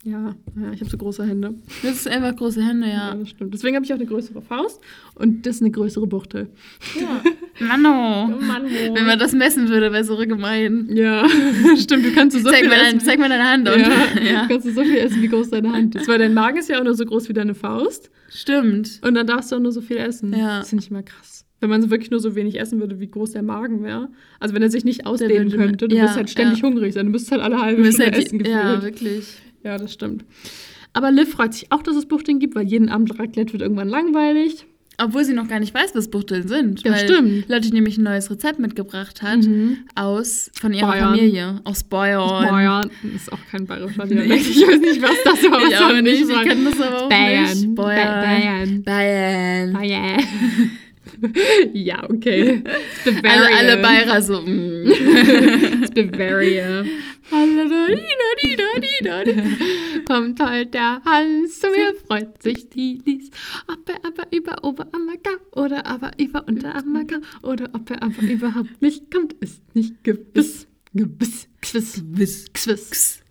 Ja, 0.04 0.36
ja 0.56 0.72
ich 0.72 0.80
habe 0.82 0.90
so 0.90 0.98
große 0.98 1.26
Hände. 1.26 1.56
Das 1.82 1.96
ist 1.96 2.08
einfach 2.08 2.36
große 2.36 2.62
Hände, 2.62 2.88
Ja, 2.88 3.10
ja. 3.10 3.16
das 3.16 3.30
stimmt. 3.30 3.54
Deswegen 3.54 3.76
habe 3.76 3.86
ich 3.86 3.92
auch 3.94 3.98
eine 3.98 4.06
größere 4.06 4.42
Faust 4.42 4.80
und 5.16 5.46
das 5.46 5.56
ist 5.58 5.62
eine 5.62 5.72
größere 5.72 6.08
Buchtel. 6.08 6.50
ja. 7.00 7.22
Mano. 7.66 8.34
Oh 8.38 8.42
Mann, 8.42 8.64
wo? 8.66 8.96
Wenn 8.96 9.06
man 9.06 9.20
das 9.20 9.34
messen 9.34 9.68
würde, 9.68 9.92
wäre 9.92 10.04
so 10.06 10.16
gemein. 10.18 10.90
Ja, 10.96 11.28
stimmt. 11.78 12.06
Du 12.06 12.12
kannst 12.14 12.38
so 12.38 12.50
zeig, 12.50 12.60
viel 12.60 12.70
mal 12.70 12.76
essen. 12.76 13.00
dein, 13.00 13.00
zeig 13.02 13.20
mal 13.20 13.28
deine 13.30 13.50
Hand. 13.50 13.68
Und, 13.70 13.80
ja, 13.82 14.22
ja. 14.32 14.46
kannst 14.48 14.66
du 14.68 14.72
so 14.72 14.84
viel 14.84 14.98
essen, 14.98 15.22
wie 15.22 15.28
groß 15.28 15.50
deine 15.50 15.72
Hand 15.74 15.96
ist. 15.96 16.08
Weil 16.08 16.20
dein 16.20 16.34
Magen 16.34 16.58
ist 16.58 16.70
ja 16.70 16.80
auch 16.80 16.84
nur 16.86 16.96
so 16.96 17.06
groß 17.06 17.28
wie 17.30 17.34
deine 17.34 17.56
Faust. 17.56 18.10
Stimmt. 18.30 19.02
Und 19.04 19.16
dann 19.16 19.28
darfst 19.28 19.52
du 19.52 19.58
auch 19.58 19.60
nur 19.60 19.72
so 19.74 19.82
viel 19.82 19.98
essen. 19.98 20.34
Ja. 20.34 20.60
Das 20.60 20.70
finde 20.70 20.84
ich 20.86 20.92
immer 20.92 21.04
krass. 21.04 21.39
Wenn 21.62 21.70
man 21.70 21.90
wirklich 21.90 22.10
nur 22.12 22.20
so 22.22 22.36
wenig 22.36 22.60
essen 22.60 22.80
würde, 22.80 23.00
wie 23.00 23.08
groß 23.08 23.32
der 23.32 23.44
Magen 23.44 23.84
wäre. 23.84 24.10
Also 24.40 24.56
wenn 24.56 24.62
er 24.62 24.70
sich 24.72 24.86
nicht 24.86 25.06
ausdehnen 25.06 25.50
könnte, 25.52 25.88
du 25.88 25.96
ja, 25.96 26.04
wirst 26.04 26.16
halt 26.16 26.30
ständig 26.30 26.60
ja. 26.60 26.68
hungrig 26.68 26.94
sein. 26.94 27.06
Du 27.06 27.12
müsstest 27.12 27.32
halt 27.34 27.42
alle 27.42 27.62
halbe 27.62 27.84
Stunde 27.92 28.06
halt, 28.12 28.26
essen 28.26 28.46
ja, 28.46 28.76
gefühlt. 28.76 28.84
wirklich. 28.84 29.26
Ja, 29.64 29.78
das 29.78 29.92
stimmt. 29.94 30.24
Aber 30.94 31.12
Liv 31.12 31.30
freut 31.32 31.54
sich 31.54 31.72
auch, 31.72 31.84
dass 31.84 31.96
es 31.98 32.06
Buchteln 32.08 32.40
gibt, 32.40 32.56
weil 32.56 32.66
jeden 32.66 32.90
Abend 32.90 33.20
Raclette 33.20 33.52
wird 33.54 33.62
irgendwann 33.62 33.90
langweilig. 33.90 34.66
Obwohl 35.02 35.24
sie 35.24 35.34
noch 35.34 35.48
gar 35.48 35.62
nicht 35.62 35.74
weiß, 35.74 35.96
was 35.96 36.10
Buchteln 36.10 36.48
sind. 36.50 36.84
Ja, 36.84 36.92
weil 36.92 37.08
stimmt. 37.08 37.48
Lotte 37.48 37.70
nämlich 37.74 37.98
ein 37.98 38.04
neues 38.04 38.30
Rezept 38.30 38.60
mitgebracht 38.60 39.22
hat 39.22 39.44
Mhm. 39.44 39.78
aus 39.96 40.52
von 40.60 40.74
ihrer 40.74 40.88
Bayern. 40.88 41.16
Familie. 41.16 41.62
Aus 41.64 41.84
Bayern. 41.86 42.46
Bayern 42.50 42.92
ist 43.16 43.32
auch 43.32 43.40
kein 43.50 43.66
bayerischer 43.66 44.06
Dialekt. 44.08 44.50
Ich 44.50 44.62
weiß 44.68 44.80
nicht, 44.82 45.02
was 45.02 45.16
das 45.24 45.44
war. 45.52 45.62
Ich 45.70 45.78
auch 45.78 46.02
nicht. 46.02 46.22
Ich 46.22 46.28
kann 46.50 46.66
das 46.66 46.82
aber 46.82 47.04
auch 47.06 47.10
Bayern. 47.10 47.44
nicht. 47.44 47.76
Ba- 47.76 47.84
Bayern. 47.84 48.84
Bayern. 48.84 48.84
Bayern. 48.84 49.74
Bayern. 49.74 50.18
ja, 51.74 52.04
okay. 52.10 52.64
Alle, 53.24 53.56
alle 53.56 53.78
Bayer 53.78 54.22
so. 54.22 54.42
mm. 54.42 54.92
It's 55.84 55.92
Bavaria. 56.12 56.84
Kommt 60.06 60.40
heute 60.40 60.66
der 60.72 61.02
Hans 61.06 61.60
zu 61.60 61.68
mir, 61.68 61.94
freut 62.08 62.42
sich 62.42 62.70
die 62.70 63.02
Lies. 63.06 63.30
Ob 63.68 63.88
er 63.90 64.06
aber 64.06 64.28
über 64.32 64.64
Oberammergau 64.64 65.38
oder 65.56 65.86
aber 65.86 66.12
über 66.18 66.48
Unterammergau 66.48 67.18
oder 67.44 67.70
ob 67.74 67.90
er 67.92 68.02
aber 68.02 68.22
überhaupt 68.24 68.82
nicht 68.82 69.12
kommt, 69.12 69.34
ist 69.42 69.62
nicht 69.76 70.04
gewiss. 70.04 70.68
Gewiss. 70.94 71.48
Quiz. 71.62 72.02
Quiz. 72.54 73.24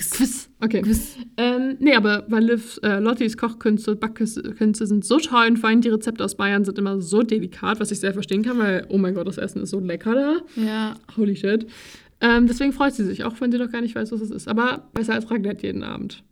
Quiz. 0.00 0.10
Quiz. 0.10 0.48
Quiz. 0.60 1.16
Okay. 1.18 1.26
Ähm, 1.36 1.76
nee, 1.78 1.94
aber 1.94 2.24
weil 2.28 2.44
Liv, 2.44 2.80
äh, 2.82 2.98
Lottis 3.00 3.36
Kochkünste, 3.36 3.96
Backkünste 3.96 4.86
sind 4.86 5.04
so 5.04 5.18
toll 5.18 5.48
und 5.48 5.58
vor 5.58 5.68
allem 5.68 5.82
die 5.82 5.88
Rezepte 5.90 6.24
aus 6.24 6.36
Bayern 6.36 6.64
sind 6.64 6.78
immer 6.78 7.00
so 7.00 7.22
delikat, 7.22 7.80
was 7.80 7.90
ich 7.90 8.00
sehr 8.00 8.12
verstehen 8.14 8.42
kann, 8.42 8.58
weil, 8.58 8.86
oh 8.88 8.96
mein 8.98 9.14
Gott, 9.14 9.26
das 9.26 9.36
Essen 9.36 9.62
ist 9.62 9.70
so 9.70 9.80
lecker 9.80 10.14
da. 10.14 10.62
Ja. 10.62 10.94
Holy 11.16 11.36
shit. 11.36 11.66
Ähm, 12.22 12.46
deswegen 12.46 12.72
freut 12.72 12.94
sie 12.94 13.04
sich, 13.04 13.24
auch 13.24 13.34
wenn 13.40 13.52
sie 13.52 13.58
noch 13.58 13.70
gar 13.70 13.80
nicht 13.82 13.94
weiß, 13.94 14.10
was 14.12 14.20
es 14.20 14.30
ist. 14.30 14.48
Aber 14.48 14.88
besser 14.94 15.14
als 15.14 15.30
Raclette 15.30 15.66
jeden 15.66 15.82
Abend. 15.82 16.22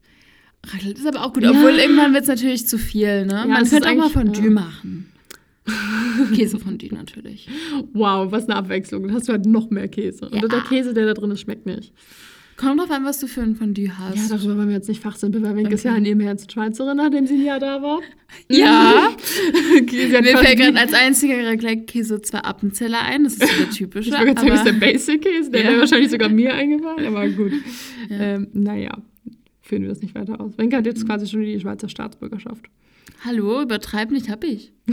Raclette 0.67 1.01
ist 1.01 1.07
aber 1.07 1.25
auch 1.25 1.33
gut. 1.33 1.43
Ja. 1.43 1.51
Obwohl 1.51 1.73
irgendwann 1.73 2.13
wird 2.13 2.23
es 2.23 2.29
natürlich 2.29 2.67
zu 2.67 2.79
viel, 2.79 3.27
ne? 3.27 3.45
Man 3.49 3.63
es 3.63 3.71
könnte 3.71 3.91
auch 3.91 3.95
mal 3.97 4.11
Fondue 4.11 4.45
ja. 4.45 4.51
machen. 4.51 5.13
Käsefondue 6.35 6.93
natürlich. 6.93 7.49
Wow, 7.93 8.33
was 8.33 8.45
eine 8.45 8.57
Abwechslung. 8.57 9.03
Dann 9.03 9.15
hast 9.15 9.29
du 9.29 9.33
halt 9.33 9.47
noch 9.47 9.71
mehr 9.71 9.89
Käse. 9.89 10.29
Und 10.29 10.41
Ja. 10.41 10.49
der 10.49 10.61
Käse, 10.63 10.95
der 10.95 11.07
da 11.07 11.15
drin 11.15 11.31
ist, 11.31 11.41
schmeckt 11.41 11.67
nicht. 11.67 11.93
Kommt 12.61 12.81
drauf 12.81 12.91
an, 12.91 13.05
was 13.05 13.21
du 13.21 13.29
für 13.29 13.41
ein 13.43 13.55
Fondue 13.55 13.85
Ja, 13.87 13.99
hast. 13.99 14.31
darüber 14.33 14.57
wollen 14.59 14.69
wir 14.69 14.75
jetzt 14.77 14.89
nicht 14.89 15.01
fachsimpeln, 15.03 15.45
weil 15.45 15.55
Wenke 15.55 15.75
ist 15.75 15.81
Okay. 15.85 15.91
ja 15.95 15.97
in 15.97 16.05
ihrem 16.05 16.21
Herzen 16.21 16.51
Schweizerin, 16.51 16.97
nachdem 16.97 17.25
sie 17.27 17.35
ein 17.35 17.45
Jahr 17.45 17.61
da 17.61 17.81
war. 17.83 18.01
Ja. 18.49 19.11
Okay, 19.81 20.09
Mir 20.09 20.37
fällt 20.39 20.59
gerade 20.59 20.79
als 20.79 20.93
einziger 20.93 21.37
Raclette-Käse 21.47 22.21
zwar 22.23 22.45
Appenzeller 22.45 23.01
ein, 23.03 23.25
das 23.25 23.35
ist 23.35 23.49
so 23.49 23.57
der 23.59 23.71
typische. 23.71 24.11
Ich 24.11 24.17
gerade 24.17 24.35
sagen, 24.35 24.49
das 24.49 24.59
ist 24.59 24.67
der 24.67 24.73
Basic-Käse, 24.73 25.51
der 25.51 25.63
Ja. 25.63 25.69
wäre 25.71 25.81
wahrscheinlich 25.81 26.11
sogar 26.11 26.29
mir 26.29 26.53
eingefallen, 26.53 27.07
aber 27.07 27.29
gut. 27.29 27.53
Ja. 28.11 28.17
Ähm, 28.19 28.49
naja, 28.53 28.99
führen 29.63 29.83
wir 29.83 29.89
das 29.91 30.01
nicht 30.03 30.15
weiter 30.15 30.41
aus. 30.41 30.59
Wenke 30.59 30.77
hat 30.77 30.85
jetzt 30.87 31.07
quasi 31.07 31.27
schon 31.27 31.43
die 31.43 31.59
Schweizer 31.61 31.89
Staatsbürgerschaft. 31.89 32.67
Hallo, 33.25 33.63
übertreib 33.63 34.11
nicht, 34.11 34.29
hab 34.29 34.45
ich. 34.45 34.73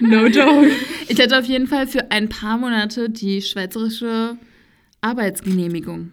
No 0.00 0.26
joke. 0.26 0.70
Ich 1.08 1.20
hatte 1.20 1.38
auf 1.38 1.44
jeden 1.46 1.66
Fall 1.66 1.86
für 1.86 2.10
ein 2.10 2.28
paar 2.28 2.58
Monate 2.58 3.08
die 3.10 3.40
schweizerische 3.42 4.36
Arbeitsgenehmigung. 5.00 6.12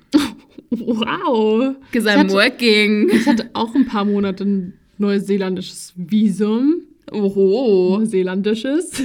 Wow. 0.71 1.75
Because 1.91 2.07
Ich 2.09 2.15
I'm 2.15 2.19
hatte- 2.19 2.33
working. 2.33 3.09
Ich 3.11 3.27
hatte 3.27 3.49
auch 3.53 3.73
ein 3.75 3.85
paar 3.85 4.05
Monate 4.05 4.43
ein 4.43 4.73
neuseeländisches 4.97 5.93
Visum. 5.95 6.81
Oho. 7.11 7.97
Neuseeländisches. 7.99 8.91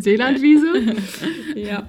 Seelandvisum. 0.00 0.96
ja. 1.56 1.86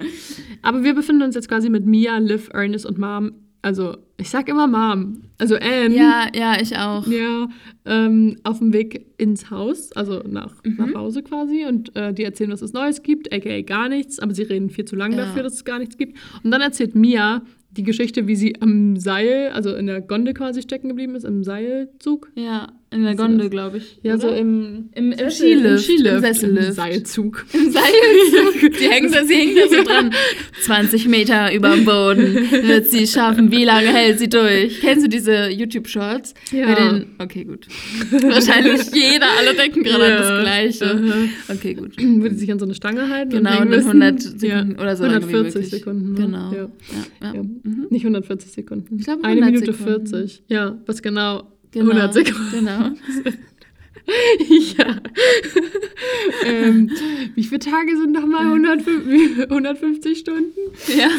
Aber 0.61 0.83
wir 0.83 0.93
befinden 0.95 1.23
uns 1.23 1.35
jetzt 1.35 1.49
quasi 1.49 1.69
mit 1.69 1.85
Mia, 1.85 2.17
Liv, 2.17 2.49
Ernest 2.53 2.85
und 2.85 2.97
Mom. 2.97 3.33
Also, 3.63 3.95
ich 4.17 4.29
sag 4.29 4.47
immer 4.49 4.67
Mom. 4.67 5.23
Also 5.39 5.55
Anne. 5.55 5.95
ja, 5.95 6.27
ja, 6.35 6.61
ich 6.61 6.77
auch. 6.77 7.07
Ja, 7.07 7.47
ähm, 7.85 8.35
auf 8.43 8.59
dem 8.59 8.73
Weg 8.73 9.05
ins 9.17 9.49
Haus, 9.49 9.91
also 9.93 10.21
nach, 10.27 10.53
Mhm. 10.63 10.75
nach 10.77 10.93
Hause 10.93 11.23
quasi. 11.23 11.65
Und 11.65 11.95
äh, 11.95 12.13
die 12.13 12.23
erzählen, 12.23 12.51
was 12.51 12.61
es 12.61 12.73
Neues 12.73 13.01
gibt, 13.03 13.33
aka 13.33 13.61
gar 13.61 13.87
nichts. 13.89 14.19
Aber 14.19 14.33
sie 14.35 14.43
reden 14.43 14.69
viel 14.69 14.85
zu 14.85 14.95
lange 14.95 15.15
Ja. 15.15 15.25
dafür, 15.25 15.43
dass 15.43 15.53
es 15.53 15.65
gar 15.65 15.79
nichts 15.79 15.97
gibt. 15.97 16.17
Und 16.43 16.51
dann 16.51 16.61
erzählt 16.61 16.93
Mia 16.93 17.41
die 17.71 17.83
Geschichte, 17.83 18.27
wie 18.27 18.35
sie 18.35 18.61
am 18.61 18.97
Seil, 18.97 19.49
also 19.53 19.73
in 19.73 19.87
der 19.87 20.01
Gondel 20.01 20.33
quasi 20.35 20.61
stecken 20.61 20.89
geblieben 20.89 21.15
ist, 21.15 21.23
im 21.23 21.43
Seilzug. 21.43 22.31
Ja, 22.35 22.67
in 22.93 23.03
der 23.03 23.15
Gondel, 23.15 23.49
glaube 23.49 23.77
ich. 23.77 23.97
Ja, 24.03 24.17
so 24.17 24.27
oder? 24.27 24.37
im, 24.37 24.89
Im, 24.93 25.11
im 25.11 25.17
Sessel- 25.17 25.31
Skilift. 25.31 25.65
Im 25.65 25.77
Skilift. 25.79 26.13
Im 26.15 26.21
Sessellift. 26.21 26.67
Im 26.67 26.73
Seilzug. 26.73 27.45
Im 27.53 27.71
Seilzug. 27.71 28.71
Die 28.79 28.87
hängt 28.89 29.13
da, 29.15 29.23
sie 29.25 29.33
hängt 29.35 29.57
da 29.57 29.67
so 29.77 29.83
dran. 29.83 30.13
20 30.63 31.07
Meter 31.07 31.53
über 31.53 31.69
dem 31.75 31.85
Boden 31.85 32.35
wird 32.51 32.87
sie 32.87 33.07
schaffen. 33.07 33.51
Wie 33.51 33.63
lange 33.65 33.87
hält 33.87 34.19
sie 34.19 34.29
durch? 34.29 34.79
Kennst 34.81 35.05
du 35.05 35.09
diese 35.09 35.49
YouTube-Shorts? 35.49 36.33
Ja. 36.51 36.73
Den, 36.75 37.07
okay, 37.19 37.43
gut. 37.43 37.67
Wahrscheinlich 38.11 38.81
jeder. 38.93 39.27
Alle 39.39 39.53
denken 39.55 39.83
gerade 39.83 40.05
an 40.05 40.11
das 40.21 40.41
Gleiche. 40.79 41.01
Okay, 41.49 41.73
gut. 41.73 41.97
Würde 42.01 42.35
sie 42.35 42.41
sich 42.41 42.51
an 42.51 42.59
so 42.59 42.65
eine 42.65 42.75
Stange 42.75 43.09
halten. 43.09 43.31
Genau, 43.31 43.49
hängen 43.51 43.63
und 43.63 43.71
dann 43.71 43.77
müssen. 43.85 44.01
100 44.01 44.21
Sekunden 44.39 44.79
oder 44.79 44.95
so 44.95 45.03
lange 45.05 45.19
wie 45.27 45.33
140 45.33 45.55
möglich. 45.55 45.69
Sekunden. 45.69 46.13
ne? 46.13 46.19
Genau. 46.19 46.51
Ja. 46.51 46.57
Ja, 46.57 46.69
ja. 47.29 47.33
Ja. 47.35 47.43
Mhm. 47.43 47.87
Nicht 47.89 48.03
140 48.03 48.51
Sekunden. 48.51 48.97
Ich 48.97 49.05
glaube, 49.05 49.23
Eine 49.23 49.41
100 49.45 49.61
Minute 49.61 49.77
Sekunden. 49.77 50.07
40. 50.07 50.43
Ja, 50.47 50.77
was 50.85 51.01
genau 51.01 51.43
Genau, 51.73 51.91
100 51.91 52.13
Sekunden. 52.13 52.51
Genau. 52.51 52.91
ja. 54.77 55.01
ähm, 56.45 56.91
wie 57.35 57.43
viele 57.43 57.59
Tage 57.59 57.97
sind 57.97 58.11
nochmal 58.11 58.45
150, 58.45 59.49
150 59.49 60.19
Stunden? 60.19 60.59
Ja. 60.95 61.09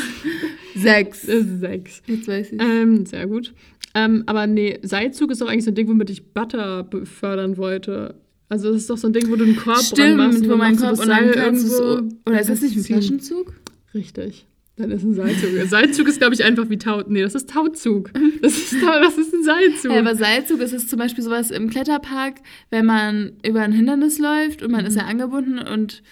Sechs. 0.76 1.22
Sechs. 1.22 2.02
Jetzt 2.06 2.28
weiß 2.28 2.52
ich. 2.52 2.62
Ähm, 2.62 3.04
sehr 3.06 3.26
gut. 3.26 3.52
Ähm, 3.94 4.24
aber 4.26 4.46
nee, 4.46 4.78
Seilzug 4.82 5.30
ist 5.30 5.40
doch 5.40 5.48
eigentlich 5.48 5.64
so 5.64 5.70
ein 5.70 5.74
Ding, 5.74 5.88
womit 5.88 6.10
ich 6.10 6.32
Butter 6.32 6.82
befördern 6.82 7.56
wollte. 7.56 8.16
Also 8.48 8.70
das 8.70 8.82
ist 8.82 8.90
doch 8.90 8.98
so 8.98 9.08
ein 9.08 9.12
Ding, 9.12 9.30
wo 9.30 9.36
du 9.36 9.44
einen 9.44 9.56
Korb 9.56 9.76
dran 9.76 9.84
Stimmt, 9.84 10.16
machst 10.16 10.42
und 10.42 10.50
wo 10.50 10.56
mein 10.56 10.76
das 10.76 11.00
und 11.00 11.08
dann 11.08 11.30
kannst 11.32 11.66
du 11.66 11.82
irgendwo 11.82 12.08
so. 12.10 12.30
Oder 12.30 12.40
ist 12.40 12.50
das 12.50 12.60
nicht 12.60 12.76
ein. 12.76 12.84
Flaschenzug? 12.84 13.54
Richtig. 13.94 14.46
Dann 14.76 14.90
ist 14.90 15.04
ein 15.04 15.14
Seilzug. 15.14 15.50
Seilzug 15.68 16.08
ist, 16.08 16.18
glaube 16.18 16.34
ich, 16.34 16.42
einfach 16.42 16.68
wie 16.68 16.78
Tau. 16.78 17.02
Nee, 17.06 17.22
das 17.22 17.34
ist 17.36 17.48
Tauzug. 17.50 18.10
Das 18.42 18.52
ist, 18.58 18.74
das 18.82 19.18
ist 19.18 19.32
ein 19.32 19.44
Seilzug. 19.44 19.92
Ja, 19.92 20.00
aber 20.00 20.16
Seilzug 20.16 20.60
ist 20.60 20.72
es 20.72 20.88
zum 20.88 20.98
Beispiel 20.98 21.22
sowas 21.22 21.50
im 21.52 21.70
Kletterpark, 21.70 22.34
wenn 22.70 22.84
man 22.84 23.34
über 23.46 23.60
ein 23.60 23.70
Hindernis 23.72 24.18
läuft 24.18 24.62
und 24.62 24.72
man 24.72 24.80
Mhm. 24.82 24.86
ist 24.88 24.96
ja 24.96 25.04
angebunden 25.04 25.58
und 25.60 26.02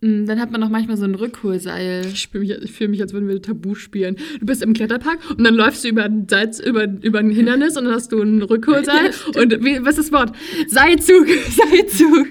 dann 0.00 0.40
hat 0.40 0.52
man 0.52 0.62
auch 0.62 0.68
manchmal 0.68 0.96
so 0.96 1.04
ein 1.04 1.16
Rückholseil. 1.16 2.06
Ich 2.06 2.28
fühle 2.28 2.44
mich, 2.44 2.62
ich 2.62 2.72
fühl 2.72 2.88
mich, 2.88 3.02
als 3.02 3.12
würden 3.12 3.28
wir 3.28 3.42
Tabu 3.42 3.74
spielen. 3.74 4.16
Du 4.38 4.46
bist 4.46 4.62
im 4.62 4.72
Kletterpark 4.72 5.18
und 5.30 5.42
dann 5.42 5.54
läufst 5.54 5.82
du 5.84 5.88
über 5.88 6.04
ein, 6.04 6.26
Seil, 6.28 6.50
über, 6.64 6.84
über 7.02 7.18
ein 7.18 7.30
Hindernis 7.30 7.76
und 7.76 7.86
dann 7.86 7.94
hast 7.94 8.12
du 8.12 8.22
ein 8.22 8.40
Rückholseil. 8.42 9.10
und 9.36 9.64
wie, 9.64 9.84
was 9.84 9.98
ist 9.98 10.12
das 10.12 10.12
Wort? 10.12 10.36
Seilzug. 10.68 11.26
Seilzug. 11.50 12.28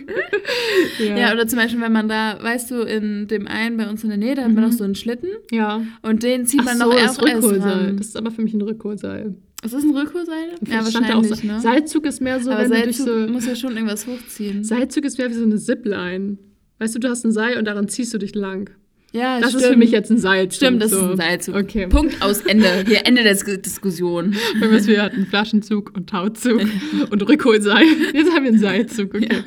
Ja. 1.00 1.34
oder 1.34 1.46
zum 1.48 1.60
Beispiel, 1.60 1.82
wenn 1.82 1.92
man 1.92 2.08
da, 2.08 2.40
weißt 2.42 2.72
du, 2.72 2.82
in 2.82 3.28
dem 3.28 3.48
einen 3.48 3.76
bei 3.76 3.90
uns 3.90 4.04
in 4.04 4.10
der 4.10 4.18
Nähe, 4.18 4.36
da 4.36 4.44
hat 4.44 4.54
man 4.54 4.64
noch 4.64 4.72
so 4.72 4.86
einen 4.86 4.96
Schlitten 4.96 5.30
ja. 5.52 5.82
und 6.04 6.24
den 6.24 6.46
zieht 6.46 6.62
Ach 6.62 6.66
man 6.66 6.78
so, 6.78 6.86
noch 6.86 6.94
das 6.94 7.02
erst 7.02 7.22
Rückholseil. 7.22 7.94
Das 7.98 8.08
ist 8.08 8.18
aber 8.18 8.32
für 8.32 8.44
mich 8.44 8.54
ein 8.54 8.62
Rückholseil. 8.62 9.36
Ist 9.64 9.74
das 9.74 9.84
ein 9.84 9.90
Rückholseil? 9.90 10.52
Ja, 10.68 10.80
auch 10.80 10.86
wahrscheinlich, 10.86 11.36
so. 11.36 11.48
ne? 11.48 11.60
Seilzug 11.60 12.06
ist 12.06 12.22
mehr 12.22 12.40
so, 12.40 12.52
aber 12.52 12.70
wenn 12.70 12.82
du 12.82 12.88
dich 12.88 12.98
Seilzug 12.98 13.28
so. 13.28 13.34
muss 13.34 13.46
ja 13.46 13.56
schon 13.56 13.74
irgendwas 13.74 14.08
hochziehen. 14.08 14.64
Seilzug 14.64 15.04
ist 15.04 15.18
mehr 15.18 15.30
wie 15.30 15.34
so 15.34 15.44
eine 15.44 15.58
Zipline. 15.58 16.38
Weißt 16.80 16.96
du, 16.96 17.00
du 17.00 17.10
hast 17.10 17.26
ein 17.26 17.32
Seil 17.32 17.58
und 17.58 17.66
daran 17.66 17.88
ziehst 17.88 18.14
du 18.14 18.18
dich 18.18 18.36
lang. 18.36 18.70
ja, 19.12 19.40
Das 19.40 19.50
stimmt. 19.50 19.64
ist 19.64 19.70
für 19.72 19.78
mich 19.78 19.92
jetzt 19.92 20.12
ein 20.12 20.18
Seilzug. 20.20 20.56
Stimmt, 20.58 20.82
das 20.82 20.92
so. 20.92 20.98
ist 20.98 21.04
ein 21.12 21.18
Seilzug. 21.18 21.56
Okay. 21.56 21.88
Punkt 21.88 22.22
aus 22.22 22.42
Ende. 22.42 22.84
Hier 22.86 23.06
Ende 23.06 23.24
der 23.24 23.34
Dis- 23.34 23.62
Diskussion. 23.62 24.36
Wenn 24.60 24.86
wir 24.88 25.02
hatten 25.02 25.26
Flaschenzug 25.26 25.94
und 25.96 26.10
Tauzug 26.10 26.62
und 27.10 27.28
Rückholseil. 27.28 27.86
Jetzt 28.14 28.32
haben 28.32 28.44
wir 28.44 28.52
einen 28.52 28.60
Seilzug, 28.60 29.16
okay. 29.16 29.44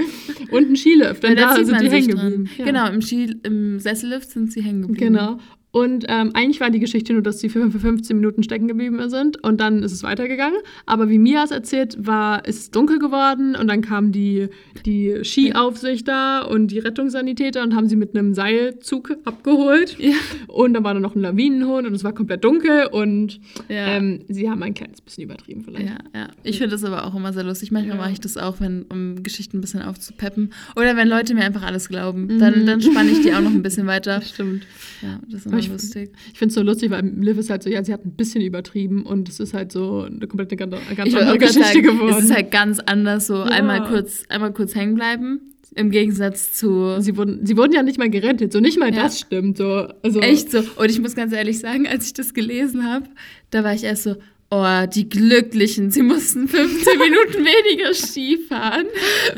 Und 0.50 0.70
ein 0.70 0.76
Skilift, 0.76 1.22
denn 1.22 1.30
Weil 1.30 1.36
da 1.36 1.64
sind 1.64 1.80
die 1.80 1.90
hängen 1.90 2.08
geblieben. 2.08 2.50
Ja. 2.58 2.64
Genau, 2.64 2.88
im, 2.88 3.00
Ski, 3.02 3.36
im 3.44 3.78
Sessellift 3.78 4.30
sind 4.30 4.50
sie 4.52 4.62
hängen 4.62 4.82
geblieben. 4.82 5.14
Genau. 5.14 5.38
Und 5.72 6.04
ähm, 6.08 6.30
eigentlich 6.34 6.60
war 6.60 6.70
die 6.70 6.80
Geschichte 6.80 7.12
nur, 7.12 7.22
dass 7.22 7.38
sie 7.40 7.48
für 7.48 7.70
für 7.70 7.78
15 7.78 8.16
Minuten 8.16 8.42
stecken 8.42 8.66
geblieben 8.66 9.08
sind 9.08 9.42
und 9.44 9.60
dann 9.60 9.82
ist 9.82 9.92
es 9.92 10.02
weitergegangen. 10.02 10.58
Aber 10.86 11.08
wie 11.08 11.18
Mia 11.18 11.44
es 11.44 11.50
erzählt, 11.52 11.96
war 12.04 12.44
ist 12.46 12.58
es 12.58 12.70
dunkel 12.70 12.98
geworden 12.98 13.54
und 13.54 13.68
dann 13.68 13.80
kamen 13.80 14.10
die, 14.10 14.48
die 14.84 15.20
Skiaufsicht 15.22 16.08
da 16.08 16.40
und 16.42 16.68
die 16.68 16.80
Rettungssanitäter 16.80 17.62
und 17.62 17.76
haben 17.76 17.86
sie 17.88 17.96
mit 17.96 18.16
einem 18.16 18.34
Seilzug 18.34 19.16
abgeholt. 19.24 19.96
Ja. 19.98 20.14
Und 20.48 20.74
dann 20.74 20.82
war 20.82 20.94
da 20.94 21.00
noch 21.00 21.14
ein 21.14 21.20
Lawinenhund 21.22 21.86
und 21.86 21.94
es 21.94 22.02
war 22.02 22.12
komplett 22.12 22.42
dunkel 22.44 22.86
und 22.90 23.38
Ja. 23.68 23.86
ähm, 23.96 24.20
sie 24.28 24.50
haben 24.50 24.62
ein 24.64 24.74
kleines 24.74 25.00
bisschen 25.00 25.24
übertrieben 25.24 25.62
vielleicht. 25.62 25.86
Ja, 25.86 25.98
ja. 26.14 26.28
Ich 26.42 26.58
finde 26.58 26.70
das 26.72 26.82
aber 26.84 27.06
auch 27.06 27.14
immer 27.14 27.32
sehr 27.32 27.44
lustig. 27.44 27.70
Manchmal 27.70 27.96
mache 27.96 28.10
ich 28.12 28.20
das 28.20 28.36
auch, 28.36 28.60
wenn, 28.60 28.82
um 28.90 29.22
Geschichten 29.22 29.58
ein 29.58 29.60
bisschen 29.60 29.82
aufzupeppen. 29.82 30.52
Oder 30.76 30.96
wenn 30.96 31.06
Leute 31.08 31.34
mir 31.34 31.42
einfach 31.44 31.62
alles 31.62 31.88
glauben. 31.88 32.38
Dann, 32.40 32.66
dann 32.66 32.80
spanne 32.80 33.10
ich 33.10 33.20
die 33.22 33.32
auch 33.34 33.40
noch 33.40 33.52
ein 33.52 33.62
bisschen 33.62 33.86
weiter. 33.86 34.20
Stimmt. 34.22 34.64
Ja, 35.02 35.18
das 35.28 35.40
ist 35.40 35.46
immer 35.46 35.59
ich- 35.60 35.68
lustig. 35.70 36.12
Ich 36.32 36.38
finde 36.38 36.48
es 36.50 36.54
so 36.54 36.62
lustig, 36.62 36.90
weil 36.90 37.04
Liv 37.06 37.38
ist 37.38 37.50
halt 37.50 37.62
so, 37.62 37.70
ja, 37.70 37.82
sie 37.84 37.92
hat 37.92 38.04
ein 38.04 38.12
bisschen 38.16 38.42
übertrieben 38.42 39.04
und 39.04 39.28
es 39.28 39.40
ist 39.40 39.54
halt 39.54 39.72
so 39.72 40.02
eine 40.02 40.26
komplett 40.26 40.50
eine 40.50 40.56
ganz, 40.56 40.74
eine 40.86 40.96
ganz 40.96 41.14
andere 41.14 41.38
Geschichte 41.38 41.62
sagen, 41.62 41.82
geworden. 41.82 42.14
es 42.18 42.24
ist 42.24 42.34
halt 42.34 42.50
ganz 42.50 42.78
anders, 42.80 43.26
so 43.26 43.34
Ja. 43.36 43.44
einmal 43.44 43.84
kurz, 43.86 44.24
einmal 44.28 44.52
kurz 44.52 44.74
hängen 44.74 44.94
bleiben. 44.94 45.40
Im 45.76 45.90
Gegensatz 45.90 46.52
zu. 46.54 46.96
sie, 47.00 47.16
wurden, 47.16 47.46
sie 47.46 47.56
wurden 47.56 47.72
ja 47.72 47.84
nicht 47.84 47.96
mal 47.96 48.10
gerettet, 48.10 48.52
so 48.52 48.58
nicht 48.58 48.76
mal 48.78 48.92
Ja. 48.92 49.04
das 49.04 49.20
stimmt. 49.20 49.56
So. 49.56 49.86
Also, 50.02 50.18
Echt 50.20 50.50
so. 50.50 50.58
Und 50.76 50.90
ich 50.90 51.00
muss 51.00 51.14
ganz 51.14 51.32
ehrlich 51.32 51.60
sagen, 51.60 51.86
als 51.86 52.06
ich 52.06 52.12
das 52.12 52.34
gelesen 52.34 52.84
habe, 52.84 53.04
da 53.50 53.62
war 53.62 53.72
ich 53.72 53.84
erst 53.84 54.02
so, 54.02 54.16
oh, 54.50 54.86
die 54.92 55.08
Glücklichen, 55.08 55.90
sie 55.90 56.02
mussten 56.02 56.48
15 56.48 56.98
Minuten 56.98 57.44
weniger 57.44 57.94
Ski 57.94 58.38
fahren. 58.48 58.86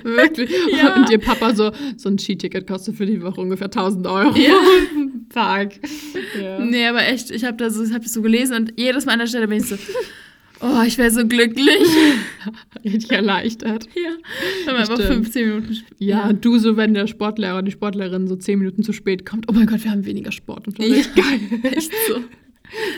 Wirklich. 0.03 0.51
Ja. 0.77 0.97
Und 0.97 1.11
ihr 1.11 1.19
Papa 1.19 1.55
so, 1.55 1.71
so 1.97 2.09
ein 2.09 2.19
Skiticket 2.19 2.67
kostet 2.67 2.97
für 2.97 3.07
die 3.07 3.21
Woche 3.23 3.41
ungefähr 3.41 3.67
1000 3.67 4.07
Euro. 4.07 4.37
Ja. 4.39 4.59
Tag. 5.33 5.75
Ja. 6.41 6.59
Nee, 6.65 6.87
aber 6.87 7.07
echt, 7.07 7.31
ich 7.31 7.45
habe 7.45 7.57
da 7.57 7.71
so, 7.71 7.83
ich 7.85 7.93
hab 7.93 8.03
das 8.03 8.13
so 8.13 8.23
gelesen 8.23 8.57
und 8.57 8.73
jedes 8.79 9.07
Mal 9.07 9.13
an 9.13 9.19
der 9.21 9.27
Stelle 9.27 9.49
bin 9.49 9.59
ich 9.59 9.67
so, 9.67 9.77
oh, 10.61 10.83
ich 10.87 10.99
wäre 10.99 11.11
so 11.11 11.27
glücklich. 11.27 11.79
Richtig 12.85 13.11
erleichtert. 13.13 13.87
Ja, 13.95 14.11
wenn 14.67 14.75
man 14.75 14.83
einfach 14.83 14.95
Stimmt. 14.97 15.25
15 15.27 15.49
Minuten 15.49 15.73
sp- 15.73 15.89
Ja, 15.99 16.33
du 16.33 16.59
so, 16.59 16.77
wenn 16.77 16.93
der 16.95 17.07
Sportlehrer, 17.07 17.63
die 17.63 17.71
Sportlerin 17.71 18.29
so 18.29 18.37
10 18.37 18.59
Minuten 18.59 18.83
zu 18.83 18.93
spät 18.93 19.25
kommt. 19.25 19.47
Oh 19.49 19.53
mein 19.53 19.67
Gott, 19.67 19.83
wir 19.85 19.91
haben 19.91 20.05
weniger 20.05 20.33
Sportunterricht. 20.33 21.11
Ja. 21.17 21.23
Geil. 21.25 21.41
Echt 21.75 21.93
so. 22.09 22.17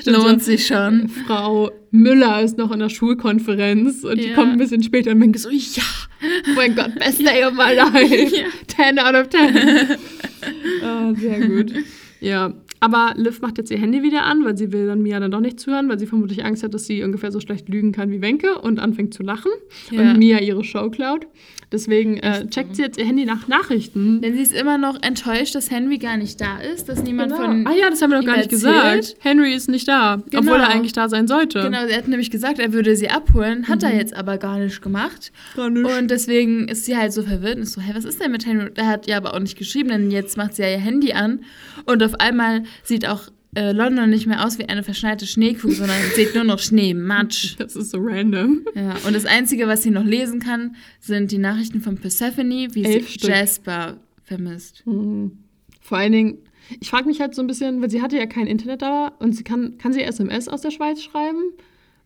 Stimmt 0.00 0.16
Lohnt 0.18 0.42
sich 0.42 0.66
schon. 0.66 1.08
Frau 1.26 1.70
Müller 1.90 2.42
ist 2.42 2.58
noch 2.58 2.70
in 2.72 2.80
der 2.80 2.88
Schulkonferenz 2.88 4.04
und 4.04 4.18
die 4.18 4.28
Ja. 4.28 4.34
kommt 4.34 4.52
ein 4.52 4.58
bisschen 4.58 4.82
später 4.82 5.10
und 5.12 5.20
denkt 5.20 5.38
so, 5.38 5.50
ja, 5.50 5.82
oh 6.22 6.50
mein 6.56 6.74
Gott, 6.74 6.94
best 6.96 7.20
day 7.20 7.44
of 7.44 7.52
my 7.54 7.74
life. 7.74 8.36
Ja. 8.36 8.46
10 8.66 8.98
out 8.98 9.14
of 9.14 9.28
10. 9.30 9.98
Ah, 10.84 11.12
sehr 11.14 11.40
gut. 11.40 11.72
Ja, 12.20 12.52
aber 12.84 13.14
Liv 13.16 13.40
macht 13.40 13.58
jetzt 13.58 13.70
ihr 13.70 13.78
Handy 13.78 14.02
wieder 14.02 14.24
an, 14.24 14.44
weil 14.44 14.56
sie 14.56 14.72
will 14.72 14.86
dann 14.86 15.02
Mia 15.02 15.18
dann 15.20 15.30
doch 15.30 15.40
nicht 15.40 15.58
zuhören, 15.60 15.88
weil 15.88 15.98
sie 15.98 16.06
vermutlich 16.06 16.44
Angst 16.44 16.62
hat, 16.62 16.74
dass 16.74 16.86
sie 16.86 17.02
ungefähr 17.02 17.30
so 17.32 17.40
schlecht 17.40 17.68
lügen 17.68 17.92
kann 17.92 18.10
wie 18.10 18.20
Wenke 18.20 18.58
und 18.60 18.78
anfängt 18.80 19.14
zu 19.14 19.22
lachen 19.22 19.50
Ja. 19.90 20.00
und 20.12 20.18
Mia 20.18 20.40
ihre 20.40 20.64
Show 20.64 20.90
klaut. 20.90 21.26
Deswegen 21.72 22.18
äh, 22.18 22.46
checkt 22.50 22.76
sie 22.76 22.82
jetzt 22.82 22.98
ihr 22.98 23.04
Handy 23.06 23.24
nach 23.24 23.48
Nachrichten. 23.48 24.20
Denn 24.20 24.34
sie 24.36 24.42
ist 24.42 24.52
immer 24.52 24.78
noch 24.78 25.02
enttäuscht, 25.02 25.54
dass 25.56 25.70
Henry 25.72 25.98
gar 25.98 26.16
nicht 26.16 26.40
da 26.40 26.58
ist, 26.58 26.88
dass 26.88 27.02
niemand 27.02 27.32
von. 27.32 27.66
ah 27.66 27.72
ja, 27.72 27.90
das 27.90 28.00
haben 28.00 28.10
wir 28.10 28.18
noch 28.18 28.26
gar 28.26 28.36
nicht 28.36 28.52
erzählt. 28.52 29.00
gesagt. 29.00 29.16
Henry 29.20 29.52
ist 29.54 29.68
nicht 29.68 29.88
da, 29.88 30.22
Genau. 30.30 30.42
obwohl 30.42 30.60
er 30.60 30.68
eigentlich 30.68 30.92
da 30.92 31.08
sein 31.08 31.26
sollte. 31.26 31.62
Genau, 31.62 31.84
er 31.84 31.96
hat 31.96 32.06
nämlich 32.06 32.30
gesagt, 32.30 32.60
er 32.60 32.72
würde 32.72 32.94
sie 32.94 33.08
abholen, 33.10 33.66
hat 33.66 33.82
er 33.82 33.94
jetzt 33.96 34.14
aber 34.14 34.38
gar 34.38 34.58
nicht 34.58 34.82
gemacht. 34.82 35.32
Gar 35.56 35.70
nicht. 35.70 35.84
Und 35.84 36.10
deswegen 36.12 36.68
ist 36.68 36.84
sie 36.84 36.96
halt 36.96 37.12
so 37.12 37.22
verwirrt 37.22 37.56
und 37.56 37.62
ist 37.62 37.72
so, 37.72 37.80
hä, 37.80 37.90
was 37.94 38.04
ist 38.04 38.20
denn 38.22 38.30
mit 38.30 38.46
Henry? 38.46 38.70
Er 38.76 38.86
hat 38.86 39.08
ja 39.08 39.16
aber 39.16 39.34
auch 39.34 39.40
nicht 39.40 39.58
geschrieben, 39.58 39.88
denn 39.88 40.10
jetzt 40.12 40.36
macht 40.36 40.54
sie 40.54 40.62
ja 40.62 40.70
ihr 40.70 40.78
Handy 40.78 41.12
an 41.12 41.40
und 41.86 42.02
auf 42.04 42.14
einmal 42.20 42.62
sieht 42.82 43.06
auch 43.06 43.28
äh, 43.54 43.72
London 43.72 44.10
nicht 44.10 44.26
mehr 44.26 44.44
aus 44.44 44.58
wie 44.58 44.68
eine 44.68 44.82
verschneite 44.82 45.26
Schneekugel, 45.26 45.76
sondern 45.76 45.96
sieht 46.14 46.34
nur 46.34 46.44
noch 46.44 46.58
Schnee, 46.58 46.94
Matsch. 46.94 47.54
Das 47.58 47.76
ist 47.76 47.90
so 47.90 47.98
random. 48.00 48.64
Ja, 48.74 48.96
und 49.06 49.14
das 49.14 49.26
Einzige, 49.26 49.68
was 49.68 49.82
sie 49.82 49.90
noch 49.90 50.04
lesen 50.04 50.40
kann, 50.40 50.76
sind 51.00 51.30
die 51.30 51.38
Nachrichten 51.38 51.80
von 51.80 51.96
Persephone, 51.96 52.74
wie 52.74 52.84
Elf 52.84 53.06
sie 53.06 53.18
Stück. 53.18 53.30
Jasper 53.30 53.98
vermisst. 54.24 54.82
Mhm. 54.86 55.38
Vor 55.80 55.98
allen 55.98 56.12
Dingen, 56.12 56.38
ich 56.80 56.88
frage 56.90 57.06
mich 57.06 57.20
halt 57.20 57.34
so 57.34 57.42
ein 57.42 57.46
bisschen, 57.46 57.82
weil 57.82 57.90
sie 57.90 58.02
hatte 58.02 58.16
ja 58.16 58.26
kein 58.26 58.46
Internet 58.46 58.82
da 58.82 59.08
und 59.18 59.32
sie 59.32 59.44
kann, 59.44 59.78
kann 59.78 59.92
sie 59.92 60.02
SMS 60.02 60.48
aus 60.48 60.62
der 60.62 60.70
Schweiz 60.70 61.02
schreiben? 61.02 61.42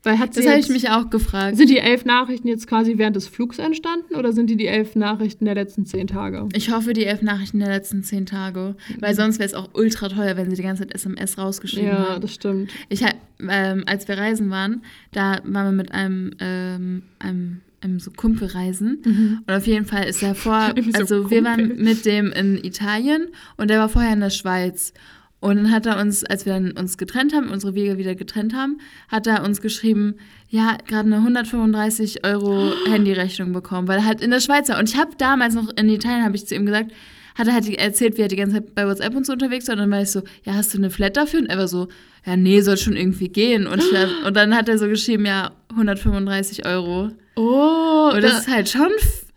Weil 0.05 0.19
hat 0.19 0.37
Das 0.37 0.47
habe 0.47 0.61
ich 0.61 0.69
mich 0.69 0.91
auch 0.91 1.11
gefragt. 1.11 1.57
Sind 1.57 1.71
die 1.71 1.79
elf 1.79 2.05
Nachrichten 2.05 2.47
jetzt 2.49 2.67
quasi 2.69 2.99
während 2.99 3.17
des 3.17 3.27
Flugs 3.27 3.59
entstanden 3.59 4.15
oder 4.15 4.33
sind 4.33 4.49
die 4.49 4.57
die 4.57 4.67
elf 4.67 4.95
Nachrichten 4.95 5.45
der 5.45 5.55
letzten 5.55 5.87
zehn 5.87 6.07
Tage? 6.07 6.49
Ich 6.55 6.71
hoffe, 6.71 6.93
die 6.93 7.05
elf 7.05 7.21
Nachrichten 7.23 7.59
der 7.59 7.69
letzten 7.69 8.05
zehn 8.05 8.25
Tage. 8.25 8.77
Weil 9.01 9.15
sonst 9.15 9.39
wäre 9.39 9.49
es 9.49 9.55
auch 9.55 9.71
ultra 9.75 10.09
teuer, 10.09 10.37
wenn 10.37 10.49
sie 10.51 10.57
die 10.57 10.63
ganze 10.63 10.85
Zeit 10.87 10.95
SMS 10.95 11.37
rausgeschrieben 11.37 11.89
Ja, 11.89 12.11
haben. 12.11 12.21
das 12.21 12.33
stimmt. 12.33 12.71
Ich 12.89 13.05
ähm, 13.49 13.85
als 13.87 14.07
wir 14.09 14.19
reisen 14.19 14.51
waren, 14.51 14.83
da 15.13 15.41
waren 15.45 15.67
wir 15.67 15.73
mit 15.73 15.93
einem, 15.93 16.33
ähm, 16.41 17.03
einem, 17.19 17.61
einem 17.81 18.01
so 18.01 18.11
Kumpel 18.11 18.49
reisen. 18.49 19.43
Und 19.47 19.53
auf 19.55 19.67
jeden 19.67 19.85
Fall 19.85 20.05
ist 20.05 20.23
er 20.23 20.35
vor, 20.35 20.69
Irgendwie 20.77 20.93
so 20.93 20.99
also 20.99 21.31
wir 21.31 21.45
waren 21.45 21.77
mit 21.83 22.05
dem 22.07 22.33
in 22.33 22.57
Italien 22.65 23.27
und 23.57 23.69
der 23.69 23.79
war 23.81 23.89
vorher 23.89 24.13
in 24.13 24.21
der 24.21 24.31
Schweiz. 24.31 24.93
Und 25.41 25.57
dann 25.57 25.71
hat 25.71 25.87
er 25.87 26.01
uns, 26.01 26.25
als 26.25 26.47
wir 26.47 26.53
dann 26.53 26.73
uns 26.73 26.99
getrennt 26.99 27.33
haben, 27.33 27.49
unsere 27.51 27.75
Wege 27.75 27.97
wieder 27.97 28.17
getrennt 28.17 28.55
haben, 28.55 28.81
hat 29.09 29.27
er 29.27 29.45
uns 29.45 29.61
geschrieben, 29.61 30.17
ja, 30.49 30.77
gerade 30.87 31.07
eine 31.07 31.17
135 31.17 32.25
Euro 32.27 32.73
Handyrechnung 32.89 33.53
bekommen, 33.53 33.87
weil 33.87 33.99
er 33.99 34.05
halt 34.05 34.21
in 34.21 34.31
der 34.31 34.41
Schweiz 34.41 34.69
war. 34.69 34.79
Und 34.79 34.89
ich 34.89 34.97
habe 34.97 35.13
damals 35.17 35.55
noch 35.55 35.69
in 35.77 35.89
Italien, 35.89 36.25
habe 36.25 36.35
ich 36.35 36.47
zu 36.47 36.57
ihm 36.57 36.67
gesagt, 36.67 36.93
hat 37.37 37.47
er 37.47 37.55
halt 37.55 37.69
erzählt, 37.69 38.19
wie 38.19 38.23
er 38.23 38.29
die 38.29 38.37
ganze 38.37 38.57
Zeit 38.57 38.75
bei 38.75 38.85
WhatsApp 38.85 39.15
und 39.15 39.25
so 39.25 39.33
unterwegs 39.33 39.69
war. 39.69 39.75
Und 39.75 39.81
dann 39.81 39.91
war 39.93 40.03
ich 40.03 40.11
so, 40.11 40.23
ja, 40.45 40.55
hast 40.55 40.75
du 40.75 40.79
eine 40.79 40.91
Flat 40.91 41.17
dafür? 41.17 41.39
Und 41.39 41.47
er 41.47 41.59
war 41.59 41.69
so, 41.69 41.87
ja, 42.27 42.37
nee, 42.37 42.61
soll 42.63 42.77
schon 42.77 42.97
irgendwie 42.97 43.29
gehen. 43.29 43.69
Und, 43.69 43.81
war, 43.93 44.09
und 44.27 44.37
dann 44.37 44.57
hat 44.57 44.69
er 44.69 44.77
so 44.77 44.89
geschrieben, 44.89 45.25
ja, 45.25 45.53
135 45.71 46.67
Euro. 46.67 47.11
Oh, 47.37 48.11
Und 48.13 48.17
da, 48.17 48.29
das 48.29 48.41
ist 48.41 48.49
halt 48.49 48.69
schon, 48.69 48.91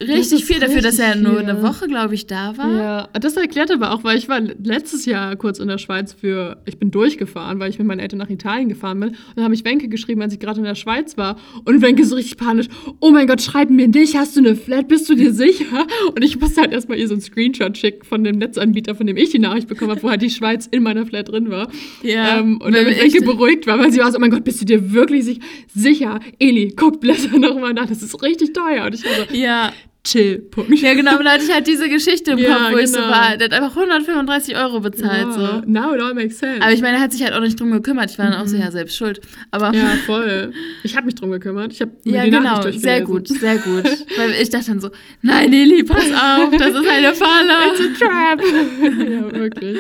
richtig 0.07 0.45
viel 0.45 0.59
dafür, 0.59 0.81
dass 0.81 0.99
er 0.99 1.09
richtig 1.09 1.23
nur 1.23 1.39
viel. 1.39 1.49
eine 1.49 1.61
Woche, 1.63 1.87
glaube 1.87 2.13
ich, 2.15 2.27
da 2.27 2.57
war. 2.57 2.71
Ja, 2.75 3.09
das 3.19 3.35
erklärt 3.37 3.71
aber 3.71 3.91
auch, 3.93 4.03
weil 4.03 4.17
ich 4.17 4.27
war 4.29 4.39
letztes 4.39 5.05
Jahr 5.05 5.35
kurz 5.35 5.59
in 5.59 5.67
der 5.67 5.77
Schweiz 5.77 6.13
für, 6.13 6.61
ich 6.65 6.77
bin 6.77 6.91
durchgefahren, 6.91 7.59
weil 7.59 7.69
ich 7.69 7.77
mit 7.79 7.87
meinen 7.87 7.99
Eltern 7.99 8.19
nach 8.19 8.29
Italien 8.29 8.69
gefahren 8.69 8.99
bin. 8.99 9.09
Und 9.09 9.17
dann 9.35 9.43
habe 9.45 9.53
ich 9.53 9.63
Wenke 9.65 9.87
geschrieben, 9.89 10.21
als 10.21 10.33
ich 10.33 10.39
gerade 10.39 10.59
in 10.59 10.65
der 10.65 10.75
Schweiz 10.75 11.17
war. 11.17 11.37
Und 11.65 11.81
Wenke 11.81 12.05
so 12.05 12.15
richtig 12.15 12.37
panisch, 12.37 12.67
oh 12.99 13.11
mein 13.11 13.27
Gott, 13.27 13.41
schreib 13.41 13.69
mir 13.69 13.87
nicht, 13.87 14.15
hast 14.17 14.35
du 14.35 14.39
eine 14.41 14.55
Flat, 14.55 14.87
bist 14.87 15.09
du 15.09 15.15
dir 15.15 15.33
sicher? 15.33 15.85
Und 16.15 16.23
ich 16.23 16.39
musste 16.39 16.61
halt 16.61 16.71
erstmal 16.71 16.97
ihr 16.99 17.07
so 17.07 17.13
einen 17.13 17.21
Screenshot 17.21 17.77
schicken 17.77 18.03
von 18.05 18.23
dem 18.23 18.37
Netzanbieter, 18.37 18.95
von 18.95 19.07
dem 19.07 19.17
ich 19.17 19.29
die 19.29 19.39
Nachricht 19.39 19.67
bekommen 19.67 19.91
habe, 19.91 20.03
wo 20.03 20.09
halt 20.09 20.21
die 20.21 20.29
Schweiz 20.29 20.67
in 20.69 20.83
meiner 20.83 21.05
Flat 21.05 21.29
drin 21.29 21.49
war. 21.49 21.69
Ja, 22.03 22.39
Ähm, 22.39 22.59
und 22.61 22.75
ich- 22.75 23.01
Wenke 23.01 23.21
beruhigt 23.25 23.67
war, 23.67 23.79
weil 23.79 23.91
sie 23.91 23.99
war 23.99 24.11
so, 24.11 24.17
oh 24.17 24.21
mein 24.21 24.31
Gott, 24.31 24.43
bist 24.43 24.61
du 24.61 24.65
dir 24.65 24.91
wirklich 24.93 25.25
sich- 25.25 25.39
sicher? 25.73 26.19
Eli, 26.39 26.73
guck, 26.75 26.99
blätter 27.01 27.37
nochmal 27.37 27.73
nach, 27.73 27.87
das 27.87 28.01
ist 28.01 28.21
richtig 28.23 28.53
teuer. 28.53 28.85
Und 28.85 28.95
ich 28.95 29.03
war 29.03 29.11
so, 29.29 29.35
Ja. 29.35 29.71
Chill, 30.03 30.39
Punkt. 30.39 30.71
Ja, 30.79 30.93
genau, 30.93 31.17
und 31.17 31.25
da 31.25 31.31
hatte 31.31 31.43
ich 31.43 31.53
halt 31.53 31.67
diese 31.67 31.87
Geschichte 31.87 32.31
im 32.31 32.39
Ja, 32.39 32.55
Kopf, 32.57 32.73
wo 32.73 32.77
ich 32.77 32.89
so 32.89 32.97
genau. 32.99 33.11
war. 33.11 33.37
Der 33.37 33.45
hat 33.45 33.53
einfach 33.53 33.75
135 33.75 34.55
Euro 34.57 34.79
bezahlt. 34.79 35.27
Ja, 35.27 35.31
So. 35.33 35.61
Now 35.69 35.93
it 35.95 36.01
all 36.01 36.13
makes 36.13 36.39
sense. 36.39 36.61
Aber 36.61 36.71
ich 36.73 36.81
meine, 36.81 36.97
er 36.97 37.03
hat 37.03 37.11
sich 37.11 37.21
halt 37.23 37.33
auch 37.33 37.39
nicht 37.41 37.59
drum 37.59 37.71
gekümmert. 37.71 38.09
Ich 38.11 38.17
war 38.17 38.25
dann 38.29 38.41
auch 38.41 38.47
so, 38.47 38.57
ja, 38.57 38.71
selbst 38.71 38.95
schuld. 38.97 39.21
Aber 39.51 39.69
Mhm. 39.69 39.75
ja, 39.75 39.85
voll. 40.05 40.53
Ich 40.83 40.95
habe 40.95 41.05
mich 41.05 41.15
drum 41.15 41.29
gekümmert. 41.31 41.71
Ich 41.73 41.81
habe 41.81 41.91
Ja, 42.03 42.23
die 42.23 42.31
genau, 42.31 42.61
sehr 42.71 43.01
gut, 43.01 43.27
sehr 43.27 43.57
gut. 43.57 43.85
Weil 44.17 44.31
ich 44.41 44.49
dachte 44.49 44.67
dann 44.67 44.79
so, 44.79 44.89
nein, 45.21 45.51
Lili, 45.51 45.83
pass 45.83 46.05
auf, 46.05 46.51
das 46.57 46.69
ist 46.69 46.87
eine 46.89 47.13
Falle. 47.13 47.53
It's 47.71 47.81
a 47.81 48.05
trap. 48.05 48.41
ja, 49.09 49.31
wirklich. 49.39 49.77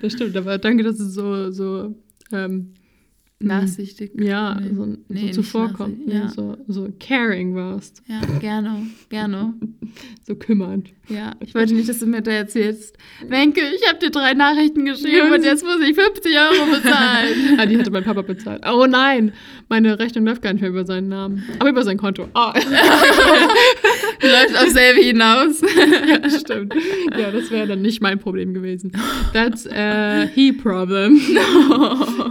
Das 0.00 0.12
stimmt. 0.12 0.36
Aber 0.36 0.58
danke, 0.58 0.84
dass 0.84 1.00
es 1.00 1.14
so, 1.14 1.50
so, 1.50 1.94
ähm, 2.32 2.72
Nachsichtig. 3.38 4.12
ja, 4.18 4.58
Nee. 4.58 4.74
so, 4.74 4.86
Nee, 5.08 5.32
so 5.32 5.86
ne? 5.86 5.96
ja. 6.06 6.28
So, 6.28 6.56
so 6.68 6.88
caring 6.98 7.54
warst. 7.54 8.02
Ja, 8.06 8.20
gerne, 8.40 8.86
gerne. 9.10 9.54
So 10.26 10.34
kümmernd. 10.34 10.90
Ja, 11.08 11.36
ich 11.40 11.54
wollte 11.54 11.72
nicht, 11.72 11.88
dass 11.88 12.00
du 12.00 12.06
mir 12.06 12.20
da 12.20 12.32
erzählst. 12.32 12.96
Wenke, 13.28 13.60
ich 13.60 13.88
habe 13.88 13.98
dir 13.98 14.10
drei 14.10 14.34
Nachrichten 14.34 14.84
geschrieben 14.84 15.32
und 15.32 15.44
jetzt 15.44 15.64
muss 15.64 15.80
ich 15.80 15.94
50 15.94 16.36
Euro 16.36 16.70
bezahlen. 16.70 17.34
ah, 17.58 17.66
die 17.66 17.78
hatte 17.78 17.90
mein 17.90 18.04
Papa 18.04 18.22
bezahlt. 18.22 18.62
Oh 18.66 18.86
nein, 18.86 19.32
meine 19.68 19.98
Rechnung 19.98 20.24
läuft 20.24 20.42
gar 20.42 20.52
nicht 20.52 20.62
mehr 20.62 20.70
über 20.70 20.84
seinen 20.84 21.08
Namen. 21.08 21.44
Aber 21.58 21.70
über 21.70 21.82
sein 21.82 21.96
Konto. 21.96 22.28
Ah, 22.34 22.52
Läuft 24.22 24.56
auf 24.56 24.70
selbe 24.70 25.00
hinaus. 25.00 25.60
ja, 26.08 26.30
stimmt. 26.30 26.74
Ja, 27.18 27.30
das 27.30 27.50
wäre 27.50 27.66
dann 27.66 27.82
nicht 27.82 28.00
mein 28.00 28.18
Problem 28.18 28.54
gewesen. 28.54 28.92
That's 29.32 29.66
a 29.66 30.26
he 30.34 30.52
problem. 30.52 31.20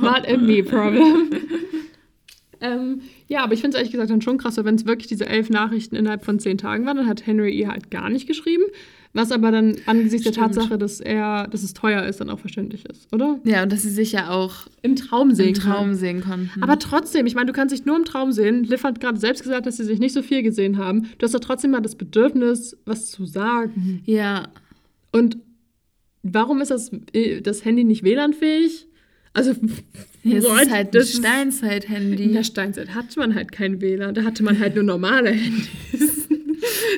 Not 0.01 0.27
a 0.27 0.37
me 0.37 0.63
problem. 0.63 1.29
ähm, 2.61 3.01
ja, 3.27 3.43
aber 3.43 3.53
ich 3.53 3.61
finde 3.61 3.75
es 3.75 3.79
ehrlich 3.79 3.91
gesagt 3.91 4.09
dann 4.11 4.21
schon 4.21 4.37
krass, 4.37 4.57
wenn 4.63 4.75
es 4.75 4.85
wirklich 4.85 5.07
diese 5.07 5.27
elf 5.27 5.49
Nachrichten 5.49 5.95
innerhalb 5.95 6.23
von 6.23 6.39
zehn 6.39 6.57
Tagen 6.57 6.85
waren, 6.85 6.97
dann 6.97 7.07
hat 7.07 7.27
Henry 7.27 7.51
ihr 7.51 7.67
halt 7.67 7.91
gar 7.91 8.09
nicht 8.09 8.27
geschrieben. 8.27 8.63
Was 9.17 9.31
aber 9.31 9.49
dann 9.49 9.75
angesichts 9.85 10.25
der 10.25 10.33
Stimmt. 10.33 10.53
Tatsache, 10.55 10.77
dass 10.77 10.99
er, 10.99 11.47
dass 11.47 11.63
es 11.63 11.73
teuer 11.73 12.03
ist, 12.03 12.19
dann 12.19 12.29
auch 12.29 12.37
verständlich 12.39 12.85
ist, 12.85 13.11
oder? 13.13 13.39
Ja, 13.45 13.63
und 13.63 13.71
dass 13.71 13.81
sie 13.83 13.89
sich 13.89 14.11
ja 14.11 14.29
auch 14.29 14.67
Im 14.81 14.95
Traum 14.97 15.29
im 15.29 15.35
sehen 15.35 15.53
Traum 15.53 15.73
kann. 15.87 15.95
sehen 15.95 16.21
konnten. 16.21 16.61
Aber 16.61 16.77
trotzdem, 16.77 17.25
ich 17.25 17.33
meine, 17.33 17.47
du 17.47 17.53
kannst 17.53 17.73
dich 17.73 17.85
nur 17.85 17.95
im 17.95 18.03
Traum 18.05 18.33
sehen. 18.33 18.65
Liv 18.65 18.83
hat 18.83 18.99
gerade 18.99 19.17
selbst 19.17 19.41
gesagt, 19.43 19.65
dass 19.67 19.77
sie 19.77 19.85
sich 19.85 19.99
nicht 19.99 20.13
so 20.13 20.21
viel 20.21 20.43
gesehen 20.43 20.77
haben. 20.77 21.09
Du 21.17 21.23
hast 21.23 21.33
doch 21.33 21.39
trotzdem 21.39 21.71
mal 21.71 21.81
das 21.81 21.95
Bedürfnis, 21.95 22.77
was 22.85 23.09
zu 23.09 23.25
sagen. 23.25 24.01
ja, 24.05 24.49
Und 25.13 25.37
warum 26.21 26.59
ist 26.59 26.71
das, 26.71 26.91
äh, 27.13 27.39
das 27.41 27.63
Handy 27.63 27.83
nicht 27.85 28.03
WLAN-fähig? 28.03 28.85
Also, 29.33 29.51
es 29.51 30.43
what? 30.43 30.61
ist 30.63 30.71
halt 30.71 30.93
Das 30.93 31.11
Steinzeit-Handy. 31.13 32.23
in 32.23 32.33
der 32.33 32.43
Steinzeit 32.43 32.95
hatte 32.95 33.19
man 33.19 33.33
halt 33.35 33.51
kein 33.51 33.79
WLAN, 33.81 34.13
da 34.13 34.23
hatte 34.23 34.43
man 34.43 34.59
halt 34.59 34.75
nur 34.75 34.83
normale 34.83 35.29
Handys. 35.31 36.27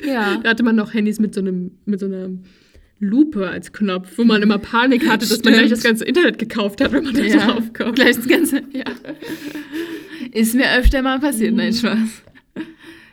Ja. 0.06 0.38
Da 0.42 0.50
hatte 0.50 0.62
man 0.62 0.76
noch 0.76 0.94
Handys 0.94 1.18
mit 1.20 1.34
so 1.34 1.40
einem, 1.40 1.72
mit 1.84 2.00
so 2.00 2.06
einer 2.06 2.28
Lupe 3.00 3.48
als 3.48 3.72
Knopf, 3.72 4.08
wo 4.16 4.24
man 4.24 4.42
immer 4.42 4.58
Panik 4.58 5.06
hatte, 5.06 5.20
dass 5.20 5.30
man 5.30 5.38
Stimmt. 5.38 5.56
gleich 5.56 5.70
das 5.70 5.82
ganze 5.82 6.04
Internet 6.04 6.38
gekauft 6.38 6.80
hat, 6.80 6.92
wenn 6.92 7.04
man 7.04 7.14
da 7.14 7.22
Ja, 7.22 7.46
drauf 7.52 7.72
kommt. 7.72 7.94
gleich 7.96 8.16
das 8.16 8.26
Ganze. 8.28 8.62
Ja. 8.72 8.84
Ist 10.32 10.54
mir 10.54 10.70
öfter 10.76 11.02
mal 11.02 11.18
passiert, 11.20 11.54
nein, 11.54 11.72
Spaß. 11.72 11.98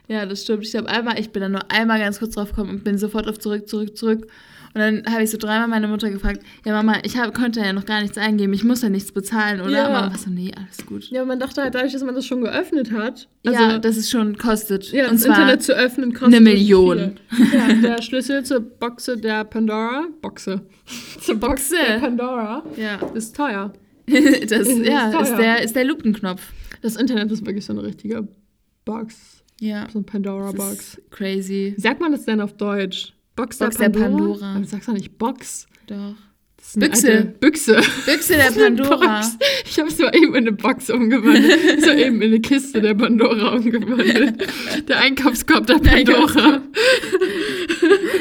Ja, 0.07 0.25
das 0.25 0.43
stimmt. 0.43 0.63
Ich 0.65 0.71
glaube, 0.71 0.87
einmal, 0.89 1.19
ich 1.19 1.29
bin 1.31 1.41
dann 1.41 1.51
nur 1.53 1.71
einmal 1.71 1.99
ganz 1.99 2.19
kurz 2.19 2.35
drauf 2.35 2.49
gekommen 2.49 2.69
und 2.71 2.83
bin 2.83 2.97
sofort 2.97 3.27
auf 3.27 3.39
zurück, 3.39 3.67
zurück, 3.67 3.95
zurück. 3.97 4.27
Und 4.75 4.81
dann 4.81 5.03
habe 5.09 5.23
ich 5.23 5.31
so 5.31 5.37
dreimal 5.37 5.69
meine 5.69 5.87
Mutter 5.87 6.09
gefragt, 6.09 6.41
ja 6.65 6.73
Mama, 6.73 6.97
ich 7.03 7.17
hab, 7.17 7.33
konnte 7.33 7.61
ja 7.61 7.71
noch 7.71 7.85
gar 7.85 8.01
nichts 8.01 8.17
eingeben, 8.17 8.51
ich 8.51 8.65
muss 8.65 8.81
ja 8.81 8.89
nichts 8.89 9.11
bezahlen, 9.13 9.61
oder? 9.61 9.69
Ja. 9.71 9.89
Mama 9.89 10.17
so, 10.17 10.29
nee, 10.29 10.51
alles 10.53 10.85
gut. 10.85 11.05
Ja, 11.11 11.23
man 11.23 11.39
dachte 11.39 11.61
halt 11.61 11.73
dadurch, 11.73 11.93
dass 11.93 12.03
man 12.03 12.13
das 12.13 12.25
schon 12.25 12.41
geöffnet 12.41 12.91
hat. 12.91 13.29
ja, 13.43 13.79
das 13.79 13.95
ist 13.95 14.11
schon 14.11 14.37
kostet. 14.37 14.91
Ja, 14.91 15.05
und 15.05 15.13
das 15.13 15.23
Internet 15.25 15.63
zu 15.63 15.73
öffnen 15.73 16.11
kostet 16.13 16.35
eine 16.35 16.41
Million. 16.41 17.17
Ja, 17.53 17.73
der 17.73 18.01
Schlüssel 18.01 18.43
zur 18.43 18.59
Boxe 18.59 19.15
der 19.17 19.45
Pandora, 19.45 20.07
Boxe, 20.21 20.61
zur 21.21 21.35
Boxe 21.35 21.75
der 21.87 21.99
Pandora 21.99 22.61
Ja. 22.75 22.97
ist 23.13 23.33
teuer. 23.33 23.71
das 24.07 24.67
Ist 24.67 24.85
ja, 24.85 25.09
teuer. 25.09 25.21
ist 25.21 25.35
der, 25.37 25.63
ist 25.63 25.75
der 25.77 25.85
Lupenknopf. 25.85 26.51
Das 26.81 26.97
Internet 26.97 27.31
ist 27.31 27.45
wirklich 27.45 27.65
so 27.65 27.71
eine 27.71 27.81
richtige 27.83 28.27
Box, 28.83 29.41
Ja. 29.61 29.87
so 29.89 29.99
eine 29.99 30.03
Das 30.05 30.11
Pandora-Box. 30.11 30.73
ist 30.97 31.11
crazy. 31.11 31.73
Wie 31.77 31.81
sagt 31.81 32.01
man 32.01 32.11
das 32.11 32.25
denn 32.25 32.41
auf 32.41 32.53
Deutsch? 32.57 33.13
Box, 33.35 33.57
Box 33.57 33.77
der 33.77 33.89
Pandora. 33.89 34.51
Aber 34.51 34.59
du 34.61 34.67
sagst 34.67 34.87
doch 34.87 34.93
nicht 34.93 35.17
Box. 35.17 35.67
Doch. 35.87 36.15
Büchse. 36.73 37.11
alte 37.11 37.25
Büchse. 37.39 37.81
Büchse 38.05 38.33
der 38.33 38.51
Pandora. 38.51 39.21
Box. 39.21 39.37
Ich 39.65 39.77
habe 39.77 39.89
es 39.89 39.99
mal 39.99 40.15
eben 40.15 40.35
in 40.35 40.47
eine 40.47 40.51
Box 40.51 40.89
umgewandelt. 40.89 41.81
so 41.83 41.91
eben 41.91 42.21
in 42.21 42.31
eine 42.31 42.39
Kiste 42.39 42.81
der 42.81 42.95
Pandora 42.95 43.55
umgewandelt. 43.55 44.47
Der 44.87 44.99
Einkaufskorb 44.99 45.67
der 45.67 45.79
Pandora. 45.79 46.61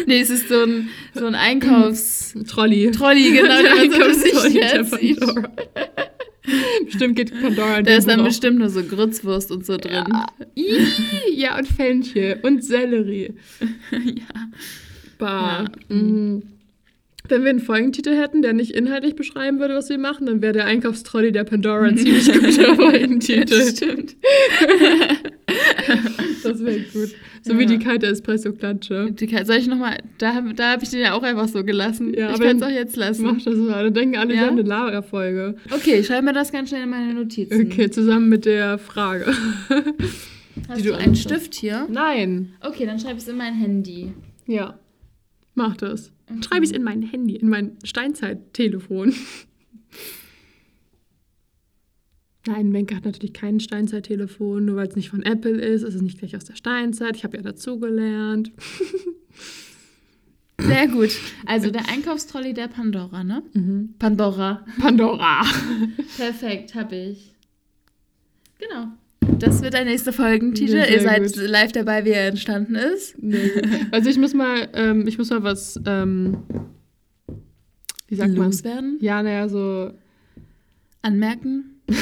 Nee, 0.07 0.21
es 0.21 0.29
ist 0.29 0.51
so 0.51 0.63
ein, 0.63 0.91
so 1.15 1.25
ein 1.25 1.35
Einkaufs... 1.35 2.35
Trolley. 2.47 2.91
Trolley, 2.91 3.33
genau, 3.33 3.63
der 3.63 3.73
Einkaufstrolley 3.73 4.61
der. 4.61 4.85
Pandora. 4.85 5.53
Bestimmt 6.85 7.17
geht 7.17 7.41
Pandora 7.41 7.79
in 7.79 7.85
Da 7.87 7.97
ist 7.97 8.07
dann 8.07 8.19
Buch 8.19 8.27
bestimmt 8.27 8.59
nur 8.59 8.69
so 8.69 8.83
Grützwurst 8.83 9.51
und 9.51 9.65
so 9.65 9.79
drin. 9.79 10.05
Ja. 10.13 10.27
Ja, 11.35 11.59
und 11.59 11.67
Fenchel 11.69 12.41
und 12.43 12.63
Sellerie. 12.63 13.35
Ja. 13.91 14.51
Bah. 15.19 15.65
Ja. 15.89 15.97
Mhm. 15.97 16.43
Wenn 17.27 17.43
wir 17.43 17.49
einen 17.51 17.61
Folgentitel 17.61 18.15
hätten, 18.15 18.43
der 18.43 18.53
nicht 18.53 18.73
inhaltlich 18.73 19.17
beschreiben 19.17 19.59
würde, 19.59 19.75
was 19.75 19.89
wir 19.89 19.97
machen, 19.97 20.27
dann 20.27 20.43
wäre 20.43 20.53
der 20.53 20.67
Einkaufstrolley 20.67 21.33
der 21.33 21.45
Pandora 21.45 21.85
ein 21.87 21.97
ziemlich 21.97 22.31
guter 22.33 22.75
Folgentitel. 22.75 23.63
Stimmt. 23.67 24.15
Das 26.43 26.63
wäre 26.63 26.81
gut. 26.81 27.15
So 27.43 27.53
Ja. 27.53 27.59
wie 27.59 27.67
die 27.67 27.79
kalte 27.79 28.07
Espresso-Klatsche. 28.09 29.15
Soll 29.45 29.57
ich 29.57 29.67
nochmal, 29.69 29.99
da, 30.19 30.43
da 30.55 30.73
habe 30.73 30.85
ich 30.85 30.91
den 30.91 31.01
ja 31.01 31.13
auch 31.15 31.23
einfach 31.23 31.49
so 31.49 31.65
gelassen. 31.65 32.13
Ja, 32.15 32.33
ich 32.35 32.41
kann 32.41 32.57
es 32.59 32.63
auch 32.63 32.69
jetzt 32.69 32.97
lassen. 32.97 33.25
Mach 33.25 33.43
das 33.43 33.55
mal. 33.55 33.85
Dann 33.85 33.95
denken 33.95 34.17
alle, 34.17 34.35
Ja? 34.35 34.41
wir 34.41 34.47
haben 34.49 34.59
eine 34.59 34.69
Lagerfolge. 34.69 35.57
Okay, 35.71 36.01
ich 36.01 36.07
schreibe 36.07 36.27
mir 36.27 36.33
das 36.35 36.53
ganz 36.53 36.69
schnell 36.71 36.83
in 36.83 36.91
meine 36.91 37.15
Notizen. 37.15 37.67
Okay, 37.67 37.91
zusammen 37.91 38.29
mit 38.29 38.45
der 38.45 38.77
Frage. 38.79 39.27
Hast 40.69 40.85
du 40.85 40.95
einen. 40.95 41.15
Stift 41.17 41.55
hier? 41.55 41.87
Nein. 41.91 42.53
Okay, 42.61 42.85
dann 42.87 42.99
schreibe 42.99 43.15
ich 43.17 43.23
es 43.25 43.29
in 43.29 43.37
mein 43.37 43.55
Handy. 43.55 44.13
Ja. 44.47 44.79
Mach 45.55 45.77
das. 45.77 46.13
Schreibe 46.45 46.65
ich 46.65 46.71
es 46.71 46.77
in 46.77 46.83
mein 46.83 47.03
Handy, 47.03 47.37
in 47.37 47.49
mein 47.49 47.77
Steinzeit-Telefon. 47.85 49.15
Nein, 52.47 52.71
Menke 52.71 52.95
hat 52.95 53.07
natürlich 53.07 53.33
kein 53.33 53.59
Steinzeit-Telefon, 53.59 54.67
nur 54.67 54.77
weil 54.77 54.89
es 54.89 54.97
nicht 54.97 55.09
von 55.09 55.23
Apple 55.23 55.53
ist. 55.53 55.83
Es 55.83 55.95
ist 55.95 56.03
nicht 56.03 56.19
gleich 56.19 56.37
aus 56.37 56.45
der 56.45 56.57
Steinzeit. 56.57 57.17
Ich 57.17 57.25
habe 57.25 57.37
ja 57.37 57.43
dazugelernt. 57.43 58.53
Sehr 60.61 60.89
gut. 60.89 61.11
Also 61.47 61.71
der 61.71 61.89
Einkaufstrolley 61.89 62.55
der 62.55 62.69
Pandora, 62.69 63.25
ne? 63.25 63.43
Pandora. 63.99 64.65
Pandora. 64.81 65.43
Perfekt, 66.17 66.75
habe 66.75 66.97
ich. 66.97 67.35
Genau. 68.59 68.89
Das 69.39 69.63
wird 69.63 69.75
der 69.75 69.85
nächste 69.85 70.13
Folgentitel. 70.13 70.77
Ihr 70.91 71.01
seid 71.01 71.23
gut. 71.25 71.37
live 71.37 71.73
dabei, 71.73 72.05
wie 72.05 72.11
er 72.11 72.29
entstanden 72.29 72.75
ist. 72.77 73.17
Nee. 73.23 73.51
Also 73.91 74.11
ich 74.11 74.19
muss 74.19 74.35
mal, 74.35 74.69
ähm, 74.75 75.07
ich 75.07 75.19
muss 75.19 75.31
mal 75.31 75.43
was, 75.43 75.81
ähm, 75.87 76.39
wie 78.09 78.17
sagt 78.17 78.35
man? 78.37 78.47
Loswerden? 78.47 78.99
Ja, 79.01 79.23
naja, 79.23 79.49
so. 79.49 79.93
Anmerken? 81.03 81.71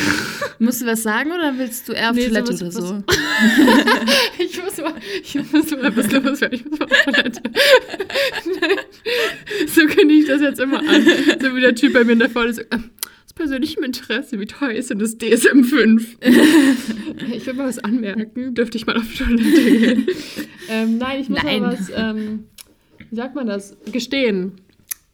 Musst 0.61 0.81
du 0.81 0.87
was 0.87 1.03
sagen 1.03 1.33
oder 1.33 1.59
willst 1.59 1.89
du 1.89 1.93
eher 1.93 2.11
auf 2.11 2.17
Nee, 2.17 2.29
Toilette 2.29 2.57
sowas- 2.57 2.77
oder 2.77 2.87
so? 2.87 3.03
Ich 4.39 4.63
muss 4.63 4.77
mal, 4.79 4.93
ich 5.23 5.35
muss 5.53 5.71
mal 5.73 5.97
was 5.97 6.11
loswerden. 6.13 6.61
Ich 6.61 6.65
muss 6.71 6.79
mal 6.79 6.87
auf 6.87 7.03
Toilette. 7.05 7.43
so 9.67 9.81
kündige 9.87 10.21
ich 10.21 10.27
das 10.29 10.41
jetzt 10.41 10.61
immer 10.61 10.79
an. 10.79 11.05
So 11.41 11.57
wie 11.57 11.61
der 11.61 11.75
Typ 11.75 11.93
bei 11.95 12.05
mir 12.05 12.13
in 12.13 12.21
der 12.21 12.31
Vorlesung. 12.31 12.65
Aus 13.33 13.35
persönlichem 13.35 13.83
Interesse, 13.83 14.39
wie 14.39 14.47
teuer 14.47 14.73
ist 14.73 14.91
denn 14.91 14.99
das 14.99 15.17
DSM 15.17 15.65
5? 15.65 16.19
ich 17.33 17.47
will 17.47 17.55
mal 17.55 17.67
was 17.67 17.79
anmerken. 17.79 18.55
Dürfte 18.55 18.77
ich 18.77 18.87
mal 18.87 18.97
auf 18.97 19.15
Toilette 19.15 19.43
gehen? 19.43 20.07
ähm, 20.69 20.99
nein, 20.99 21.21
ich 21.21 21.31
muss 21.31 21.43
Nein. 21.43 21.63
mal 21.63 21.73
was, 21.73 21.91
ähm, 21.95 22.45
wie 23.09 23.17
sagt 23.17 23.35
man 23.35 23.47
das? 23.47 23.75
Gestehen. 23.91 24.53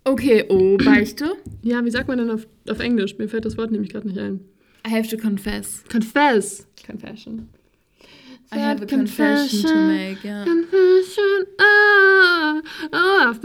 Okay, 0.03 0.45
oh, 0.49 0.77
Beichte. 0.79 1.37
Ja, 1.62 1.85
wie 1.85 1.91
sagt 1.91 2.09
man 2.09 2.19
denn 2.19 2.31
auf, 2.31 2.49
auf 2.69 2.81
Englisch? 2.81 3.16
Mir 3.19 3.29
fällt 3.29 3.45
das 3.45 3.57
Wort 3.57 3.71
nämlich 3.71 3.93
gerade 3.93 4.09
nicht 4.09 4.19
ein. 4.19 4.41
I 4.85 4.91
have 4.91 5.09
to 5.09 5.16
confess. 5.16 5.85
Confess. 5.89 6.66
Confession. 6.85 7.49
I 8.51 8.59
have 8.59 8.83
a 8.83 8.87
confession 8.87 9.63
to 9.63 9.75
make, 9.75 10.25
ja. 10.25 10.45
Confession 10.45 11.47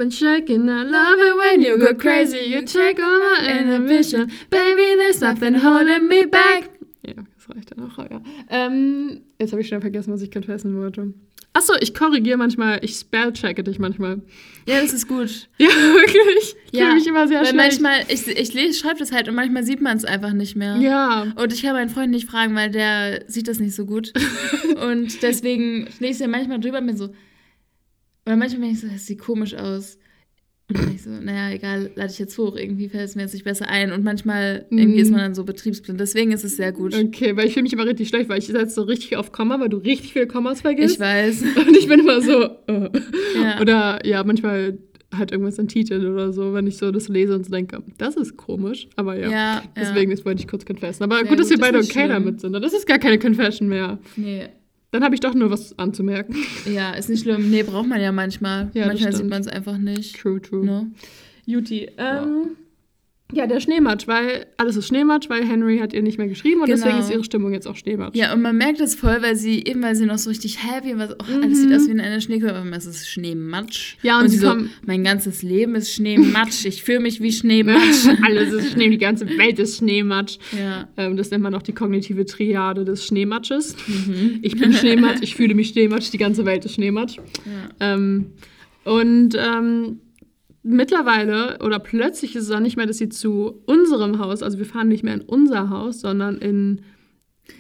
and 0.04 0.14
shaking. 0.14 0.70
I 0.70 0.84
love 0.84 1.20
it 1.20 1.38
when 1.38 1.62
you 1.62 1.78
go 1.78 1.94
crazy. 1.94 2.40
You 2.40 2.62
take 2.64 3.00
all 3.00 3.20
my 3.20 3.48
inhibition. 3.50 4.32
Baby, 4.50 4.96
there's 4.98 5.22
nothing 5.22 5.56
holding 5.56 6.08
me 6.08 6.26
back. 6.26 6.70
Ja, 7.02 7.14
das 7.14 7.50
reicht 7.50 7.72
dann 7.72 7.90
auch. 7.90 7.98
Ja. 7.98 8.22
Ähm, 8.50 9.22
jetzt 9.40 9.52
habe 9.52 9.62
ich 9.62 9.68
schon 9.68 9.82
vergessen, 9.82 10.14
was 10.14 10.22
ich 10.22 10.32
confessen 10.32 10.78
wollte. 10.78 11.14
Achso, 11.56 11.74
ich 11.80 11.94
korrigiere 11.94 12.38
manchmal, 12.38 12.80
ich 12.84 12.96
spellchecke 12.96 13.64
dich 13.64 13.78
manchmal. 13.78 14.24
Ja, 14.68 14.82
das 14.82 14.92
ist 14.92 15.08
gut. 15.08 15.50
Ja, 15.60 15.68
wirklich. 15.68 16.56
Ich 16.72 16.80
ja, 16.80 16.96
mich 16.96 17.06
immer 17.06 17.28
sehr 17.28 17.42
weil 17.42 17.48
schlecht. 17.48 17.80
manchmal, 17.82 18.06
ich, 18.08 18.28
ich 18.28 18.54
lese, 18.56 18.80
schreibe 18.80 18.98
das 18.98 19.12
halt 19.12 19.30
und 19.30 19.36
manchmal 19.36 19.64
sieht 19.64 19.80
man 19.80 19.96
es 19.96 20.04
einfach 20.04 20.34
nicht 20.34 20.56
mehr. 20.56 20.78
Ja. 20.78 21.32
Und 21.36 21.54
ich 21.54 21.62
kann 21.62 21.74
meinen 21.74 21.90
Freund 21.90 22.10
nicht 22.10 22.28
fragen, 22.28 22.56
weil 22.56 22.72
der 22.72 23.24
sieht 23.28 23.48
das 23.48 23.60
nicht 23.60 23.76
so 23.76 23.86
gut. 23.86 24.14
und 24.82 25.22
deswegen 25.22 25.88
lese 26.00 26.14
ich 26.14 26.20
ja 26.22 26.28
manchmal 26.28 26.60
drüber 26.60 26.80
und 26.80 26.88
bin 26.88 26.98
so, 26.98 27.14
oder 28.26 28.36
manchmal 28.36 28.62
bin 28.62 28.72
ich 28.72 28.82
so, 28.82 28.88
das 28.88 29.06
sieht 29.06 29.20
komisch 29.20 29.54
aus. 29.54 30.00
Und 30.70 30.96
ich 30.96 31.04
so, 31.04 31.10
naja, 31.10 31.54
egal, 31.54 31.92
lade 31.96 32.12
ich 32.12 32.20
jetzt 32.20 32.38
hoch, 32.38 32.56
irgendwie 32.56 32.88
fällt 32.90 33.04
es 33.10 33.16
mir 33.16 33.24
jetzt 33.24 33.34
nicht 33.34 33.44
besser 33.44 33.68
ein. 33.68 33.92
Und 33.92 34.04
manchmal 34.04 34.66
irgendwie 34.70 34.94
Mhm. 34.94 35.00
ist 35.04 35.12
man 35.12 35.20
dann 35.20 35.36
so 35.36 35.44
betriebsblind. 35.44 36.00
Deswegen 36.00 36.32
ist 36.32 36.44
es 36.46 36.56
sehr 36.56 36.72
gut. 36.72 36.96
Okay, 36.96 37.36
weil 37.36 37.48
ich 37.48 37.54
fühle 37.54 37.64
mich 37.64 37.74
immer 37.74 37.86
richtig 37.86 38.08
schlecht, 38.08 38.30
weil 38.30 38.40
ich 38.40 38.48
setze 38.48 38.74
so 38.76 38.84
richtig 38.84 39.18
auf 39.18 39.32
Komma, 39.32 39.60
weil 39.60 39.70
du 39.70 39.78
richtig 39.78 40.14
viele 40.14 40.26
Kommas 40.26 40.62
vergisst. 40.62 40.96
Ich 40.96 41.00
weiß. 41.02 41.44
Und 41.68 41.78
ich 41.78 41.88
bin 41.88 42.00
immer 42.00 42.22
so. 42.22 42.44
äh. 42.68 42.90
Ja. 43.36 43.60
Oder 43.62 44.06
ja, 44.06 44.24
manchmal 44.24 44.78
halt 45.14 45.32
irgendwas 45.32 45.60
in 45.60 45.68
Titel 45.68 46.08
oder 46.08 46.34
so, 46.34 46.54
wenn 46.54 46.66
ich 46.66 46.78
so 46.78 46.90
das 46.92 47.08
lese 47.08 47.36
und 47.36 47.46
so 47.46 47.52
denke, 47.52 47.84
das 48.00 48.16
ist 48.16 48.36
komisch. 48.38 48.88
Aber 48.96 49.16
ja. 49.16 49.30
Ja, 49.30 49.32
ja. 49.58 49.64
Deswegen, 49.78 50.10
das 50.12 50.26
wollte 50.26 50.42
ich 50.42 50.48
kurz 50.48 50.66
confessen. 50.66 51.04
Aber 51.04 51.18
Sehr 51.18 51.26
gut, 51.26 51.40
dass 51.40 51.50
gut, 51.50 51.58
wir 51.58 51.62
beide 51.62 51.78
okay 51.80 51.92
schlimm. 51.92 52.10
damit 52.10 52.42
sind. 52.42 52.54
Das 52.54 52.74
ist 52.74 52.88
gar 52.88 52.98
keine 53.00 53.20
Confession 53.20 53.68
mehr. 53.68 54.00
Nee. 54.16 54.48
Dann 54.94 55.04
habe 55.04 55.16
ich 55.16 55.22
doch 55.22 55.34
nur 55.34 55.50
was 55.50 55.78
anzumerken. 55.80 56.36
Ja, 56.72 56.92
ist 56.92 57.10
nicht 57.10 57.24
schlimm. 57.24 57.50
Nee, 57.50 57.64
braucht 57.64 57.88
man 57.88 58.00
ja 58.00 58.12
manchmal. 58.12 58.70
Ja, 58.76 58.86
manchmal 58.86 59.12
sieht 59.12 59.28
man 59.28 59.42
es 59.42 59.48
einfach 59.48 59.80
nicht. 59.80 60.20
True, 60.20 60.40
true. 60.40 60.64
Ne? 60.64 60.92
Juti. 61.48 61.90
Ähm, 61.98 62.52
ja, 63.36 63.48
der 63.48 63.60
Schneematsch, 63.60 64.08
weil 64.08 64.46
alles 64.58 64.76
ist 64.76 64.88
Schneematsch, 64.88 65.30
weil 65.30 65.46
Henry 65.46 65.80
hat 65.80 65.94
ihr 65.94 66.02
nicht 66.02 66.18
mehr 66.18 66.28
geschrieben 66.28 66.62
und 66.62 66.68
Genau. 66.68 66.78
deswegen 66.78 67.00
ist 67.00 67.12
ihre 67.12 67.24
Stimmung 67.24 67.54
jetzt 67.54 67.68
auch 67.68 67.76
Schneematsch. 67.76 68.16
Ja, 68.16 68.34
und 68.34 68.42
man 68.42 68.58
merkt 68.58 68.80
das 68.80 68.96
voll, 68.96 69.18
weil 69.22 69.36
sie 69.36 69.64
eben, 69.66 69.82
weil 69.82 69.96
sie 69.96 70.06
noch 70.06 70.18
so 70.18 70.30
richtig 70.30 70.60
happy 70.64 70.98
war, 70.98 71.08
so, 71.10 71.16
oh, 71.20 71.42
alles 71.42 71.60
sieht 71.62 71.74
aus 71.74 71.88
wie 71.88 72.00
eine 72.00 72.22
Schneekurve, 72.22 72.56
aber 72.56 72.76
es 72.76 72.86
ist 72.86 73.10
Schneematsch. 73.10 73.96
Mhm. 74.02 74.08
Ja, 74.08 74.20
und 74.20 74.30
sie 74.30 74.38
sie 74.38 74.46
so, 74.46 74.56
mein 74.86 75.04
ganzes 75.04 75.44
Leben 75.44 75.76
ist 75.76 75.92
Schneematsch, 75.94 76.66
ich 76.66 76.84
fühle 76.84 77.00
mich 77.02 77.22
wie 77.22 77.32
Schneematsch. 77.32 78.08
alles 78.26 78.54
ist 78.54 78.72
Schnee, 78.74 78.90
die 78.90 78.98
ganze 78.98 79.28
Welt 79.38 79.60
ist 79.60 79.78
Schneematsch. 79.78 80.38
ja. 80.58 80.88
Ähm, 80.98 81.18
das 81.18 81.32
nennt 81.32 81.44
man 81.44 81.54
auch 81.56 81.64
die 81.64 81.74
kognitive 81.74 82.26
Triade 82.26 82.86
des 82.86 83.06
Schneematsches. 83.06 83.76
Mhm. 83.88 84.40
Ich 84.42 84.58
bin 84.58 84.74
Schneematsch, 84.74 85.20
ich 85.22 85.36
fühle 85.36 85.56
mich 85.56 85.70
Schneematsch, 85.70 86.12
die 86.12 86.18
ganze 86.18 86.46
Welt 86.46 86.66
ist 86.66 86.76
Schneematsch. 86.76 87.18
ja. 87.18 87.94
Ähm, 87.94 88.28
und 88.86 89.36
ähm, 89.40 90.00
mittlerweile 90.64 91.60
oder 91.64 91.80
plötzlich 91.80 92.36
ist 92.36 92.44
es 92.44 92.52
auch 92.52 92.60
nicht 92.60 92.78
mehr, 92.78 92.86
dass 92.86 92.98
sie 92.98 93.10
zu 93.10 93.62
unserem 93.66 94.20
Haus, 94.20 94.42
also 94.42 94.58
wir 94.58 94.66
fahren 94.66 94.88
nicht 94.88 95.04
mehr 95.04 95.14
in 95.16 95.22
unser 95.22 95.70
Haus, 95.70 96.02
sondern 96.02 96.38
in 96.38 96.82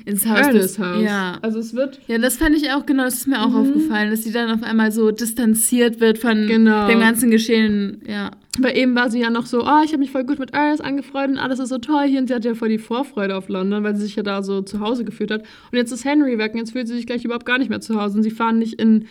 Ins 0.06 0.26
Haus. 0.26 0.40
Ernest 0.40 0.78
des- 0.78 0.80
Haus. 0.80 1.04
Ja. 1.04 1.40
Also 1.42 1.60
es 1.60 1.74
wird 1.76 2.00
Ja, 2.08 2.18
das 2.18 2.38
fand 2.38 2.56
ich 2.56 2.72
auch, 2.72 2.86
genau, 2.86 3.04
das 3.04 3.16
ist 3.16 3.28
mir 3.28 3.42
auch 3.42 3.54
aufgefallen, 3.54 4.12
dass 4.12 4.24
sie 4.24 4.32
dann 4.32 4.50
auf 4.50 4.64
einmal 4.64 4.94
so 4.94 5.12
distanziert 5.12 6.00
wird 6.00 6.18
von 6.20 6.48
Genau. 6.48 6.88
dem 6.88 7.02
ganzen 7.02 7.30
Geschehen. 7.30 8.02
Ja. 8.08 8.32
Weil 8.60 8.78
eben 8.78 8.96
war 8.96 9.10
sie 9.10 9.20
ja 9.20 9.30
noch 9.30 9.46
so, 9.46 9.62
oh, 9.62 9.82
ich 9.84 9.90
habe 9.92 9.98
mich 9.98 10.12
voll 10.12 10.24
gut 10.24 10.40
mit 10.40 10.54
Ernest 10.54 10.82
angefreundet 10.82 11.38
und 11.38 11.44
alles 11.44 11.60
ist 11.60 11.68
so 11.68 11.80
toll 11.80 12.06
hier. 12.06 12.22
Und 12.22 12.28
sie 12.28 12.34
hatte 12.34 12.48
ja 12.48 12.56
voll 12.56 12.70
die 12.70 12.78
Vorfreude 12.78 13.36
auf 13.36 13.50
London, 13.50 13.84
weil 13.84 13.94
sie 13.98 14.04
sich 14.04 14.16
ja 14.16 14.24
da 14.24 14.42
so 14.42 14.62
zu 14.62 14.80
Hause 14.80 15.04
gefühlt 15.04 15.32
hat. 15.32 15.42
Und 15.42 15.78
jetzt 15.78 15.92
ist 15.92 16.06
Henry 16.06 16.38
weg 16.38 16.54
und 16.54 16.60
jetzt 16.60 16.72
fühlt 16.72 16.88
sie 16.88 16.96
sich 16.96 17.06
gleich 17.06 17.26
überhaupt 17.26 17.46
gar 17.46 17.58
nicht 17.58 17.70
mehr 17.70 17.82
zu 17.82 18.00
Hause. 18.02 18.16
Und 18.18 18.24
sie 18.24 18.32
fahren 18.32 18.60
nicht 18.60 18.76
in 18.82 19.06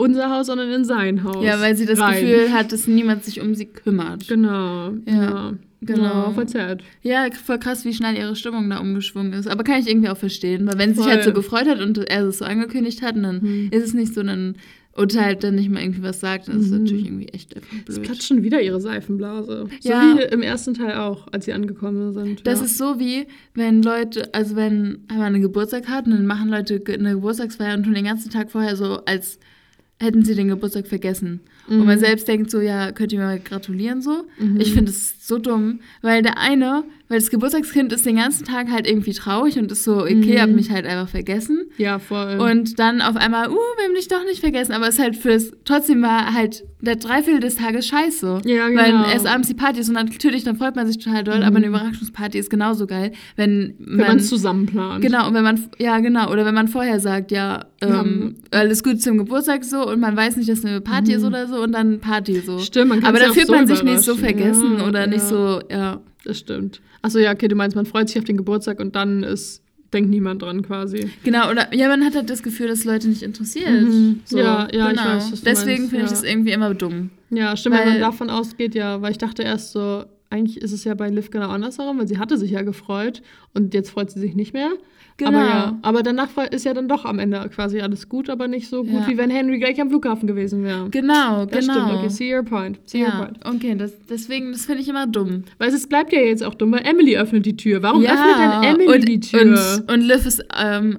unser 0.00 0.30
Haus, 0.30 0.46
sondern 0.46 0.70
in 0.70 0.84
sein 0.84 1.22
Haus. 1.24 1.44
ja, 1.44 1.60
weil 1.60 1.76
sie 1.76 1.86
das 1.86 2.00
rein. 2.00 2.20
Gefühl 2.24 2.52
hat, 2.52 2.72
dass 2.72 2.86
niemand 2.86 3.24
sich 3.24 3.40
um 3.40 3.54
sie 3.54 3.66
kümmert. 3.66 4.26
Genau, 4.28 4.92
ja. 5.06 5.14
Ja, 5.14 5.54
genau. 5.82 6.02
Ja, 6.02 6.30
verzerrt. 6.32 6.82
Ja, 7.02 7.26
voll 7.32 7.58
krass, 7.58 7.84
wie 7.84 7.94
schnell 7.94 8.16
ihre 8.16 8.36
Stimmung 8.36 8.68
da 8.70 8.78
umgeschwungen 8.78 9.32
ist. 9.32 9.46
Aber 9.48 9.64
kann 9.64 9.80
ich 9.80 9.88
irgendwie 9.88 10.08
auch 10.08 10.16
verstehen, 10.16 10.66
weil 10.66 10.78
wenn 10.78 10.94
sie 10.94 11.02
sich 11.02 11.10
halt 11.10 11.24
so 11.24 11.32
gefreut 11.32 11.68
hat 11.68 11.80
und 11.80 11.98
er 11.98 12.24
es 12.26 12.38
so 12.38 12.44
angekündigt 12.44 13.02
hat, 13.02 13.16
dann 13.16 13.40
Mhm. 13.42 13.68
ist 13.70 13.84
es 13.84 13.94
nicht 13.94 14.12
so, 14.14 14.22
dann 14.22 14.56
urteilt 14.96 15.44
dann 15.44 15.54
nicht 15.54 15.70
mal 15.70 15.80
irgendwie 15.80 16.02
was 16.02 16.20
sagt, 16.20 16.48
dann 16.48 16.58
ist 16.58 16.66
es 16.66 16.72
Mhm. 16.72 16.78
natürlich 16.82 17.04
irgendwie 17.06 17.28
echt 17.28 17.54
einfach 17.56 17.68
Es 17.88 17.94
blöd. 17.94 18.06
platzt 18.06 18.26
schon 18.26 18.42
wieder 18.42 18.60
ihre 18.60 18.80
Seifenblase. 18.80 19.66
So 19.80 19.88
Ja. 19.88 20.16
wie 20.18 20.22
im 20.34 20.42
ersten 20.42 20.74
Teil 20.74 20.94
auch, 20.96 21.28
als 21.32 21.44
sie 21.44 21.52
angekommen 21.52 22.12
sind. 22.12 22.46
Das 22.46 22.58
ja. 22.58 22.64
ist 22.66 22.76
so 22.76 22.98
wie, 22.98 23.26
wenn 23.54 23.82
Leute, 23.82 24.34
also 24.34 24.56
wenn 24.56 24.98
man 25.08 25.20
einen 25.22 25.42
Geburtstag 25.42 25.88
hat 25.88 26.06
und 26.06 26.12
dann 26.12 26.26
machen 26.26 26.48
Leute 26.50 26.82
eine 26.98 27.12
Geburtstagsfeier 27.14 27.74
und 27.76 27.84
tun 27.84 27.94
den 27.94 28.04
ganzen 28.04 28.30
Tag 28.30 28.50
vorher 28.50 28.76
so, 28.76 29.00
als 29.06 29.38
hätten 30.00 30.24
sie 30.24 30.34
den 30.34 30.48
Geburtstag 30.48 30.86
vergessen. 30.86 31.40
Und 31.68 31.86
man 31.86 32.00
selbst 32.00 32.26
denkt 32.26 32.50
so, 32.50 32.60
ja, 32.60 32.90
könnt 32.90 33.12
ihr 33.12 33.20
mir 33.20 33.26
mal 33.26 33.38
gratulieren 33.38 34.02
so? 34.02 34.24
Ich 34.58 34.72
finde 34.72 34.90
es 34.90 35.26
so 35.28 35.38
dumm, 35.38 35.80
weil 36.02 36.22
der 36.22 36.36
eine, 36.38 36.82
weil 37.10 37.18
das 37.18 37.28
Geburtstagskind 37.28 37.92
ist 37.92 38.06
den 38.06 38.16
ganzen 38.16 38.44
Tag 38.44 38.70
halt 38.70 38.88
irgendwie 38.88 39.12
traurig 39.12 39.58
und 39.58 39.72
ist 39.72 39.82
so, 39.82 40.02
okay, 40.02 40.40
hab 40.40 40.48
mich 40.50 40.70
halt 40.70 40.86
einfach 40.86 41.08
vergessen. 41.08 41.64
Ja, 41.76 41.98
voll. 41.98 42.38
Und 42.38 42.78
dann 42.78 43.02
auf 43.02 43.16
einmal, 43.16 43.50
uh, 43.50 43.54
wir 43.54 43.84
haben 43.84 43.94
dich 43.96 44.06
doch 44.06 44.24
nicht 44.24 44.38
vergessen. 44.38 44.70
Aber 44.70 44.86
es 44.86 44.94
ist 44.94 45.00
halt 45.00 45.16
fürs, 45.16 45.50
trotzdem 45.64 46.02
war 46.02 46.32
halt 46.32 46.64
der 46.80 46.94
Dreiviertel 46.94 47.40
des 47.40 47.56
Tages 47.56 47.88
scheiße. 47.88 48.42
Ja, 48.44 48.66
Weil 48.66 48.92
genau. 48.92 49.10
erst 49.10 49.26
abends 49.26 49.48
die 49.48 49.54
Party 49.54 49.80
ist 49.80 49.88
und 49.88 49.94
natürlich, 49.94 50.44
dann 50.44 50.56
freut 50.56 50.76
man 50.76 50.86
sich 50.86 50.98
total 50.98 51.24
doll, 51.24 51.42
aber 51.42 51.56
eine 51.56 51.66
Überraschungsparty 51.66 52.38
ist 52.38 52.48
genauso 52.48 52.86
geil, 52.86 53.10
wenn 53.34 53.74
wenn 53.78 53.96
man 53.96 54.06
man. 54.06 54.16
es 54.18 54.28
zusammenplant. 54.28 55.02
Genau, 55.02 55.26
und 55.26 55.34
wenn 55.34 55.42
man, 55.42 55.60
ja, 55.78 55.98
genau, 55.98 56.30
oder 56.30 56.46
wenn 56.46 56.54
man 56.54 56.68
vorher 56.68 57.00
sagt, 57.00 57.32
ja, 57.32 57.66
ähm, 57.80 58.36
alles 58.52 58.84
gut 58.84 59.02
zum 59.02 59.18
Geburtstag 59.18 59.64
so 59.64 59.84
und 59.86 59.98
man 59.98 60.16
weiß 60.16 60.36
nicht, 60.36 60.48
dass 60.48 60.64
eine 60.64 60.80
Party 60.80 61.14
ist 61.14 61.24
oder 61.24 61.48
so 61.48 61.60
und 61.60 61.72
dann 61.72 61.98
Party 61.98 62.40
so. 62.40 62.60
Stimmt, 62.60 62.90
man 62.90 63.00
kann 63.00 63.08
Aber 63.08 63.18
da 63.18 63.32
fühlt 63.32 63.48
so 63.48 63.52
man 63.52 63.66
sich 63.66 63.82
nicht 63.82 64.00
so 64.00 64.14
vergessen 64.14 64.78
Ja, 64.78 64.86
oder 64.86 65.08
nicht 65.08 65.22
ja. 65.22 65.28
so, 65.28 65.60
ja. 65.68 66.00
Das 66.24 66.38
stimmt. 66.38 66.80
Achso, 67.02 67.18
ja, 67.18 67.32
okay, 67.32 67.48
du 67.48 67.56
meinst, 67.56 67.76
man 67.76 67.86
freut 67.86 68.08
sich 68.08 68.18
auf 68.18 68.24
den 68.24 68.36
Geburtstag 68.36 68.78
und 68.80 68.94
dann 68.94 69.22
ist, 69.22 69.62
denkt 69.92 70.10
niemand 70.10 70.42
dran 70.42 70.62
quasi. 70.62 71.10
Genau, 71.24 71.50
oder 71.50 71.74
ja, 71.74 71.88
man 71.88 72.04
hat 72.04 72.14
halt 72.14 72.28
das 72.30 72.42
Gefühl, 72.42 72.68
dass 72.68 72.84
Leute 72.84 73.08
nicht 73.08 73.22
interessiert. 73.22 73.70
Mhm. 73.82 74.20
So, 74.24 74.38
Ja, 74.38 74.68
ja, 74.72 74.90
ich 74.90 74.98
genau. 74.98 75.08
weiß, 75.10 75.32
was 75.32 75.40
du 75.40 75.44
Deswegen 75.46 75.84
finde 75.88 76.04
ich 76.04 76.10
ja. 76.10 76.16
das 76.16 76.22
irgendwie 76.22 76.52
immer 76.52 76.74
dumm. 76.74 77.10
Ja, 77.30 77.56
stimmt, 77.56 77.76
wenn 77.76 77.84
man 77.84 77.94
Weil- 77.94 78.00
davon 78.00 78.28
ausgeht, 78.30 78.74
ja, 78.74 79.00
weil 79.02 79.12
ich 79.12 79.18
dachte 79.18 79.42
erst 79.42 79.72
so, 79.72 80.04
eigentlich 80.30 80.60
ist 80.60 80.72
es 80.72 80.84
ja 80.84 80.94
bei 80.94 81.08
Liv 81.08 81.30
genau 81.30 81.48
andersherum, 81.48 81.98
weil 81.98 82.06
sie 82.06 82.18
hatte 82.18 82.36
sich 82.38 82.50
ja 82.52 82.62
gefreut 82.62 83.22
und 83.54 83.74
jetzt 83.74 83.90
freut 83.90 84.10
sie 84.10 84.20
sich 84.20 84.34
nicht 84.34 84.52
mehr. 84.52 84.70
Genau. 85.20 85.38
Aber 85.38 85.46
ja, 85.48 85.78
aber 85.82 86.02
danach 86.02 86.28
ist 86.50 86.64
ja 86.64 86.72
dann 86.74 86.88
doch 86.88 87.04
am 87.04 87.18
Ende 87.18 87.48
quasi 87.54 87.80
alles 87.80 88.08
gut, 88.08 88.30
aber 88.30 88.48
nicht 88.48 88.68
so 88.68 88.82
gut, 88.84 89.02
Ja. 89.02 89.08
wie 89.08 89.16
wenn 89.18 89.30
Henry 89.30 89.58
gleich 89.58 89.80
am 89.80 89.88
Flughafen 89.90 90.26
gewesen 90.26 90.64
wäre. 90.64 90.88
Genau, 90.90 91.44
Das 91.46 91.66
genau. 91.66 91.74
stimmt, 91.86 91.98
okay, 91.98 92.08
see 92.08 92.34
your 92.34 92.42
point. 92.42 92.78
See 92.86 92.98
your 93.02 93.08
ja, 93.08 93.16
point. 93.16 93.38
okay, 93.44 93.74
das, 93.76 93.92
deswegen, 94.08 94.52
das 94.52 94.64
finde 94.66 94.82
ich 94.82 94.88
immer 94.88 95.06
dumm. 95.06 95.44
Weil 95.58 95.68
es 95.68 95.86
bleibt 95.86 96.12
ja 96.12 96.20
jetzt 96.20 96.42
auch 96.42 96.54
dumm, 96.54 96.72
weil 96.72 96.86
Emily 96.86 97.16
öffnet 97.16 97.44
die 97.46 97.56
Tür. 97.56 97.82
Warum 97.82 98.02
öffnet 98.02 98.38
denn 98.38 98.62
Emily 98.74 98.88
und, 98.96 99.08
die 99.08 99.20
Tür? 99.20 99.40
Und, 99.42 99.92
und 99.92 100.00
Liv 100.00 100.24
ist 100.26 100.42
ähm, 100.58 100.98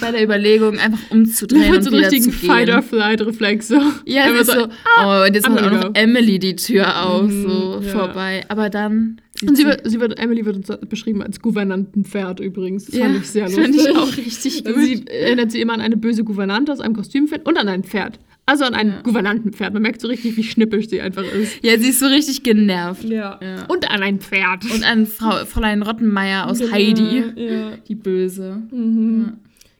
bei 0.00 0.10
der 0.10 0.22
Überlegung, 0.24 0.78
einfach 0.78 0.98
umzudrehen 1.10 1.74
und 1.76 1.82
so 1.82 1.90
einen 1.90 2.00
richtigen 2.00 2.24
zu 2.24 2.30
gehen. 2.30 2.50
Fight-or-Flight-Reflex. 2.50 3.68
So. 3.68 3.80
Ja, 4.04 4.24
Einfach 4.24 4.40
ist 4.40 4.50
so, 4.52 4.66
oh, 5.04 5.24
und 5.26 5.34
jetzt 5.34 5.48
macht 5.48 5.62
auch 5.64 5.70
noch. 5.70 5.90
Emily 5.94 6.38
die 6.38 6.56
Tür 6.56 7.04
auf, 7.06 7.22
Mhm, 7.30 7.42
so 7.42 7.80
ja. 7.82 7.90
vorbei. 7.92 8.42
Aber 8.48 8.70
dann. 8.70 9.20
Und 9.42 9.56
sie 9.56 9.64
wird, 9.64 9.82
sie 9.88 10.00
wird, 10.00 10.18
Emily 10.18 10.44
wird 10.44 10.56
uns 10.56 10.68
beschrieben 10.88 11.22
als 11.22 11.40
Gouvernantenpferd 11.40 12.40
übrigens. 12.40 12.86
Das 12.86 12.94
ja, 12.94 13.04
fand 13.04 13.16
ich 13.18 13.26
sehr 13.30 13.44
lustig. 13.44 13.64
fand 13.64 13.74
ich 13.76 13.96
auch 13.96 14.16
richtig 14.16 14.64
gut. 14.64 14.74
Sie 14.76 15.06
erinnert 15.06 15.50
sie 15.52 15.60
immer 15.60 15.74
an 15.74 15.80
eine 15.80 15.96
böse 15.96 16.24
Gouvernante 16.24 16.72
aus 16.72 16.80
einem 16.80 16.94
Kostümpferd 16.94 17.46
und 17.46 17.58
an 17.58 17.68
ein 17.68 17.84
Pferd. 17.84 18.18
Also 18.48 18.64
an 18.64 18.74
ein 18.74 18.88
Ja. 18.90 19.00
Gouvernantenpferd. 19.02 19.72
Man 19.72 19.82
merkt 19.82 20.00
so 20.00 20.06
richtig, 20.08 20.36
wie 20.36 20.44
schnippisch 20.44 20.88
sie 20.88 21.00
einfach 21.00 21.24
ist. 21.24 21.62
ja, 21.64 21.76
sie 21.78 21.88
ist 21.88 21.98
so 21.98 22.06
richtig 22.06 22.44
genervt. 22.44 23.04
Ja. 23.04 23.40
Ja. 23.42 23.64
Und 23.66 23.90
an 23.90 24.02
ein 24.02 24.20
Pferd. 24.20 24.64
Und 24.72 24.84
an 24.88 25.06
Frau, 25.06 25.44
Fräulein 25.44 25.82
Rottenmeier 25.82 26.46
aus 26.46 26.60
Genau, 26.60 26.72
Heidi. 26.72 27.24
Ja. 27.34 27.72
Die 27.88 27.94
Böse. 27.96 28.62
Mhm. 28.70 29.32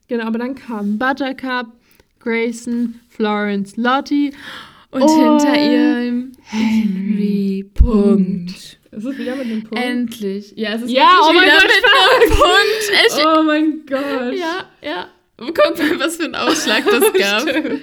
Genau, 0.09 0.24
aber 0.24 0.39
dann 0.39 0.55
kamen 0.57 0.99
Buttercup, 0.99 1.66
Grayson, 2.19 2.97
Florence, 3.09 3.77
Lottie. 3.77 4.33
Und 4.90 5.02
Und 5.02 5.08
hinter 5.40 5.54
ihr 5.58 6.28
Henry. 6.42 7.70
Punkt. 7.74 8.50
Ist 8.50 9.04
es 9.04 9.18
wieder 9.18 9.36
mit 9.36 9.46
einem 9.46 9.62
Punkt? 9.62 9.84
Endlich. 9.84 10.52
Ja, 10.56 10.74
es 10.74 10.82
ist 10.82 10.90
Ja, 10.90 11.20
oh 11.22 11.32
mein 11.32 11.42
wieder 11.42 11.56
Gott, 11.56 11.64
mit 11.64 11.84
einem 11.84 12.30
Punkt. 12.30 13.04
Echt? 13.04 13.26
oh 13.26 13.42
mein 13.42 13.86
Gott. 13.86 14.34
Ja, 14.34 14.64
ja. 14.82 15.08
Guck 15.38 15.58
mal, 15.58 15.74
was 16.00 16.16
für 16.16 16.24
ein 16.24 16.34
Ausschlag 16.34 16.84
das 16.84 17.12
gab. 17.12 17.42
Stimmt. 17.42 17.80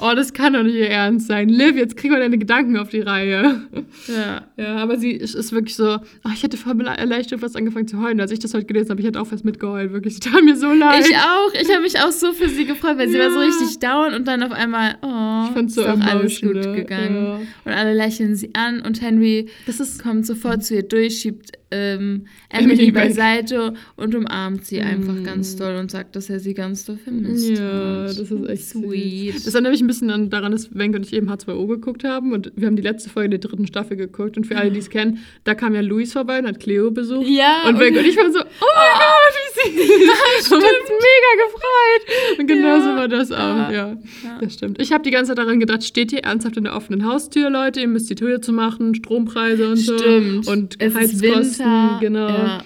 Oh, 0.00 0.12
das 0.14 0.32
kann 0.32 0.52
doch 0.52 0.62
nicht 0.64 0.74
ihr 0.74 0.88
Ernst 0.90 1.28
sein. 1.28 1.48
Liv, 1.48 1.76
jetzt 1.76 1.96
kriegen 1.96 2.12
wir 2.12 2.20
deine 2.20 2.36
Gedanken 2.36 2.76
auf 2.76 2.88
die 2.90 3.00
Reihe. 3.00 3.62
ja. 4.08 4.42
Ja, 4.56 4.76
aber 4.76 4.98
sie 4.98 5.12
ist, 5.12 5.52
wirklich 5.52 5.76
so, 5.76 5.96
oh, 6.24 6.30
ich 6.34 6.42
hätte 6.42 6.56
voll 6.56 6.78
erleichtert 6.86 7.40
fast 7.40 7.56
angefangen 7.56 7.86
zu 7.86 8.00
heulen. 8.02 8.20
Als 8.20 8.32
ich 8.32 8.38
das 8.40 8.52
heute 8.54 8.66
gelesen 8.66 8.90
habe, 8.90 9.00
ich 9.00 9.06
hätte 9.06 9.20
auch 9.20 9.26
fast 9.26 9.44
mitgeheult. 9.44 9.92
Wirklich, 9.92 10.14
sie 10.14 10.20
tat 10.20 10.42
mir 10.44 10.56
so 10.56 10.72
leid. 10.72 11.06
Ich 11.08 11.16
auch. 11.16 11.52
Ich 11.54 11.70
habe 11.70 11.82
mich 11.82 11.98
auch 12.00 12.10
so 12.12 12.32
für 12.32 12.48
sie 12.48 12.66
gefreut, 12.66 12.98
weil 12.98 13.08
sie 13.08 13.18
war 13.18 13.30
so 13.30 13.40
Ja. 13.40 13.46
richtig 13.46 13.78
down 13.78 14.12
und 14.14 14.26
dann 14.28 14.42
auf 14.42 14.52
einmal, 14.52 14.96
oh. 15.02 15.06
oh, 15.06 15.44
Ich 15.48 15.54
fand's 15.54 15.74
so 15.74 15.82
ist 15.82 15.88
doch 15.88 16.00
alles 16.00 16.40
gut 16.40 16.62
gegangen. 16.74 17.14
ja. 17.24 17.40
Und 17.64 17.72
alle 17.72 17.94
lächeln 17.94 18.34
sie 18.34 18.50
an 18.54 18.80
und 18.82 19.00
Henry 19.00 19.48
Das 19.66 19.80
ist 19.80 20.02
kommt 20.02 20.26
sofort 20.26 20.64
zu 20.64 20.74
ihr 20.74 20.82
durch, 20.82 21.18
schiebt 21.20 21.52
ähm, 21.70 22.26
Emily 22.50 22.72
Emily 22.74 22.90
beiseite 22.92 23.74
und 23.96 24.14
umarmt 24.14 24.64
sie 24.64 24.80
einfach 24.80 25.14
Mm. 25.14 25.24
ganz 25.24 25.56
doll 25.56 25.76
und 25.76 25.90
sagt, 25.90 26.14
dass 26.14 26.30
er 26.30 26.38
sie 26.38 26.54
ganz 26.54 26.73
doll 26.84 26.96
vermisst 26.96 27.50
Ja, 27.50 27.58
hat. 28.02 28.08
das 28.18 28.18
ist 28.30 28.48
echt 28.48 28.68
sweet. 28.70 29.34
Süß. 29.34 29.44
Das 29.44 29.54
erinnert 29.54 29.72
mich 29.72 29.80
ein 29.82 29.86
bisschen 29.86 30.10
an, 30.10 30.30
daran, 30.30 30.50
dass 30.52 30.74
Wenke 30.76 30.98
und 30.98 31.06
ich 31.06 31.12
eben 31.12 31.30
H2O 31.30 31.66
geguckt 31.68 32.02
haben 32.04 32.32
und 32.32 32.50
wir 32.56 32.66
haben 32.66 32.74
die 32.76 32.82
letzte 32.82 33.10
Folge 33.10 33.30
der 33.30 33.38
dritten 33.38 33.66
Staffel 33.66 33.96
geguckt 33.96 34.36
und 34.36 34.44
für 34.46 34.56
alle, 34.56 34.72
die 34.72 34.80
es 34.80 34.90
kennen, 34.90 35.18
da 35.44 35.54
kam 35.54 35.74
ja 35.74 35.80
Luis 35.82 36.12
vorbei 36.12 36.40
und 36.40 36.46
hat 36.46 36.58
Cleo 36.58 36.90
besucht. 36.90 37.28
Ja, 37.28 37.62
Und 37.68 37.78
Wenke 37.78 38.00
und 38.00 38.06
ich 38.06 38.16
waren 38.16 38.32
so, 38.32 38.40
oh 38.40 38.66
mein 38.74 38.98
Gott, 38.98 39.34
wie 39.36 39.78
süß. 39.78 40.50
Wir 40.50 40.56
haben 40.56 40.64
uns 40.64 40.90
mega 40.90 41.44
gefreut. 41.46 42.38
Und 42.40 42.46
genauso 42.48 42.88
Ja. 42.88 42.96
war 42.96 43.08
das 43.08 43.30
auch, 43.30 43.36
Ja. 43.38 43.70
ja. 43.72 43.98
Ja. 44.24 44.38
Das 44.40 44.54
stimmt. 44.54 44.80
Ich 44.82 44.92
habe 44.92 45.04
die 45.04 45.10
ganze 45.10 45.30
Zeit 45.30 45.38
daran 45.38 45.60
gedacht, 45.60 45.84
steht 45.84 46.12
ihr 46.12 46.20
ernsthaft 46.24 46.56
in 46.56 46.64
der 46.64 46.74
offenen 46.74 47.06
Haustür, 47.06 47.50
Leute? 47.50 47.80
Ihr 47.80 47.88
müsst 47.88 48.10
die 48.10 48.14
Tür 48.14 48.40
zu 48.42 48.52
machen, 48.52 48.94
Strompreise 48.94 49.68
und 49.70 49.76
so. 49.76 49.96
Stimmt. 49.98 50.48
Und 50.48 50.80
es 50.80 50.94
Heizkosten, 50.94 51.98
genau 52.00 52.28
Ja. 52.28 52.64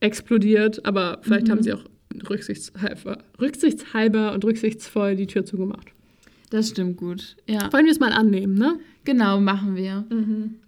explodiert, 0.00 0.84
aber 0.84 1.18
vielleicht 1.22 1.46
Mhm. 1.46 1.50
haben 1.52 1.62
sie 1.62 1.72
auch 1.72 1.84
rücksichtshalber, 2.28 3.18
rücksichtshalber 3.40 4.32
und 4.32 4.44
rücksichtsvoll 4.44 5.16
die 5.16 5.26
Tür 5.26 5.44
zugemacht. 5.44 5.88
Das 6.50 6.68
stimmt 6.68 6.96
gut. 6.96 7.36
Ja, 7.46 7.72
Wollen 7.72 7.86
wir 7.86 7.92
es 7.92 7.98
mal 7.98 8.12
annehmen, 8.12 8.54
ne? 8.54 8.78
genau, 9.04 9.40
machen 9.40 9.74
wir. 9.76 10.04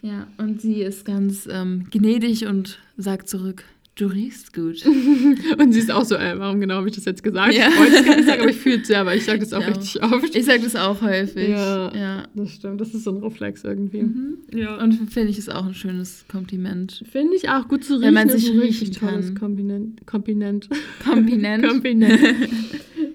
Ja, 0.03 0.27
und 0.39 0.61
sie 0.61 0.83
ist 0.83 1.05
ganz 1.05 1.49
ähm, 1.51 1.87
gnädig 1.91 2.47
und 2.47 2.79
sagt 2.97 3.29
zurück, 3.29 3.65
du 3.99 4.07
riechst 4.07 4.55
gut. 4.55 4.85
Und 5.59 5.73
sie 5.73 5.81
ist 5.81 5.91
auch 5.91 6.05
so, 6.05 6.15
ey, 6.15 6.39
warum 6.39 6.61
genau 6.61 6.77
habe 6.77 6.89
ich 6.89 6.95
das 6.95 7.05
jetzt 7.05 7.23
gesagt? 7.23 7.53
Ja. 7.53 7.69
Ich 7.69 7.79
wollte 7.79 7.97
es 7.97 8.05
gar 8.05 8.17
nicht 8.17 8.27
sagen, 8.27 8.41
aber 8.41 8.51
ich 8.51 8.57
fühle 8.57 8.81
es 8.81 8.89
ja, 8.89 9.01
aber 9.01 9.15
ich 9.15 9.25
sage 9.25 9.41
das 9.41 9.53
auch 9.53 9.61
Ja. 9.61 9.69
richtig 9.69 10.03
oft. 10.03 10.35
Ich 10.35 10.45
sage 10.45 10.63
das 10.63 10.77
auch 10.77 11.03
häufig. 11.03 11.49
Ja. 11.49 11.95
ja. 11.95 12.29
das 12.35 12.51
stimmt, 12.51 12.81
das 12.81 12.95
ist 12.95 13.05
so 13.05 13.11
ein 13.11 13.19
Reflex 13.19 13.65
irgendwie. 13.65 14.03
Mhm. 14.03 14.39
Ja. 14.55 14.77
Und 14.83 15.11
finde 15.11 15.31
ich 15.31 15.39
es 15.39 15.49
auch 15.49 15.67
ein 15.67 15.75
schönes 15.75 16.25
Kompliment. 16.29 17.03
Finde 17.11 17.35
ich 17.37 17.49
auch 17.49 17.67
gut 17.69 17.85
zu 17.85 17.95
riechen. 17.95 18.07
Wenn 18.07 18.15
man 18.15 18.29
ist 18.29 18.41
sich 18.41 18.51
ein 18.51 18.59
riechen 18.59 18.69
richtig 18.87 18.99
tolles 18.99 19.27
kann. 19.29 19.35
Kompliment. 19.39 20.07
Kompliment. 20.07 20.69
Kompliment. 21.05 21.65
Kompliment. 21.69 22.21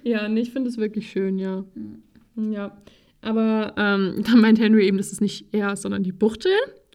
ja, 0.04 0.28
nee, 0.28 0.42
ich 0.42 0.52
finde 0.52 0.70
es 0.70 0.78
wirklich 0.78 1.10
schön, 1.10 1.40
ja. 1.40 1.64
Ja. 2.36 2.78
Aber 3.22 3.74
ähm, 3.78 4.22
dann 4.26 4.42
meint 4.42 4.60
Henry 4.60 4.86
eben, 4.86 4.98
dass 4.98 5.14
es 5.14 5.22
nicht 5.22 5.46
er 5.54 5.74
ist, 5.74 5.84
sondern 5.84 6.04
die 6.04 6.12
Buchtel. 6.12 6.52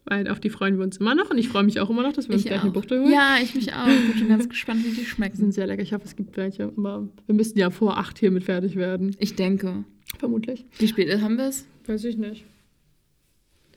Weil 0.09 0.27
auf 0.27 0.39
die 0.39 0.49
freuen 0.49 0.77
wir 0.77 0.83
uns 0.83 0.97
immer 0.97 1.13
noch. 1.13 1.29
Und 1.29 1.37
ich 1.37 1.47
freue 1.49 1.63
mich 1.63 1.79
auch 1.79 1.89
immer 1.89 2.01
noch, 2.01 2.13
dass 2.13 2.27
wir 2.27 2.33
uns 2.33 2.43
Ich 2.43 2.49
gleich 2.49 2.63
eine. 2.63 2.71
Buchtel 2.71 2.99
holen. 3.01 3.11
Ja, 3.13 3.37
ich 3.41 3.53
mich 3.53 3.71
auch. 3.73 3.87
Ich 3.87 4.19
bin 4.19 4.27
ganz 4.29 4.49
gespannt, 4.49 4.83
wie 4.83 4.89
die 4.89 4.95
Die 4.95 5.05
schmecken. 5.05 5.37
sind 5.37 5.53
sehr 5.53 5.67
lecker. 5.67 5.83
Ich 5.83 5.93
hoffe, 5.93 6.05
es 6.05 6.15
gibt 6.15 6.35
welche. 6.35 6.65
Aber 6.75 7.07
wir 7.27 7.35
müssten 7.35 7.59
ja 7.59 7.69
vor 7.69 7.97
acht 7.97 8.17
hiermit 8.17 8.43
fertig 8.43 8.75
werden. 8.75 9.15
Ich 9.19 9.35
denke. 9.35 9.83
Vermutlich. 10.17 10.65
Wie 10.79 10.87
spät 10.87 11.21
haben 11.21 11.37
wir 11.37 11.45
es? 11.47 11.67
Weiß 11.85 12.03
ich 12.05 12.17
nicht. 12.17 12.43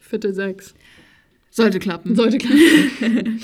Viertel 0.00 0.34
sechs. 0.34 0.74
Sollte 1.54 1.80
klappen. 1.80 2.16
Sollte 2.16 2.38
klappen. 2.38 2.58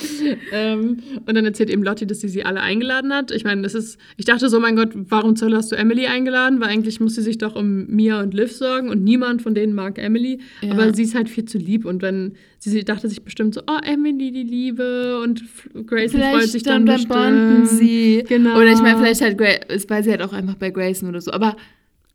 ähm, 0.52 0.97
und 1.26 1.35
dann 1.35 1.44
erzählt 1.44 1.68
eben 1.68 1.82
Lottie, 1.82 2.06
dass 2.06 2.22
sie 2.22 2.28
sie 2.30 2.43
alle 2.43 2.62
eingeladen 2.62 3.12
hat. 3.12 3.30
Ich 3.30 3.44
meine, 3.44 3.60
das 3.60 3.74
ist. 3.74 3.98
Ich 4.16 4.24
dachte 4.24 4.48
so, 4.48 4.59
mein 4.60 4.76
Gott, 4.76 4.93
warum 4.94 5.36
zur 5.36 5.48
Hölle 5.48 5.59
hast 5.59 5.70
du 5.72 5.76
Emily 5.76 6.06
eingeladen? 6.06 6.59
Weil 6.59 6.70
eigentlich 6.70 7.01
muss 7.01 7.16
sie 7.16 7.20
sich 7.20 7.36
doch 7.36 7.55
um 7.55 7.86
Mia 7.86 8.22
und 8.22 8.32
Liv 8.32 8.51
sorgen 8.51 8.89
und 8.89 9.05
niemand 9.05 9.43
von 9.43 9.55
denen 9.55 9.74
mag 9.74 9.98
Emily. 9.98 10.40
Ja. 10.62 10.72
Aber 10.72 10.94
sie 10.94 11.02
ist 11.02 11.14
halt 11.14 11.28
viel 11.28 11.44
zu 11.44 11.59
lieb. 11.59 11.85
Und 11.85 12.01
wenn 12.01 12.32
sie, 12.59 12.70
sie 12.70 12.82
dachte 12.82 13.10
sich 13.10 13.22
bestimmt 13.22 13.52
so, 13.52 13.60
oh, 13.66 13.78
Emily, 13.85 14.32
die 14.32 14.43
Liebe 14.43 15.20
und 15.22 15.44
Grayson 15.86 16.22
freut 16.22 16.48
sich 16.48 16.62
dann, 16.62 16.86
dann 16.86 16.97
bestimmt. 16.97 17.12
bonden 17.12 17.66
sie. 17.66 18.24
Genau. 18.26 18.56
Oder 18.56 18.72
ich 18.72 18.80
meine, 18.80 18.97
vielleicht 18.97 19.20
halt, 19.20 19.39
ist, 19.70 19.90
weil 19.90 20.02
sie 20.02 20.10
halt 20.10 20.22
auch 20.22 20.32
einfach 20.32 20.55
bei 20.55 20.70
Grayson 20.70 21.10
oder 21.10 21.20
so. 21.20 21.30
Aber, 21.30 21.59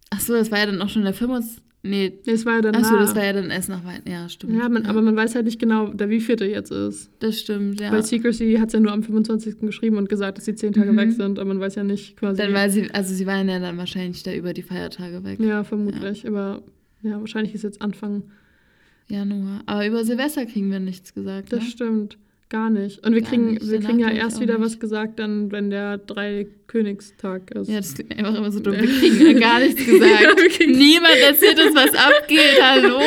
ach 0.09 0.21
so, 0.21 0.33
das 0.33 0.49
war 0.49 0.57
ja 0.57 0.65
dann 0.65 0.81
auch 0.81 0.89
schon 0.89 1.03
der 1.03 1.13
25. 1.13 1.61
Nee, 1.85 2.13
Das 2.25 2.45
war 2.45 2.55
ja 2.55 2.61
dann. 2.61 2.75
ach 2.77 2.85
so, 2.85 2.95
das 2.97 3.13
war 3.13 3.25
ja 3.25 3.33
dann 3.33 3.49
erst 3.51 3.67
nach 3.67 3.83
Weihnachten. 3.83 4.09
Ja, 4.09 4.29
stimmt. 4.29 4.53
ja, 4.55 4.69
man, 4.69 4.85
aber 4.85 5.01
man 5.01 5.17
weiß 5.17 5.35
halt 5.35 5.45
nicht 5.45 5.59
genau, 5.59 5.87
der 5.89 6.09
wievielte 6.09 6.45
jetzt 6.45 6.71
ist. 6.71 7.11
Das 7.19 7.37
stimmt, 7.41 7.81
ja. 7.81 7.91
Weil 7.91 8.03
Secrecy 8.03 8.53
hat 8.57 8.67
es 8.67 8.73
ja 8.73 8.79
nur 8.79 8.93
am 8.93 9.03
25. 9.03 9.59
geschrieben 9.59 9.97
und 9.97 10.07
gesagt, 10.07 10.37
dass 10.37 10.45
sie 10.45 10.55
zehn 10.55 10.71
Tage 10.71 10.93
Mhm. 10.93 10.97
weg 10.97 11.11
sind, 11.11 11.39
aber 11.39 11.49
man 11.49 11.59
weiß 11.59 11.75
ja 11.75 11.83
nicht 11.83 12.15
quasi. 12.15 12.41
Dann 12.41 12.53
war 12.53 12.69
sie, 12.69 12.89
also 12.93 13.13
sie 13.13 13.25
waren 13.27 13.49
ja 13.49 13.59
dann 13.59 13.77
wahrscheinlich 13.77 14.23
da 14.23 14.33
über 14.33 14.53
die 14.53 14.61
Feiertage 14.63 15.25
weg. 15.25 15.39
ja, 15.41 15.65
vermutlich. 15.65 16.25
Aber 16.25 16.63
ja, 17.01 17.19
wahrscheinlich 17.19 17.53
ist 17.53 17.63
jetzt 17.63 17.81
Anfang. 17.81 18.23
Januar. 19.09 19.61
Aber 19.65 19.85
über 19.85 20.05
Silvester 20.05 20.45
kriegen 20.45 20.71
wir 20.71 20.79
nichts 20.79 21.13
gesagt. 21.13 21.51
Das 21.51 21.59
ne? 21.63 21.69
stimmt. 21.69 22.17
Gar 22.53 22.69
nicht. 22.69 23.03
Und 23.03 23.15
wir 23.15 23.21
Gar 23.21 23.29
kriegen, 23.31 23.51
nicht. 23.55 23.67
wir 23.67 23.79
Danach 23.79 23.87
kriegen 23.89 23.99
ja 23.99 24.09
erst 24.11 24.39
wieder 24.39 24.59
nicht. 24.59 24.65
was 24.65 24.79
gesagt, 24.79 25.17
dann, 25.17 25.51
wenn 25.51 25.71
der 25.71 25.97
Dreikönigstag 25.97 27.49
ist. 27.49 27.67
Ja, 27.67 27.77
das 27.77 27.95
klingt 27.95 28.15
einfach 28.15 28.35
immer 28.35 28.51
so 28.51 28.59
dumm. 28.59 28.73
Wir 28.73 28.87
kriegen 28.99 29.25
ja 29.25 29.33
gar 29.39 29.59
nichts 29.59 29.83
gesagt. 29.83 30.21
Ja, 30.21 30.67
Niemand 30.67 31.15
erzählt 31.27 31.59
uns, 31.59 31.75
was 31.75 31.95
abgeht. 31.95 32.61
Hallo? 32.61 32.99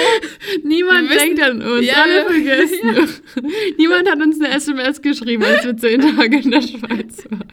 Niemand 0.64 1.08
wir 1.10 1.16
denkt 1.18 1.40
an 1.40 1.62
uns. 1.62 1.86
Ja, 1.86 1.94
Alle 2.02 2.24
vergessen. 2.26 3.22
Niemand 3.78 4.10
hat 4.10 4.20
uns 4.20 4.40
eine 4.40 4.52
SMS 4.52 5.00
geschrieben, 5.00 5.44
als 5.44 5.64
wir 5.64 5.76
zehn 5.76 6.00
Tage 6.00 6.38
in 6.40 6.50
der 6.50 6.62
Schweiz 6.62 7.24
waren. 7.30 7.44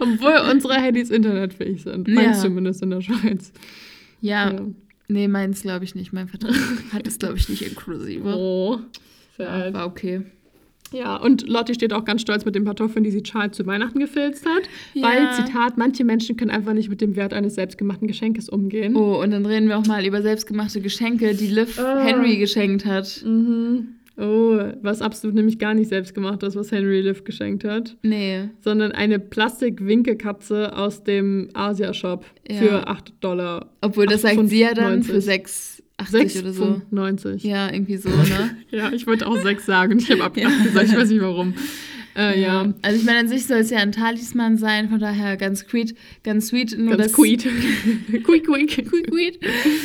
Obwohl 0.00 0.50
unsere 0.50 0.74
Handys 0.74 1.10
internetfähig 1.10 1.82
sind. 1.82 2.08
Meins 2.08 2.38
Ja. 2.38 2.42
zumindest 2.42 2.82
in 2.82 2.90
der 2.90 3.02
Schweiz. 3.02 3.52
Ja, 4.20 4.50
Ja. 4.52 4.60
nee, 5.06 5.28
meins 5.28 5.62
glaube 5.62 5.84
ich 5.84 5.94
nicht. 5.94 6.12
Mein 6.12 6.26
Vertrag 6.26 6.54
hat 6.92 7.06
es, 7.06 7.18
glaube 7.20 7.36
ich, 7.38 7.48
nicht 7.48 7.62
inklusive. 7.62 8.24
Oh. 8.34 8.80
Ja, 9.38 9.44
Sad. 9.60 9.74
war 9.74 9.86
okay. 9.86 10.22
Ja, 10.92 11.16
und 11.16 11.48
Lotti 11.48 11.74
steht 11.74 11.92
auch 11.92 12.04
ganz 12.04 12.20
stolz 12.22 12.44
mit 12.44 12.54
den 12.54 12.64
Kartoffeln, 12.64 13.02
die 13.04 13.10
sie 13.10 13.22
Charles 13.22 13.56
zu 13.56 13.66
Weihnachten 13.66 13.98
gefilzt 13.98 14.46
hat. 14.46 14.62
Ja. 14.94 15.02
Weil, 15.02 15.32
Zitat, 15.34 15.76
manche 15.76 16.04
Menschen 16.04 16.36
können 16.36 16.50
einfach 16.50 16.72
nicht 16.74 16.88
mit 16.88 17.00
dem 17.00 17.16
Wert 17.16 17.32
eines 17.34 17.56
selbstgemachten 17.56 18.06
Geschenkes 18.06 18.48
umgehen. 18.48 18.94
Oh, 18.96 19.20
und 19.22 19.30
dann 19.32 19.44
reden 19.46 19.68
wir 19.68 19.78
auch 19.78 19.86
mal 19.86 20.04
über 20.06 20.22
selbstgemachte 20.22 20.80
Geschenke, 20.80 21.34
die 21.34 21.48
Liv 21.48 21.78
Ah. 21.78 22.04
Henry 22.04 22.36
geschenkt 22.36 22.84
hat. 22.86 23.22
Mhm. 23.24 23.88
Oh, 24.18 24.58
was 24.80 25.02
absolut 25.02 25.36
nämlich 25.36 25.58
gar 25.58 25.74
nicht 25.74 25.88
selbstgemacht 25.88 26.42
ist, 26.42 26.56
was 26.56 26.72
Henry 26.72 27.02
Liv 27.02 27.24
geschenkt 27.24 27.64
hat. 27.64 27.98
Nee. 28.02 28.48
Sondern 28.62 28.92
eine 28.92 29.18
Plastik-Winkelkatze 29.18 30.74
aus 30.76 31.04
dem 31.04 31.48
Asia-Shop 31.52 32.24
Ja. 32.48 32.56
für 32.56 32.88
8 32.88 33.12
Dollar. 33.20 33.70
Obwohl, 33.82 34.06
das 34.06 34.22
sagt 34.22 34.48
sie 34.48 34.60
ja 34.60 34.72
dann 34.72 35.02
8,90. 35.02 35.04
für 35.04 35.20
6,80 36.00 36.40
oder 36.40 36.52
so. 36.52 36.82
6,90. 36.92 37.46
Ja, 37.46 37.72
irgendwie 37.72 37.96
so, 37.96 38.08
ne? 38.08 38.56
Ja, 38.70 38.92
ich 38.92 39.06
wollte 39.06 39.26
auch 39.26 39.36
6 39.36 39.64
sagen. 39.64 39.98
Ich 39.98 40.10
habe 40.10 40.24
ab 40.24 40.36
8 40.44 40.64
gesagt, 40.64 40.88
ich 40.88 40.96
weiß 40.96 41.08
nicht 41.10 41.22
warum. 41.22 41.54
Äh, 42.16 42.40
ja. 42.40 42.72
Also 42.82 42.98
ich 42.98 43.04
meine, 43.04 43.20
an 43.20 43.28
sich 43.28 43.46
soll 43.46 43.58
es 43.58 43.70
ja 43.70 43.78
ein 43.78 43.92
Talisman 43.92 44.56
sein, 44.56 44.88
von 44.88 44.98
daher 44.98 45.36
ganz 45.36 45.60
sweet, 45.60 45.94
ganz 46.22 46.48
sweet. 46.48 46.78
Nur 46.78 46.96
Ganz 46.96 47.12
dass, 47.12 47.12
quiet. 47.12 47.42
quick, 48.24 48.46
quick. 48.46 48.88
Quick, 48.88 49.10
quick. 49.10 49.40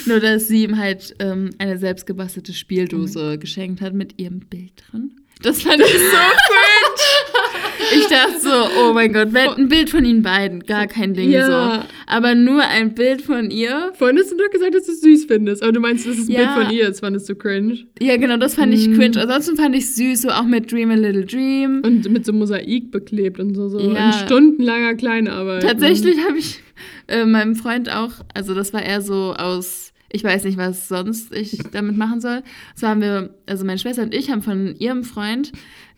Nur, 0.05 0.19
dass 0.21 0.47
sie 0.47 0.63
ihm 0.63 0.77
halt 0.77 1.13
ähm, 1.19 1.49
eine 1.57 1.77
selbstgebastelte 1.77 2.53
Spieldose 2.53 3.37
geschenkt 3.37 3.81
hat 3.81 3.93
mit 3.93 4.19
ihrem 4.19 4.39
Bild 4.39 4.71
drin. 4.89 5.20
Das 5.43 5.63
fand 5.63 5.81
ich 5.81 5.87
so 5.87 6.17
cringe. 6.51 7.99
Ich 7.99 8.07
dachte 8.07 8.39
so, 8.39 8.49
oh 8.79 8.93
mein 8.93 9.11
Gott, 9.11 9.29
ein 9.35 9.67
Bild 9.67 9.89
von 9.89 10.05
ihnen 10.05 10.21
beiden, 10.21 10.61
gar 10.63 10.87
kein 10.87 11.13
Ding 11.13 11.31
Ja. 11.31 11.45
so. 11.81 11.87
Aber 12.07 12.35
nur 12.35 12.61
ein 12.61 12.93
Bild 12.93 13.21
von 13.21 13.49
ihr. 13.51 13.91
Vorhin 13.97 14.17
hast 14.19 14.31
du 14.31 14.37
doch 14.37 14.49
gesagt, 14.51 14.75
dass 14.75 14.85
du 14.85 14.91
es 14.91 15.01
süß 15.01 15.25
findest. 15.25 15.63
Aber 15.63 15.71
du 15.71 15.79
meinst, 15.79 16.07
das 16.07 16.17
ist 16.17 16.29
ein 16.29 16.33
Ja. 16.33 16.53
Bild 16.53 16.67
von 16.67 16.75
ihr. 16.75 16.87
Das 16.87 16.99
fandest 16.99 17.27
du 17.27 17.35
cringe. 17.35 17.79
Ja, 17.99 18.17
genau, 18.17 18.37
das 18.37 18.55
fand 18.55 18.73
ich 18.73 18.87
Mm. 18.87 18.95
cringe. 18.95 19.19
Ansonsten 19.21 19.57
fand 19.57 19.75
ich 19.75 19.93
süß, 19.93 20.21
so 20.21 20.29
auch 20.29 20.43
mit 20.45 20.71
Dream 20.71 20.91
a 20.91 20.95
Little 20.95 21.25
Dream. 21.25 21.81
Und 21.83 22.09
mit 22.11 22.25
so 22.25 22.33
Mosaik 22.33 22.91
beklebt 22.91 23.39
und 23.39 23.55
so. 23.55 23.67
so 23.67 23.79
Ja. 23.79 24.07
In 24.07 24.13
stundenlanger 24.25 24.95
Kleinarbeit. 24.95 25.63
Tatsächlich 25.63 26.17
habe 26.27 26.37
ich 26.37 26.59
äh, 27.07 27.25
meinem 27.25 27.55
Freund 27.55 27.89
auch, 27.91 28.11
also 28.33 28.53
das 28.53 28.73
war 28.73 28.83
eher 28.83 29.01
so 29.01 29.33
aus, 29.37 29.91
ich 30.11 30.23
weiß 30.23 30.43
nicht, 30.43 30.57
was 30.57 30.87
sonst 30.87 31.33
ich 31.33 31.59
damit 31.71 31.97
machen 31.97 32.21
soll. 32.21 32.43
So 32.75 32.87
haben 32.87 33.01
wir, 33.01 33.33
also 33.47 33.65
meine 33.65 33.79
Schwester 33.79 34.03
und 34.03 34.13
ich 34.13 34.29
haben 34.29 34.41
von 34.41 34.75
ihrem 34.77 35.03
Freund 35.03 35.51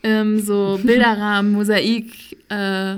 ähm, 0.03 0.39
so 0.39 0.79
Bilderrahmen, 0.83 1.51
Mosaik, 1.53 2.37
äh, 2.49 2.97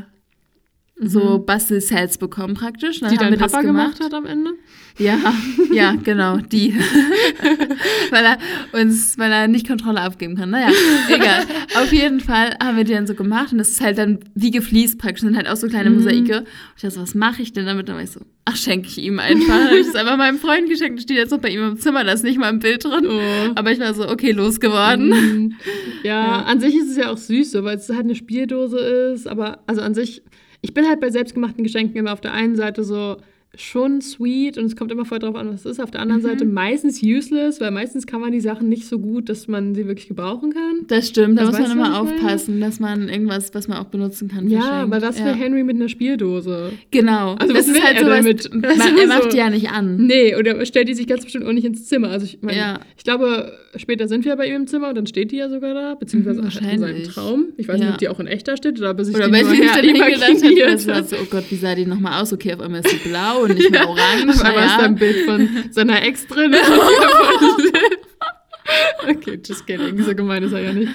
so 0.98 1.40
Bastelsets 1.40 2.18
bekommen 2.18 2.54
praktisch. 2.54 3.00
Dann 3.02 3.10
Mhm. 3.12 3.18
Die 3.18 3.20
haben 3.26 3.32
dein 3.32 3.40
das 3.40 3.52
Papa 3.52 3.64
gemacht 3.64 4.00
hat 4.00 4.14
am 4.14 4.26
Ende? 4.26 4.52
Ja, 4.98 5.18
ja, 5.74 5.96
genau, 6.02 6.38
die. 6.38 6.74
weil 8.12 8.24
er 8.26 8.38
uns, 8.80 9.18
weil 9.18 9.32
er 9.32 9.48
nicht 9.48 9.68
Kontrolle 9.68 10.02
abgeben 10.02 10.36
kann. 10.38 10.52
Naja, 10.52 10.70
egal. 11.10 11.44
Auf 11.76 11.92
jeden 11.92 12.20
Fall 12.22 12.56
haben 12.64 12.78
wir 12.78 12.84
die 12.86 12.94
dann 12.94 13.08
so 13.08 13.14
gemacht 13.14 13.52
und 13.52 13.58
das 13.58 13.70
ist 13.72 13.82
halt 13.82 13.98
dann 13.98 14.20
wie 14.36 14.52
gefliest 14.52 14.98
praktisch, 14.98 15.22
sind 15.22 15.36
halt 15.36 15.50
auch 15.50 15.58
so 15.58 15.68
kleine 15.68 15.90
Mhm. 15.90 15.98
Mosaike. 15.98 16.38
Und 16.40 16.48
ich 16.78 16.82
dachte 16.82 16.96
so, 16.96 17.02
was 17.02 17.14
mache 17.16 17.42
ich 17.42 17.52
denn 17.54 17.66
damit? 17.66 17.90
Dann 17.90 17.96
war 17.98 18.04
ich 18.04 18.12
so, 18.12 18.22
ach, 18.46 18.56
schenke 18.56 18.88
ich 18.88 18.98
ihm 19.00 19.20
einfach. 19.20 19.48
Dann 19.48 19.66
habe 19.66 19.78
ich 19.78 19.88
es 19.88 19.96
einfach 19.96 20.16
meinem 20.18 20.38
Freund 20.40 20.70
geschenkt, 20.70 21.00
das 21.00 21.04
steht 21.04 21.18
jetzt 21.18 21.32
noch 21.32 21.40
bei 21.40 21.50
ihm 21.50 21.62
im 21.72 21.78
Zimmer, 21.78 22.04
da 22.06 22.14
ist 22.14 22.24
nicht 22.24 22.38
mal 22.40 22.48
ein 22.50 22.60
Bild 22.60 22.86
drin. 22.86 23.06
Oh. 23.08 23.52
Aber 23.56 23.72
ich 23.72 23.80
war 23.80 23.94
so, 23.94 24.08
okay, 24.08 24.32
losgeworden. 24.32 25.10
Mhm. 25.10 25.56
Ja, 26.04 26.26
Ja. 26.26 26.42
an 26.44 26.60
sich 26.62 26.76
ist 26.76 26.90
es 26.92 26.98
ja 26.98 27.12
auch 27.12 27.18
süß, 27.18 27.52
so, 27.52 27.64
weil 27.66 27.78
es 27.78 27.90
halt 27.90 28.02
eine 28.06 28.16
Spieldose 28.16 28.80
ist. 28.80 29.28
Aber 29.28 29.60
also 29.68 29.82
an 29.82 29.94
sich, 29.94 30.22
ich 30.66 30.74
bin 30.74 30.88
halt 30.88 31.00
bei 31.00 31.10
selbstgemachten 31.12 31.64
Geschenken 31.64 31.96
immer 31.98 32.12
auf 32.14 32.22
der 32.22 32.34
einen 32.34 32.56
Seite 32.56 32.84
so, 32.84 33.18
schon 33.58 34.02
sweet 34.02 34.58
und 34.58 34.66
es 34.66 34.76
kommt 34.76 34.92
immer 34.92 35.06
voll 35.06 35.20
drauf 35.20 35.34
an, 35.36 35.48
was 35.48 35.62
es 35.62 35.66
ist. 35.66 35.80
Auf 35.80 35.90
der 35.90 36.02
anderen 36.02 36.22
Mhm. 36.22 36.26
Seite 36.26 36.44
meistens 36.46 37.02
useless, 37.02 37.62
weil 37.62 37.72
meistens 37.72 38.06
kann 38.06 38.20
man 38.20 38.34
die 38.34 38.42
Sachen 38.42 38.68
nicht 38.68 38.86
so 38.86 39.00
gut, 39.00 39.30
dass 39.30 39.48
man 39.48 39.74
sie 39.76 39.88
wirklich 39.88 40.10
gebrauchen 40.10 40.52
kann. 40.52 40.88
Das 40.90 41.08
stimmt, 41.08 41.38
da 41.40 41.46
Also 41.46 41.58
muss 41.58 41.62
man 41.70 41.78
immer 41.78 41.92
was 41.92 42.00
aufpassen, 42.00 42.60
dass 42.60 42.82
man 42.82 43.08
irgendwas, 43.08 43.54
was 43.54 43.70
man 43.70 43.78
auch 43.78 43.86
benutzen 43.86 44.28
kann, 44.28 44.50
Ja, 44.50 44.60
verschenkt. 44.60 44.84
aber 44.84 45.00
das 45.00 45.20
ja. 45.20 45.26
wäre 45.28 45.36
Henry 45.38 45.64
mit 45.64 45.78
einer 45.78 45.88
Spieldose. 45.88 46.74
Genau. 46.92 47.36
Also 47.36 47.54
das 47.54 47.70
was 47.70 47.78
ist 47.78 47.82
halt 47.86 47.96
er 47.98 48.04
so 48.04 48.10
was, 48.10 48.18
damit? 48.18 48.44
Das 48.66 48.78
man, 48.78 48.98
er 48.98 49.08
macht 49.08 49.32
die 49.32 49.38
ja 49.38 49.50
nicht 49.50 49.70
an. 49.70 50.06
Nee, 50.06 50.36
oder 50.36 50.66
stellt 50.66 50.90
die 50.90 50.94
sich 50.94 51.08
ganz 51.08 51.24
bestimmt 51.24 51.46
auch 51.46 51.54
nicht 51.54 51.66
ins 51.66 51.86
Zimmer. 51.86 52.10
Also 52.10 52.26
ich 52.26 52.40
meine, 52.42 52.58
Ja. 52.58 52.80
ich 52.98 53.06
glaube, 53.06 53.54
später 53.78 54.08
sind 54.08 54.24
wir 54.26 54.30
ja 54.32 54.36
bei 54.36 54.48
ihm 54.48 54.56
im 54.56 54.68
Zimmer 54.68 54.90
und 54.90 54.96
dann 54.96 55.08
steht 55.08 55.32
die 55.32 55.38
ja 55.38 55.50
sogar 55.50 55.74
da, 55.74 55.96
beziehungsweise 55.96 56.42
Mhm, 56.42 56.70
in 56.70 56.80
seinem. 56.80 57.04
Traum. 57.04 57.46
Ich 57.58 57.68
weiß 57.68 57.80
Ja. 57.80 57.86
nicht, 57.86 57.94
ob 57.94 57.98
die 58.00 58.10
auch 58.10 58.20
in 58.20 58.28
echt 58.28 58.48
da 58.48 58.58
steht 58.58 58.80
oder 58.80 58.92
ob 58.92 59.00
er 59.00 59.06
sich 59.06 59.16
Oder 59.16 59.28
die 59.28 59.34
weil 59.34 59.46
her 59.46 59.56
dann 59.58 59.70
hat, 59.70 59.84
imaginiert 59.84 60.80
sie 60.80 60.88
war 60.88 61.04
so, 61.04 61.16
oh 61.18 61.26
Gott, 61.30 61.44
wie 61.50 61.56
sah 61.56 61.76
die 61.76 61.86
nochmal 61.86 62.22
aus? 62.22 62.34
Okay, 62.34 62.54
auf 62.54 62.62
einmal 62.62 62.82
ist 62.82 62.90
sie 62.90 63.10
blau 63.10 63.44
und 63.44 63.56
nicht 63.56 63.70
mehr 63.72 63.88
orange. 63.88 64.30
Auf 64.30 64.42
einmal 64.44 64.66
ist 64.66 64.76
da 64.76 64.80
ja. 64.82 64.86
ein 64.86 64.96
Bild 64.96 65.18
von 65.26 65.50
seiner 65.72 66.04
Ex 66.04 66.28
drin. 66.28 66.54
okay, 69.10 69.40
just 69.46 69.66
kidding. 69.68 70.02
So 70.04 70.16
gemein 70.16 70.44
ist 70.44 70.54
er 70.54 70.62
ja 70.62 70.74
nicht. 70.74 70.92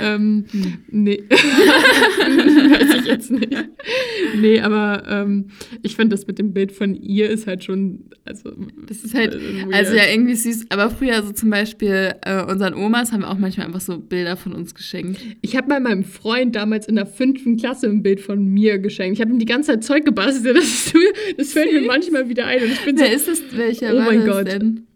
Ähm, 0.00 0.44
nee. 0.88 1.22
Weiß 1.30 3.00
ich 3.00 3.06
jetzt 3.06 3.30
nicht. 3.30 3.52
Nee, 4.36 4.60
aber 4.60 5.02
ähm, 5.08 5.48
ich 5.82 5.96
finde, 5.96 6.14
das 6.16 6.26
mit 6.26 6.38
dem 6.38 6.52
Bild 6.52 6.72
von 6.72 6.94
ihr 6.94 7.28
ist 7.30 7.46
halt 7.46 7.64
schon. 7.64 8.10
Also, 8.24 8.52
Das 8.86 8.98
ist 9.04 9.14
halt, 9.14 9.34
äh, 9.34 9.64
weird. 9.64 9.74
also 9.74 9.94
ja, 9.94 10.04
irgendwie 10.10 10.34
süß. 10.34 10.66
Aber 10.70 10.90
früher 10.90 11.22
so 11.22 11.32
zum 11.32 11.50
Beispiel 11.50 12.14
äh, 12.22 12.42
unseren 12.44 12.74
Omas 12.74 13.12
haben 13.12 13.22
wir 13.22 13.30
auch 13.30 13.38
manchmal 13.38 13.66
einfach 13.66 13.80
so 13.80 13.98
Bilder 13.98 14.36
von 14.36 14.52
uns 14.52 14.74
geschenkt. 14.74 15.20
Ich 15.42 15.56
habe 15.56 15.68
mal 15.68 15.80
meinem 15.80 16.04
Freund 16.04 16.54
damals 16.56 16.86
in 16.86 16.96
der 16.96 17.06
fünften 17.06 17.56
Klasse 17.56 17.86
ein 17.88 18.02
Bild 18.02 18.20
von 18.20 18.44
mir 18.44 18.78
geschenkt. 18.78 19.18
Ich 19.18 19.20
habe 19.20 19.32
ihm 19.32 19.38
die 19.38 19.46
ganze 19.46 19.72
Zeit 19.72 19.84
Zeug 19.84 20.04
gebastelt. 20.04 20.56
Das, 20.60 20.64
ist, 20.66 20.94
das 21.38 21.52
fällt 21.52 21.72
mir 21.72 21.80
manchmal 21.82 22.28
wieder 22.28 22.46
ein. 22.46 22.62
Und 22.62 22.72
ich 22.72 22.80
bin 22.84 22.96
so, 22.96 23.04
Wer 23.04 23.12
ist 23.12 23.28
das? 23.28 23.42
Welcher 23.56 23.94
Oh 23.94 24.00
mein 24.00 24.24
Gott. 24.26 24.46
denn? 24.46 24.86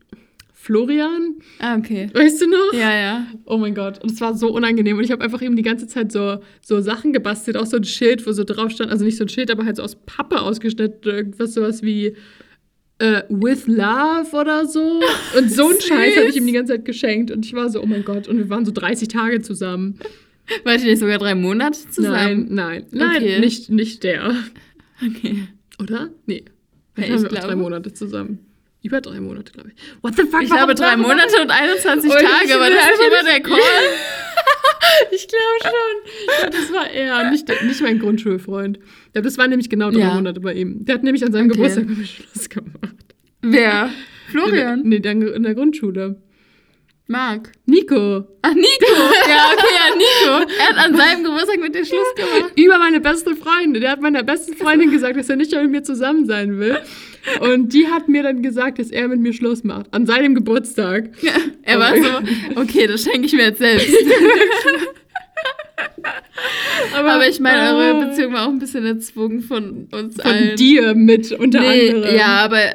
Florian, 0.64 1.34
Ah, 1.58 1.76
okay. 1.76 2.08
weißt 2.14 2.40
du 2.40 2.46
noch? 2.48 2.72
Ja, 2.72 2.94
ja. 2.98 3.26
Oh 3.44 3.58
mein 3.58 3.74
Gott. 3.74 4.02
Und 4.02 4.12
es 4.12 4.20
war 4.22 4.34
so 4.34 4.48
unangenehm. 4.50 4.96
Und 4.96 5.04
ich 5.04 5.10
habe 5.12 5.22
einfach 5.22 5.42
ihm 5.42 5.56
die 5.56 5.62
ganze 5.62 5.86
Zeit 5.86 6.10
so, 6.10 6.38
so 6.62 6.80
Sachen 6.80 7.12
gebastelt. 7.12 7.58
Auch 7.58 7.66
so 7.66 7.76
ein 7.76 7.84
Schild, 7.84 8.26
wo 8.26 8.32
so 8.32 8.44
drauf 8.44 8.70
stand. 8.70 8.90
Also 8.90 9.04
nicht 9.04 9.18
so 9.18 9.24
ein 9.24 9.28
Schild, 9.28 9.50
aber 9.50 9.66
halt 9.66 9.76
so 9.76 9.82
aus 9.82 9.96
Pappe 10.06 10.40
ausgeschnitten. 10.40 11.02
Irgendwas 11.12 11.52
sowas 11.52 11.82
wie 11.82 12.16
äh, 12.98 13.22
With 13.28 13.66
Love 13.66 14.34
oder 14.34 14.66
so. 14.66 15.02
Und 15.38 15.50
so 15.52 15.64
einen 15.66 15.74
Süß. 15.74 15.84
Scheiß 15.86 16.16
habe 16.16 16.28
ich 16.28 16.36
ihm 16.36 16.46
die 16.46 16.52
ganze 16.54 16.72
Zeit 16.72 16.86
geschenkt. 16.86 17.30
Und 17.30 17.44
ich 17.44 17.52
war 17.52 17.68
so, 17.68 17.82
oh 17.82 17.86
mein 17.86 18.02
Gott. 18.02 18.26
Und 18.26 18.38
wir 18.38 18.48
waren 18.48 18.64
so 18.64 18.72
30 18.72 19.08
Tage 19.08 19.42
zusammen. 19.42 19.98
Wart 20.64 20.80
ihr 20.82 20.86
nicht 20.90 21.00
sogar 21.00 21.18
drei 21.18 21.34
Monate 21.34 21.78
zusammen? 21.90 22.46
Nein, 22.48 22.48
nein. 22.50 22.86
Nein, 22.90 23.16
Okay. 23.22 23.38
nicht, 23.40 23.68
nicht 23.70 24.02
der. 24.02 24.34
Okay. 25.06 25.46
Oder? 25.82 26.08
Nee. 26.24 26.44
Ja, 26.96 27.04
ich 27.04 27.12
auch 27.12 27.22
drei 27.24 27.40
glaube. 27.40 27.56
Monate 27.56 27.92
zusammen. 27.92 28.38
Über 28.84 29.00
drei 29.00 29.18
Monate, 29.18 29.50
glaube 29.50 29.70
ich. 29.74 30.02
What 30.02 30.14
the 30.14 30.24
fuck? 30.24 30.42
Ich 30.42 30.50
glaube 30.50 30.74
drei 30.74 30.94
Monate 30.98 31.40
und 31.40 31.50
21 31.50 32.10
Und 32.10 32.16
Tage. 32.18 32.60
War 32.60 32.68
das 32.68 32.78
einfach 32.78 33.06
immer 33.06 33.24
der 33.30 33.40
Call? 33.40 33.58
Ich 35.10 35.26
glaube 35.26 35.74
schon. 35.74 36.50
Das 36.52 36.72
war 36.72 36.90
er, 36.90 37.30
nicht, 37.30 37.48
nicht 37.64 37.80
mein 37.80 37.98
Grundschulfreund. 37.98 38.78
Ja, 39.14 39.22
das 39.22 39.38
waren 39.38 39.50
nämlich 39.50 39.70
genau 39.70 39.90
drei 39.90 40.00
Ja. 40.00 40.14
Monate 40.14 40.40
bei 40.40 40.52
ihm. 40.52 40.84
Der 40.84 40.96
hat 40.96 41.02
nämlich 41.02 41.24
an 41.24 41.32
seinem 41.32 41.46
Okay. 41.46 41.54
Geburtstag 41.56 41.86
mit 41.88 41.98
mir 41.98 42.04
Schluss 42.04 42.48
gemacht. 42.48 43.14
Wer? 43.40 43.90
Florian? 44.30 44.82
Nee, 44.84 45.00
der 45.00 45.12
in 45.12 45.42
der 45.42 45.54
Grundschule. 45.54 46.20
Marc. 47.06 47.52
Nico. 47.66 48.24
Ach, 48.40 48.54
Nico. 48.54 48.92
Ja, 49.28 49.50
okay, 49.52 49.74
ja, 49.74 49.94
Nico. 49.94 50.52
Er 50.58 50.68
hat 50.68 50.86
an 50.86 50.96
seinem 50.96 51.24
Geburtstag 51.24 51.60
mit 51.60 51.74
dir 51.74 51.84
Schluss 51.84 52.14
gemacht. 52.16 52.52
Über 52.56 52.78
meine 52.78 53.00
beste 53.00 53.36
Freundin. 53.36 53.82
Der 53.82 53.90
hat 53.90 54.00
meiner 54.00 54.22
besten 54.22 54.54
Freundin 54.54 54.90
gesagt, 54.90 55.18
dass 55.18 55.28
er 55.28 55.36
nicht 55.36 55.52
mehr 55.52 55.62
mit 55.62 55.70
mir 55.70 55.82
zusammen 55.82 56.24
sein 56.24 56.58
will. 56.58 56.78
Und 57.40 57.74
die 57.74 57.88
hat 57.88 58.08
mir 58.08 58.22
dann 58.22 58.42
gesagt, 58.42 58.78
dass 58.78 58.90
er 58.90 59.08
mit 59.08 59.20
mir 59.20 59.34
Schluss 59.34 59.64
macht. 59.64 59.92
An 59.92 60.06
seinem 60.06 60.34
Geburtstag. 60.34 61.10
Ja, 61.20 61.32
er 61.62 61.78
war 61.78 61.94
so, 61.94 62.60
okay, 62.60 62.86
das 62.86 63.02
schenke 63.02 63.26
ich 63.26 63.34
mir 63.34 63.44
jetzt 63.48 63.58
selbst. 63.58 63.88
Aber 66.94 67.28
ich 67.28 67.40
meine, 67.40 67.76
eure 67.76 68.02
äh, 68.02 68.06
Beziehung 68.06 68.32
war 68.32 68.46
auch 68.46 68.50
ein 68.50 68.58
bisschen 68.58 68.84
erzwungen 68.84 69.40
von 69.42 69.88
uns 69.90 70.16
Von 70.16 70.30
allen. 70.30 70.56
dir 70.56 70.94
mit, 70.94 71.32
unter 71.32 71.60
nee, 71.60 71.90
anderem. 71.90 72.16
Ja, 72.16 72.44
aber 72.44 72.72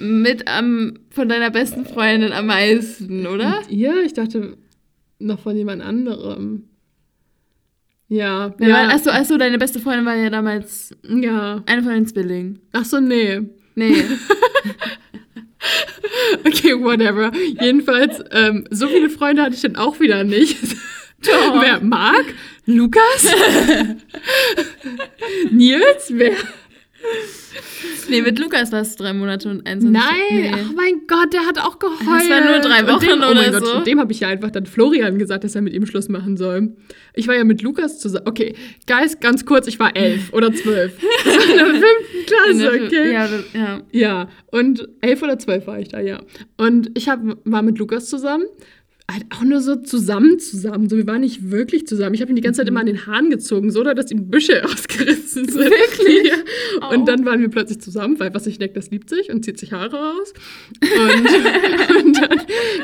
mit 0.00 0.48
am, 0.48 0.98
von 1.10 1.28
deiner 1.28 1.50
besten 1.50 1.84
Freundin 1.86 2.32
am 2.32 2.46
meisten, 2.46 3.26
oder? 3.26 3.62
Ja, 3.68 3.94
ich 4.04 4.12
dachte 4.14 4.56
noch 5.18 5.40
von 5.40 5.56
jemand 5.56 5.82
anderem. 5.82 6.64
Ja, 8.08 8.54
ja, 8.60 8.68
war- 8.68 8.90
Achso, 8.94 9.10
achso, 9.10 9.36
deine 9.38 9.58
beste 9.58 9.80
Freundin 9.80 10.04
war 10.06 10.14
ja 10.16 10.30
damals 10.30 10.94
ja. 11.08 11.62
eine 11.66 11.82
von 11.82 11.92
den 11.92 12.06
Zwillingen. 12.06 12.60
Ach 12.72 12.84
so, 12.84 13.00
nee. 13.00 13.40
Nee. 13.74 14.04
Okay, 16.46 16.74
whatever. 16.74 17.32
Jedenfalls, 17.60 18.22
ähm, 18.32 18.66
so 18.70 18.86
viele 18.86 19.08
Freunde 19.08 19.42
hatte 19.42 19.54
ich 19.54 19.62
dann 19.62 19.76
auch 19.76 19.98
wieder 20.00 20.22
nicht. 20.22 20.58
Wer? 21.22 21.80
Marc? 21.80 22.26
Lukas? 22.66 23.24
Nils? 25.50 26.08
Wer? 26.10 26.32
Nee, 28.08 28.22
mit 28.22 28.38
Lukas 28.38 28.72
warst 28.72 28.98
du 28.98 29.04
drei 29.04 29.12
Monate 29.12 29.48
und 29.48 29.66
eins 29.66 29.84
und 29.84 29.92
Nein, 29.92 30.02
Nee. 30.30 30.50
ach 30.54 30.72
mein 30.74 31.06
Gott, 31.06 31.32
der 31.32 31.46
hat 31.46 31.58
auch 31.58 31.78
geheult. 31.78 32.00
Das 32.00 32.28
waren 32.30 32.44
nur 32.46 32.60
drei 32.60 32.86
Wochen 32.86 33.00
dem, 33.00 33.20
oh 33.20 33.30
oder 33.30 33.34
mein 33.34 33.52
Gott, 33.52 33.66
so. 33.66 33.80
Dem 33.80 34.00
habe 34.00 34.12
ich 34.12 34.20
ja 34.20 34.28
einfach 34.28 34.50
dann 34.50 34.66
Florian 34.66 35.18
gesagt, 35.18 35.44
dass 35.44 35.54
er 35.54 35.62
mit 35.62 35.72
ihm 35.74 35.86
Schluss 35.86 36.08
machen 36.08 36.36
soll. 36.36 36.76
Ich 37.14 37.28
war 37.28 37.34
ja 37.36 37.44
mit 37.44 37.62
Lukas 37.62 38.00
zusammen. 38.00 38.26
Okay, 38.26 38.54
Guys, 38.88 39.20
ganz 39.20 39.44
kurz, 39.46 39.66
ich 39.66 39.78
war 39.78 39.94
elf 39.96 40.32
oder 40.32 40.52
zwölf. 40.52 40.92
War 41.02 41.42
in 41.50 41.56
der 41.56 41.66
fünften 41.66 42.26
Klasse, 42.26 42.84
okay? 42.86 43.12
Ja, 43.12 43.28
ja. 43.52 43.82
Ja, 43.92 44.28
und 44.50 44.88
elf 45.00 45.22
oder 45.22 45.38
zwölf 45.38 45.66
war 45.66 45.78
ich 45.78 45.88
da, 45.88 46.00
ja. 46.00 46.20
Und 46.56 46.90
ich 46.96 47.08
hab, 47.08 47.20
war 47.44 47.62
mit 47.62 47.78
Lukas 47.78 48.08
zusammen. 48.08 48.44
Halt 49.10 49.26
auch 49.30 49.42
nur 49.42 49.60
so 49.60 49.76
zusammen, 49.76 50.38
zusammen. 50.38 50.88
So, 50.88 50.96
wir 50.96 51.06
waren 51.06 51.20
nicht 51.20 51.50
wirklich 51.50 51.86
zusammen. 51.86 52.14
Ich 52.14 52.22
habe 52.22 52.32
ihn 52.32 52.36
die 52.36 52.42
ganze 52.42 52.62
Zeit 52.62 52.68
immer 52.68 52.80
an 52.80 52.86
den 52.86 53.06
Haaren 53.06 53.28
gezogen, 53.28 53.70
so 53.70 53.84
dass 53.84 54.10
ihm 54.10 54.30
Büsche 54.30 54.64
ausgerissen 54.64 55.46
sind. 55.46 55.54
Wirklich? 55.54 56.32
Ja. 56.80 56.88
Und 56.88 57.06
dann 57.06 57.26
waren 57.26 57.40
wir 57.40 57.50
plötzlich 57.50 57.80
zusammen, 57.80 58.18
weil 58.18 58.32
was 58.32 58.44
sich 58.44 58.58
neckt, 58.58 58.76
das 58.76 58.90
liebt 58.90 59.10
sich 59.10 59.30
und 59.30 59.44
zieht 59.44 59.58
sich 59.58 59.72
Haare 59.72 59.98
aus. 59.98 60.32
Und, 60.80 61.96
und 62.04 62.16
dann 62.16 62.38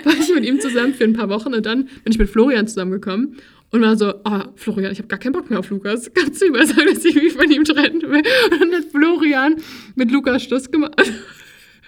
war 0.05 0.13
ich 0.13 0.35
mit 0.35 0.45
ihm 0.45 0.61
zusammen 0.61 0.93
für 0.93 1.05
ein 1.05 1.15
paar 1.15 1.31
Wochen 1.31 1.55
und 1.55 1.65
dann 1.65 1.85
bin 1.85 2.13
ich 2.13 2.19
mit 2.19 2.29
Florian 2.29 2.69
zusammengekommen. 2.69 3.37
Und 3.73 3.83
war 3.83 3.97
so, 3.97 4.13
ah, 4.25 4.49
Florian, 4.57 4.91
ich 4.91 4.99
habe 4.99 5.09
gar 5.09 5.19
keinen 5.19 5.33
Bock 5.33 5.49
mehr 5.49 5.61
auf 5.61 5.71
Lukas. 5.71 6.11
Kannst 6.13 6.43
du 6.43 6.47
ihm 6.47 6.53
mal 6.53 6.67
sagen, 6.67 6.93
dass 6.93 7.05
ich 7.05 7.15
mich 7.15 7.33
von 7.33 7.51
ihm 7.51 7.65
trennen 7.65 8.03
will? 8.03 8.23
Und 8.51 8.61
dann 8.61 8.73
hat 8.73 8.85
Florian 8.91 9.57
mit 9.95 10.11
Lukas 10.11 10.43
Schluss 10.43 10.71
gemacht. 10.71 11.11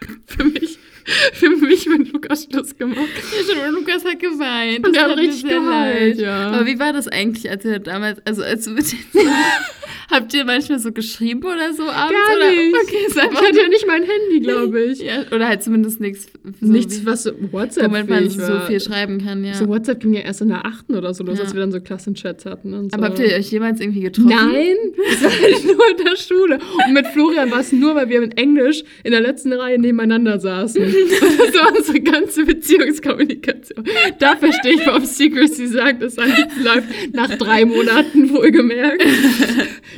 für 0.27 0.45
mich, 0.45 0.79
für 1.35 1.51
mich 1.51 1.87
mit 1.87 2.13
Lukas 2.13 2.49
Schluss 2.51 2.77
gemacht. 2.77 2.99
Ja, 2.99 3.55
schon, 3.55 3.69
und 3.69 3.81
Lukas 3.81 4.05
hat 4.05 4.19
geweint. 4.21 4.87
Und 4.87 4.95
Das 4.97 5.03
er 5.05 5.11
hat 5.11 5.19
richtig 5.19 5.45
geheult, 5.45 6.19
ja. 6.19 6.51
Aber 6.51 6.67
wie 6.67 6.79
war 6.79 6.93
das 6.93 7.09
eigentlich, 7.09 7.49
als 7.51 7.65
ihr 7.65 7.79
damals, 7.79 8.19
also 8.25 8.43
als 8.43 8.67
habt 10.11 10.35
ihr 10.35 10.45
manchmal 10.45 10.79
so 10.79 10.93
geschrieben 10.93 11.43
oder 11.45 11.73
so 11.73 11.85
abends? 11.89 12.13
Gar 12.29 12.37
oder? 12.37 12.51
nicht. 12.51 12.75
Okay, 12.83 12.97
ist 13.07 13.17
Ich 13.17 13.23
hatte 13.23 13.57
ja 13.61 13.69
nicht 13.69 13.87
mein 13.87 14.03
Handy, 14.03 14.41
glaube 14.41 14.81
ich. 14.85 15.01
ja, 15.01 15.25
oder 15.31 15.49
halt 15.49 15.63
zumindest 15.63 16.01
nichts, 16.01 16.27
so 16.61 16.67
Nichts, 16.67 17.05
was 17.07 17.25
so 17.25 17.33
WhatsApp 17.51 17.91
womit 17.91 18.09
man 18.09 18.29
so 18.31 18.41
war. 18.43 18.67
viel 18.67 18.81
schreiben 18.81 19.25
kann, 19.25 19.45
ja. 19.45 19.55
So 19.55 19.69
WhatsApp 19.69 20.01
ging 20.01 20.15
ja 20.15 20.21
erst 20.21 20.41
in 20.43 20.49
der 20.49 20.67
achten 20.67 20.95
oder 20.95 21.15
so 21.15 21.25
los, 21.25 21.39
Ja. 21.39 21.45
als 21.45 21.55
wir 21.55 21.61
dann 21.61 21.73
so 21.73 21.81
Klassenchats 21.81 22.45
hatten 22.47 22.75
und 22.75 22.91
so. 22.93 22.97
Aber 22.99 23.07
habt 23.09 23.19
ihr 23.19 23.27
euch 23.35 23.51
jemals 23.51 23.81
irgendwie 23.81 24.01
getroffen? 24.01 24.29
Nein, 24.31 24.77
es 25.13 25.23
war 25.23 25.31
halt 25.31 25.65
nur 25.65 25.91
in 25.99 26.05
der 26.05 26.17
Schule. 26.17 26.59
Und 26.87 26.93
mit 26.95 27.07
Florian 27.09 27.51
war 27.51 27.61
es 27.61 27.73
nur, 27.73 27.95
weil 27.95 28.09
wir 28.09 28.21
mit 28.21 28.39
Englisch 28.39 28.83
in 29.05 29.13
der 29.13 29.21
letzten 29.21 29.53
Reihe 29.53 29.79
nebeneinander 29.79 30.39
saßen. 30.39 30.92
Das 31.21 31.55
war 31.55 31.77
unsere 31.77 32.01
ganze 32.01 32.45
Beziehungskommunikation. 32.45 33.85
Da 34.19 34.37
verstehe 34.37 34.75
ich, 34.75 34.87
warum 34.87 35.05
Secrecy 35.05 35.67
sagt, 35.67 36.03
dass 36.03 36.17
nichts 36.17 36.55
läuft. 36.63 37.15
Nach 37.15 37.35
drei 37.37 37.65
Monaten 37.65 38.31
wohlgemerkt. 38.31 39.05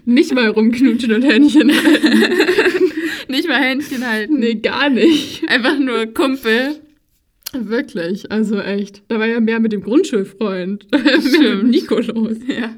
Nicht 0.05 0.35
mal 0.35 0.49
rumknutschen 0.49 1.13
und 1.13 1.23
Händchen 1.23 1.71
halten. 1.73 2.25
Nicht 3.29 3.49
mal 3.49 3.61
Händchen 3.61 4.09
halten. 4.09 4.39
Nee, 4.39 4.57
gar 4.57 4.91
nicht. 4.91 5.49
Einfach 5.49 5.79
nur 5.79 6.07
Kumpel. 6.07 6.77
Wirklich, 7.53 8.31
also 8.31 8.59
echt. 8.59 9.03
Da 9.09 9.19
war 9.19 9.27
ja 9.27 9.41
mehr 9.41 9.61
mit 9.61 9.73
dem 9.73 9.83
Grundschulfreund. 9.83 10.87
mehr 10.93 11.57
mit. 11.57 11.67
Nico 11.67 11.99
los. 12.01 12.37
Ja. 12.49 12.75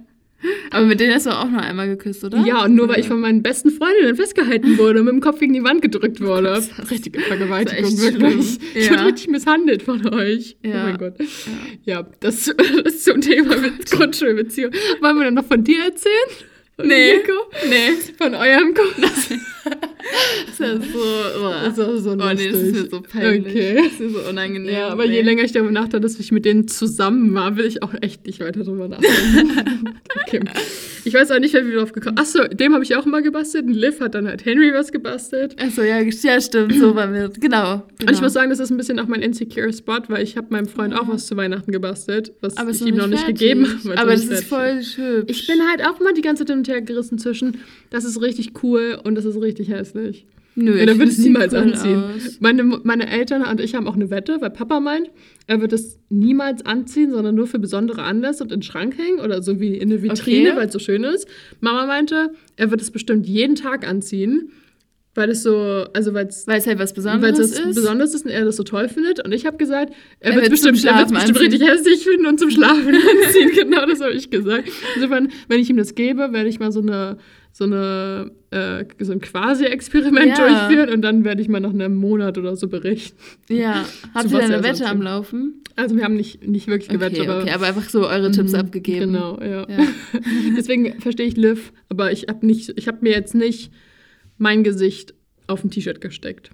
Aber 0.71 0.85
mit 0.87 1.01
denen 1.01 1.15
hast 1.15 1.27
du 1.27 1.31
auch 1.31 1.49
noch 1.51 1.63
einmal 1.63 1.89
geküsst, 1.89 2.23
oder? 2.23 2.39
Ja, 2.47 2.65
und 2.65 2.75
nur 2.75 2.89
weil 2.89 3.01
ich 3.01 3.09
von 3.09 3.21
meinen 3.21 3.43
besten 3.43 3.71
Freundinnen 3.71 4.15
festgehalten 4.17 4.77
wurde 4.79 5.01
und 5.01 5.07
mit 5.07 5.15
dem 5.15 5.21
Kopf 5.21 5.41
gegen 5.41 5.55
die 5.55 5.65
Wand 5.65 5.81
gedrückt 5.83 6.21
wurde. 6.21 6.63
Richtige 6.91 7.21
Vergewaltigung, 7.21 7.83
Das 7.85 7.93
ist 7.95 8.05
echt 8.05 8.21
wirklich. 8.21 8.47
schlimm. 8.47 8.59
Ich 8.75 8.85
Ja. 8.87 8.91
wurde 8.93 9.05
richtig 9.07 9.29
misshandelt 9.29 9.83
von 9.83 10.07
euch. 10.15 10.57
Oh 10.65 10.69
Ja. 10.69 10.83
mein 10.85 10.99
Gott. 10.99 11.15
Ja, 11.85 12.07
das, 12.21 12.55
das 12.85 13.03
zum 13.05 13.21
Thema 13.21 13.57
mit 13.57 13.91
Grundschulbeziehung. 13.91 14.73
Wollen 15.01 15.17
wir 15.19 15.25
dann 15.25 15.35
noch 15.35 15.47
von 15.47 15.65
dir 15.65 15.85
erzählen? 15.85 16.15
Und 16.79 16.89
Nee. 16.89 17.17
Nico? 17.17 17.33
Nee. 17.71 17.93
Von 18.19 18.35
eurem 18.35 18.75
Kurs? 18.75 19.31
Das 20.59 20.61
ist 20.61 20.93
so, 20.93 20.99
oh. 20.99 21.53
Das 21.65 21.79
ist 21.79 22.05
so 22.05 22.11
oh 22.11 22.15
nee, 22.15 22.23
das 22.23 22.41
ist 22.41 22.53
mir 22.53 22.71
lustig. 22.73 22.91
so 22.91 23.01
peinlich. 23.03 23.47
Okay. 23.55 23.75
Das 23.77 24.01
ist 24.01 24.13
so 24.15 24.29
unangenehm. 24.31 24.75
Ja, 24.75 24.89
aber 24.89 25.05
je 25.05 25.17
Nee. 25.17 25.23
länger 25.23 25.45
ich 25.45 25.53
darüber 25.53 25.71
nachdenke, 25.73 26.01
dass 26.01 26.19
ich 26.19 26.33
mit 26.33 26.45
denen 26.45 26.69
zusammen 26.69 27.35
war, 27.35 27.57
will 27.57 27.65
ich 27.67 27.83
auch 27.83 27.95
echt 28.01 28.27
nicht 28.27 28.41
weiter 28.41 28.63
drüber 28.65 28.89
nachdenken. 28.89 29.95
okay. 30.27 30.41
Ich 31.05 31.15
weiß 31.15 31.31
auch 31.31 31.39
nicht, 31.39 31.55
wer 31.55 31.65
wieder 31.67 31.79
drauf 31.79 31.93
gekommen 31.93 32.19
Achso, 32.19 32.43
dem 32.49 32.75
habe 32.75 32.83
ich 32.83 32.97
auch 32.97 33.07
mal 33.07 33.23
gebastelt. 33.23 33.67
Und 33.67 33.75
Liv 33.75 34.01
hat 34.01 34.15
dann 34.15 34.27
halt 34.27 34.45
Henry 34.45 34.73
was 34.75 34.91
gebastelt. 34.91 35.55
Achso, 35.61 35.83
ja, 35.83 36.01
ja, 36.01 36.41
stimmt, 36.41 36.75
so 36.75 36.95
war 36.97 37.07
mir. 37.07 37.29
Genau. 37.29 37.41
genau. 37.41 37.83
Und 38.03 38.11
ich 38.11 38.21
muss 38.21 38.33
sagen, 38.33 38.51
das 38.51 38.59
ist 38.59 38.71
ein 38.71 38.77
bisschen 38.77 38.99
auch 38.99 39.07
mein 39.07 39.23
insecure 39.23 39.73
Spot, 39.73 40.01
weil 40.09 40.23
ich 40.25 40.37
habe 40.37 40.49
meinem 40.51 40.67
Freund 40.67 40.95
auch 40.95 41.07
was 41.09 41.27
zu 41.27 41.37
Weihnachten 41.37 41.71
gebastelt, 41.71 42.33
was 42.41 42.57
aber 42.57 42.71
ich 42.71 42.85
ihm 42.85 42.97
noch 42.97 43.07
nicht 43.07 43.21
fertig. 43.21 43.39
gegeben 43.39 43.67
habe. 43.67 43.99
Aber 43.99 44.13
das 44.13 44.25
ist 44.25 44.45
voll 44.45 44.83
schön. 44.83 45.25
Ich 45.29 45.47
bin 45.47 45.61
halt 45.69 45.85
auch 45.87 46.01
mal 46.01 46.13
die 46.13 46.23
ganze 46.23 46.45
Zeit 46.45 46.51
hin 46.51 46.59
und 46.59 46.69
her 46.69 46.81
gerissen 46.83 47.19
zwischen, 47.19 47.59
das 47.91 48.05
ist 48.05 48.21
richtig 48.21 48.63
cool 48.63 48.99
und 49.05 49.15
das 49.15 49.25
ist 49.25 49.41
richtig 49.41 49.69
hässlich. 49.69 49.96
Nö, 50.59 50.79
Ja, 50.79 50.87
der 50.87 50.99
wird 50.99 51.11
es 51.11 51.19
niemals 51.19 51.53
cool 51.53 51.59
anziehen. 51.61 52.03
aus. 52.03 52.39
Meine, 52.41 52.63
meine 52.65 53.11
Eltern 53.11 53.43
und 53.43 53.61
ich 53.61 53.75
haben 53.75 53.87
auch 53.87 53.95
eine 53.95 54.09
Wette, 54.09 54.41
weil 54.41 54.49
Papa 54.51 54.81
meint, 54.81 55.11
er 55.47 55.61
wird 55.61 55.75
es 55.75 55.99
niemals 56.09 56.65
anziehen, 56.65 57.11
sondern 57.11 57.35
nur 57.35 57.47
für 57.47 57.59
besondere 57.59 58.03
Anlässe 58.05 58.43
und 58.43 58.53
in 58.53 58.61
den 58.61 58.63
Schrank 58.63 58.97
hängen 58.97 59.21
oder 59.21 59.43
so 59.43 59.61
wie 59.61 59.75
in 59.77 59.93
eine 59.93 60.03
Vitrine, 60.03 60.51
Okay. 60.51 60.59
weil 60.59 60.67
es 60.69 60.73
so 60.73 60.79
schön 60.79 61.05
ist. 61.05 61.29
Mama 61.61 61.85
meinte, 61.87 62.31
er 62.57 62.71
wird 62.71 62.81
es 62.81 62.91
bestimmt 62.91 63.27
jeden 63.27 63.55
Tag 63.55 63.87
anziehen, 63.87 64.51
weil 65.15 65.29
es 65.31 65.43
so, 65.43 65.85
also 65.93 66.15
weil 66.15 66.27
es 66.27 66.47
Weil 66.47 66.59
es 66.59 66.67
halt 66.67 66.79
was 66.79 66.91
weil 66.91 66.95
Besonderes 66.97 67.39
es 67.39 67.59
ist. 67.59 67.75
besonders 67.75 68.15
ist 68.15 68.25
und 68.25 68.31
er 68.31 68.45
das 68.47 68.57
so 68.57 68.63
toll 68.63 68.89
findet. 68.89 69.23
Und 69.25 69.33
ich 69.33 69.45
habe 69.45 69.59
gesagt, 69.59 69.93
er, 70.21 70.31
Er 70.33 70.37
wird 70.37 70.53
es 70.53 70.63
bestimmt, 70.63 70.85
er 70.85 71.05
bestimmt 71.07 71.41
richtig 71.41 71.63
hässlich 71.69 72.03
finden 72.05 72.27
und 72.27 72.41
zum 72.41 72.51
Schlafen 72.51 72.95
anziehen. 73.25 73.51
genau 73.55 73.85
das 73.85 74.01
habe 74.01 74.13
ich 74.15 74.31
gesagt. 74.31 74.71
Insofern, 74.95 75.29
wenn 75.49 75.61
ich 75.61 75.69
ihm 75.69 75.77
das 75.77 75.95
gebe, 75.95 76.33
werde 76.33 76.49
ich 76.49 76.59
mal 76.61 76.73
so 76.73 76.81
eine 76.81 77.19
so 77.57 77.65
eine 77.65 78.33
äh, 78.51 78.85
so 79.03 79.13
ein 79.13 79.21
Quasi-Experiment 79.23 80.37
Ja. 80.37 80.47
durchführen 80.47 80.91
und 80.93 81.01
dann 81.01 81.25
werde 81.25 81.41
ich 81.41 81.49
mal 81.49 81.59
nach 81.61 81.71
einem 81.71 81.95
Monat 81.95 82.37
oder 82.37 82.55
so 82.55 82.69
berichten. 82.69 83.17
Ja. 83.49 83.87
Habt 84.15 84.31
ihr 84.31 84.41
eine 84.41 84.63
Wette 84.63 84.85
am 84.87 85.01
Laufen? 85.01 85.63
Also 85.75 85.97
wir 85.97 86.05
haben 86.05 86.17
nicht, 86.17 86.47
nicht 86.47 86.67
wirklich 86.69 86.91
gewettet, 86.91 87.21
okay, 87.21 87.31
aber, 87.31 87.41
okay, 87.43 87.53
aber 87.53 87.67
einfach 87.67 87.89
so 87.89 88.07
eure 88.07 88.31
Tipps 88.31 88.53
Mhm, 88.53 88.59
abgegeben. 88.59 89.13
Genau, 89.13 89.41
ja. 89.41 89.67
Ja. 89.71 89.87
Deswegen 90.57 91.01
verstehe 91.01 91.27
ich 91.27 91.37
Liv, 91.39 91.73
aber 91.89 92.13
ich 92.13 92.27
habe 92.29 92.45
nicht, 92.47 92.75
ich 92.77 92.89
habe 92.89 92.99
mir 93.01 93.13
jetzt 93.13 93.35
nicht 93.35 93.73
mein 94.37 94.63
Gesicht 94.63 95.15
auf 95.47 95.65
ein 95.65 95.71
T-Shirt 95.71 96.03
gesteckt. 96.03 96.51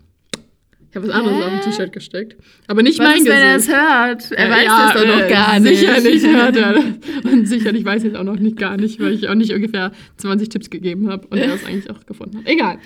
Ich 0.92 0.96
habe 0.96 1.08
was 1.08 1.14
anderes 1.14 1.38
Hä? 1.38 1.42
auf 1.44 1.52
ein 1.52 1.60
T-Shirt 1.62 1.92
gesteckt. 1.92 2.36
Aber 2.66 2.82
nicht 2.82 2.98
Was 2.98 3.06
mein 3.06 3.18
ist, 3.20 3.24
wenn 3.26 3.32
er 3.32 3.56
es 3.56 3.66
Gesicht. 3.66 3.80
hört? 3.80 4.32
Er 4.32 4.46
Äh, 4.46 4.50
weiß 4.50 4.64
ja, 4.66 4.92
das 4.92 5.02
doch 5.02 5.08
noch 5.08 5.24
äh, 5.24 5.30
gar 5.30 5.58
nicht. 5.60 5.78
Sicherlich 5.78 6.26
hört 6.26 6.56
er 6.58 6.72
das. 6.74 6.84
Und 7.32 7.46
sicherlich 7.48 7.84
weiß 7.86 8.04
ich 8.04 8.12
es 8.12 8.18
auch 8.18 8.24
noch 8.24 8.38
nicht 8.38 8.58
gar 8.58 8.76
nicht, 8.76 9.00
weil 9.00 9.14
ich 9.14 9.26
auch 9.26 9.34
nicht 9.34 9.54
ungefähr 9.54 9.92
20 10.18 10.50
Tipps 10.50 10.68
gegeben 10.68 11.08
habe 11.08 11.26
und 11.28 11.38
er 11.38 11.54
es 11.54 11.64
eigentlich 11.64 11.88
auch 11.88 12.04
gefunden 12.04 12.36
hat. 12.38 12.46
Egal. 12.46 12.76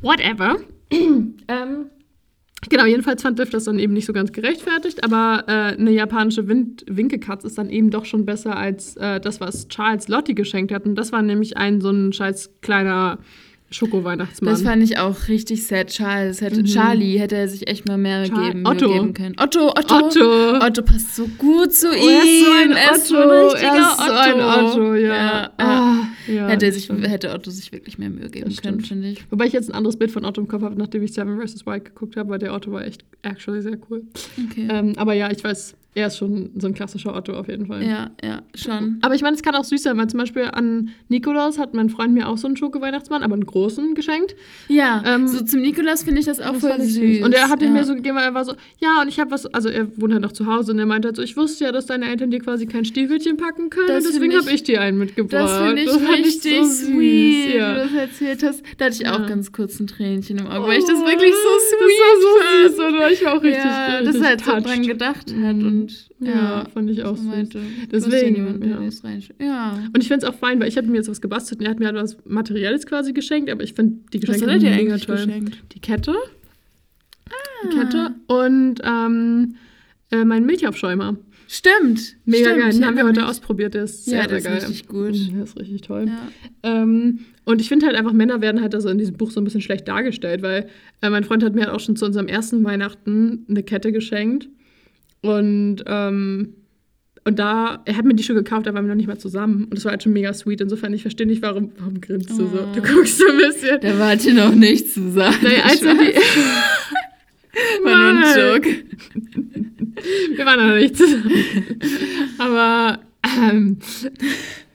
Whatever. 0.00 0.58
ähm, 0.92 1.86
genau, 2.70 2.84
jedenfalls 2.86 3.22
fand 3.22 3.36
Liv 3.40 3.50
das 3.50 3.64
dann 3.64 3.80
eben 3.80 3.94
nicht 3.94 4.06
so 4.06 4.12
ganz 4.12 4.30
gerechtfertigt, 4.30 5.02
aber 5.02 5.42
äh, 5.48 5.76
eine 5.76 5.90
japanische 5.90 6.46
Wind 6.46 6.84
Winkekatze 6.88 7.48
ist 7.48 7.58
dann 7.58 7.68
eben 7.68 7.90
doch 7.90 8.04
schon 8.04 8.26
besser 8.26 8.56
als 8.56 8.96
äh, 8.96 9.18
das, 9.18 9.40
was 9.40 9.66
Charles 9.66 10.06
Lotti 10.06 10.34
geschenkt 10.34 10.72
hat. 10.72 10.84
Und 10.84 10.94
das 10.94 11.10
war 11.10 11.22
nämlich 11.22 11.56
ein 11.56 11.80
so 11.80 11.90
ein 11.90 12.12
scheiß 12.12 12.60
kleiner 12.60 13.18
Schoko-Weihnachtsmann. 13.72 14.52
Das 14.52 14.62
fand 14.62 14.82
ich 14.82 14.98
auch 14.98 15.28
richtig 15.28 15.66
sad. 15.66 15.88
Charles 15.88 16.40
hätte, 16.40 16.62
Charlie 16.64 17.18
hätte 17.18 17.36
er 17.36 17.48
sich 17.48 17.66
echt 17.68 17.86
mal 17.88 17.98
mehr 17.98 18.26
Char- 18.26 18.48
geben, 18.48 18.66
Otto. 18.66 18.92
Geben 18.92 19.14
können. 19.14 19.34
Otto, 19.40 19.68
Otto. 19.70 19.94
Otto. 20.06 20.64
Otto 20.64 20.82
passt 20.82 21.16
so 21.16 21.26
gut 21.38 21.72
zu 21.72 21.88
ihm. 21.88 22.02
Oh, 22.02 22.08
er 22.08 22.22
ist 22.22 22.38
so 22.40 22.50
ein 22.52 22.72
Er 22.72 22.94
ist 22.96 23.06
so 23.08 23.16
Otto. 23.16 23.54
ein 23.54 23.62
er 23.62 23.76
ist 23.80 23.96
so 23.96 24.12
ein 24.12 24.64
Otto, 24.64 24.94
ja. 24.94 25.14
ja. 25.14 25.50
Ah, 25.58 25.96
ja, 26.32 26.48
hätte, 26.48 26.70
sich, 26.72 26.88
hätte 26.88 27.32
Otto 27.32 27.50
sich 27.50 27.72
wirklich 27.72 27.98
mehr 27.98 28.10
Mühe 28.10 28.28
geben 28.28 28.44
können, 28.56 28.80
stimmt. 28.80 28.86
finde 28.86 29.08
ich. 29.08 29.24
Wobei 29.30 29.46
ich 29.46 29.52
jetzt 29.52 29.70
ein 29.70 29.74
anderes 29.74 29.96
Bild 29.96 30.10
von 30.10 30.24
Otto 30.24 30.40
im 30.40 30.48
Kopf 30.48 30.62
habe, 30.62 30.76
nachdem 30.76 31.02
ich 31.02 31.12
Seven 31.14 31.40
vs. 31.40 31.66
Wild 31.66 31.84
geguckt 31.86 32.16
habe, 32.16 32.28
weil 32.30 32.38
der 32.38 32.52
Otto 32.54 32.70
war 32.72 32.84
echt 32.84 33.04
actually 33.22 33.62
sehr 33.62 33.78
cool. 33.90 34.02
Okay. 34.50 34.68
Ähm, 34.70 34.92
aber 34.96 35.14
ja, 35.14 35.30
ich 35.30 35.42
weiß, 35.42 35.74
er 35.94 36.06
ist 36.06 36.16
schon 36.18 36.50
so 36.58 36.66
ein 36.66 36.74
klassischer 36.74 37.14
Otto 37.14 37.34
auf 37.34 37.48
jeden 37.48 37.66
Fall. 37.66 37.82
ja, 37.84 38.10
ja, 38.24 38.42
schon. 38.54 38.98
Aber 39.02 39.14
ich 39.14 39.20
meine, 39.22 39.36
es 39.36 39.42
kann 39.42 39.54
auch 39.54 39.64
süß 39.64 39.82
sein, 39.82 39.96
weil 39.98 40.06
zum 40.08 40.18
Beispiel 40.20 40.44
an 40.44 40.90
Nikolaus 41.08 41.58
hat 41.58 41.74
mein 41.74 41.90
Freund 41.90 42.14
mir 42.14 42.28
auch 42.28 42.38
so 42.38 42.46
einen 42.46 42.56
Schoko-Weihnachtsmann, 42.56 43.22
aber 43.22 43.34
einen 43.34 43.44
großen 43.44 43.94
geschenkt. 43.94 44.34
Ja, 44.68 45.02
Ähm, 45.06 45.28
so 45.28 45.44
zum 45.44 45.60
Nikolaus 45.60 46.02
finde 46.02 46.20
ich 46.20 46.26
das 46.26 46.40
auch 46.40 46.52
Das 46.52 46.60
voll 46.60 46.76
ich 46.80 46.94
süß. 46.94 47.22
Und 47.24 47.34
er 47.34 47.48
hat 47.50 47.60
ja. 47.60 47.68
mir 47.68 47.84
so 47.84 47.94
gegeben, 47.94 48.16
weil 48.16 48.24
er 48.24 48.34
war 48.34 48.44
so, 48.44 48.54
ja, 48.80 49.02
und 49.02 49.08
ich 49.08 49.20
habe 49.20 49.30
was, 49.30 49.44
also 49.46 49.68
er 49.68 49.86
wohnt 50.00 50.12
halt 50.12 50.22
noch 50.22 50.32
zu 50.32 50.46
Hause 50.46 50.72
und 50.72 50.78
er 50.78 50.86
meinte 50.86 51.08
halt 51.08 51.16
so, 51.16 51.22
ich 51.22 51.36
wusste 51.36 51.64
ja, 51.64 51.72
dass 51.72 51.86
deine 51.86 52.08
Eltern 52.08 52.30
dir 52.30 52.40
quasi 52.40 52.66
kein 52.66 52.84
Stiefelchen 52.86 53.36
packen 53.36 53.68
können, 53.68 53.88
Das 53.88 54.04
deswegen 54.04 54.32
ich- 54.32 54.38
habe 54.38 54.50
ich 54.50 54.62
dir 54.62 54.80
einen 54.80 54.98
mitgebracht. 54.98 55.42
Das 55.42 55.58
finde 55.58 55.82
ich 55.82 55.90
fand 55.90 56.08
richtig 56.24 56.56
so 56.58 56.64
süß, 56.64 56.86
sweet, 56.86 56.96
wie 56.96 57.52
du 57.52 57.58
Ja. 57.58 57.74
das 57.74 57.92
erzählt 57.92 58.42
hast. 58.42 58.62
Da 58.78 58.86
hatte 58.86 58.96
ich 58.98 59.08
auch 59.08 59.20
Ja. 59.20 59.26
ganz 59.26 59.52
kurz 59.52 59.78
ein 59.78 59.86
Tränchen 59.88 60.38
im 60.38 60.46
Auge, 60.46 60.68
weil 60.68 60.78
ich 60.78 60.84
das 60.86 60.98
wirklich 61.00 61.32
so 61.34 61.48
Oh, 61.48 61.58
sweet 61.58 61.98
Das 61.98 62.78
war 62.78 62.88
so 62.90 62.92
süß, 62.92 62.94
oder? 62.94 63.10
Ich 63.10 63.24
war 63.24 63.32
auch 63.36 63.42
richtig, 63.42 63.64
ja, 63.64 63.86
richtig 63.98 64.06
dass 64.06 64.16
er 64.22 64.28
halt 64.28 64.40
so 64.44 64.68
dran 64.68 64.82
gedacht 64.86 65.34
hat 65.44 65.56
Mhm. 65.56 65.66
und 65.66 65.81
Ja, 66.20 66.30
ja, 66.30 66.64
fand 66.72 66.90
ich 66.90 67.02
auch 67.04 67.16
so 67.16 67.22
süß. 67.22 67.30
meinte, 67.30 67.60
Deswegen, 67.90 68.62
ja. 69.38 69.46
ja. 69.46 69.78
Und 69.94 70.00
ich 70.00 70.08
finde 70.08 70.26
es 70.26 70.32
auch 70.32 70.36
fein, 70.36 70.60
weil 70.60 70.68
ich 70.68 70.76
habe 70.76 70.86
mir 70.88 70.96
jetzt 70.96 71.08
was 71.08 71.20
gebastelt 71.20 71.60
und 71.60 71.66
er 71.66 71.70
hat 71.70 71.78
mir 71.78 71.86
halt 71.86 71.96
was 71.96 72.16
Materielles 72.24 72.86
quasi 72.86 73.12
geschenkt, 73.12 73.50
aber 73.50 73.62
ich 73.62 73.74
finde 73.74 73.98
die 74.12 74.22
Was 74.26 74.40
Geschenke 74.40 74.54
hat 74.54 74.62
er 74.62 74.76
mega 74.76 74.96
toll. 74.98 75.16
geschenkt? 75.16 75.62
Die 75.74 75.80
Kette. 75.80 76.14
Ah. 77.28 77.32
Die 77.64 77.76
Kette 77.76 78.14
und 78.26 78.76
ähm, 78.84 79.56
äh, 80.10 80.24
mein 80.24 80.44
Milchaufschäumer. 80.44 81.16
Stimmt. 81.48 82.16
Mega 82.24 82.46
stimmt, 82.50 82.62
geil. 82.62 82.72
Den 82.72 82.86
haben 82.86 82.96
wir 82.96 83.04
heute 83.04 83.26
ausprobiert. 83.26 83.74
Der 83.74 83.84
ist 83.84 84.06
Ja, 84.06 84.20
sehr, 84.20 84.26
der 84.28 84.40
sehr 84.40 84.56
ist 84.56 84.60
geil. 84.62 84.68
richtig 84.70 84.88
gut. 84.88 85.12
Mhm, 85.32 85.34
Der 85.34 85.44
ist 85.44 85.58
richtig 85.58 85.80
toll. 85.82 86.06
Ja. 86.08 86.28
Ähm, 86.62 87.18
und 87.44 87.60
ich 87.60 87.68
finde 87.68 87.86
halt 87.86 87.94
einfach, 87.96 88.12
Männer 88.14 88.40
werden 88.40 88.62
halt 88.62 88.74
also 88.74 88.88
in 88.88 88.96
diesem 88.96 89.16
Buch 89.18 89.30
so 89.30 89.40
ein 89.40 89.44
bisschen 89.44 89.60
schlecht 89.60 89.86
dargestellt, 89.86 90.40
weil 90.42 90.68
äh, 91.02 91.10
mein 91.10 91.24
Freund 91.24 91.42
hat 91.42 91.54
mir 91.54 91.62
halt 91.62 91.70
auch 91.74 91.80
schon 91.80 91.96
zu 91.96 92.06
unserem 92.06 92.26
ersten 92.26 92.64
Weihnachten 92.64 93.44
eine 93.50 93.62
Kette 93.62 93.92
geschenkt. 93.92 94.48
Und, 95.22 95.82
ähm, 95.86 96.54
und 97.24 97.38
da, 97.38 97.80
er 97.84 97.96
hat 97.96 98.04
mir 98.04 98.14
die 98.14 98.22
schon 98.24 98.34
gekauft, 98.36 98.66
da 98.66 98.74
waren 98.74 98.84
wir 98.84 98.88
noch 98.88 98.96
nicht 98.96 99.06
mal 99.06 99.18
zusammen. 99.18 99.64
Und 99.64 99.74
das 99.76 99.84
war 99.84 99.92
halt 99.92 100.02
schon 100.02 100.12
mega 100.12 100.32
sweet. 100.34 100.60
Insofern, 100.60 100.92
ich 100.92 101.02
verstehe 101.02 101.26
nicht, 101.26 101.40
warum, 101.42 101.70
warum 101.78 102.00
grinst 102.00 102.30
du 102.30 102.34
so. 102.34 102.48
Oh. 102.52 102.74
Du 102.74 102.82
guckst 102.82 103.18
so 103.18 103.24
ein 103.28 103.36
bisschen. 103.38 103.80
Da 103.80 103.98
warte 103.98 104.34
noch 104.34 104.54
nichts 104.54 104.94
zu 104.94 105.10
sagen. 105.12 105.36
Naja, 105.42 105.62
als 105.64 105.82
er 105.82 105.94
die, 105.94 106.14
War 107.84 107.96
nur 107.96 108.08
ein 108.08 108.20
Nein. 108.20 108.38
Joke. 108.54 108.68
Wir 110.36 110.46
waren 110.46 110.68
noch 110.68 110.74
nicht 110.76 110.96
zusammen. 110.96 111.30
aber, 112.38 112.98
ähm, 113.38 113.76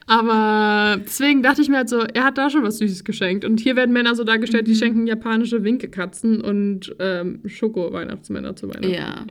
aber 0.06 1.00
deswegen 1.04 1.42
dachte 1.42 1.60
ich 1.60 1.68
mir 1.68 1.78
halt 1.78 1.88
so, 1.88 1.98
er 2.00 2.24
hat 2.24 2.38
da 2.38 2.48
schon 2.50 2.62
was 2.62 2.78
Süßes 2.78 3.04
geschenkt. 3.04 3.44
Und 3.44 3.60
hier 3.60 3.76
werden 3.76 3.92
Männer 3.92 4.14
so 4.14 4.24
dargestellt, 4.24 4.66
Mhm. 4.66 4.70
die 4.72 4.76
schenken 4.76 5.06
japanische 5.06 5.64
Winkekatzen 5.64 6.40
und 6.40 6.94
ähm, 6.98 7.40
Schoko-Weihnachtsmänner 7.44 8.56
zu 8.56 8.68
Weihnachten. 8.68 8.90
Ja. 8.94 9.26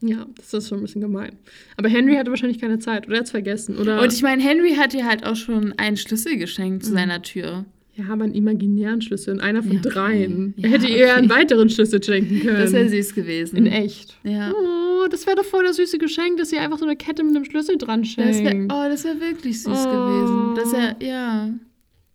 Ja, 0.00 0.26
das 0.36 0.54
ist 0.54 0.68
schon 0.68 0.78
ein 0.78 0.82
bisschen 0.82 1.00
gemein. 1.00 1.32
Aber 1.76 1.88
Henry 1.88 2.14
hatte 2.14 2.30
wahrscheinlich 2.30 2.60
keine 2.60 2.78
Zeit 2.78 3.06
oder 3.06 3.16
er 3.16 3.18
hat 3.20 3.24
es 3.26 3.30
vergessen. 3.32 3.76
Oder 3.78 4.00
Und 4.00 4.12
ich 4.12 4.22
meine, 4.22 4.42
Henry 4.42 4.74
hat 4.76 4.92
dir 4.92 5.04
halt 5.06 5.26
auch 5.26 5.34
schon 5.36 5.72
einen 5.76 5.96
Schlüssel 5.96 6.36
geschenkt 6.36 6.82
Mhm. 6.84 6.86
zu 6.86 6.92
seiner 6.92 7.20
Tür. 7.22 7.64
ja, 7.96 8.04
aber 8.12 8.22
einen 8.22 8.34
imaginären 8.34 9.00
Schlüssel, 9.02 9.34
und 9.34 9.40
einer 9.40 9.60
von 9.60 9.72
Ja, 9.72 9.78
okay. 9.80 9.88
dreien. 9.90 10.54
Ja, 10.56 10.68
er 10.68 10.70
hätte 10.70 10.86
ihr 10.86 11.04
okay. 11.06 11.10
einen 11.14 11.30
weiteren 11.30 11.68
Schlüssel 11.68 12.00
schenken 12.00 12.38
können. 12.42 12.58
Das 12.60 12.72
wäre 12.72 12.88
süß 12.88 13.12
gewesen. 13.16 13.56
In 13.56 13.66
echt. 13.66 14.16
Ja. 14.22 14.52
Oh, 14.52 15.08
das 15.10 15.26
wäre 15.26 15.34
doch 15.34 15.44
voll 15.44 15.64
das 15.64 15.76
süße 15.78 15.98
Geschenk, 15.98 16.36
dass 16.38 16.50
sie 16.50 16.58
einfach 16.58 16.78
so 16.78 16.84
eine 16.84 16.94
Kette 16.94 17.24
mit 17.24 17.34
einem 17.34 17.44
Schlüssel 17.44 17.76
dran 17.76 18.04
schenkt. 18.04 18.30
Das 18.30 18.44
wär, 18.44 18.66
oh, 18.70 18.88
das 18.88 19.02
wäre 19.04 19.20
wirklich 19.20 19.60
süß 19.64 19.72
Oh. 19.84 20.54
gewesen. 20.54 20.54
Das 20.54 20.72
wär, 20.72 20.96
ja. 21.08 21.50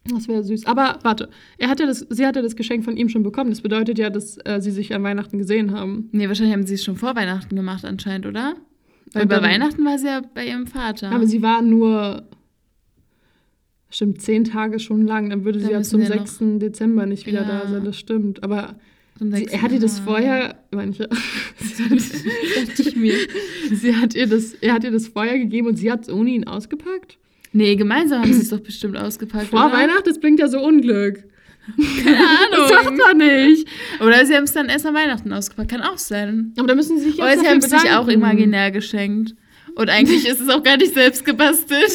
Das 0.05 0.27
wäre 0.27 0.43
süß. 0.43 0.65
Aber 0.65 0.99
warte, 1.03 1.29
er 1.57 1.69
hat 1.69 1.79
ja 1.79 1.85
das, 1.85 2.05
sie 2.09 2.25
hat 2.25 2.35
ja 2.35 2.41
das 2.41 2.55
Geschenk 2.57 2.83
von 2.83 2.97
ihm 2.97 3.07
schon 3.09 3.23
bekommen. 3.23 3.49
Das 3.51 3.61
bedeutet 3.61 3.97
ja, 3.97 4.09
dass 4.09 4.37
äh, 4.43 4.59
sie 4.59 4.71
sich 4.71 4.93
an 4.93 5.01
Weihnachten 5.03 5.37
gesehen 5.37 5.71
haben. 5.71 6.09
Nee, 6.11 6.27
wahrscheinlich 6.27 6.53
haben 6.53 6.65
sie 6.65 6.73
es 6.73 6.83
schon 6.83 6.97
vor 6.97 7.15
Weihnachten 7.15 7.55
gemacht 7.55 7.85
anscheinend, 7.85 8.25
oder? 8.25 8.55
Weil 9.13 9.27
bei 9.27 9.41
Weihnachten 9.41 9.85
war 9.85 9.97
sie 9.97 10.07
ja 10.07 10.21
bei 10.33 10.47
ihrem 10.47 10.67
Vater. 10.67 11.11
Aber 11.11 11.25
sie 11.27 11.41
war 11.41 11.61
nur, 11.61 12.23
stimmt, 13.89 14.21
zehn 14.21 14.43
Tage 14.43 14.79
schon 14.79 15.05
lang. 15.05 15.29
Dann 15.29 15.45
würde 15.45 15.59
Dann 15.59 15.67
sie 15.67 15.73
ja 15.73 15.81
zum 15.83 16.01
wir 16.01 16.09
noch- 16.09 16.27
6. 16.27 16.59
Dezember 16.59 17.05
nicht 17.05 17.25
wieder 17.25 17.43
Ja. 17.43 17.61
da 17.61 17.67
sein. 17.69 17.85
Das 17.85 17.97
stimmt. 17.97 18.43
Aber 18.43 18.75
sie, 19.19 19.45
er 19.45 19.61
hat 19.61 19.71
ihr 19.71 19.79
das 19.79 19.99
vorher, 19.99 20.55
meine 20.71 20.91
ich, 20.91 20.97
Dachte 20.97 22.81
ich 22.81 22.95
mir. 22.95 23.15
sie 23.71 23.95
hat 23.95 24.15
ihr 24.15 24.27
das, 24.27 24.53
er 24.55 24.73
hat 24.73 24.83
ihr 24.83 24.91
das 24.91 25.07
vorher 25.07 25.37
gegeben 25.37 25.67
und 25.67 25.77
sie 25.77 25.91
hat 25.91 26.01
es 26.03 26.09
ohne 26.13 26.31
ihn 26.31 26.45
ausgepackt. 26.45 27.19
Nee, 27.53 27.75
gemeinsam 27.75 28.21
haben 28.21 28.33
sie 28.33 28.41
es 28.41 28.49
doch 28.49 28.59
bestimmt 28.59 28.97
ausgepackt. 28.97 29.47
Vor 29.47 29.65
oder? 29.65 29.73
Weihnachten, 29.73 30.03
das 30.05 30.19
bringt 30.19 30.39
ja 30.39 30.47
so 30.47 30.59
Unglück. 30.59 31.23
Keine 32.03 32.17
Das 32.51 32.71
Ahnung. 32.71 32.83
sagt 32.83 32.97
man 32.97 33.17
nicht. 33.17 33.67
Oder 34.01 34.25
sie 34.25 34.35
haben 34.35 34.43
es 34.43 34.51
dann 34.53 34.67
erst 34.69 34.85
an 34.85 34.93
Weihnachten 34.95 35.31
ausgepackt. 35.31 35.71
Kann 35.71 35.81
auch 35.81 35.97
sein. 35.97 36.53
Aber 36.57 36.67
da 36.67 36.75
müssen 36.75 36.97
sie 36.97 37.11
sich 37.11 37.19
Oder 37.19 37.29
jetzt 37.29 37.39
sie 37.39 37.45
dafür 37.45 37.51
haben 37.51 37.73
es 37.75 37.81
sich 37.81 37.91
auch 37.91 38.07
imaginär 38.09 38.71
geschenkt. 38.71 39.35
Und 39.75 39.89
eigentlich 39.89 40.27
ist 40.27 40.39
es 40.41 40.49
auch 40.49 40.61
gar 40.61 40.77
nicht 40.77 40.93
selbst 40.93 41.23
gebastelt. 41.25 41.91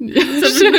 Ja, 0.00 0.22
schön 0.22 0.74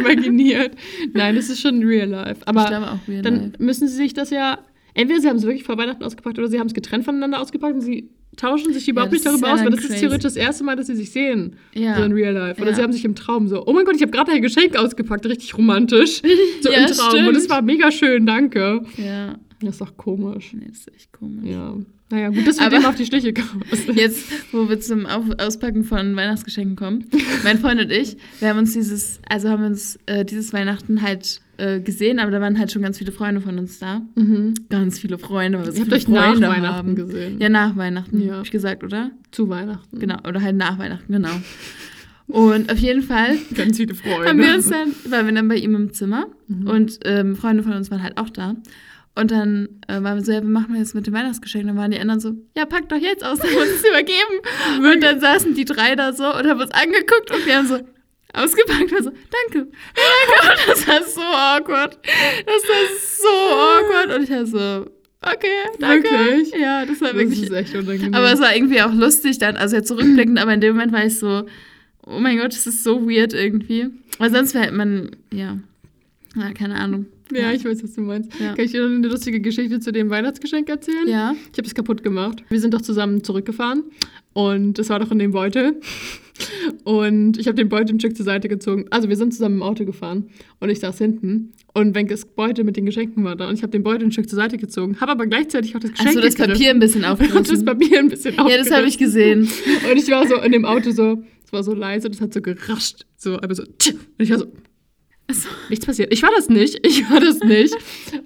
imaginiert. 0.00 0.72
Nein, 1.12 1.34
das 1.36 1.48
ist 1.50 1.60
schon 1.60 1.82
real 1.82 2.08
life. 2.08 2.36
ich 2.42 2.48
Aber 2.48 2.64
glaube 2.66 2.90
auch 2.92 3.08
real 3.08 3.22
dann 3.22 3.34
life. 3.36 3.52
müssen 3.58 3.88
sie 3.88 3.96
sich 3.96 4.14
das 4.14 4.30
ja. 4.30 4.58
Entweder 4.94 5.20
sie 5.20 5.28
haben 5.28 5.36
es 5.36 5.42
wirklich 5.44 5.64
vor 5.64 5.78
Weihnachten 5.78 6.02
ausgepackt 6.04 6.38
oder 6.38 6.48
sie 6.48 6.58
haben 6.58 6.66
es 6.66 6.74
getrennt 6.74 7.04
voneinander 7.04 7.40
ausgepackt 7.40 7.74
und 7.74 7.80
sie 7.80 8.10
tauschen 8.36 8.72
sich 8.72 8.88
überhaupt 8.88 9.12
Ja, 9.12 9.16
nicht 9.16 9.24
ist 9.26 9.32
darüber 9.32 9.48
ja 9.48 9.54
aus, 9.54 9.60
weil 9.60 9.70
das 9.70 9.80
ist 9.80 9.88
crazy. 9.88 10.00
theoretisch 10.00 10.22
das 10.24 10.36
erste 10.36 10.64
Mal, 10.64 10.76
dass 10.76 10.86
sie 10.86 10.96
sich 10.96 11.10
sehen. 11.10 11.56
Ja. 11.74 11.96
So 11.96 12.02
in 12.04 12.12
real 12.12 12.32
life. 12.34 12.60
Oder 12.60 12.74
sie 12.74 12.82
haben 12.82 12.92
sich 12.92 13.04
im 13.04 13.14
Traum 13.14 13.48
so, 13.48 13.66
oh 13.66 13.72
mein 13.72 13.84
Gott, 13.84 13.96
ich 13.96 14.02
habe 14.02 14.10
gerade 14.12 14.32
ein 14.32 14.42
Geschenk 14.42 14.76
ausgepackt, 14.76 15.26
richtig 15.26 15.56
romantisch. 15.56 16.22
So 16.62 16.70
im 16.70 16.86
Traum. 16.86 17.10
stimmt. 17.10 17.28
Und 17.28 17.36
es 17.36 17.48
war 17.50 17.60
mega 17.62 17.90
schön, 17.90 18.24
danke. 18.26 18.82
Ja. 18.96 19.36
Das 19.60 19.70
ist 19.74 19.80
doch 19.80 19.96
komisch. 19.96 20.52
Nee, 20.54 20.66
das 20.68 20.78
ist 20.78 20.94
echt 20.94 21.12
komisch. 21.12 21.48
Ja. 21.50 21.74
Naja, 22.10 22.28
gut, 22.30 22.46
dass 22.46 22.58
wir 22.58 22.68
dem 22.68 22.84
auf 22.84 22.96
die 22.96 23.06
Schliche 23.06 23.32
kommen. 23.32 23.62
Jetzt, 23.94 24.26
wo 24.52 24.68
wir 24.68 24.80
zum 24.80 25.06
Auspacken 25.06 25.84
von 25.84 26.16
Weihnachtsgeschenken 26.16 26.76
kommen, 26.76 27.04
mein 27.44 27.58
Freund 27.58 27.80
und 27.80 27.90
ich, 27.92 28.16
wir 28.40 28.48
haben 28.48 28.58
uns 28.58 28.72
dieses, 28.72 29.20
also 29.28 29.48
haben 29.50 29.64
uns 29.64 29.98
äh, 30.06 30.24
dieses 30.24 30.52
Weihnachten 30.52 31.00
halt 31.02 31.40
äh, 31.58 31.80
gesehen, 31.80 32.18
aber 32.18 32.30
da 32.30 32.40
waren 32.40 32.58
halt 32.58 32.72
schon 32.72 32.82
ganz 32.82 32.98
viele 32.98 33.12
Freunde 33.12 33.40
von 33.40 33.58
uns 33.58 33.78
da. 33.78 34.02
Mhm. 34.14 34.54
Ganz 34.70 34.98
viele 34.98 35.18
Freunde, 35.18 35.62
so 35.64 35.72
Ihr 35.72 35.80
habt 35.82 35.92
euch 35.92 36.08
nach 36.08 36.30
Freunde 36.32 36.48
Weihnachten 36.48 36.74
haben. 36.76 36.94
gesehen. 36.96 37.40
Ja, 37.40 37.48
nach 37.48 37.76
Weihnachten, 37.76 38.20
Ja. 38.26 38.36
hab 38.36 38.44
ich 38.44 38.50
gesagt, 38.50 38.82
oder? 38.84 39.10
Zu 39.30 39.48
Weihnachten. 39.48 39.98
Genau, 39.98 40.16
oder 40.26 40.40
halt 40.40 40.56
nach 40.56 40.78
Weihnachten, 40.78 41.12
genau. 41.12 41.30
Und 42.28 42.72
auf 42.72 42.78
jeden 42.78 43.02
Fall 43.02 43.36
Ganz 43.54 43.76
viele 43.76 43.94
Freunde. 43.94 44.28
haben 44.28 44.38
wir 44.40 44.54
uns 44.54 44.68
dann, 44.68 44.94
waren 45.10 45.26
wir 45.26 45.34
dann 45.34 45.48
bei 45.48 45.56
ihm 45.56 45.74
im 45.74 45.92
Zimmer 45.92 46.26
Mhm. 46.48 46.66
und 46.66 46.98
ähm, 47.04 47.36
Freunde 47.36 47.62
von 47.62 47.72
uns 47.72 47.90
waren 47.90 48.02
halt 48.02 48.16
auch 48.18 48.30
da. 48.30 48.54
Und 49.14 49.30
dann 49.30 49.68
äh, 49.88 50.02
waren 50.02 50.16
wir 50.18 50.24
so, 50.24 50.32
ja, 50.32 50.40
wir 50.40 50.48
machen 50.48 50.74
jetzt 50.74 50.94
mit 50.94 51.06
dem 51.06 51.12
Weihnachtsgeschenk. 51.12 51.66
Dann 51.66 51.76
waren 51.76 51.90
die 51.90 51.98
anderen 52.00 52.18
so, 52.20 52.32
ja, 52.56 52.64
pack 52.64 52.88
doch 52.88 52.96
jetzt 52.96 53.22
aus, 53.22 53.38
dann 53.40 53.50
wir 53.52 53.58
uns 53.60 53.84
übergeben. 53.86 54.90
Und 54.94 55.02
dann 55.02 55.20
saßen 55.20 55.54
die 55.54 55.66
drei 55.66 55.94
da 55.96 56.14
so 56.14 56.24
und 56.24 56.46
haben 56.48 56.60
uns 56.60 56.70
angeguckt 56.70 57.30
und 57.30 57.44
wir 57.44 57.56
haben 57.58 57.66
so 57.66 57.78
ausgepackt 58.32 58.92
und 58.92 59.04
so, 59.04 59.10
danke. 59.10 59.70
Ja, 59.96 60.02
danke. 60.46 60.70
Und 60.70 60.78
das 60.78 60.88
war 60.88 61.02
so 61.02 61.20
awkward. 61.20 61.98
Das 62.46 62.62
war 62.68 62.98
so 63.22 63.28
awkward. 63.28 64.16
Und 64.16 64.24
ich 64.24 64.30
war 64.30 64.46
so, 64.46 64.90
okay, 65.20 65.78
danke. 65.78 66.08
Wirklich? 66.10 66.52
Ja, 66.58 66.84
das 66.86 67.00
war 67.00 67.08
das 67.08 67.18
wirklich 67.18 67.42
ist 67.42 67.52
echt 67.52 67.74
unangenehm. 67.74 68.14
aber 68.14 68.32
es 68.32 68.40
war 68.40 68.54
irgendwie 68.54 68.82
auch 68.82 68.92
lustig 68.92 69.38
dann, 69.38 69.56
also 69.56 69.76
jetzt 69.76 69.88
zurückblickend, 69.88 70.38
aber 70.38 70.54
in 70.54 70.60
dem 70.60 70.74
Moment 70.74 70.92
war 70.92 71.04
ich 71.04 71.18
so, 71.18 71.46
oh 72.06 72.18
mein 72.18 72.38
Gott, 72.38 72.52
das 72.52 72.66
ist 72.66 72.82
so 72.84 73.08
weird 73.08 73.32
irgendwie. 73.32 73.88
Weil 74.18 74.30
sonst 74.30 74.54
wäre 74.54 74.72
man, 74.72 75.16
ja, 75.32 75.58
ja, 76.36 76.52
keine 76.52 76.76
Ahnung. 76.76 77.06
Ja, 77.34 77.52
ich 77.52 77.64
weiß, 77.64 77.82
was 77.82 77.94
du 77.94 78.00
meinst. 78.02 78.30
Ja. 78.40 78.54
Kann 78.54 78.64
ich 78.64 78.72
dir 78.72 78.82
noch 78.82 78.94
eine 78.94 79.08
lustige 79.08 79.40
Geschichte 79.40 79.80
zu 79.80 79.92
dem 79.92 80.10
Weihnachtsgeschenk 80.10 80.68
erzählen? 80.68 81.06
Ja. 81.06 81.34
Ich 81.52 81.58
habe 81.58 81.66
es 81.66 81.74
kaputt 81.74 82.02
gemacht. 82.02 82.42
Wir 82.48 82.60
sind 82.60 82.74
doch 82.74 82.82
zusammen 82.82 83.24
zurückgefahren 83.24 83.84
und 84.32 84.78
das 84.78 84.88
war 84.88 84.98
doch 84.98 85.10
in 85.10 85.18
dem 85.18 85.32
Beutel. 85.32 85.80
Und 86.84 87.38
ich 87.38 87.46
habe 87.46 87.54
den 87.54 87.68
Beutel 87.68 87.94
ein 87.94 88.00
Stück 88.00 88.16
zur 88.16 88.24
Seite 88.24 88.48
gezogen. 88.48 88.86
Also 88.90 89.08
wir 89.08 89.16
sind 89.16 89.32
zusammen 89.32 89.56
im 89.56 89.62
Auto 89.62 89.84
gefahren 89.84 90.30
und 90.60 90.70
ich 90.70 90.80
saß 90.80 90.98
hinten 90.98 91.52
und 91.74 91.94
Wenkes 91.94 92.24
Beutel 92.24 92.64
mit 92.64 92.76
den 92.76 92.86
Geschenken 92.86 93.22
war 93.22 93.36
da 93.36 93.48
und 93.48 93.54
ich 93.54 93.62
habe 93.62 93.70
den 93.70 93.82
Beutel 93.82 94.04
ein 94.04 94.12
Stück 94.12 94.28
zur 94.28 94.36
Seite 94.36 94.56
gezogen, 94.56 95.00
habe 95.00 95.12
aber 95.12 95.26
gleichzeitig 95.26 95.76
auch 95.76 95.80
das 95.80 95.92
Geschenk 95.92 96.08
Achso, 96.08 96.20
das 96.20 96.34
gegriffen 96.34 96.54
Papier 96.54 96.70
ein 96.70 96.78
bisschen 96.80 97.04
und 97.10 97.20
das 97.20 97.30
aufgerissen. 97.30 97.64
Papier 97.64 97.98
ein 97.98 98.08
bisschen 98.08 98.34
Ja, 98.34 98.56
das 98.56 98.70
habe 98.70 98.86
ich 98.86 98.98
gesehen. 98.98 99.42
Und 99.90 99.96
ich 99.96 100.10
war 100.10 100.26
so 100.26 100.36
in 100.36 100.52
dem 100.52 100.64
Auto 100.64 100.90
so, 100.90 101.22
es 101.44 101.52
war 101.52 101.62
so 101.62 101.74
leise, 101.74 102.08
das 102.08 102.20
hat 102.20 102.32
so 102.32 102.40
gerascht, 102.40 103.06
so, 103.16 103.36
aber 103.40 103.54
so, 103.54 103.62
und 103.62 104.00
ich 104.18 104.30
war 104.30 104.38
so, 104.38 104.46
Achso. 105.28 105.48
nichts 105.70 105.86
passiert. 105.86 106.12
Ich 106.12 106.22
war 106.22 106.30
das 106.36 106.48
nicht, 106.48 106.84
ich 106.86 107.08
war 107.10 107.20
das 107.20 107.40
nicht. 107.40 107.74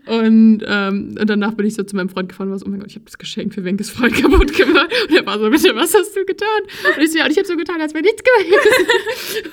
Und, 0.06 0.62
ähm, 0.66 1.14
und 1.20 1.30
danach 1.30 1.52
bin 1.54 1.66
ich 1.66 1.74
so 1.74 1.82
zu 1.84 1.94
meinem 1.94 2.08
Freund 2.08 2.28
gefahren 2.28 2.48
und 2.48 2.52
war 2.52 2.58
so, 2.58 2.66
oh 2.66 2.68
mein 2.70 2.80
Gott, 2.80 2.88
ich 2.90 2.96
habe 2.96 3.04
das 3.04 3.16
Geschenk 3.18 3.54
für 3.54 3.62
Wenkes 3.64 3.90
Freund 3.90 4.14
kaputt 4.20 4.52
gemacht. 4.54 4.92
Und 5.08 5.14
er 5.16 5.24
war 5.26 5.38
so, 5.38 5.48
bitte, 5.50 5.74
was 5.76 5.94
hast 5.94 6.16
du 6.16 6.24
getan? 6.24 6.48
Und 6.96 7.02
ich 7.02 7.12
so, 7.12 7.18
ja, 7.18 7.24
und 7.26 7.30
ich 7.30 7.36
habe 7.38 7.46
so 7.46 7.56
getan, 7.56 7.80
als 7.80 7.94
wäre 7.94 8.02
nichts 8.02 8.22
gewesen. 8.22 8.86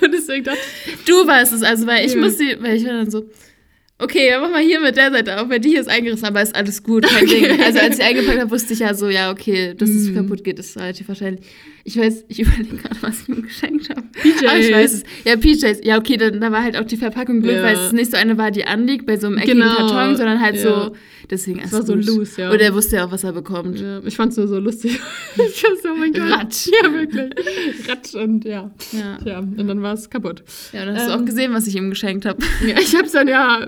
Und 0.04 0.12
deswegen 0.12 0.44
dachte 0.44 0.58
ich, 0.86 1.04
Du 1.04 1.26
warst 1.26 1.52
es, 1.52 1.62
also, 1.62 1.86
weil 1.86 2.06
ich 2.06 2.14
Ja. 2.14 2.20
musste, 2.20 2.44
weil 2.60 2.76
ich 2.76 2.84
war 2.84 2.92
dann 2.94 3.10
so, 3.10 3.28
okay, 4.04 4.28
ja, 4.28 4.40
mach 4.40 4.50
mal 4.50 4.62
hier 4.62 4.80
mit 4.80 4.96
der 4.96 5.10
Seite 5.10 5.40
auf, 5.40 5.48
weil 5.48 5.58
die 5.60 5.70
hier 5.70 5.80
ist 5.80 5.88
eingerissen, 5.88 6.24
aber 6.26 6.40
ist 6.42 6.54
alles 6.54 6.82
gut, 6.82 7.04
kein 7.06 7.24
Okay. 7.24 7.48
Ding. 7.48 7.60
Also 7.62 7.78
als 7.80 7.98
ich 7.98 8.04
eingepackt 8.04 8.38
habe, 8.38 8.50
wusste 8.50 8.72
ich 8.74 8.78
ja 8.78 8.94
so, 8.94 9.08
ja, 9.08 9.30
okay, 9.32 9.74
dass 9.76 9.88
es 9.90 10.08
Mhm. 10.10 10.14
kaputt 10.14 10.44
geht, 10.44 10.58
ist 10.58 10.76
relativ 10.76 11.08
wahrscheinlich. 11.08 11.44
Ich 11.84 11.98
weiß, 11.98 12.24
ich 12.28 12.40
überlege 12.40 12.76
gerade, 12.76 12.96
was 13.00 13.22
ich 13.22 13.28
ihm 13.30 13.42
geschenkt 13.42 13.90
habe. 13.90 14.02
PJs. 14.22 14.48
Aber 14.48 14.58
ich 14.58 14.72
weiß 14.72 14.92
es. 14.94 15.02
Ja, 15.24 15.36
PJs. 15.36 15.80
Ja, 15.84 15.98
okay, 15.98 16.16
dann, 16.16 16.40
da 16.40 16.52
war 16.52 16.62
halt 16.62 16.76
auch 16.76 16.84
die 16.84 16.96
Verpackung 16.96 17.42
blöd, 17.42 17.56
Ja. 17.56 17.62
weil 17.62 17.76
es 17.76 17.92
nicht 17.92 18.10
so 18.10 18.16
eine 18.16 18.38
war, 18.38 18.50
die 18.50 18.64
anliegt 18.66 19.06
bei 19.06 19.16
so 19.16 19.26
einem 19.26 19.38
eckigen 19.38 19.60
Genau. 19.60 19.74
Karton, 19.74 20.16
sondern 20.16 20.40
halt 20.40 20.56
Ja. 20.56 20.62
so, 20.62 20.96
deswegen 21.30 21.60
Es 21.60 21.72
war 21.72 21.82
so 21.82 21.94
gut. 21.94 22.06
loose, 22.06 22.40
ja. 22.40 22.50
Und 22.50 22.60
er 22.60 22.74
wusste 22.74 22.96
ja 22.96 23.06
auch, 23.06 23.12
was 23.12 23.24
er 23.24 23.32
bekommt. 23.32 23.80
ja, 23.80 24.00
ich 24.04 24.16
fand 24.16 24.32
es 24.32 24.38
nur 24.38 24.48
so 24.48 24.58
lustig. 24.58 25.00
ich 25.36 25.60
so, 25.82 25.88
oh 25.90 25.96
mein 25.96 26.12
Gott. 26.12 26.22
Ratsch. 26.30 26.68
Ja, 26.68 26.92
wirklich. 26.92 27.32
Ratsch 27.88 28.14
und 28.14 28.44
ja. 28.44 28.70
Ja. 28.92 29.18
Tja, 29.22 29.38
und 29.40 29.66
dann 29.66 29.82
war 29.82 29.94
es 29.94 30.08
kaputt. 30.10 30.42
Ja, 30.72 30.84
dann 30.84 30.94
hast 30.96 31.08
du 31.08 31.12
Ähm. 31.12 31.20
auch 31.20 31.24
gesehen, 31.24 31.52
was 31.52 31.66
ich 31.66 31.76
ihm 31.76 31.90
geschenkt 31.90 32.26
habe. 32.26 32.42
Ja, 32.66 32.76
ich 32.80 32.94
habe 32.94 33.06
es 33.06 33.12
dann 33.12 33.28
ja, 33.28 33.66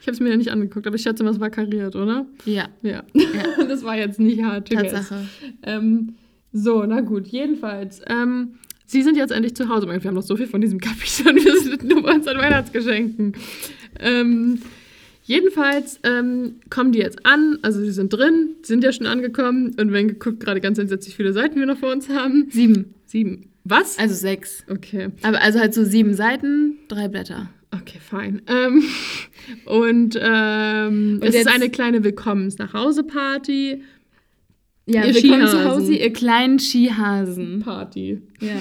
ich 0.00 0.06
habe 0.06 0.12
es 0.12 0.20
mir 0.20 0.30
ja 0.30 0.36
nicht 0.36 0.50
angeguckt, 0.50 0.86
aber 0.86 0.96
ich 0.96 1.02
schätze 1.02 1.24
mal, 1.24 1.30
es 1.30 1.40
war 1.40 1.50
kariert, 1.50 1.96
oder? 1.96 2.26
Ja, 2.44 2.68
Ja. 2.82 3.02
Ja. 3.14 3.64
das 3.68 3.82
war 3.84 3.96
jetzt 3.96 4.18
nicht 4.20 4.42
hart. 4.42 4.70
Tatsache. 4.70 5.26
Ähm, 5.62 6.14
so, 6.52 6.84
na 6.86 7.00
gut, 7.00 7.26
jedenfalls. 7.26 8.00
Ähm, 8.06 8.54
Sie 8.86 9.02
sind 9.02 9.16
jetzt 9.16 9.30
endlich 9.32 9.56
zu 9.56 9.68
Hause. 9.70 9.86
Wir 9.88 9.94
haben 9.94 10.14
noch 10.14 10.22
so 10.22 10.36
viel 10.36 10.46
von 10.46 10.60
diesem 10.60 10.78
Kapitel. 10.78 11.34
Wir 11.34 11.58
sind 11.58 11.84
nur 11.84 12.02
bei 12.02 12.12
unseren 12.14 12.36
Weihnachtsgeschenken. 12.36 13.34
Ähm, 13.98 14.60
jedenfalls 15.24 16.00
ähm, 16.04 16.60
kommen 16.70 16.92
die 16.92 17.00
jetzt 17.00 17.26
an. 17.26 17.58
Also, 17.62 17.80
sie 17.80 17.92
sind 17.92 18.12
drin, 18.12 18.56
sind 18.62 18.84
ja 18.84 18.92
schon 18.92 19.06
angekommen. 19.06 19.74
Und 19.78 19.92
wenn 19.92 20.08
geguckt, 20.08 20.40
gerade 20.40 20.60
ganz 20.60 20.78
entsetzlich, 20.78 21.16
viele 21.16 21.32
Seiten 21.32 21.58
wir 21.58 21.66
noch 21.66 21.78
vor 21.78 21.92
uns 21.92 22.08
haben. 22.08 22.46
Sieben. 22.50 22.94
Sieben. 23.06 23.50
Was? 23.64 23.98
Also 23.98 24.14
sechs. 24.14 24.62
Okay. 24.70 25.08
Aber 25.22 25.40
also 25.40 25.58
halt 25.58 25.72
so 25.72 25.84
sieben 25.84 26.14
Seiten, 26.14 26.78
drei 26.88 27.08
Blätter. 27.08 27.48
Okay, 27.70 27.98
fein. 27.98 28.42
Ähm, 28.46 28.84
und 29.64 30.18
ähm, 30.20 31.18
Und 31.20 31.28
es 31.28 31.34
ist 31.34 31.48
eine 31.48 31.70
kleine 31.70 32.04
Willkommens-nach-Hause-Party. 32.04 33.82
Ja, 34.86 35.02
Ihr 35.06 35.14
willkommen 35.14 35.46
zu. 35.46 35.64
Hause, 35.64 35.94
ihr 35.94 36.12
kleinen 36.12 36.58
Skihasen. 36.58 37.60
Party. 37.60 38.20
Ja. 38.42 38.52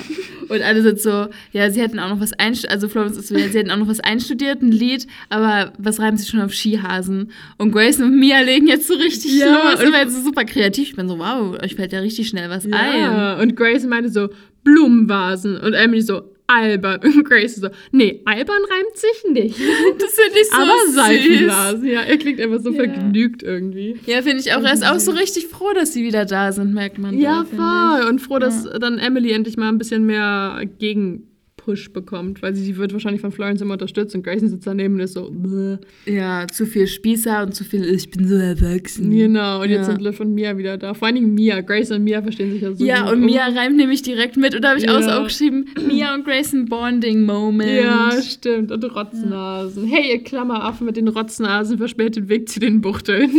Und 0.48 0.62
alle 0.62 0.82
sind 0.82 1.02
so, 1.02 1.28
ja, 1.52 1.70
sie 1.70 1.82
hätten 1.82 2.00
auch 2.00 2.08
noch 2.08 2.22
was 2.22 2.32
einstudiert, 2.32 2.72
also 2.72 2.88
Florence 2.88 3.18
ist 3.18 3.28
so, 3.28 3.36
ja, 3.36 3.50
sie 3.50 3.58
hätten 3.58 3.72
auch 3.72 3.78
noch 3.78 3.90
was 3.90 4.00
einstudiert, 4.00 4.62
ein 4.62 4.72
Lied, 4.72 5.06
aber 5.30 5.74
was 5.78 6.00
reimt 6.00 6.18
sich 6.22 6.30
schon 6.30 6.40
auf 6.40 6.54
Skihasen? 6.54 7.32
Und 7.58 7.74
Grace 7.74 8.00
und 8.00 8.18
Mia 8.18 8.40
legen 8.40 8.68
jetzt 8.68 8.88
so 8.88 8.94
richtig 8.94 9.34
Ja, 9.38 9.72
los. 9.72 9.82
und- 9.82 9.88
Und 9.88 9.94
war 9.94 10.00
jetzt 10.00 10.16
so 10.16 10.24
super 10.24 10.46
kreativ. 10.46 10.90
Ich 10.92 10.96
bin 10.96 11.10
so, 11.10 11.20
wow, 11.20 11.62
euch 11.62 11.76
fällt 11.76 11.92
ja 11.92 12.00
richtig 12.00 12.30
schnell 12.30 12.50
was 12.50 12.64
ein. 12.66 12.72
Ja, 12.72 13.38
und 13.42 13.58
Grace 13.58 13.84
meinte 13.86 14.10
so, 14.10 14.30
Blumenvasen. 14.64 15.58
Und 15.58 15.74
Emily 15.74 16.02
so, 16.02 16.22
albern. 16.48 17.00
Und 17.04 17.24
Grace 17.26 17.56
so, 17.56 17.70
nee, 17.92 18.22
albern 18.26 18.62
reimt 18.70 18.96
sich 18.98 19.32
nicht. 19.32 19.60
Das 20.00 20.12
finde 20.14 20.40
ich 20.40 20.48
so 20.50 20.56
Aber 20.56 20.74
süß. 20.88 20.96
Seifenblasen, 20.96 21.86
ja, 21.88 22.02
er 22.02 22.18
klingt 22.18 22.40
einfach 22.42 22.60
so 22.62 22.72
Ja. 22.72 22.76
vergnügt 22.84 23.44
irgendwie. 23.44 24.00
Ja, 24.06 24.22
finde 24.22 24.40
ich 24.40 24.54
auch. 24.54 24.62
Er 24.64 24.74
ist 24.74 24.86
auch 24.86 25.00
so 25.00 25.12
richtig 25.12 25.48
froh, 25.48 25.72
dass 25.74 25.94
sie 25.94 26.04
wieder 26.04 26.26
da 26.26 26.52
sind, 26.52 26.74
merkt 26.74 26.98
man. 26.98 27.18
Ja, 27.18 27.46
da, 27.56 27.98
voll. 27.98 28.10
Und 28.10 28.20
froh, 28.20 28.40
dass 28.40 28.64
dann 28.64 28.98
Emily 29.00 29.32
endlich 29.32 29.58
mal 29.58 29.70
ein 29.70 29.78
bisschen 29.78 30.06
mehr 30.06 30.64
Gegenpush 31.66 31.92
bekommt, 31.92 32.42
weil 32.42 32.56
sie, 32.56 32.64
sie 32.64 32.78
wird 32.78 32.94
wahrscheinlich 32.94 33.22
von 33.22 33.32
Florence 33.32 33.62
immer 33.62 33.74
unterstützt 33.74 34.16
und 34.16 34.24
Grayson 34.24 34.50
sitzt 34.50 34.68
daneben 34.68 34.96
und 34.96 35.00
ist 35.02 35.14
so, 35.14 35.30
Bäh. 35.32 35.78
Ja, 36.06 36.46
zu 36.48 36.66
viel 36.66 36.88
Spießer 36.88 37.44
und 37.44 37.56
zu 37.56 37.64
viel, 37.64 37.84
ich 37.86 38.10
bin 38.10 38.28
so 38.28 38.36
erwachsen. 38.36 39.10
genau. 39.10 39.62
Und 39.62 39.70
jetzt 39.70 39.88
Ja. 39.88 39.94
sind 39.94 40.02
Liv 40.02 40.20
und 40.20 40.34
Mia 40.34 40.58
wieder 40.58 40.78
da. 40.78 40.94
Vor 40.94 41.08
allen 41.08 41.16
Dingen 41.16 41.34
Mia. 41.34 41.62
Grace 41.62 41.92
und 41.92 42.04
Mia 42.04 42.22
verstehen 42.22 42.52
sich 42.52 42.62
ja 42.62 42.74
so 42.74 42.84
Ja, 42.84 43.04
gut. 43.04 43.14
und 43.14 43.26
Mia 43.26 43.46
reimt 43.48 43.78
nämlich 43.78 44.02
direkt 44.02 44.38
mit. 44.38 44.56
Und 44.56 44.62
da 44.64 44.70
habe 44.70 44.80
ich 44.80 44.86
Ja. 44.86 44.98
auch 44.98 45.02
so 45.02 45.10
aufgeschrieben, 45.10 45.66
Mia 45.88 46.14
und 46.14 46.26
Grace 46.26 46.54
ein 46.54 46.66
Bonding 46.66 47.26
Moment. 47.26 47.72
Ja, 47.84 48.12
stimmt. 48.22 48.72
Und 48.72 48.84
Rotznasen. 48.96 49.86
Hey, 49.88 50.12
ihr 50.18 50.24
Klammeraffen 50.24 50.86
mit 50.86 50.98
den 50.98 51.08
Rotznasen, 51.08 51.78
versperrt 51.78 52.16
den 52.16 52.30
Weg 52.30 52.50
zu 52.50 52.60
den 52.60 52.82
Buchteln. 52.82 53.30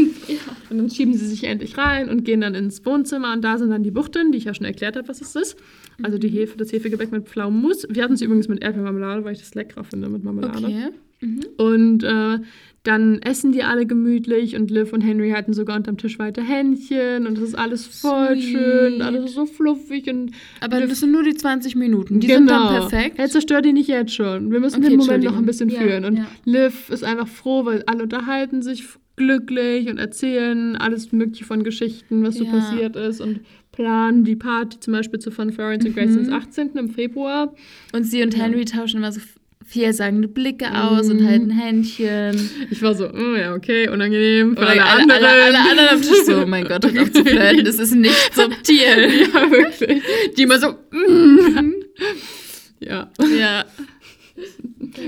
Und 0.71 0.79
dann 0.79 0.91
schieben 0.91 1.15
sie 1.15 1.27
sich 1.27 1.45
endlich 1.45 1.77
rein 1.79 2.09
und 2.09 2.25
gehen 2.25 2.41
dann 2.41 2.55
ins 2.55 2.85
Wohnzimmer. 2.85 3.33
Und 3.33 3.43
da 3.45 3.59
sind 3.59 3.71
dann 3.71 3.83
die 3.83 3.91
Buchteln, 3.91 4.33
die 4.33 4.39
ich 4.39 4.45
ja 4.45 4.55
schon 4.55 4.67
erklärt 4.67 4.97
habe, 4.97 5.07
was 5.09 5.21
es 5.21 5.37
ist. 5.37 5.57
Also 6.03 6.19
die 6.19 6.29
Hefe, 6.29 6.57
das 6.57 6.73
Hefegebäck 6.73 7.13
mit 7.13 7.29
Pflaumenmus. 7.29 7.87
Wir 7.89 8.03
hatten 8.03 8.14
es 8.15 8.23
übrigens 8.23 8.49
mit 8.49 8.63
Erdbeermarmelade, 8.63 9.25
weil 9.25 9.33
ich 9.33 9.41
das 9.41 9.55
leckerer 9.55 9.85
finde 9.85 10.09
mit 10.09 10.25
Marmelade. 10.25 10.59
Okay. 10.67 10.89
Mhm. 11.21 11.41
Und 11.57 12.03
äh, 12.05 12.39
dann 12.83 13.23
essen 13.23 13.53
die 13.53 13.63
alle 13.63 13.87
gemütlich 13.87 14.57
und 14.57 14.71
Liv 14.71 14.93
und 14.93 15.01
Henry 15.01 15.31
halten 15.31 15.55
sogar 15.55 15.77
unterm 15.77 15.97
Tisch 15.97 16.19
weiter 16.19 16.43
Händchen 16.43 17.27
und 17.27 17.39
das 17.39 17.45
ist 17.45 17.55
alles 17.55 17.87
voll 17.87 18.37
Sweet. 18.37 18.43
schön 18.43 19.01
alles 19.03 19.33
so 19.33 19.47
fluffig 19.47 20.07
und 20.11 20.33
Aber 20.61 20.81
das 20.83 21.01
sind 21.01 21.13
nur 21.13 21.23
die 21.23 21.35
20 21.35 21.77
Minuten. 21.77 22.21
Die 22.21 22.27
sind 22.27 22.51
dann 22.51 22.69
perfekt. 22.69 23.19
Er 23.19 23.29
zerstört 23.31 23.65
die 23.65 23.73
nicht 23.73 23.89
jetzt 23.89 24.13
schon. 24.15 24.51
Wir 24.53 24.61
müssen 24.61 24.81
Okay, 24.81 24.91
den 24.91 24.99
Moment 24.99 25.25
noch 25.25 25.37
ein 25.37 25.47
bisschen 25.47 25.71
Entschuldigung. 25.71 26.03
führen. 26.03 26.17
Ja, 26.17 26.23
Und 26.27 26.53
ja. 26.53 26.63
Liv 26.67 26.91
ist 26.91 27.05
einfach 27.05 27.29
froh, 27.29 27.65
weil 27.65 27.85
alle 27.87 28.03
unterhalten 28.03 28.61
sich 28.61 28.85
glücklich 29.17 29.89
und 29.89 29.97
erzählen 29.99 30.77
alles 30.77 31.11
Mögliche 31.13 31.45
von 31.45 31.63
Geschichten, 31.65 32.23
was 32.25 32.35
so 32.35 32.45
Ja. 32.45 32.51
passiert 32.51 32.97
ist 32.97 33.21
und 33.23 33.41
planen 33.75 34.25
die 34.25 34.37
Party 34.37 34.79
zum 34.81 34.93
Beispiel 34.93 35.19
zu 35.19 35.31
von 35.31 35.53
Florence 35.53 35.85
und 35.85 35.95
Grace 35.97 36.11
Mhm. 36.11 36.33
am 36.33 36.41
18. 36.41 36.79
im 36.79 36.91
Februar. 36.91 37.55
Und 37.93 38.05
sie 38.05 38.23
und 38.23 38.35
Ja. 38.35 38.45
Henry 38.45 38.65
tauschen 38.65 38.99
immer 38.99 39.11
so 39.13 39.21
vielsagende 39.67 40.29
Blicke 40.29 40.67
aus 40.73 41.09
und 41.09 41.21
Mhm. 41.23 41.27
halten 41.27 41.51
Händchen. 41.51 42.51
Ich 42.71 42.83
war 42.83 42.95
so, 42.95 43.09
oh 43.11 43.35
ja, 43.35 43.55
okay, 43.55 43.89
unangenehm 43.89 44.55
für 44.57 44.63
Oder 44.63 44.69
alle, 44.71 44.85
alle, 44.85 45.03
anderen. 45.03 45.25
alle, 45.25 45.43
alle 45.43 45.71
anderen 45.71 45.89
am 45.89 46.03
Tisch 46.03 46.23
so, 46.27 46.43
oh 46.43 46.47
mein 46.47 46.65
Gott, 46.69 46.85
hört 46.85 46.99
auf 46.99 47.13
zu 47.13 47.25
flirten, 47.25 47.65
das 47.65 47.79
ist 47.79 47.95
nicht 47.95 48.15
subtil. 48.35 48.77
ja, 49.33 49.51
wirklich. 49.51 50.03
Die 50.37 50.43
immer 50.43 50.59
so, 50.59 50.69
mm. 50.93 51.73
ja. 52.81 53.09
ja. 53.39 53.65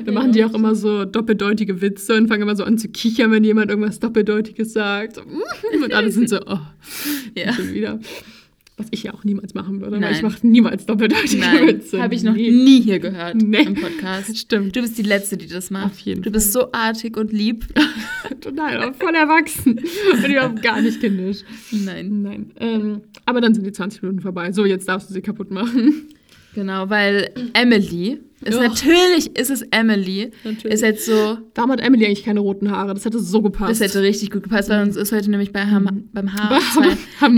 Dann 0.04 0.14
machen 0.14 0.32
die 0.32 0.44
auch 0.44 0.54
immer 0.54 0.74
so 0.74 1.04
doppeldeutige 1.04 1.80
Witze 1.82 2.14
und 2.14 2.28
fangen 2.28 2.42
immer 2.42 2.56
so 2.56 2.64
an 2.64 2.78
zu 2.78 2.88
kichern, 2.88 3.30
wenn 3.32 3.44
jemand 3.44 3.70
irgendwas 3.70 3.98
Doppeldeutiges 4.00 4.72
sagt. 4.72 5.18
Mm. 5.18 5.82
Und 5.84 5.92
alle 5.92 6.10
sind 6.10 6.28
so, 6.28 6.38
oh, 6.46 6.58
Ja. 7.36 7.52
schon 7.52 7.74
wieder. 7.74 8.00
Was 8.78 8.88
ich 8.90 9.04
ja 9.04 9.14
auch 9.14 9.24
niemals 9.24 9.54
machen 9.54 9.80
würde, 9.80 9.92
weil 9.92 10.00
Nein. 10.00 10.14
ich 10.14 10.22
mache 10.22 10.46
niemals 10.46 10.84
doppeldeutige 10.84 11.38
Nein, 11.40 11.66
Witze. 11.66 12.02
habe 12.02 12.14
ich 12.14 12.22
noch 12.22 12.34
Nie. 12.34 12.50
nie 12.50 12.82
hier 12.82 12.98
gehört 12.98 13.36
Nee. 13.36 13.62
im 13.62 13.74
Podcast. 13.74 14.36
Stimmt. 14.36 14.76
Du 14.76 14.82
bist 14.82 14.98
die 14.98 15.02
Letzte, 15.02 15.38
die 15.38 15.46
das 15.46 15.70
macht. 15.70 15.86
Auf 15.92 15.98
jeden 16.00 16.20
du 16.22 16.30
bist 16.30 16.52
so 16.52 16.70
artig 16.72 17.16
und 17.16 17.32
lieb. 17.32 17.64
Total, 18.42 18.92
voll 18.94 19.14
erwachsen. 19.14 19.80
Und 20.12 20.28
überhaupt 20.30 20.62
gar 20.62 20.82
nicht 20.82 21.00
kindisch. 21.00 21.38
Nein. 21.70 22.20
Nein. 22.22 22.50
Ähm, 22.60 23.00
aber 23.24 23.40
dann 23.40 23.54
sind 23.54 23.66
die 23.66 23.72
20 23.72 24.02
Minuten 24.02 24.20
vorbei. 24.20 24.52
So, 24.52 24.66
jetzt 24.66 24.86
darfst 24.88 25.08
du 25.08 25.14
sie 25.14 25.22
kaputt 25.22 25.50
machen. 25.50 26.08
Genau, 26.54 26.90
weil 26.90 27.30
Emily 27.54 28.18
ist 28.42 28.60
natürlich 28.60 29.36
ist 29.38 29.50
es 29.50 29.62
Emily. 29.70 30.30
Natürlich. 30.44 30.74
Ist 30.74 30.82
jetzt 30.82 31.06
so, 31.06 31.38
Warum 31.54 31.70
hat 31.72 31.80
Emily 31.80 32.06
eigentlich 32.06 32.24
keine 32.24 32.40
roten 32.40 32.70
Haare? 32.70 32.92
Das 32.94 33.04
hätte 33.04 33.18
so 33.18 33.40
gepasst. 33.42 33.70
das 33.70 33.80
hätte 33.80 34.02
richtig 34.02 34.30
gut 34.30 34.42
gepasst, 34.42 34.68
weil 34.68 34.82
uns 34.82 34.96
ist 34.96 35.12
heute 35.12 35.30
nämlich 35.30 35.52
bei 35.52 35.64
Ham, 35.64 36.08
beim 36.12 36.32
Haar. 36.34 36.60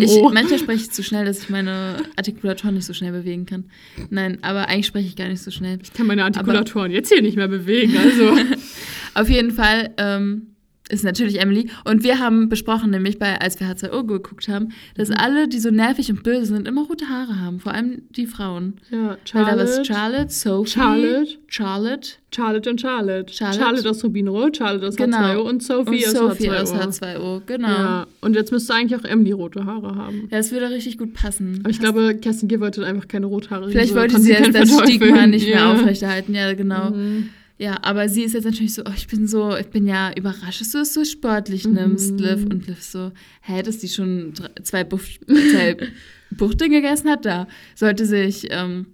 Ich, 0.00 0.20
manchmal 0.22 0.58
spreche 0.58 0.82
ich 0.82 0.90
zu 0.90 1.02
schnell, 1.02 1.24
dass 1.24 1.40
ich 1.40 1.50
meine 1.50 1.96
Artikulatoren 2.16 2.74
nicht 2.74 2.84
so 2.84 2.92
schnell 2.92 3.12
bewegen 3.12 3.46
kann. 3.46 3.64
Nein, 4.10 4.38
aber 4.42 4.68
eigentlich 4.68 4.86
spreche 4.86 5.06
ich 5.06 5.16
gar 5.16 5.28
nicht 5.28 5.42
so 5.42 5.50
schnell. 5.50 5.78
ich 5.82 5.92
kann 5.92 6.06
meine 6.06 6.24
Artikulatoren 6.24 6.90
jetzt 6.90 7.12
hier 7.12 7.22
nicht 7.22 7.36
mehr 7.36 7.48
bewegen. 7.48 7.96
Also. 7.96 8.36
Auf 9.14 9.28
jeden 9.28 9.50
Fall 9.50 9.90
ähm, 9.96 10.54
ist 10.88 11.04
natürlich 11.04 11.40
Emily. 11.40 11.70
Und 11.84 12.02
wir 12.02 12.18
haben 12.18 12.48
besprochen, 12.48 12.90
nämlich 12.90 13.18
bei, 13.18 13.40
als 13.40 13.58
wir 13.60 13.66
H2O 13.66 14.06
geguckt 14.06 14.48
haben, 14.48 14.68
dass 14.96 15.10
alle, 15.10 15.48
die 15.48 15.58
so 15.58 15.70
nervig 15.70 16.10
und 16.10 16.22
böse 16.22 16.46
sind, 16.46 16.66
immer 16.68 16.82
rote 16.86 17.08
Haare 17.08 17.40
haben. 17.40 17.60
Vor 17.60 17.72
allem 17.72 18.02
die 18.10 18.26
Frauen. 18.26 18.74
ja, 18.90 19.16
Charlotte. 19.24 19.84
Charlotte, 19.84 20.30
Sophie, 20.32 20.70
Charlotte. 20.78 21.28
Charlotte 21.48 22.08
Charlotte 22.30 22.68
und 22.70 22.78
Charlotte. 22.80 23.32
Charlotte. 23.32 23.88
aus 23.88 24.04
Rubinrot, 24.04 24.58
Charlotte 24.58 24.86
aus 24.86 24.96
Genau. 24.96 25.16
H2O 25.16 25.38
und 25.48 25.62
Sophie, 25.62 26.04
und 26.06 26.06
aus 26.08 26.12
Sophie 26.12 26.50
H2O. 26.50 26.60
aus 26.60 27.00
H2O. 27.00 27.40
Genau. 27.46 27.68
Ja, 27.68 28.06
und 28.20 28.34
jetzt 28.36 28.52
müsste 28.52 28.74
eigentlich 28.74 29.00
auch 29.00 29.04
Emily 29.08 29.32
rote 29.32 29.64
Haare 29.64 29.94
haben. 29.96 30.28
Ja, 30.30 30.36
das 30.36 30.52
würde 30.52 30.68
richtig 30.68 30.98
gut 30.98 31.14
passen. 31.14 31.60
Aber 31.62 31.70
ich 31.70 31.80
glaube, 31.80 32.16
Kerstin 32.16 32.48
Gier 32.48 32.60
wollte 32.60 32.84
einfach 32.84 33.08
keine 33.08 33.26
Rothaare. 33.26 33.70
Vielleicht 33.70 33.90
so 33.90 33.96
wollte 33.96 34.20
sie 34.20 34.32
jetzt 34.32 34.54
das 34.54 34.70
Stigma 34.78 35.26
nicht 35.26 35.46
mehr 35.48 35.56
Ja. 35.58 35.72
aufrechterhalten. 35.72 36.34
Ja, 36.34 36.52
genau. 36.52 36.90
Mhm. 36.90 37.30
Ja, 37.60 37.76
aber 37.82 38.08
sie 38.08 38.22
ist 38.22 38.34
jetzt 38.34 38.44
natürlich 38.44 38.74
so, 38.74 38.82
oh, 38.86 38.92
ich 38.96 39.08
bin 39.08 39.26
so, 39.26 39.56
ich 39.56 39.66
bin 39.66 39.86
ja 39.86 40.12
überrascht, 40.16 40.60
dass 40.60 40.70
du 40.70 40.78
es 40.78 40.94
so 40.94 41.04
sportlich 41.04 41.66
nimmst, 41.66 42.12
Mhm. 42.12 42.18
Liv. 42.18 42.44
Und 42.44 42.66
Liv 42.68 42.82
so, 42.82 43.10
hä, 43.42 43.62
dass 43.62 43.78
die 43.78 43.88
schon 43.88 44.32
drei, 44.34 44.48
zwei, 44.62 44.84
Buff, 44.84 45.08
zwei 45.26 45.76
Buchteln 46.30 46.70
gegessen 46.70 47.08
hat, 47.10 47.24
da 47.24 47.48
sollte 47.74 48.06
sich 48.06 48.46
ähm, 48.50 48.86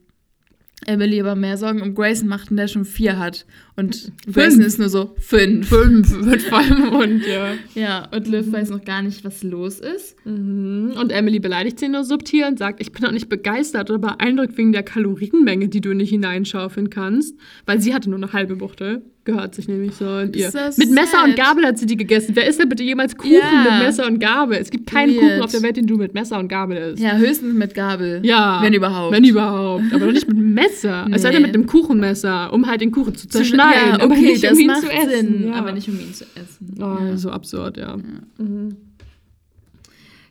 Emily 0.86 1.20
aber 1.20 1.34
mehr 1.34 1.58
Sorgen 1.58 1.82
um 1.82 1.94
Grayson 1.94 2.28
machen, 2.28 2.56
der 2.56 2.68
schon 2.68 2.84
vier 2.86 3.18
hat. 3.18 3.44
Und 3.76 4.12
Grayson 4.32 4.60
ist 4.62 4.78
nur 4.78 4.88
so 4.88 5.14
fünf. 5.18 5.68
Fünf 5.68 6.20
mit 6.24 6.42
vollem 6.42 6.90
Mund, 6.90 7.24
ja. 7.26 7.54
Ja, 7.74 8.08
und 8.14 8.28
Liv 8.28 8.52
weiß 8.52 8.70
noch 8.70 8.84
gar 8.84 9.02
nicht, 9.02 9.24
was 9.24 9.42
los 9.42 9.80
ist. 9.80 10.14
Mhm. 10.24 10.92
Und 10.96 11.10
Emily 11.10 11.40
beleidigt 11.40 11.80
sie 11.80 11.88
nur 11.88 12.04
subtil 12.04 12.44
und 12.44 12.58
sagt, 12.58 12.80
ich 12.80 12.92
bin 12.92 13.04
auch 13.04 13.10
nicht 13.10 13.28
begeistert 13.28 13.90
oder 13.90 13.98
beeindruckt 13.98 14.56
wegen 14.56 14.72
der 14.72 14.84
Kalorienmenge, 14.84 15.66
die 15.68 15.80
du 15.80 15.92
nicht 15.92 16.10
hineinschaufeln 16.10 16.88
kannst. 16.88 17.36
Weil 17.66 17.80
sie 17.80 17.92
hatte 17.94 18.10
nur 18.10 18.18
eine 18.18 18.32
halbe 18.32 18.54
Buchtel. 18.56 19.02
Gehört 19.26 19.54
sich 19.54 19.68
nämlich 19.68 19.94
so 19.94 20.18
in 20.18 20.34
ihr. 20.34 20.50
So 20.50 20.58
mit 20.76 20.90
Messer 20.90 21.12
sad. 21.12 21.28
und 21.28 21.36
Gabel 21.36 21.64
hat 21.64 21.78
sie 21.78 21.86
die 21.86 21.96
gegessen. 21.96 22.32
Wer 22.36 22.46
isst 22.46 22.60
denn 22.60 22.68
bitte 22.68 22.82
jemals 22.82 23.16
Kuchen 23.16 23.32
Ja. 23.32 23.62
mit 23.78 23.86
Messer 23.86 24.06
und 24.06 24.18
Gabel? 24.18 24.58
Es 24.60 24.68
gibt 24.70 24.86
keinen 24.90 25.14
Weird. 25.16 25.22
Kuchen 25.22 25.40
auf 25.42 25.50
der 25.50 25.62
Welt, 25.62 25.78
den 25.78 25.86
du 25.86 25.96
mit 25.96 26.12
Messer 26.12 26.38
und 26.38 26.48
Gabel 26.48 26.76
isst. 26.76 27.02
Ja, 27.02 27.16
höchstens 27.16 27.54
mit 27.54 27.74
Gabel. 27.74 28.20
Ja. 28.22 28.60
Wenn 28.62 28.74
überhaupt. 28.74 29.14
Wenn 29.16 29.24
überhaupt. 29.24 29.82
Aber 29.94 30.04
doch 30.06 30.12
nicht 30.12 30.28
mit 30.28 30.36
Messer. 30.36 31.08
Es 31.10 31.22
sei 31.22 31.30
denn 31.30 31.40
Nee. 31.40 31.46
mit 31.48 31.56
einem 31.56 31.64
Kuchenmesser, 31.66 32.52
um 32.52 32.66
halt 32.66 32.82
den 32.82 32.90
Kuchen 32.90 33.14
zu 33.14 33.26
Zu- 33.26 33.38
zerschneiden. 33.72 33.98
Ja, 33.98 34.04
aber 34.04 34.14
okay, 34.14 34.22
nicht, 34.22 34.44
das 34.44 34.52
um 34.52 34.58
ihn 34.60 34.66
macht 34.66 34.80
zu 34.82 34.90
essen. 34.92 35.10
Sinn, 35.10 35.48
Ja. 35.48 35.54
aber 35.54 35.72
nicht 35.72 35.88
um 35.88 36.00
ihn 36.00 36.14
zu 36.14 36.24
essen. 36.34 36.74
Oh, 36.78 37.04
ja. 37.04 37.16
so 37.16 37.30
absurd, 37.30 37.76
ja. 37.76 37.96
Mhm. 38.38 38.76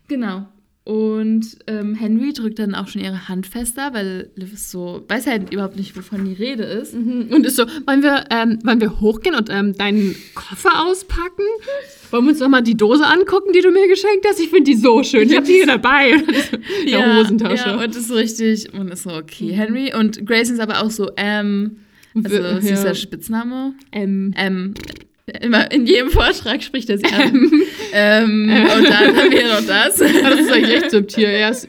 Genau. 0.08 0.46
Und 0.86 1.56
ähm, 1.66 1.94
Henry 1.94 2.34
drückt 2.34 2.58
dann 2.58 2.74
auch 2.74 2.88
schon 2.88 3.00
ihre 3.00 3.26
Hand 3.26 3.46
fester, 3.46 3.94
weil 3.94 4.28
Liv 4.34 4.52
ist 4.52 4.70
so, 4.70 5.02
weiß 5.08 5.26
halt 5.26 5.50
überhaupt 5.50 5.76
nicht, 5.76 5.96
wovon 5.96 6.26
die 6.26 6.34
Rede 6.34 6.62
ist. 6.64 6.92
Mhm. 6.92 7.28
Und 7.30 7.46
ist 7.46 7.56
so, 7.56 7.64
wollen 7.86 8.02
wir, 8.02 8.24
ähm, 8.28 8.58
wollen 8.64 8.82
wir 8.82 9.00
hochgehen 9.00 9.34
und 9.34 9.48
ähm, 9.48 9.72
deinen 9.74 10.14
Koffer 10.34 10.84
auspacken? 10.84 11.42
Wollen 12.10 12.24
wir 12.24 12.30
uns 12.32 12.40
nochmal 12.40 12.62
die 12.62 12.76
Dose 12.76 13.06
angucken, 13.06 13.52
die 13.54 13.62
du 13.62 13.70
mir 13.70 13.88
geschenkt 13.88 14.26
hast? 14.28 14.38
Ich 14.40 14.50
finde 14.50 14.64
die 14.64 14.76
so 14.76 15.02
schön. 15.02 15.26
Ich 15.30 15.34
habe 15.34 15.46
die 15.46 15.54
hier 15.54 15.66
dabei. 15.66 16.10
In 16.82 16.90
der 16.90 17.16
Hosentasche. 17.18 17.68
Ja, 17.70 17.74
und 17.82 17.88
das 17.88 17.96
ist 18.02 18.08
so 18.08 18.14
richtig, 18.14 18.74
und 18.74 18.88
ist 18.88 19.04
so, 19.04 19.10
okay, 19.14 19.52
Henry. 19.54 19.94
Und 19.94 20.26
Grayson 20.26 20.56
ist 20.56 20.60
aber 20.60 20.82
auch 20.82 20.90
so, 20.90 21.10
ähm, 21.16 21.78
also 22.22 22.36
Ja. 22.36 22.60
süßer 22.60 22.94
Spitzname. 22.94 23.74
ähm, 23.92 24.32
Ähm, 24.36 24.74
immer 25.40 25.70
in 25.72 25.86
jedem 25.86 26.10
Vortrag 26.10 26.62
spricht 26.62 26.90
er 26.90 26.98
sie 26.98 27.06
an. 27.06 27.50
ähm, 27.92 28.50
und 28.50 28.84
dann 28.84 29.16
haben 29.16 29.30
wir 29.30 29.48
noch 29.48 29.66
das. 29.66 29.96
das 29.96 30.40
ist 30.40 30.52
eigentlich 30.52 30.76
echt 30.82 30.90
subtil. 30.90 31.24
Er 31.24 31.50
ist, 31.50 31.68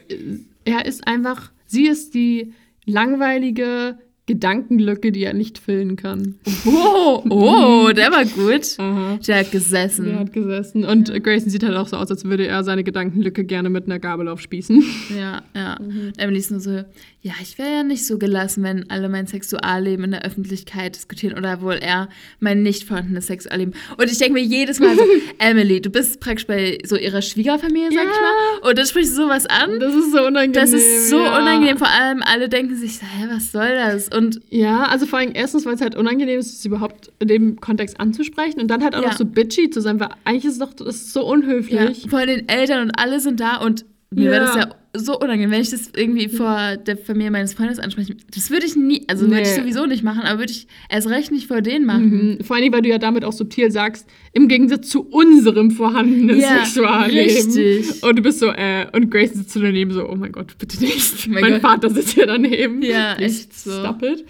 er 0.64 0.84
ist 0.84 1.06
einfach, 1.06 1.50
sie 1.66 1.86
ist 1.88 2.14
die 2.14 2.52
langweilige 2.84 3.98
Gedankenlücke, 4.26 5.12
die 5.12 5.22
er 5.22 5.34
nicht 5.34 5.58
füllen 5.58 5.94
kann. 5.94 6.34
Oh, 6.66 7.22
oh, 7.30 7.90
der 7.96 8.10
war 8.10 8.24
gut. 8.24 8.74
Aha. 8.78 9.18
Der 9.26 9.38
hat 9.38 9.52
gesessen. 9.52 10.08
Er 10.10 10.18
hat 10.18 10.32
gesessen. 10.32 10.84
Und 10.84 11.12
Grayson 11.22 11.48
sieht 11.48 11.62
halt 11.62 11.76
auch 11.76 11.86
so 11.86 11.96
aus, 11.96 12.10
als 12.10 12.24
würde 12.24 12.46
er 12.46 12.64
seine 12.64 12.82
Gedankenlücke 12.82 13.44
gerne 13.44 13.70
mit 13.70 13.86
einer 13.86 14.00
Gabel 14.00 14.26
aufspießen. 14.28 14.82
Ja, 15.16 15.42
ja. 15.54 15.78
Emily 16.16 16.38
ist 16.40 16.50
nur 16.50 16.58
so, 16.58 16.82
ja, 17.22 17.32
ich 17.40 17.56
wäre 17.58 17.70
ja 17.72 17.82
nicht 17.84 18.04
so 18.04 18.18
gelassen, 18.18 18.64
wenn 18.64 18.90
alle 18.90 19.08
mein 19.08 19.28
Sexualleben 19.28 20.06
in 20.06 20.10
der 20.10 20.24
Öffentlichkeit 20.24 20.96
diskutieren 20.96 21.38
oder 21.38 21.60
wohl 21.60 21.78
eher 21.80 22.08
mein 22.40 22.62
nicht 22.62 22.82
vorhandenes 22.84 23.28
Sexualleben. 23.28 23.74
Und 23.96 24.10
ich 24.10 24.18
denke 24.18 24.34
mir 24.34 24.42
jedes 24.44 24.80
Mal 24.80 24.96
so, 24.96 25.02
Emily, 25.38 25.80
du 25.80 25.90
bist 25.90 26.18
praktisch 26.18 26.48
bei 26.48 26.78
so 26.84 26.96
ihrer 26.96 27.22
Schwiegerfamilie, 27.22 27.90
sag 27.90 28.04
Ja. 28.04 28.10
ich 28.10 28.60
mal, 28.62 28.68
und 28.70 28.78
dann 28.78 28.86
sprichst 28.86 29.12
du 29.16 29.22
sowas 29.22 29.46
an. 29.46 29.78
Das 29.78 29.94
ist 29.94 30.10
so 30.10 30.18
unangenehm. 30.26 30.52
Das 30.52 30.72
ist 30.72 31.10
so 31.10 31.18
ja. 31.20 31.38
unangenehm. 31.40 31.78
Vor 31.78 31.88
allem 31.88 32.22
alle 32.24 32.48
denken 32.48 32.74
sich, 32.76 33.00
hä, 33.02 33.26
was 33.30 33.52
soll 33.52 33.68
das? 33.70 34.08
Und 34.16 34.40
Ja, 34.50 34.84
also 34.84 35.06
vor 35.06 35.18
allem 35.18 35.32
erstens, 35.34 35.66
weil 35.66 35.74
es 35.74 35.80
halt 35.80 35.94
unangenehm 35.94 36.38
ist, 36.38 36.58
es 36.58 36.64
überhaupt 36.64 37.10
in 37.18 37.28
dem 37.28 37.60
Kontext 37.60 38.00
anzusprechen 38.00 38.60
und 38.60 38.68
dann 38.68 38.82
halt 38.82 38.94
auch 38.94 39.02
Ja. 39.02 39.08
noch 39.08 39.16
so 39.16 39.24
bitchy 39.24 39.70
zu 39.70 39.80
sein, 39.80 40.00
weil 40.00 40.08
eigentlich 40.24 40.44
ist 40.46 40.52
es 40.54 40.58
doch 40.58 40.72
das 40.74 40.88
ist 40.96 41.12
so 41.12 41.20
ja, 41.20 41.26
unhöflich. 41.26 42.06
vor 42.08 42.24
den 42.26 42.48
Eltern 42.48 42.82
und 42.82 42.90
alle 42.98 43.20
sind 43.20 43.40
da 43.40 43.56
und 43.56 43.84
mir 44.10 44.30
wäre 44.30 44.44
das 44.46 44.54
Ja. 44.54 44.60
ja 44.62 44.74
so 44.98 45.18
unangenehm, 45.20 45.50
wenn 45.50 45.60
ich 45.60 45.68
das 45.68 45.90
irgendwie 45.94 46.28
vor 46.28 46.76
der 46.78 46.96
Familie 46.96 47.30
meines 47.30 47.52
Freundes 47.52 47.78
anspreche. 47.78 48.16
Das 48.34 48.50
würde 48.50 48.64
ich 48.64 48.76
nie, 48.76 49.04
also 49.08 49.26
würde 49.28 49.42
ich 49.42 49.48
Nee. 49.48 49.60
sowieso 49.60 49.84
nicht 49.84 50.02
machen, 50.02 50.22
aber 50.22 50.38
würde 50.38 50.52
ich 50.52 50.66
erst 50.88 51.10
recht 51.10 51.30
nicht 51.32 51.48
vor 51.48 51.60
denen 51.60 51.84
machen. 51.84 52.36
Mhm. 52.38 52.44
Vor 52.44 52.56
allem, 52.56 52.72
weil 52.72 52.80
du 52.80 52.88
ja 52.88 52.96
damit 52.96 53.22
auch 53.22 53.32
subtil 53.34 53.70
sagst, 53.70 54.08
im 54.32 54.48
Gegensatz 54.48 54.88
zu 54.88 55.02
unserem 55.06 55.70
vorhandenen 55.70 56.40
Ja, 56.40 56.64
Sexualleben. 56.64 57.18
richtig. 57.24 58.02
Und 58.02 58.16
du 58.18 58.22
bist 58.22 58.38
so, 58.38 58.46
äh, 58.46 58.86
und 58.94 59.10
Grace 59.10 59.34
sitzt 59.34 59.50
so 59.52 59.60
daneben 59.60 59.90
so, 59.92 60.08
oh 60.08 60.14
mein 60.14 60.32
Gott, 60.32 60.56
bitte 60.58 60.80
nicht. 60.80 60.96
Oh 61.28 61.32
mein 61.32 61.42
mein. 61.42 61.60
Vater 61.60 61.90
sitzt 61.90 62.14
hier 62.14 62.26
daneben. 62.26 62.80
Ja, 62.80 63.16
echt 63.16 63.52
so. 63.52 63.72
Stop 63.72 64.02
it. 64.02 64.24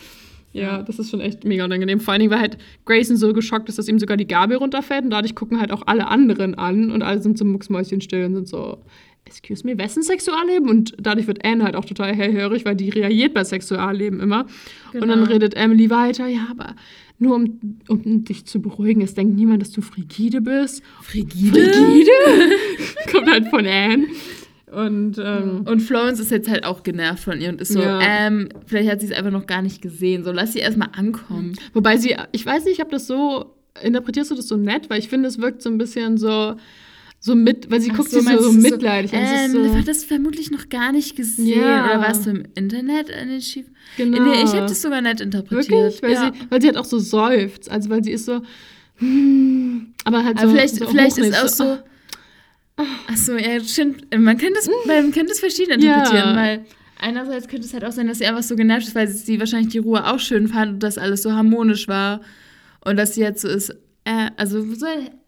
Ja, 0.52 0.82
das 0.82 0.98
ist 0.98 1.10
schon 1.10 1.20
echt 1.20 1.44
mega 1.44 1.64
unangenehm. 1.64 2.00
Vor 2.00 2.12
allen 2.12 2.20
Dingen, 2.20 2.32
weil 2.32 2.40
halt 2.40 2.56
Grayson 2.86 3.16
so 3.18 3.32
geschockt 3.34 3.68
ist, 3.68 3.78
dass 3.78 3.86
ihm 3.88 3.98
sogar 4.00 4.16
die 4.16 4.26
Gabel 4.26 4.56
runterfällt 4.56 5.04
und 5.04 5.10
dadurch 5.10 5.34
gucken 5.36 5.60
halt 5.60 5.70
auch 5.70 5.82
alle 5.86 6.08
anderen 6.08 6.54
an 6.56 6.90
und 6.90 7.02
alle 7.02 7.20
sind 7.22 7.36
so 7.38 7.44
mucksmäuschenstill 7.44 8.24
und 8.24 8.34
sind 8.34 8.48
so, 8.48 8.78
excuse 9.26 9.66
me, 9.66 9.76
wessen 9.78 10.02
Sexualleben? 10.02 10.68
Und 10.70 10.94
dadurch 11.00 11.26
wird 11.26 11.44
Anne 11.44 11.64
halt 11.64 11.76
auch 11.76 11.84
total 11.84 12.14
hellhörig, 12.14 12.64
weil 12.64 12.76
die 12.76 12.90
reagiert 12.90 13.34
bei 13.34 13.44
Sexualleben 13.44 14.20
immer. 14.20 14.46
Und 14.94 15.00
dann 15.08 15.20
Genau. 15.20 15.24
redet 15.30 15.54
Emily 15.54 15.90
weiter, 15.90 16.26
ja, 16.26 16.46
aber 16.50 16.74
nur 17.18 17.34
um, 17.34 17.60
um 17.88 18.24
dich 18.24 18.44
zu 18.46 18.60
beruhigen, 18.60 19.00
es 19.02 19.14
denkt 19.14 19.36
niemand, 19.36 19.62
dass 19.62 19.70
du 19.72 19.80
frigide 19.80 20.40
bist. 20.40 20.82
Frigide? 21.02 21.60
Frigide? 21.60 22.10
Kommt 23.12 23.30
halt 23.30 23.48
von 23.48 23.66
Anne. 23.66 24.06
Und 24.70 25.16
ähm, 25.22 25.62
Und 25.64 25.80
Florence 25.80 26.20
ist 26.20 26.30
jetzt 26.30 26.50
halt 26.50 26.64
auch 26.64 26.82
genervt 26.82 27.22
von 27.22 27.40
ihr 27.40 27.48
und 27.50 27.60
ist 27.60 27.72
so, 27.72 27.80
Ja. 27.80 28.00
ähm, 28.02 28.48
vielleicht 28.66 28.90
hat 28.90 29.00
sie 29.00 29.06
es 29.06 29.12
einfach 29.12 29.30
noch 29.30 29.46
gar 29.46 29.62
nicht 29.62 29.80
gesehen. 29.80 30.24
So, 30.24 30.32
lass 30.32 30.52
sie 30.52 30.58
erstmal 30.58 30.88
ankommen. 30.94 31.54
Wobei 31.72 31.96
sie, 31.96 32.16
ich 32.32 32.44
weiß 32.44 32.64
nicht, 32.64 32.82
ob 32.82 32.90
das 32.90 33.06
so, 33.06 33.54
interpretierst 33.82 34.32
du 34.32 34.34
das 34.34 34.48
so 34.48 34.56
nett, 34.56 34.90
weil 34.90 34.98
ich 34.98 35.08
finde, 35.08 35.28
es 35.28 35.38
wirkt 35.40 35.62
so 35.62 35.70
ein 35.70 35.78
bisschen 35.78 36.18
so, 36.18 36.56
so 37.26 37.34
mit, 37.34 37.68
weil 37.72 37.80
sie 37.80 37.90
Ach 37.92 37.96
guckt 37.96 38.10
so, 38.10 38.20
sich 38.20 38.30
so, 38.30 38.40
so 38.40 38.52
mitleidig 38.52 39.12
an. 39.12 39.20
Ähm, 39.20 39.50
so, 39.50 39.74
hat 39.74 39.88
das 39.88 40.04
vermutlich 40.04 40.52
noch 40.52 40.68
gar 40.68 40.92
nicht 40.92 41.16
gesehen. 41.16 41.58
Ja. 41.60 41.84
Oder 41.84 42.00
warst 42.00 42.24
du 42.24 42.30
im 42.30 42.44
Internet 42.54 43.12
an 43.12 43.28
den 43.28 43.42
Schief? 43.42 43.66
genau. 43.96 44.22
Nee, 44.22 44.44
ich 44.44 44.52
hätte 44.52 44.66
es 44.72 44.80
sogar 44.80 45.00
nett 45.00 45.20
interpretiert. 45.20 45.68
Wirklich? 45.68 46.02
Weil, 46.04 46.12
ja. 46.12 46.32
sie, 46.32 46.40
weil 46.50 46.60
sie 46.62 46.68
halt 46.68 46.76
auch 46.76 46.84
so 46.84 47.00
seufzt. 47.00 47.68
Also, 47.68 47.90
weil 47.90 48.04
sie 48.04 48.12
ist 48.12 48.26
so, 48.26 48.42
hm, 48.98 49.92
aber 50.04 50.22
halt 50.24 50.38
Aber 50.38 50.46
so. 50.46 50.54
vielleicht, 50.54 50.76
so 50.76 50.86
vielleicht 50.86 51.18
ist 51.18 51.36
auch 51.36 51.48
so. 51.48 51.78
Ach 52.76 53.16
so, 53.16 53.36
ja, 53.36 53.58
stimmt. 53.58 54.06
Man 54.16 54.38
kann 54.38 54.52
das, 54.54 54.70
man 54.86 55.10
kann 55.10 55.26
das 55.26 55.40
verschieden 55.40 55.80
interpretieren, 55.80 56.28
Ja. 56.28 56.36
weil 56.36 56.64
einerseits 57.00 57.48
könnte 57.48 57.66
es 57.66 57.74
halt 57.74 57.84
auch 57.84 57.90
sein, 57.92 58.06
dass 58.06 58.18
sie 58.18 58.26
einfach 58.26 58.44
so 58.44 58.54
genervt 58.54 58.86
ist, 58.86 58.94
weil 58.94 59.08
sie 59.08 59.40
wahrscheinlich 59.40 59.72
die 59.72 59.78
Ruhe 59.78 60.06
auch 60.06 60.20
schön 60.20 60.46
fand 60.46 60.74
und 60.74 60.82
dass 60.84 60.96
alles 60.96 61.22
so 61.22 61.32
harmonisch 61.32 61.88
war 61.88 62.20
und 62.84 62.96
dass 62.96 63.16
sie 63.16 63.22
jetzt 63.22 63.42
so 63.42 63.48
ist. 63.48 63.70
Äh, 64.04 64.30
also 64.36 64.62
so, 64.76 64.86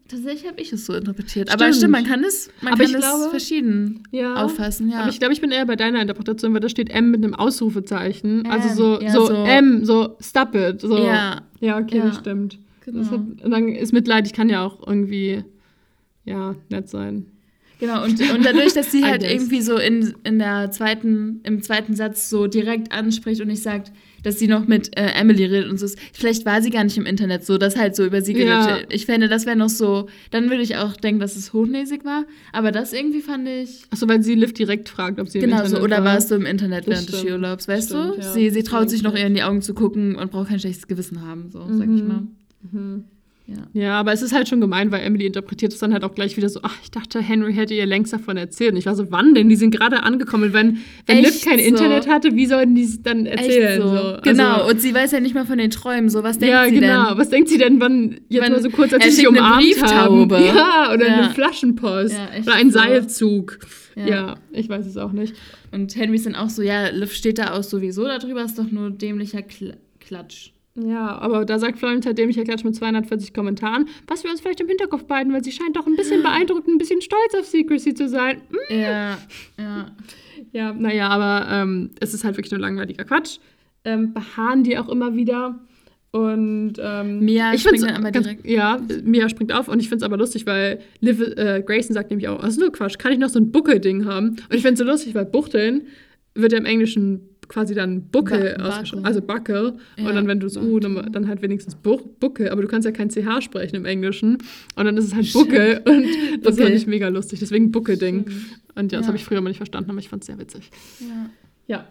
tatsächlich 0.09 0.47
habe 0.51 0.61
ich 0.61 0.73
es 0.73 0.87
so 0.87 0.95
interpretiert. 0.95 1.51
Aber 1.51 1.65
Stimmt. 1.65 1.77
stimmt, 1.77 1.93
man 1.93 2.05
kann 2.05 2.25
es, 2.25 2.51
man 2.61 2.73
Aber 2.75 2.85
kann 2.85 2.95
es 2.95 3.01
glaube- 3.01 3.31
verschieden 3.31 4.03
Ja. 4.11 4.37
auffassen, 4.45 4.91
ja. 4.91 5.01
Aber 5.01 5.11
ich 5.11 5.19
glaube, 5.19 5.33
ich 5.35 5.41
bin 5.41 5.51
eher 5.51 5.67
bei 5.67 5.77
deiner 5.77 6.01
Interpretation, 6.01 6.53
weil 6.55 6.61
da 6.61 6.69
steht 6.69 6.91
M 6.91 7.11
mit 7.11 7.23
einem 7.23 7.35
Ausrufezeichen. 7.35 8.47
also 8.47 8.69
Ähm, 8.69 8.75
so, 8.77 9.01
ja, 9.01 9.11
so, 9.13 9.27
so- 9.27 9.35
M, 9.45 9.85
so 9.85 10.17
stop 10.21 10.55
it. 10.55 10.81
So. 10.81 10.99
Ja. 10.99 11.43
Ja, 11.61 11.79
okay, 11.79 12.01
das 12.05 12.19
stimmt. 12.19 12.59
Genau. 12.85 12.99
Das 13.01 13.11
hat, 13.11 13.21
und 13.21 13.51
dann 13.51 13.69
ist 13.69 13.93
Mitleid, 13.93 14.27
ich 14.27 14.33
kann 14.33 14.49
ja 14.49 14.65
auch 14.65 14.87
irgendwie, 14.87 15.45
ja, 16.25 16.55
nett 16.71 16.89
sein. 16.89 17.27
Genau, 17.81 18.03
und, 18.03 18.21
und 18.21 18.45
dadurch, 18.45 18.73
dass 18.73 18.91
sie 18.91 19.05
halt 19.05 19.23
irgendwie 19.23 19.61
so 19.61 19.77
in, 19.77 20.15
in 20.25 20.39
der 20.39 20.71
zweiten, 20.73 21.41
im 21.45 21.63
zweiten 21.63 21.95
Satz 21.95 22.29
so 22.29 22.47
direkt 22.49 22.91
anspricht 22.93 23.41
und 23.41 23.49
nicht 23.49 23.63
sagt, 23.63 23.93
dass 24.23 24.39
sie 24.39 24.49
noch 24.49 24.67
mit 24.67 24.97
äh, 24.99 25.11
Emily 25.19 25.45
redet 25.45 25.71
und 25.71 25.79
so 25.79 25.87
ist. 25.87 25.99
Vielleicht 26.13 26.45
war 26.47 26.61
sie 26.63 26.71
gar 26.71 26.85
nicht 26.85 26.97
im 26.97 27.07
Internet 27.07 27.45
so, 27.45 27.59
dass 27.59 27.77
halt 27.77 27.95
so 27.97 28.05
über 28.05 28.23
sie 28.23 28.33
geredet 28.33 28.67
Ja. 28.67 28.77
wird. 28.79 28.93
Ich 28.93 29.07
fände, 29.07 29.29
das 29.29 29.47
wäre 29.47 29.57
noch 29.57 29.69
so, 29.69 30.09
dann 30.31 30.51
würde 30.51 30.63
ich 30.63 30.77
auch 30.77 30.97
denken, 30.97 31.21
dass 31.21 31.37
es 31.37 31.53
hochnäsig 31.53 32.05
war. 32.05 32.25
Aber 32.53 32.73
das 32.73 32.93
irgendwie 32.93 33.21
fand 33.21 33.49
ich. 33.49 33.83
Achso, 33.91 34.09
weil 34.09 34.23
sie 34.23 34.35
Liv 34.35 34.53
direkt 34.55 34.89
fragt, 34.89 35.19
ob 35.21 35.29
sie 35.29 35.39
im 35.39 35.45
Genau 35.45 35.59
Internet 35.59 35.79
so, 35.79 35.85
oder 35.85 35.99
war. 35.99 36.05
warst 36.05 36.31
du 36.31 36.35
im 36.35 36.47
Internet 36.47 36.81
Das 36.87 36.93
während 36.95 37.09
des 37.09 37.15
stimmt. 37.19 37.29
Skiurlaubs, 37.31 37.69
weißt 37.69 37.89
Stimmt, 37.91 38.17
du? 38.17 38.21
ja. 38.21 38.33
Sie, 38.33 38.51
sie 38.51 38.63
traut 38.63 38.91
sich 38.91 39.03
noch 39.03 39.15
ihr 39.15 39.27
in 39.27 39.35
die 39.35 39.43
Augen 39.43 39.63
zu 39.63 39.75
gucken 39.75 40.17
und 40.17 40.31
braucht 40.31 40.49
kein 40.49 40.61
schlechtes 40.61 40.87
Gewissen 40.87 41.23
haben, 41.27 41.51
so, 41.51 41.61
sag 41.61 41.83
ich 41.89 42.03
Mhm. 42.03 42.09
mal. 42.09 42.23
Mhm. 42.73 43.05
Ja. 43.51 43.57
Ja, 43.73 43.93
aber 44.01 44.13
es 44.13 44.21
ist 44.21 44.35
halt 44.35 44.47
schon 44.47 44.61
gemein, 44.61 44.93
weil 44.93 45.01
Emily 45.01 45.25
interpretiert 45.25 45.73
es 45.73 45.79
dann 45.79 45.95
halt 45.95 46.05
auch 46.05 46.15
gleich 46.15 46.37
wieder 46.37 46.51
so, 46.51 46.61
ach, 46.63 46.77
ich 46.83 46.91
dachte, 46.91 47.19
Henry 47.23 47.55
hätte 47.55 47.73
ihr 47.73 47.87
längst 47.87 48.13
davon 48.13 48.37
erzählt. 48.37 48.73
Und 48.73 48.77
ich 48.77 48.85
war 48.85 48.95
so, 48.95 49.11
wann 49.11 49.35
denn? 49.35 49.49
Die 49.49 49.57
sind 49.57 49.71
gerade 49.75 50.03
angekommen. 50.03 50.53
Wenn, 50.53 50.79
wenn 51.07 51.23
Liv 51.25 51.43
kein 51.43 51.59
so. 51.59 51.65
Internet 51.65 52.07
hatte, 52.09 52.37
wie 52.37 52.45
sollten 52.45 52.75
die 52.75 52.83
es 52.83 53.03
dann 53.03 53.25
erzählen? 53.25 53.81
So. 53.81 53.89
So. 53.89 54.17
Genau, 54.23 54.57
Also, 54.57 54.71
und 54.71 54.81
sie 54.83 54.93
weiß 54.95 55.13
ja 55.13 55.21
nicht 55.21 55.35
mal 55.35 55.47
von 55.47 55.57
den 55.57 55.71
Träumen, 55.71 56.11
so, 56.11 56.23
was 56.23 56.39
denkt 56.39 56.53
ja, 56.53 56.65
sie 56.67 56.75
genau. 56.79 57.09
denn? 57.09 57.19
Was 57.19 57.31
denkt 57.31 57.49
sie 57.49 57.57
denn, 57.57 57.81
wann 57.81 58.21
jetzt 58.29 58.43
Wenn- 58.45 58.53
mal 58.53 58.61
so 58.63 58.69
kurz, 58.69 58.93
als 58.93 59.05
sie 59.05 59.11
sich 59.13 59.29
umarmt 59.29 59.83
haben? 59.83 60.29
Ja, 60.31 60.93
oder 60.93 61.07
Ja. 61.07 61.15
eine 61.15 61.31
Flaschenpost. 61.31 62.13
Ja, 62.13 62.43
oder 62.43 62.53
ein. 62.55 62.71
Seilzug. 62.71 63.61
Ja. 63.97 64.07
Ja. 64.07 64.35
ich 64.53 64.69
weiß 64.69 64.85
es 64.87 64.99
auch 64.99 65.13
nicht. 65.13 65.35
Und 65.73 65.97
Henry 65.97 66.17
ist 66.17 66.27
dann 66.27 66.35
auch 66.35 66.51
so, 66.51 66.61
ja, 66.61 66.89
Liv 66.91 67.15
steht 67.15 67.39
da 67.39 67.55
auch 67.55 67.63
sowieso 67.63 68.05
darüber, 68.05 68.43
ist 68.45 68.59
doch 68.59 68.71
nur 68.71 68.91
dämlicher 68.91 69.41
Kl 69.43 69.75
Klatsch. 70.01 70.51
Ja, 70.87 71.19
aber 71.19 71.45
da 71.45 71.59
sagt 71.59 71.79
Florence 71.79 72.07
halt 72.07 72.19
dämlicher 72.19 72.45
Klatsch 72.45 72.65
mit 72.65 72.75
240 72.75 73.35
Kommentaren, 73.35 73.87
was 74.07 74.23
wir 74.25 74.31
uns 74.31 74.41
vielleicht 74.41 74.61
im 74.61 74.69
Hinterkopf 74.69 75.05
behalten, 75.05 75.33
weil 75.33 75.43
sie 75.43 75.53
scheint 75.53 75.77
doch 75.77 75.87
ein 75.87 75.97
bisschen 75.97 76.23
beeindruckt, 76.23 76.69
ein 76.69 76.79
bisschen 76.79 77.01
stolz 77.01 77.35
auf 77.39 77.47
Secrecy 77.47 77.95
zu 77.95 78.09
sein. 78.09 78.41
Hm? 78.69 78.79
Ja, 78.81 79.19
ja. 79.59 79.87
Ja, 80.53 80.73
naja, 80.73 81.09
aber 81.09 81.49
ähm, 81.51 81.91
es 82.01 82.15
ist 82.15 82.25
halt 82.25 82.37
wirklich 82.37 82.53
nur 82.53 82.61
langweiliger 82.61 83.05
Quatsch. 83.05 83.39
Ähm, 83.85 84.13
beharren 84.15 84.63
die 84.63 84.79
auch 84.79 84.89
immer 84.89 85.15
wieder. 85.17 85.59
Und 86.11 86.75
ähm, 86.81 87.21
Mia 87.21 87.53
ich 87.53 87.63
springt 87.63 87.83
dann 87.83 87.97
aber 87.97 88.11
ganz- 88.13 88.27
direkt- 88.27 88.47
Ja, 88.47 88.81
Mia 89.05 89.29
springt 89.29 89.53
auf 89.53 89.69
und 89.69 89.79
ich 89.81 89.89
finde 89.89 90.05
es 90.05 90.07
aber 90.07 90.17
lustig, 90.17 90.47
weil 90.47 90.81
Liv, 91.01 91.21
äh, 91.21 91.63
Grayson 91.67 91.93
sagt 91.93 92.11
nämlich 92.11 92.29
auch, 92.29 92.43
also 92.43 92.61
nur 92.61 92.73
Quatsch, 92.73 92.99
kann 92.99 93.13
ich 93.13 93.19
noch 93.19 93.29
so 93.29 93.39
ein 93.39 93.51
Buckel-Ding 93.53 94.07
haben? 94.07 94.29
Und 94.31 94.55
ich 94.55 94.63
finde 94.63 94.75
es 94.75 94.79
so 94.79 94.85
lustig, 94.85 95.15
weil 95.15 95.27
Buchteln 95.27 95.83
wird 96.35 96.53
ja 96.53 96.59
im 96.59 96.65
Englischen 96.65 97.28
quasi 97.49 97.75
dann 97.75 98.03
Buckel 98.11 98.57
Ba- 98.59 98.79
Buckle. 98.83 99.05
also 99.05 99.21
Buckel. 99.23 99.73
Ja, 99.97 100.09
und 100.09 100.15
dann, 100.15 100.27
wenn 100.29 100.39
du 100.41 100.47
das 100.47 100.57
U, 100.57 100.79
dann, 100.81 101.11
dann 101.13 101.27
halt 101.29 101.43
wenigstens 101.43 101.75
Buch, 101.75 102.03
Buckel, 102.21 102.51
aber 102.51 102.63
du 102.63 102.69
kannst 102.69 102.85
ja 102.87 102.93
kein 102.93 103.09
CH 103.11 103.41
sprechen 103.43 103.77
im 103.77 103.85
Englischen. 103.85 104.39
Und 104.77 104.85
dann 104.85 104.97
ist 104.97 105.05
es 105.07 105.15
halt. 105.15 105.33
Buckel 105.33 105.81
und 105.87 106.05
das 106.45 106.55
Buckel. 106.57 106.65
fand 106.67 106.77
ich 106.77 106.87
mega 106.87 107.09
lustig. 107.09 107.41
Deswegen 107.41 107.73
Buckel-Ding. 107.73 108.23
Stimmt. 108.29 108.45
Und 108.75 108.93
ja, 108.93 108.99
das 108.99 109.07
Ja. 109.07 109.09
habe 109.09 109.17
ich 109.17 109.25
früher 109.25 109.41
mal 109.41 109.49
nicht 109.51 109.57
verstanden, 109.57 109.91
aber 109.91 109.99
ich 109.99 110.09
fand 110.09 110.23
es 110.23 110.27
sehr 110.27 110.39
witzig. 110.39 110.71
ja. 111.01 111.31
Ja. 111.67 111.85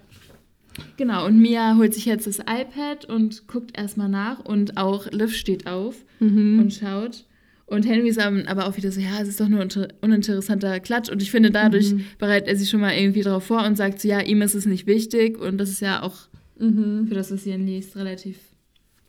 Genau, 0.95 1.25
und 1.25 1.39
Mia 1.39 1.75
holt 1.75 1.93
sich 1.95 2.05
jetzt 2.05 2.27
das 2.27 2.37
iPad 2.39 3.05
und 3.05 3.47
guckt 3.47 3.75
erstmal 3.77 4.09
nach 4.09 4.39
und 4.45 4.77
auch 4.77 5.07
Liv 5.11 5.35
steht 5.35 5.65
auf 5.65 5.95
Mhm. 6.19 6.59
und 6.59 6.73
schaut. 6.73 7.25
Und 7.67 7.85
Henry 7.85 8.07
ist 8.07 8.17
aber 8.19 8.65
auch 8.67 8.77
wieder 8.77 8.91
so, 8.91 8.99
ja, 9.01 9.21
es 9.21 9.27
ist 9.27 9.39
doch 9.41 9.49
nur 9.49 9.59
ein 9.61 9.69
uninteressanter 10.01 10.79
Klatsch. 10.79 11.09
Und 11.09 11.21
ich 11.21 11.29
finde, 11.31 11.51
dadurch 11.51 11.91
Mhm. 11.93 12.05
bereitet 12.17 12.47
er 12.47 12.55
sich 12.55 12.69
schon 12.69 12.79
mal 12.79 12.93
irgendwie 12.97 13.21
darauf 13.23 13.43
vor 13.43 13.65
und 13.65 13.75
sagt 13.75 13.99
so, 14.01 14.07
ja, 14.07 14.21
ihm 14.21 14.41
ist 14.41 14.55
es 14.55 14.65
nicht 14.65 14.87
wichtig. 14.87 15.37
Und 15.37 15.57
das 15.57 15.69
ist 15.69 15.81
ja 15.81 16.01
auch 16.01 16.15
Mhm. 16.59 17.07
für 17.07 17.13
das, 17.13 17.29
was 17.31 17.43
hier 17.43 17.57
liest, 17.57 17.95
relativ 17.97 18.39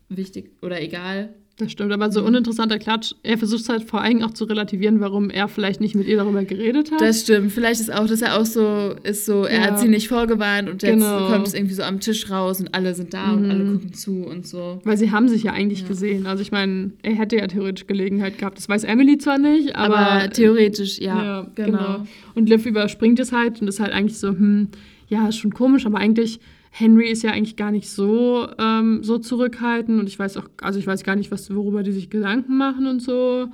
wichtig 0.09 0.51
oder 0.61 0.83
egal. 0.83 1.35
Das 1.59 1.73
stimmt, 1.73 1.91
aber 1.93 2.11
so 2.13 2.25
uninteressanter 2.25 2.79
Klatsch, 2.79 3.15
er 3.25 3.37
versucht 3.37 3.63
es 3.63 3.69
halt 3.69 3.83
vor 3.83 4.01
allem 4.01 4.23
auch 4.23 4.31
zu 4.33 4.45
relativieren, 4.45 5.01
warum 5.01 5.29
er 5.29 5.49
vielleicht 5.49 5.81
nicht 5.81 5.97
mit 5.97 6.07
ihr 6.07 6.17
darüber 6.17 6.45
geredet 6.45 6.93
hat. 6.93 7.01
Das 7.01 7.23
stimmt. 7.23 7.51
Vielleicht 7.51 7.81
ist 7.81 7.93
auch, 7.93 8.07
dass 8.07 8.23
er 8.23 8.39
auch 8.39 8.45
so 8.47 8.95
ist, 9.03 9.27
so, 9.27 9.43
er 9.45 9.59
Ja. 9.61 9.67
hat 9.67 9.81
sie 9.81 9.89
nicht 9.89 10.07
vorgewarnt 10.09 10.69
und 10.69 10.83
jetzt 10.85 10.93
Genau. 10.95 11.27
kommt 11.29 11.49
es 11.49 11.55
irgendwie 11.55 11.75
so 11.75 11.83
am 11.83 11.99
Tisch 11.99 12.31
raus 12.31 12.61
und 12.61 12.75
alle 12.75 12.95
sind 12.95 13.13
da 13.13 13.33
und 13.33 13.45
Mhm. 13.47 13.51
alle 13.51 13.65
gucken 13.65 13.93
zu 13.93 14.25
und 14.25 14.47
so. 14.47 14.81
Weil 14.85 14.97
sie 14.97 15.11
haben 15.11 15.29
sich 15.29 15.43
ja 15.43 15.53
eigentlich 15.53 15.81
Ja. 15.83 15.89
gesehen. 15.89 16.27
Also 16.27 16.43
ich 16.43 16.53
meine, 16.53 16.93
er 17.03 17.15
hätte 17.17 17.35
ja 17.37 17.47
theoretisch 17.49 17.89
Gelegenheit 17.89 18.39
gehabt. 18.39 18.57
Das 18.57 18.69
weiß 18.69 18.85
Emily 18.85 19.19
zwar 19.19 19.39
nicht, 19.39 19.75
aber, 19.75 19.99
Aber, 19.99 20.31
theoretisch, 20.31 20.99
ja, 21.01 21.25
Ja, 21.25 21.47
genau. 21.57 21.67
genau. 21.71 22.07
Und 22.37 22.49
Liv 22.49 22.67
überspringt 22.67 23.19
es 23.19 23.33
halt 23.33 23.61
und 23.61 23.67
ist 23.67 23.81
halt 23.81 23.93
eigentlich 23.93 24.19
so, 24.19 24.29
hm, 24.29 24.69
ja, 25.09 25.29
ist 25.29 25.39
schon 25.39 25.53
komisch, 25.53 25.87
aber 25.87 25.99
eigentlich, 25.99 26.39
Henry 26.79 27.11
ist 27.11 27.25
ja 27.25 27.33
eigentlich 27.33 27.57
gar 27.57 27.73
nicht 27.73 27.91
so, 27.91 28.49
ähm, 28.59 29.03
so 29.03 29.19
zurückhaltend 29.19 29.99
und 29.99 30.07
ich 30.07 30.19
weiß 30.19 30.37
auch, 30.37 30.49
also 30.63 30.79
ich 30.79 30.87
weiß 30.87 31.03
gar 31.03 31.17
nicht, 31.17 31.31
was, 31.33 31.53
worüber 31.53 31.83
die 31.83 31.91
sich 31.91 32.09
Gedanken 32.09 32.57
machen 32.57 32.87
und 32.87 33.01
so. 33.01 33.49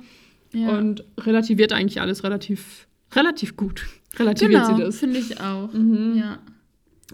Ja. 0.53 0.77
Und 0.77 1.03
relativiert 1.19 1.73
eigentlich 1.73 2.01
alles 2.01 2.23
relativ, 2.23 2.87
relativ 3.13 3.57
gut. 3.57 3.87
Relativiert 4.17 4.65
genau, 4.65 4.75
sie 4.77 4.83
das. 4.83 4.99
finde 4.99 5.19
ich 5.19 5.41
auch. 5.41 5.73
Mhm. 5.73 6.13
Ja. 6.17 6.39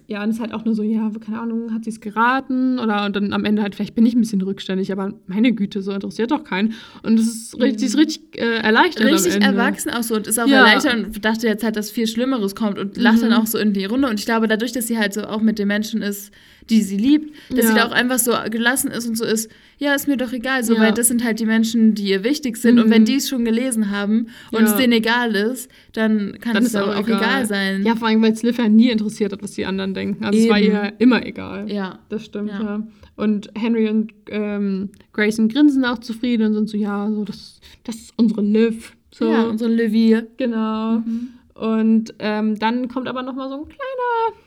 Ja, 0.07 0.23
und 0.23 0.29
es 0.29 0.35
ist 0.35 0.41
halt 0.41 0.53
auch 0.53 0.65
nur 0.65 0.75
so, 0.75 0.83
ja, 0.83 1.09
keine 1.25 1.39
Ahnung, 1.39 1.73
hat 1.73 1.85
sie 1.85 1.89
es 1.89 2.01
geraten? 2.01 2.79
Oder 2.79 3.05
und 3.05 3.15
dann 3.15 3.31
am 3.33 3.45
Ende 3.45 3.61
halt, 3.61 3.75
vielleicht 3.75 3.95
bin 3.95 4.05
ich 4.05 4.13
ein 4.13 4.19
bisschen 4.19 4.41
rückständig, 4.41 4.91
aber 4.91 5.13
meine 5.27 5.53
Güte, 5.53 5.81
so 5.81 5.91
interessiert 5.91 6.31
doch 6.31 6.43
keinen. 6.43 6.73
Und 7.03 7.17
es 7.19 7.27
ist 7.27 7.59
richtig, 7.61 7.79
sie 7.79 7.85
ist 7.85 7.97
richtig 7.97 8.21
äh, 8.37 8.57
erleichtert. 8.57 9.05
Richtig 9.05 9.35
am 9.35 9.41
Ende. 9.41 9.57
erwachsen 9.61 9.89
auch 9.91 10.03
so 10.03 10.15
und 10.15 10.27
ist 10.27 10.39
auch 10.39 10.47
Ja. 10.47 10.65
erleichtert 10.65 10.95
und 10.95 11.23
dachte 11.25 11.47
jetzt 11.47 11.63
halt, 11.63 11.75
dass 11.77 11.91
viel 11.91 12.07
Schlimmeres 12.07 12.55
kommt 12.55 12.77
und 12.77 12.97
lacht 12.97 13.17
Mhm. 13.17 13.21
dann 13.29 13.33
auch 13.33 13.47
so 13.47 13.57
in 13.57 13.73
die 13.73 13.85
Runde. 13.85 14.09
Und 14.09 14.19
ich 14.19 14.25
glaube, 14.25 14.47
dadurch, 14.47 14.73
dass 14.73 14.87
sie 14.87 14.97
halt 14.97 15.13
so 15.13 15.21
auch 15.23 15.41
mit 15.41 15.59
den 15.59 15.67
Menschen 15.69 16.01
ist, 16.01 16.31
die 16.71 16.81
sie 16.81 16.97
liebt, 16.97 17.35
dass 17.49 17.67
sie 17.67 17.73
Ja. 17.75 17.79
da 17.79 17.87
auch 17.87 17.91
einfach 17.91 18.17
so 18.17 18.31
gelassen 18.49 18.89
ist 18.89 19.07
und 19.07 19.15
so 19.17 19.25
ist, 19.25 19.51
ja, 19.77 19.93
ist 19.93 20.07
mir 20.07 20.17
doch 20.17 20.31
egal, 20.31 20.63
so, 20.63 20.73
Ja. 20.75 20.79
weil 20.81 20.93
das 20.93 21.07
sind 21.09 21.23
halt 21.23 21.39
die 21.39 21.45
Menschen, 21.45 21.93
die 21.95 22.05
ihr 22.09 22.23
wichtig 22.23 22.57
sind. 22.57 22.79
Und 22.79 22.87
Mhm. 22.87 22.91
wenn 22.91 23.05
die 23.05 23.15
es 23.15 23.29
schon 23.29 23.45
gelesen 23.45 23.91
haben 23.91 24.27
und 24.51 24.61
Ja. 24.63 24.65
es 24.71 24.75
denen 24.75 24.93
egal 24.93 25.35
ist, 25.35 25.69
dann 25.93 26.37
kann 26.39 26.53
Dann 26.53 26.63
es 26.63 26.75
auch 26.75 26.87
auch 26.95 27.07
egal, 27.07 27.19
egal. 27.19 27.45
sein. 27.45 27.83
Ja, 27.85 27.95
vor 27.95 28.07
allem, 28.07 28.21
weil 28.21 28.31
es 28.31 28.41
Liv 28.43 28.57
ja 28.57 28.69
nie 28.69 28.89
interessiert 28.89 29.33
hat, 29.33 29.43
was 29.43 29.51
die 29.51 29.65
anderen 29.65 29.93
denken. 29.93 30.23
Also 30.23 30.39
es 30.39 30.49
war 30.49 30.59
Eben. 30.59 30.71
ihr 30.73 30.93
immer 30.99 31.25
egal. 31.25 31.71
ja. 31.71 31.99
Das 32.09 32.25
stimmt, 32.25 32.49
ja. 32.49 32.81
Und 33.17 33.49
Henry 33.55 33.89
und 33.89 34.13
ähm, 34.29 34.89
Grayson 35.13 35.49
grinsen 35.49 35.83
auch 35.85 35.99
zufrieden 35.99 36.47
und 36.47 36.53
sind 36.53 36.69
so, 36.69 36.77
ja, 36.77 37.09
so, 37.11 37.23
das, 37.25 37.59
das 37.83 37.95
ist 37.95 38.13
unsere 38.17 38.41
Liv. 38.41 38.95
So, 39.13 39.29
Ja, 39.31 39.43
unsere 39.43 39.69
Levier. 39.69 40.25
genau. 40.37 40.99
Mhm. 40.99 41.29
Und 41.53 42.13
ähm, 42.19 42.57
dann 42.57 42.87
kommt 42.87 43.07
aber 43.07 43.21
noch 43.23 43.35
mal 43.35 43.49
so 43.49 43.55
ein 43.55 43.65
kleiner 43.67 44.37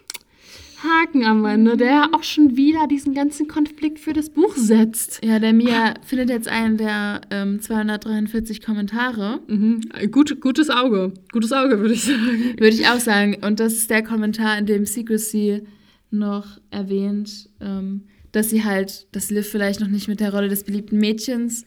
Haken 0.85 1.25
am 1.25 1.45
Ende, 1.45 1.77
der 1.77 2.11
auch 2.13 2.23
schon 2.23 2.57
wieder 2.57 2.87
diesen 2.87 3.15
ganzen 3.15 3.49
Konflikt 3.49 3.99
für 3.99 4.13
das 4.13 4.31
Buch 4.31 4.55
setzt. 4.57 5.25
Ja, 5.25 5.39
der 5.39 5.53
Mia 5.53 5.95
findet 6.05 6.31
jetzt 6.31 6.49
einen 6.49 6.77
der 6.77 7.23
ähm, 7.31 7.61
243 7.61 8.63
Kommentare. 8.63 9.41
Mhm. 9.49 9.81
Gut, 10.11 10.41
gutes 10.41 10.71
Auge. 10.71 11.13
Gutes 11.33 11.53
Auge, 11.53 11.81
würde 11.81 11.95
ich 11.95 12.05
sagen. 12.05 12.55
Würde 12.59 12.75
ich 12.75 12.87
auch 12.87 13.01
sagen. 13.01 13.39
Und 13.43 13.61
das 13.61 13.73
ist 13.73 13.91
der 13.91 14.03
Kommentar, 14.03 14.59
in 14.59 14.67
dem 14.67 14.87
Secrecy 14.87 15.63
noch 16.11 16.59
erwähnt, 16.71 17.49
ähm, 17.61 18.03
dass 18.33 18.51
sie 18.51 18.65
halt, 18.65 19.07
dass 19.13 19.31
Liv 19.31 19.49
vielleicht 19.49 19.81
noch 19.81 19.89
nicht 19.89 20.09
mit 20.09 20.21
der 20.21 20.33
Rolle 20.33 20.49
des 20.49 20.65
beliebten 20.65 20.99
Mädchens 20.99 21.65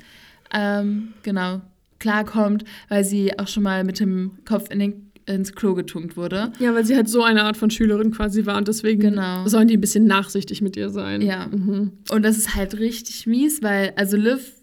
ähm, 0.53 1.13
genau 1.23 1.61
klarkommt, 1.99 2.63
weil 2.89 3.03
sie 3.03 3.37
auch 3.39 3.47
schon 3.47 3.63
mal 3.63 3.83
mit 3.83 3.99
dem 3.99 4.31
Kopf 4.45 4.69
in 4.69 4.79
den, 4.79 5.06
ins 5.27 5.53
Klo 5.53 5.75
getunkt 5.75 6.17
wurde. 6.17 6.51
Ja, 6.59 6.73
weil 6.73 6.85
sie 6.85 6.95
halt 6.95 7.09
so 7.09 7.21
eine 7.21 7.43
Art 7.43 7.57
von 7.57 7.69
Schülerin 7.69 8.11
quasi 8.11 8.45
war 8.45 8.57
und 8.57 8.67
deswegen 8.67 9.01
Genau. 9.01 9.45
sollen 9.47 9.67
die 9.67 9.77
ein 9.77 9.81
bisschen 9.81 10.05
nachsichtig 10.05 10.61
mit 10.61 10.75
ihr 10.77 10.89
sein. 10.89 11.21
Ja. 11.21 11.47
Mhm. 11.47 11.91
Und 12.09 12.23
das 12.23 12.37
ist 12.37 12.55
halt 12.55 12.79
richtig 12.79 13.27
mies, 13.27 13.61
weil, 13.61 13.93
also 13.97 14.17
Liv, 14.17 14.53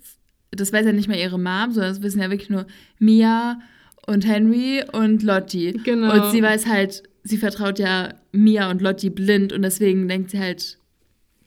das 0.50 0.72
weiß 0.72 0.86
ja 0.86 0.92
nicht 0.92 1.06
mal 1.08 1.18
ihre 1.18 1.38
Mom, 1.38 1.70
sondern 1.72 1.92
das 1.92 2.02
wissen 2.02 2.20
ja 2.20 2.30
wirklich 2.30 2.50
nur 2.50 2.66
Mia 2.98 3.60
und 4.06 4.26
Henry 4.26 4.82
und 4.92 5.22
Lottie. 5.22 5.72
Genau. 5.84 6.12
Und 6.12 6.32
sie 6.32 6.42
weiß 6.42 6.66
halt, 6.66 7.02
sie 7.22 7.36
vertraut 7.38 7.78
ja 7.78 8.14
Mia 8.32 8.70
und 8.70 8.80
Lottie 8.82 9.10
blind 9.10 9.52
und 9.52 9.62
deswegen 9.62 10.08
denkt 10.08 10.30
sie 10.30 10.38
halt, 10.40 10.78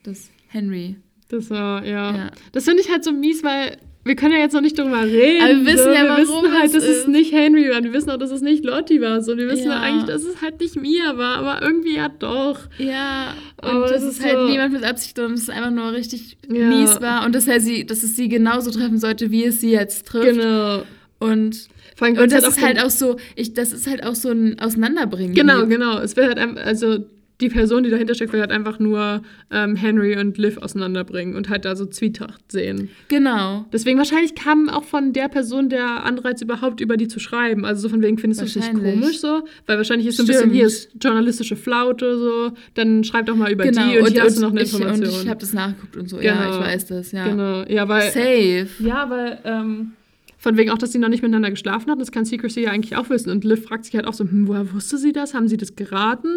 dass 0.04 0.30
Henry. 0.48 0.98
Das 1.30 1.50
war, 1.50 1.84
ja. 1.86 2.16
Ja. 2.16 2.32
Das 2.52 2.66
finde 2.66 2.82
ich 2.82 2.90
halt 2.92 3.04
so 3.04 3.12
mies, 3.12 3.44
weil 3.44 3.78
wir 4.08 4.16
können 4.16 4.34
ja 4.34 4.40
jetzt 4.40 4.54
noch 4.54 4.62
nicht 4.62 4.78
drüber 4.80 5.04
reden. 5.04 5.44
Aber 5.44 5.54
wir 5.54 5.66
wissen 5.66 5.84
so. 5.84 5.90
ja, 5.92 6.04
wir 6.04 6.10
warum 6.10 6.44
wissen 6.46 6.54
halt, 6.60 6.74
dass 6.76 6.84
es 6.84 6.98
ist. 7.00 7.08
nicht 7.08 7.32
Henry 7.34 7.70
war. 7.70 7.84
Wir 7.84 7.94
wissen 7.94 8.10
auch, 8.10 8.18
dass 8.18 8.32
es 8.32 8.42
nicht 8.42 8.64
Lottie 8.66 9.02
war. 9.02 9.22
So. 9.22 9.38
Wir 9.38 9.48
wissen 9.50 9.68
Ja. 9.68 9.80
eigentlich, 9.82 10.06
dass 10.06 10.24
es 10.24 10.42
halt 10.42 10.60
nicht 10.60 10.76
Mia 10.82 11.18
war, 11.18 11.38
aber 11.38 11.62
irgendwie 11.62 11.96
ja 11.96 12.10
doch. 12.10 12.60
Ja, 12.78 13.34
und 13.62 13.68
Aber 13.70 13.88
das 13.88 14.04
es 14.04 14.18
ist 14.18 14.24
halt 14.26 14.36
so- 14.38 14.48
niemand 14.48 14.74
mit 14.74 14.84
Absicht 14.84 15.20
und 15.20 15.34
es 15.34 15.42
ist 15.42 15.50
einfach 15.50 15.72
nur 15.72 15.92
richtig 15.92 16.38
Ja. 16.52 16.68
mies 16.70 17.00
war 17.02 17.26
und 17.26 17.36
dass, 17.36 17.48
er 17.48 17.60
sie, 17.60 17.86
dass 17.86 18.04
es 18.04 18.16
sie 18.16 18.30
genauso 18.30 18.72
treffen 18.72 18.98
sollte, 19.00 19.32
wie 19.32 19.44
es 19.46 19.62
sie 19.62 19.72
jetzt 19.72 20.08
trifft. 20.08 20.38
Genau. 20.40 20.84
Und, 21.20 21.68
und 22.00 22.32
das 22.32 22.48
ist 22.48 22.62
halt 22.64 22.80
auch 22.84 22.92
so, 22.92 23.18
ich, 23.36 23.54
das 23.54 23.74
ist 23.74 23.88
halt 23.88 24.06
auch 24.06 24.14
so 24.16 24.30
ein 24.30 24.60
Auseinanderbringen. 24.60 25.34
Genau, 25.34 25.66
genau. 25.66 25.98
Es 26.00 26.16
wird 26.16 26.28
halt 26.28 26.38
einfach, 26.38 26.64
also 26.64 27.00
die 27.40 27.50
Person, 27.50 27.84
die 27.84 27.90
dahinter 27.90 28.16
steckt, 28.16 28.34
will 28.34 28.40
halt 28.40 28.52
einfach 28.52 28.80
nur 28.80 29.22
ähm, 29.52 29.76
Henry 29.76 30.18
und 30.18 30.38
Liv 30.38 30.58
auseinanderbringen 30.58 31.36
und 31.36 31.50
halt 31.50 31.66
da 31.66 31.76
so 31.76 31.86
Zwietracht 31.86 32.52
sehen. 32.52 32.90
Genau. 33.10 33.66
Deswegen 33.72 33.98
wahrscheinlich 34.00 34.34
kam 34.34 34.70
auch 34.70 34.84
von 34.84 35.14
der 35.14 35.28
Person 35.28 35.70
der 35.70 36.04
Anreiz 36.04 36.42
überhaupt 36.42 36.82
über 36.82 36.98
die 36.98 37.08
zu 37.08 37.20
schreiben. 37.20 37.64
Also 37.64 37.82
so 37.84 37.90
von 37.90 38.02
wegen 38.02 38.18
findest 38.18 38.42
du 38.42 38.46
es 38.46 38.56
nicht 38.56 38.74
komisch 38.74 39.20
so, 39.20 39.44
weil 39.68 39.78
wahrscheinlich 39.78 40.08
ist 40.08 40.18
so 40.18 40.24
ein 40.24 40.28
bisschen 40.28 40.52
hier 40.52 40.66
ist 40.66 40.90
journalistische 41.00 41.56
Flaute 41.56 42.18
so, 42.18 42.52
dann 42.74 43.04
schreib 43.04 43.28
doch 43.28 43.36
mal 43.36 43.52
über 43.52 43.66
genau. 43.66 43.92
die 43.92 44.00
und, 44.00 44.12
hier 44.12 44.24
hast 44.24 44.38
du 44.38 44.42
noch 44.42 44.52
eine 44.52 44.64
ich, 44.64 44.74
Und 44.74 44.82
Information. 44.82 45.22
ich 45.24 45.30
habe 45.30 45.40
das 45.40 45.54
nachgeguckt 45.54 45.96
und 45.98 46.10
so. 46.10 46.20
Ja, 46.20 46.44
Genau. 46.44 46.56
ich 46.56 46.66
weiß 46.66 46.86
das, 46.88 47.12
ja. 47.12 47.28
Genau, 47.28 47.64
ja, 47.68 47.88
weil 47.88 48.12
Safe. 48.12 48.68
ja, 48.80 49.10
weil 49.10 49.40
ähm, 49.44 49.92
von 50.40 50.56
wegen 50.56 50.70
auch, 50.70 50.78
dass 50.78 50.92
sie 50.92 51.00
noch 51.00 51.10
nicht 51.10 51.24
miteinander 51.24 51.50
geschlafen 51.50 51.90
hatten, 51.90 52.00
das 52.00 52.12
kann 52.12 52.24
Secrecy 52.26 52.62
ja 52.62 52.72
eigentlich 52.72 52.96
auch 52.96 53.10
wissen. 53.10 53.32
Und 53.32 53.44
Liv 53.44 53.64
fragt 53.66 53.86
sich 53.86 53.96
halt 53.96 54.06
auch 54.06 54.14
so, 54.14 54.24
hm, 54.24 54.48
woher 54.48 54.72
wusste 54.74 54.98
sie 54.98 55.12
das? 55.12 55.34
Haben 55.34 55.48
sie 55.48 55.58
das 55.58 55.76
geraten? 55.76 56.30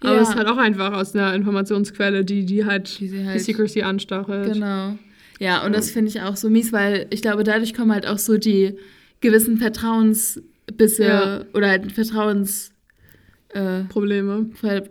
Aber 0.00 0.14
Ja. 0.16 0.20
es 0.20 0.28
ist 0.28 0.36
halt 0.36 0.46
auch 0.46 0.58
einfach 0.58 0.92
aus 0.92 1.14
einer 1.14 1.34
Informationsquelle, 1.34 2.24
die, 2.24 2.44
die 2.44 2.64
halt 2.66 3.00
Die 3.00 3.08
sie 3.08 3.18
die, 3.18 3.24
halt- 3.26 3.40
Secrecy 3.40 3.82
anstachelt. 3.82 4.52
Genau. 4.52 4.98
Ja, 5.40 5.64
und 5.66 5.74
das 5.74 5.90
finde 5.90 6.10
ich 6.10 6.20
auch 6.22 6.36
so 6.36 6.48
mies, 6.50 6.72
weil 6.72 7.06
ich 7.10 7.22
glaube, 7.22 7.44
dadurch 7.44 7.72
kommen 7.74 7.92
halt 7.92 8.06
auch 8.06 8.18
so 8.18 8.36
die 8.38 8.74
gewissen 9.20 9.56
Vertrauensbisse 9.58 11.04
Ja. 11.04 11.44
oder 11.54 11.68
halt 11.68 11.92
Vertrauens, 11.92 12.72
äh, 13.50 13.84
Probleme. 13.84 14.46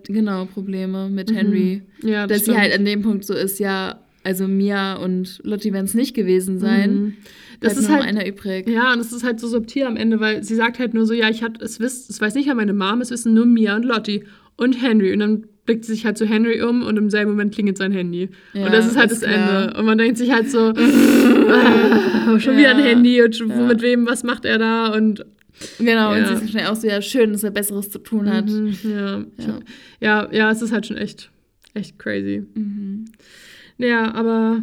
Genau, 0.08 0.46
Probleme 0.46 1.10
mit 1.10 1.32
Henry. 1.34 1.84
Ja, 2.02 2.26
Dass 2.28 2.40
sie 2.40 2.44
stimmt. 2.46 2.58
halt 2.60 2.74
an 2.74 2.86
dem 2.86 3.02
Punkt 3.02 3.26
so 3.26 3.34
ist, 3.34 3.60
ja, 3.60 4.00
also 4.24 4.48
Mia 4.48 4.96
und 4.96 5.40
Lotti 5.44 5.72
werden 5.74 5.86
es 5.86 5.94
nicht 5.94 6.16
gewesen 6.16 6.58
sein. 6.60 6.94
Mhm. 6.96 7.14
Das 7.60 7.74
Bleibt 7.74 7.78
ist 7.88 7.90
halt 7.90 8.04
einer 8.04 8.28
übrig. 8.28 8.68
Ja, 8.70 8.94
und 8.94 9.00
es 9.00 9.12
ist 9.12 9.24
halt 9.24 9.40
so 9.40 9.48
subtil 9.48 9.84
am 9.86 9.96
Ende, 9.98 10.20
weil 10.20 10.44
sie 10.44 10.56
sagt 10.56 10.80
halt 10.80 10.94
nur 10.94 11.06
so, 11.06 11.14
ja, 11.14 11.30
ich 11.30 11.44
hat, 11.44 11.62
es 11.62 11.80
wisst, 11.80 12.10
es 12.10 12.20
weiß 12.22 12.36
nicht 12.36 12.48
mal 12.48 12.56
meine 12.56 12.74
Mom, 12.74 13.02
es 13.02 13.12
wissen 13.12 13.34
nur 13.34 13.46
Mia 13.46 13.76
und 13.76 13.84
Lottie 13.86 14.24
und 14.58 14.82
Henry. 14.82 15.14
Und 15.14 15.20
dann 15.20 15.46
blickt 15.66 15.86
sie 15.86 15.94
sich 15.94 16.06
halt 16.06 16.18
zu 16.18 16.26
Henry 16.28 16.62
um 16.62 16.84
und 16.84 16.96
im 16.98 17.10
selben 17.10 17.32
Moment 17.32 17.54
klingelt 17.54 17.78
sein 17.78 17.92
Handy. 17.92 18.30
Ja, 18.54 18.66
und 18.68 18.74
das 18.74 18.86
ist 18.88 18.98
halt 18.98 19.10
das 19.12 19.22
klar. 19.22 19.64
Ende. 19.68 19.80
Und 19.80 19.86
man 19.86 19.98
denkt 19.98 20.18
sich 20.18 20.32
halt 20.32 20.50
so, 20.52 20.60
ah, 20.76 22.40
schon 22.40 22.58
wieder 22.58 22.72
ein 22.72 22.80
Ja. 22.80 22.86
Handy 22.86 23.22
und 23.22 23.36
schon, 23.36 23.50
Ja. 23.50 23.66
mit 23.66 23.82
wem, 23.82 24.06
was 24.06 24.24
macht 24.24 24.46
er 24.46 24.58
da? 24.58 24.88
Und 24.94 25.26
Genau, 25.80 26.12
und 26.12 26.18
Ja. 26.18 26.28
sie 26.28 26.34
ist 26.34 26.42
wahrscheinlich 26.42 26.68
auch 26.70 26.76
so, 26.76 26.86
ja, 26.88 27.02
schön, 27.02 27.32
dass 27.32 27.44
er 27.46 27.52
Besseres 27.52 27.90
zu 27.90 28.00
tun 28.00 28.30
hat. 28.30 28.48
Mhm, 28.50 28.76
ja, 28.84 29.20
Ja. 29.38 29.60
ja. 30.02 30.30
ja, 30.34 30.52
es 30.52 30.62
ist 30.62 30.74
halt 30.74 30.86
schon 30.86 30.98
echt, 30.98 31.32
echt 31.74 31.98
crazy. 31.98 32.44
Mhm. 32.56 33.06
Ja, 33.78 34.14
aber 34.14 34.62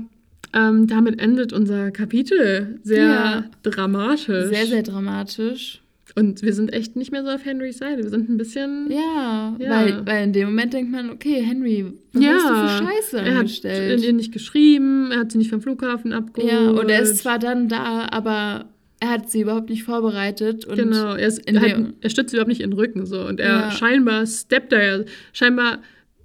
ähm, 0.54 0.86
damit 0.86 1.20
endet 1.20 1.52
unser 1.52 1.90
Kapitel. 1.90 2.78
Sehr 2.82 3.04
Ja. 3.04 3.44
dramatisch. 3.62 4.26
Sehr, 4.48 4.66
sehr 4.66 4.82
dramatisch. 4.82 5.80
Und 6.14 6.42
wir 6.42 6.52
sind 6.52 6.74
echt 6.74 6.94
nicht 6.94 7.10
mehr 7.10 7.22
so 7.24 7.30
auf 7.30 7.42
Henrys 7.44 7.78
Seite. 7.78 8.02
Wir 8.02 8.10
sind 8.10 8.28
ein 8.28 8.36
bisschen. 8.36 8.90
Ja, 8.90 9.56
Ja. 9.58 9.70
Weil, 9.70 10.04
weil 10.06 10.24
in 10.24 10.32
dem 10.34 10.48
Moment 10.48 10.74
denkt 10.74 10.92
man, 10.92 11.08
okay, 11.08 11.40
Henry, 11.42 11.86
was 12.12 12.22
Ja, 12.22 12.32
hast 12.34 12.44
du 12.44 12.84
für 12.84 12.90
Scheiße 12.92 13.16
er 13.18 13.30
hat 13.32 13.38
angestellt? 13.40 14.00
ihr 14.04 14.12
nicht 14.12 14.30
geschrieben, 14.32 15.10
er 15.10 15.20
hat 15.20 15.32
sie 15.32 15.38
nicht 15.38 15.48
vom 15.48 15.62
Flughafen 15.62 16.12
abgeholt. 16.12 16.52
Ja, 16.52 16.68
und 16.70 16.90
er 16.90 17.00
ist 17.00 17.18
zwar 17.18 17.38
dann 17.38 17.68
da, 17.68 18.08
aber 18.10 18.66
er 19.00 19.08
hat 19.10 19.30
sie 19.30 19.40
überhaupt 19.40 19.70
nicht 19.70 19.84
vorbereitet. 19.84 20.66
Und 20.66 20.76
Genau, 20.76 21.14
er, 21.14 21.26
ist, 21.28 21.38
in 21.48 21.56
er, 21.56 21.62
hat, 21.62 21.94
er 22.02 22.10
stützt 22.10 22.34
überhaupt 22.34 22.48
nicht 22.50 22.60
ihren 22.60 22.74
Rücken 22.74 23.06
so. 23.06 23.26
Und 23.26 23.40
er 23.40 23.48
Ja. 23.48 23.70
scheinbar 23.70 24.26
steppt 24.26 24.74
er 24.74 24.98
ja, 24.98 25.04
scheinbar 25.32 25.78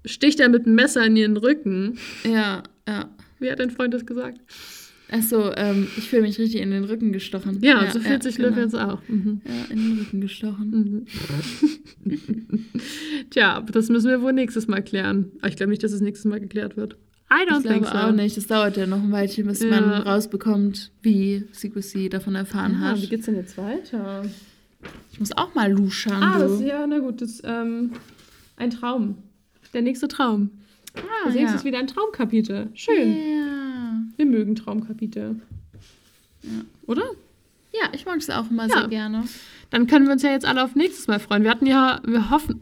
sticht 0.06 0.42
er 0.42 0.50
mit 0.50 0.66
dem 0.66 0.76
Messer 0.76 1.06
in 1.06 1.16
ihren 1.16 1.38
Rücken. 1.38 1.98
Ja, 2.26 2.64
ja. 2.88 3.10
Wie 3.40 3.52
hat 3.52 3.60
dein 3.60 3.70
Freund 3.72 3.94
das 3.94 4.06
gesagt? 4.06 4.40
Achso, 5.10 5.52
ähm, 5.56 5.88
ich 5.98 6.10
fühle 6.10 6.24
mich 6.24 6.38
richtig 6.38 6.60
in 6.62 6.72
den 6.72 6.84
Rücken 6.84 7.14
gestochen. 7.14 7.60
Ja, 7.62 7.90
so 7.92 8.00
fühlt 8.02 8.24
sich 8.24 8.36
genau. 8.36 8.50
Liv 8.50 8.58
jetzt 8.58 8.76
auch. 8.76 9.02
Mhm. 9.08 9.42
Ja, 9.46 9.74
in 9.74 9.78
den 9.78 10.00
Rücken 10.00 10.20
gestochen. 10.22 11.06
Mhm. 12.04 12.66
Tja, 13.30 13.62
das 13.72 13.90
müssen 13.90 14.10
wir 14.10 14.22
wohl 14.22 14.34
nächstes 14.34 14.68
Mal 14.68 14.82
klären. 14.84 15.32
Aber 15.40 15.48
ich 15.50 15.56
glaube 15.56 15.70
nicht, 15.70 15.84
dass 15.84 15.92
es 15.94 16.02
nächstes 16.02 16.26
Mal 16.30 16.40
geklärt 16.40 16.76
wird. 16.78 16.98
I 17.32 17.48
don't 17.50 17.58
Ich 17.58 17.64
glaube 17.64 17.68
think 17.74 17.86
so. 17.88 17.94
auch 17.94 18.12
nicht. 18.12 18.38
Das 18.38 18.48
dauert 18.48 18.78
ja 18.78 18.86
noch 18.88 19.02
ein 19.04 19.12
Weilchen, 19.12 19.48
bis 19.48 19.62
Ja. 19.62 19.70
man 19.70 19.90
rausbekommt, 20.02 20.92
wie 21.02 21.44
Secrecy 21.52 22.10
davon 22.10 22.36
erfahren 22.36 22.76
Ah, 22.82 22.92
hat. 22.92 23.02
wie 23.02 23.08
geht's 23.08 23.26
denn 23.26 23.36
jetzt 23.36 23.58
weiter? 23.58 24.24
Ich 25.12 25.20
muss 25.20 25.32
auch 25.36 25.54
mal 25.56 25.72
luschern, 25.72 26.22
Ah, 26.24 26.40
das, 26.40 26.62
ja, 26.62 26.86
na 26.88 27.00
gut, 27.00 27.22
das 27.22 27.32
ist 27.32 27.42
ähm, 27.46 27.92
ein 28.56 28.70
Traum. 28.70 29.18
Der 29.74 29.82
nächste 29.82 30.08
Traum. 30.08 30.52
Ah, 31.04 31.26
Das 31.26 31.34
nächste 31.34 31.58
ist 31.58 31.66
wieder 31.66 31.80
ein 31.80 31.88
Traumkapitel. 31.88 32.70
Schön. 32.74 33.12
Ja. 33.16 34.02
Wir 34.18 34.26
mögen 34.26 34.56
Traumkapitel. 34.56 35.40
Ja. 36.44 36.50
Oder? 36.88 37.04
ja, 37.74 37.90
ich 37.94 38.06
mag 38.06 38.18
es 38.18 38.30
auch 38.30 38.50
immer 38.50 38.68
Ja. 38.68 38.80
sehr 38.80 38.88
gerne. 38.88 39.24
Dann 39.70 39.86
können 39.88 40.06
wir 40.06 40.14
uns 40.14 40.24
ja 40.24 40.32
jetzt 40.32 40.46
alle 40.46 40.64
auf 40.64 40.76
nächstes 40.76 41.08
Mal 41.08 41.20
freuen. 41.20 41.44
Wir 41.44 41.52
hatten 41.52 41.66
ja, 41.68 42.00
wir 42.06 42.30
hoffen, 42.32 42.62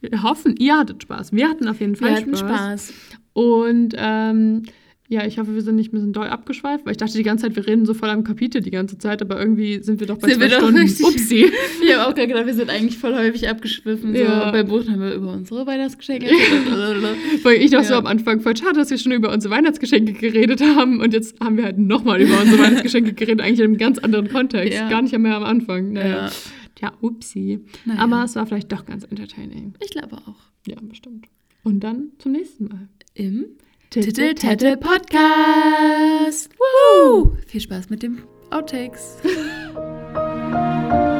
wir 0.00 0.22
hoffen, 0.22 0.56
ihr 0.56 0.78
hattet 0.78 1.02
Spaß. 1.02 1.32
Wir 1.32 1.48
hatten 1.48 1.66
auf 1.68 1.80
jeden 1.80 1.96
Fall 1.96 2.10
Wir 2.10 2.16
hatten 2.18 2.36
Spaß. 2.36 2.88
Spaß. 2.88 2.92
Und 3.32 3.94
ähm, 3.96 4.64
ja, 5.12 5.26
ich 5.26 5.38
hoffe, 5.38 5.54
wir 5.54 5.60
sind 5.60 5.76
nicht 5.76 5.90
ein 5.92 5.96
bisschen 5.96 6.12
doll 6.14 6.26
abgeschweift, 6.26 6.86
weil 6.86 6.92
ich 6.92 6.96
dachte 6.96 7.12
die 7.18 7.22
ganze 7.22 7.44
Zeit, 7.46 7.54
wir 7.56 7.66
reden 7.66 7.84
so 7.84 7.92
voll 7.92 8.08
am 8.08 8.24
Kapitel 8.24 8.62
die 8.62 8.70
ganze 8.70 8.96
Zeit, 8.96 9.20
aber 9.20 9.38
irgendwie 9.38 9.82
sind 9.82 10.00
wir 10.00 10.06
doch 10.06 10.16
bei 10.16 10.28
Sind 10.28 10.38
zwei 10.38 10.44
wir 10.44 10.50
doch 10.50 10.58
Stunden. 10.62 10.78
richtig- 10.78 11.06
Upsi. 11.06 11.52
Ich 11.84 11.92
habe 11.94 12.08
auch 12.08 12.14
gerade 12.14 12.28
gedacht, 12.28 12.46
wir 12.46 12.54
sind 12.54 12.70
eigentlich 12.70 12.96
voll 12.98 13.14
häufig 13.14 13.48
abgeschwiffen. 13.48 14.14
Ja. 14.14 14.46
So. 14.46 14.52
Beim 14.52 14.68
Buch 14.68 14.86
haben 14.88 15.00
wir 15.00 15.12
über 15.14 15.32
unsere 15.34 15.66
Weihnachtsgeschenke 15.66 16.26
geredet. 16.26 17.16
Weil 17.42 17.56
ich 17.60 17.70
so 17.70 17.76
Ja. 17.76 17.98
am 17.98 18.06
Anfang 18.06 18.40
voll 18.40 18.56
schade, 18.56 18.74
dass 18.74 18.90
wir 18.90 18.98
schon 18.98 19.12
über 19.12 19.30
unsere 19.32 19.52
Weihnachtsgeschenke 19.54 20.12
geredet 20.14 20.60
haben 20.62 21.00
und 21.00 21.12
jetzt 21.12 21.38
haben 21.40 21.56
wir 21.58 21.64
halt 21.64 21.78
nochmal 21.78 22.20
über 22.22 22.40
unsere 22.40 22.62
Weihnachtsgeschenke 22.62 23.12
geredet, 23.12 23.40
eigentlich 23.42 23.58
in 23.58 23.64
einem 23.66 23.76
ganz 23.78 23.98
anderen 23.98 24.28
Kontext. 24.28 24.72
Ja. 24.78 24.88
Gar 24.88 25.02
nicht 25.02 25.18
mehr 25.18 25.36
am 25.36 25.44
Anfang. 25.44 25.92
Naja. 25.92 26.26
Ja. 26.26 26.30
Tja, 26.76 26.92
upsi. 27.02 27.60
Naja. 27.84 28.00
Aber 28.00 28.24
es 28.24 28.34
war 28.36 28.46
vielleicht 28.46 28.72
doch 28.72 28.86
ganz 28.86 29.04
entertaining. 29.04 29.74
Ich 29.82 29.90
glaube 29.90 30.16
auch. 30.16 30.36
Ja, 30.66 30.76
bestimmt. 30.80 31.26
Und 31.64 31.80
dann 31.84 32.12
zum 32.18 32.32
nächsten 32.32 32.64
Mal. 32.68 32.88
Im 33.14 33.44
Titel 33.92 34.32
Tette 34.32 34.78
Podcast. 34.78 36.48
Woo! 36.56 37.36
Viel 37.46 37.60
Spaß 37.60 37.90
mit 37.90 38.02
dem 38.02 38.22
Outtakes. 38.50 39.18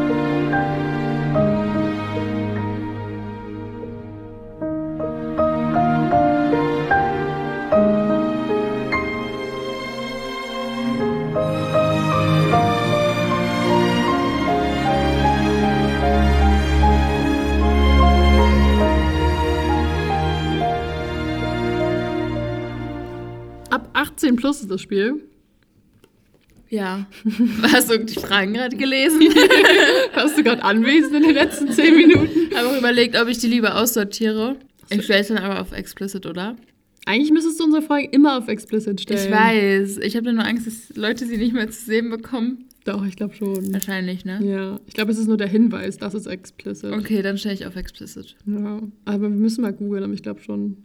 Ab 23.73 23.89
18 23.95 24.37
plus 24.37 24.61
ist 24.61 24.71
das 24.71 24.83
Spiel. 24.83 25.23
Ja. 26.69 27.07
Hast 27.73 27.91
du 27.91 27.99
die 28.05 28.21
Fragen 28.21 28.53
gerade 28.53 28.77
gelesen? 28.77 29.21
Warst 30.15 30.37
du 30.37 30.43
gerade 30.43 30.63
anwesend 30.63 31.15
in 31.15 31.23
den 31.23 31.35
letzten 31.35 31.73
10 31.73 31.97
Minuten? 31.97 32.55
habe 32.55 32.69
auch 32.69 32.79
überlegt, 32.79 33.19
ob 33.19 33.29
ich 33.29 33.39
die 33.39 33.47
lieber 33.47 33.81
aussortiere. 33.81 34.57
Ich 34.91 35.05
stelle 35.05 35.21
es 35.21 35.29
dann 35.29 35.39
aber 35.39 35.59
auf 35.59 35.73
Explicit, 35.73 36.27
oder? 36.27 36.57
Eigentlich 37.07 37.33
müsstest 37.33 37.61
du 37.61 37.65
unsere 37.65 37.81
Folgen 37.83 38.11
immer 38.11 38.37
auf 38.37 38.49
Explicit 38.49 39.01
stellen. 39.01 39.25
Ich 39.25 39.31
weiß. 39.31 39.99
Ich 40.03 40.17
habe 40.17 40.31
nur 40.31 40.45
Angst, 40.45 40.67
dass 40.67 40.95
Leute 40.95 41.25
sie 41.25 41.39
nicht 41.39 41.55
mehr 41.55 41.71
zu 41.71 41.83
sehen 41.83 42.11
bekommen. 42.11 42.67
Doch, 42.85 43.07
ich 43.07 43.17
glaube 43.17 43.35
schon. 43.35 43.73
Wahrscheinlich, 43.73 44.27
ne? 44.27 44.39
Ja, 44.45 44.81
ich 44.87 44.93
glaube, 44.93 45.13
es 45.13 45.19
ist 45.19 45.29
nur 45.29 45.39
der 45.39 45.49
Hinweis, 45.49 45.97
dass 45.97 46.13
es 46.13 46.27
explicit. 46.27 46.93
Okay, 46.93 47.23
dann 47.23 47.39
stelle 47.39 47.55
ich 47.55 47.65
auf 47.65 47.77
Explicit. 47.77 48.37
Ja, 48.45 48.83
aber 49.07 49.23
wir 49.23 49.31
müssen 49.31 49.63
mal 49.63 49.73
googeln, 49.73 50.05
aber 50.05 50.13
ich 50.13 50.23
glaube 50.23 50.43
schon. 50.43 50.77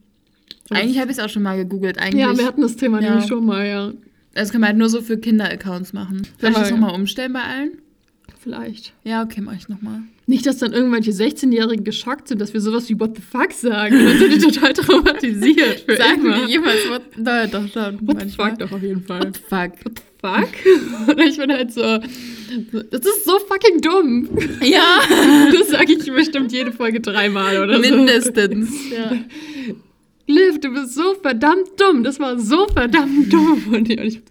Eigentlich 0.69 0.99
habe 0.99 1.11
ich 1.11 1.17
es 1.17 1.23
auch 1.23 1.29
schon 1.29 1.43
mal 1.43 1.57
gegoogelt. 1.57 1.97
Eigentlich. 1.99 2.21
Ja, 2.21 2.37
wir 2.37 2.45
hatten 2.45 2.61
das 2.61 2.75
Thema 2.75 3.01
Ja. 3.01 3.11
nämlich 3.11 3.27
schon 3.27 3.45
mal, 3.45 3.65
ja. 3.67 3.93
Das 4.33 4.51
kann 4.51 4.61
man 4.61 4.69
halt 4.69 4.77
nur 4.77 4.89
so 4.89 5.01
für 5.01 5.17
Kinder-Accounts 5.17 5.93
machen. 5.93 6.27
Soll 6.39 6.51
ich 6.51 6.57
das 6.57 6.69
nochmal 6.71 6.93
umstellen 6.93 7.33
bei 7.33 7.41
allen? 7.41 7.71
Vielleicht. 8.39 8.93
Ja, 9.03 9.23
okay, 9.23 9.41
mache 9.41 9.55
ich 9.57 9.67
nochmal. 9.67 10.01
Nicht, 10.27 10.45
dass 10.45 10.57
dann 10.57 10.73
irgendwelche 10.73 11.11
16-Jährigen 11.11 11.83
geschockt 11.85 12.27
sind, 12.27 12.39
dass 12.41 12.53
wir 12.53 12.59
sowas 12.61 12.87
wie 12.89 12.99
What 12.99 13.15
the 13.15 13.21
fuck 13.21 13.51
sagen. 13.53 13.95
Dann 13.97 14.17
sind 14.19 14.33
die 14.33 14.37
total 14.39 14.73
traumatisiert. 14.73 15.79
Für 15.87 15.95
Sagen 15.95 16.21
immer. 16.25 16.41
wir 16.41 16.47
jemals 16.47 16.77
what? 16.89 17.01
Doch, 17.17 17.49
doch 17.49 17.67
schon. 17.71 18.07
What 18.07 18.21
the 18.21 18.29
fuck 18.29 18.59
doch 18.59 18.71
auf 18.71 18.81
jeden 18.81 19.03
Fall. 19.03 19.21
What 19.23 19.35
the 19.37 19.41
fuck? 19.41 19.85
What 19.85 19.99
the 19.99 20.03
fuck? 20.21 21.07
Und 21.17 21.19
ich 21.21 21.37
bin 21.37 21.51
halt 21.51 21.71
so, 21.73 21.81
das 21.81 23.01
ist 23.05 23.25
so 23.25 23.39
fucking 23.39 23.81
dumm. 23.81 24.29
Ja, 24.61 24.99
Das 25.57 25.69
sage 25.69 25.93
ich 25.93 26.11
bestimmt 26.11 26.51
jede 26.51 26.71
Folge 26.73 26.99
dreimal 26.99 27.57
oder 27.63 27.75
so. 27.81 27.89
mindestens. 27.89 28.69
Ja. 28.91 29.11
Liv, 30.27 30.59
du 30.59 30.73
bist 30.73 30.93
so 30.93 31.13
verdammt 31.15 31.69
dumm. 31.79 32.03
Das 32.03 32.19
war 32.19 32.37
so 32.37 32.67
verdammt 32.67 33.31
dumm 33.31 33.61
von 33.61 33.83
dir. 33.83 34.01
Und 34.01 34.07
ich, 34.07 34.21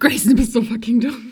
Grayson, 0.00 0.32
du 0.32 0.36
bist 0.36 0.52
so 0.52 0.62
fucking 0.62 1.00
dumm. 1.00 1.27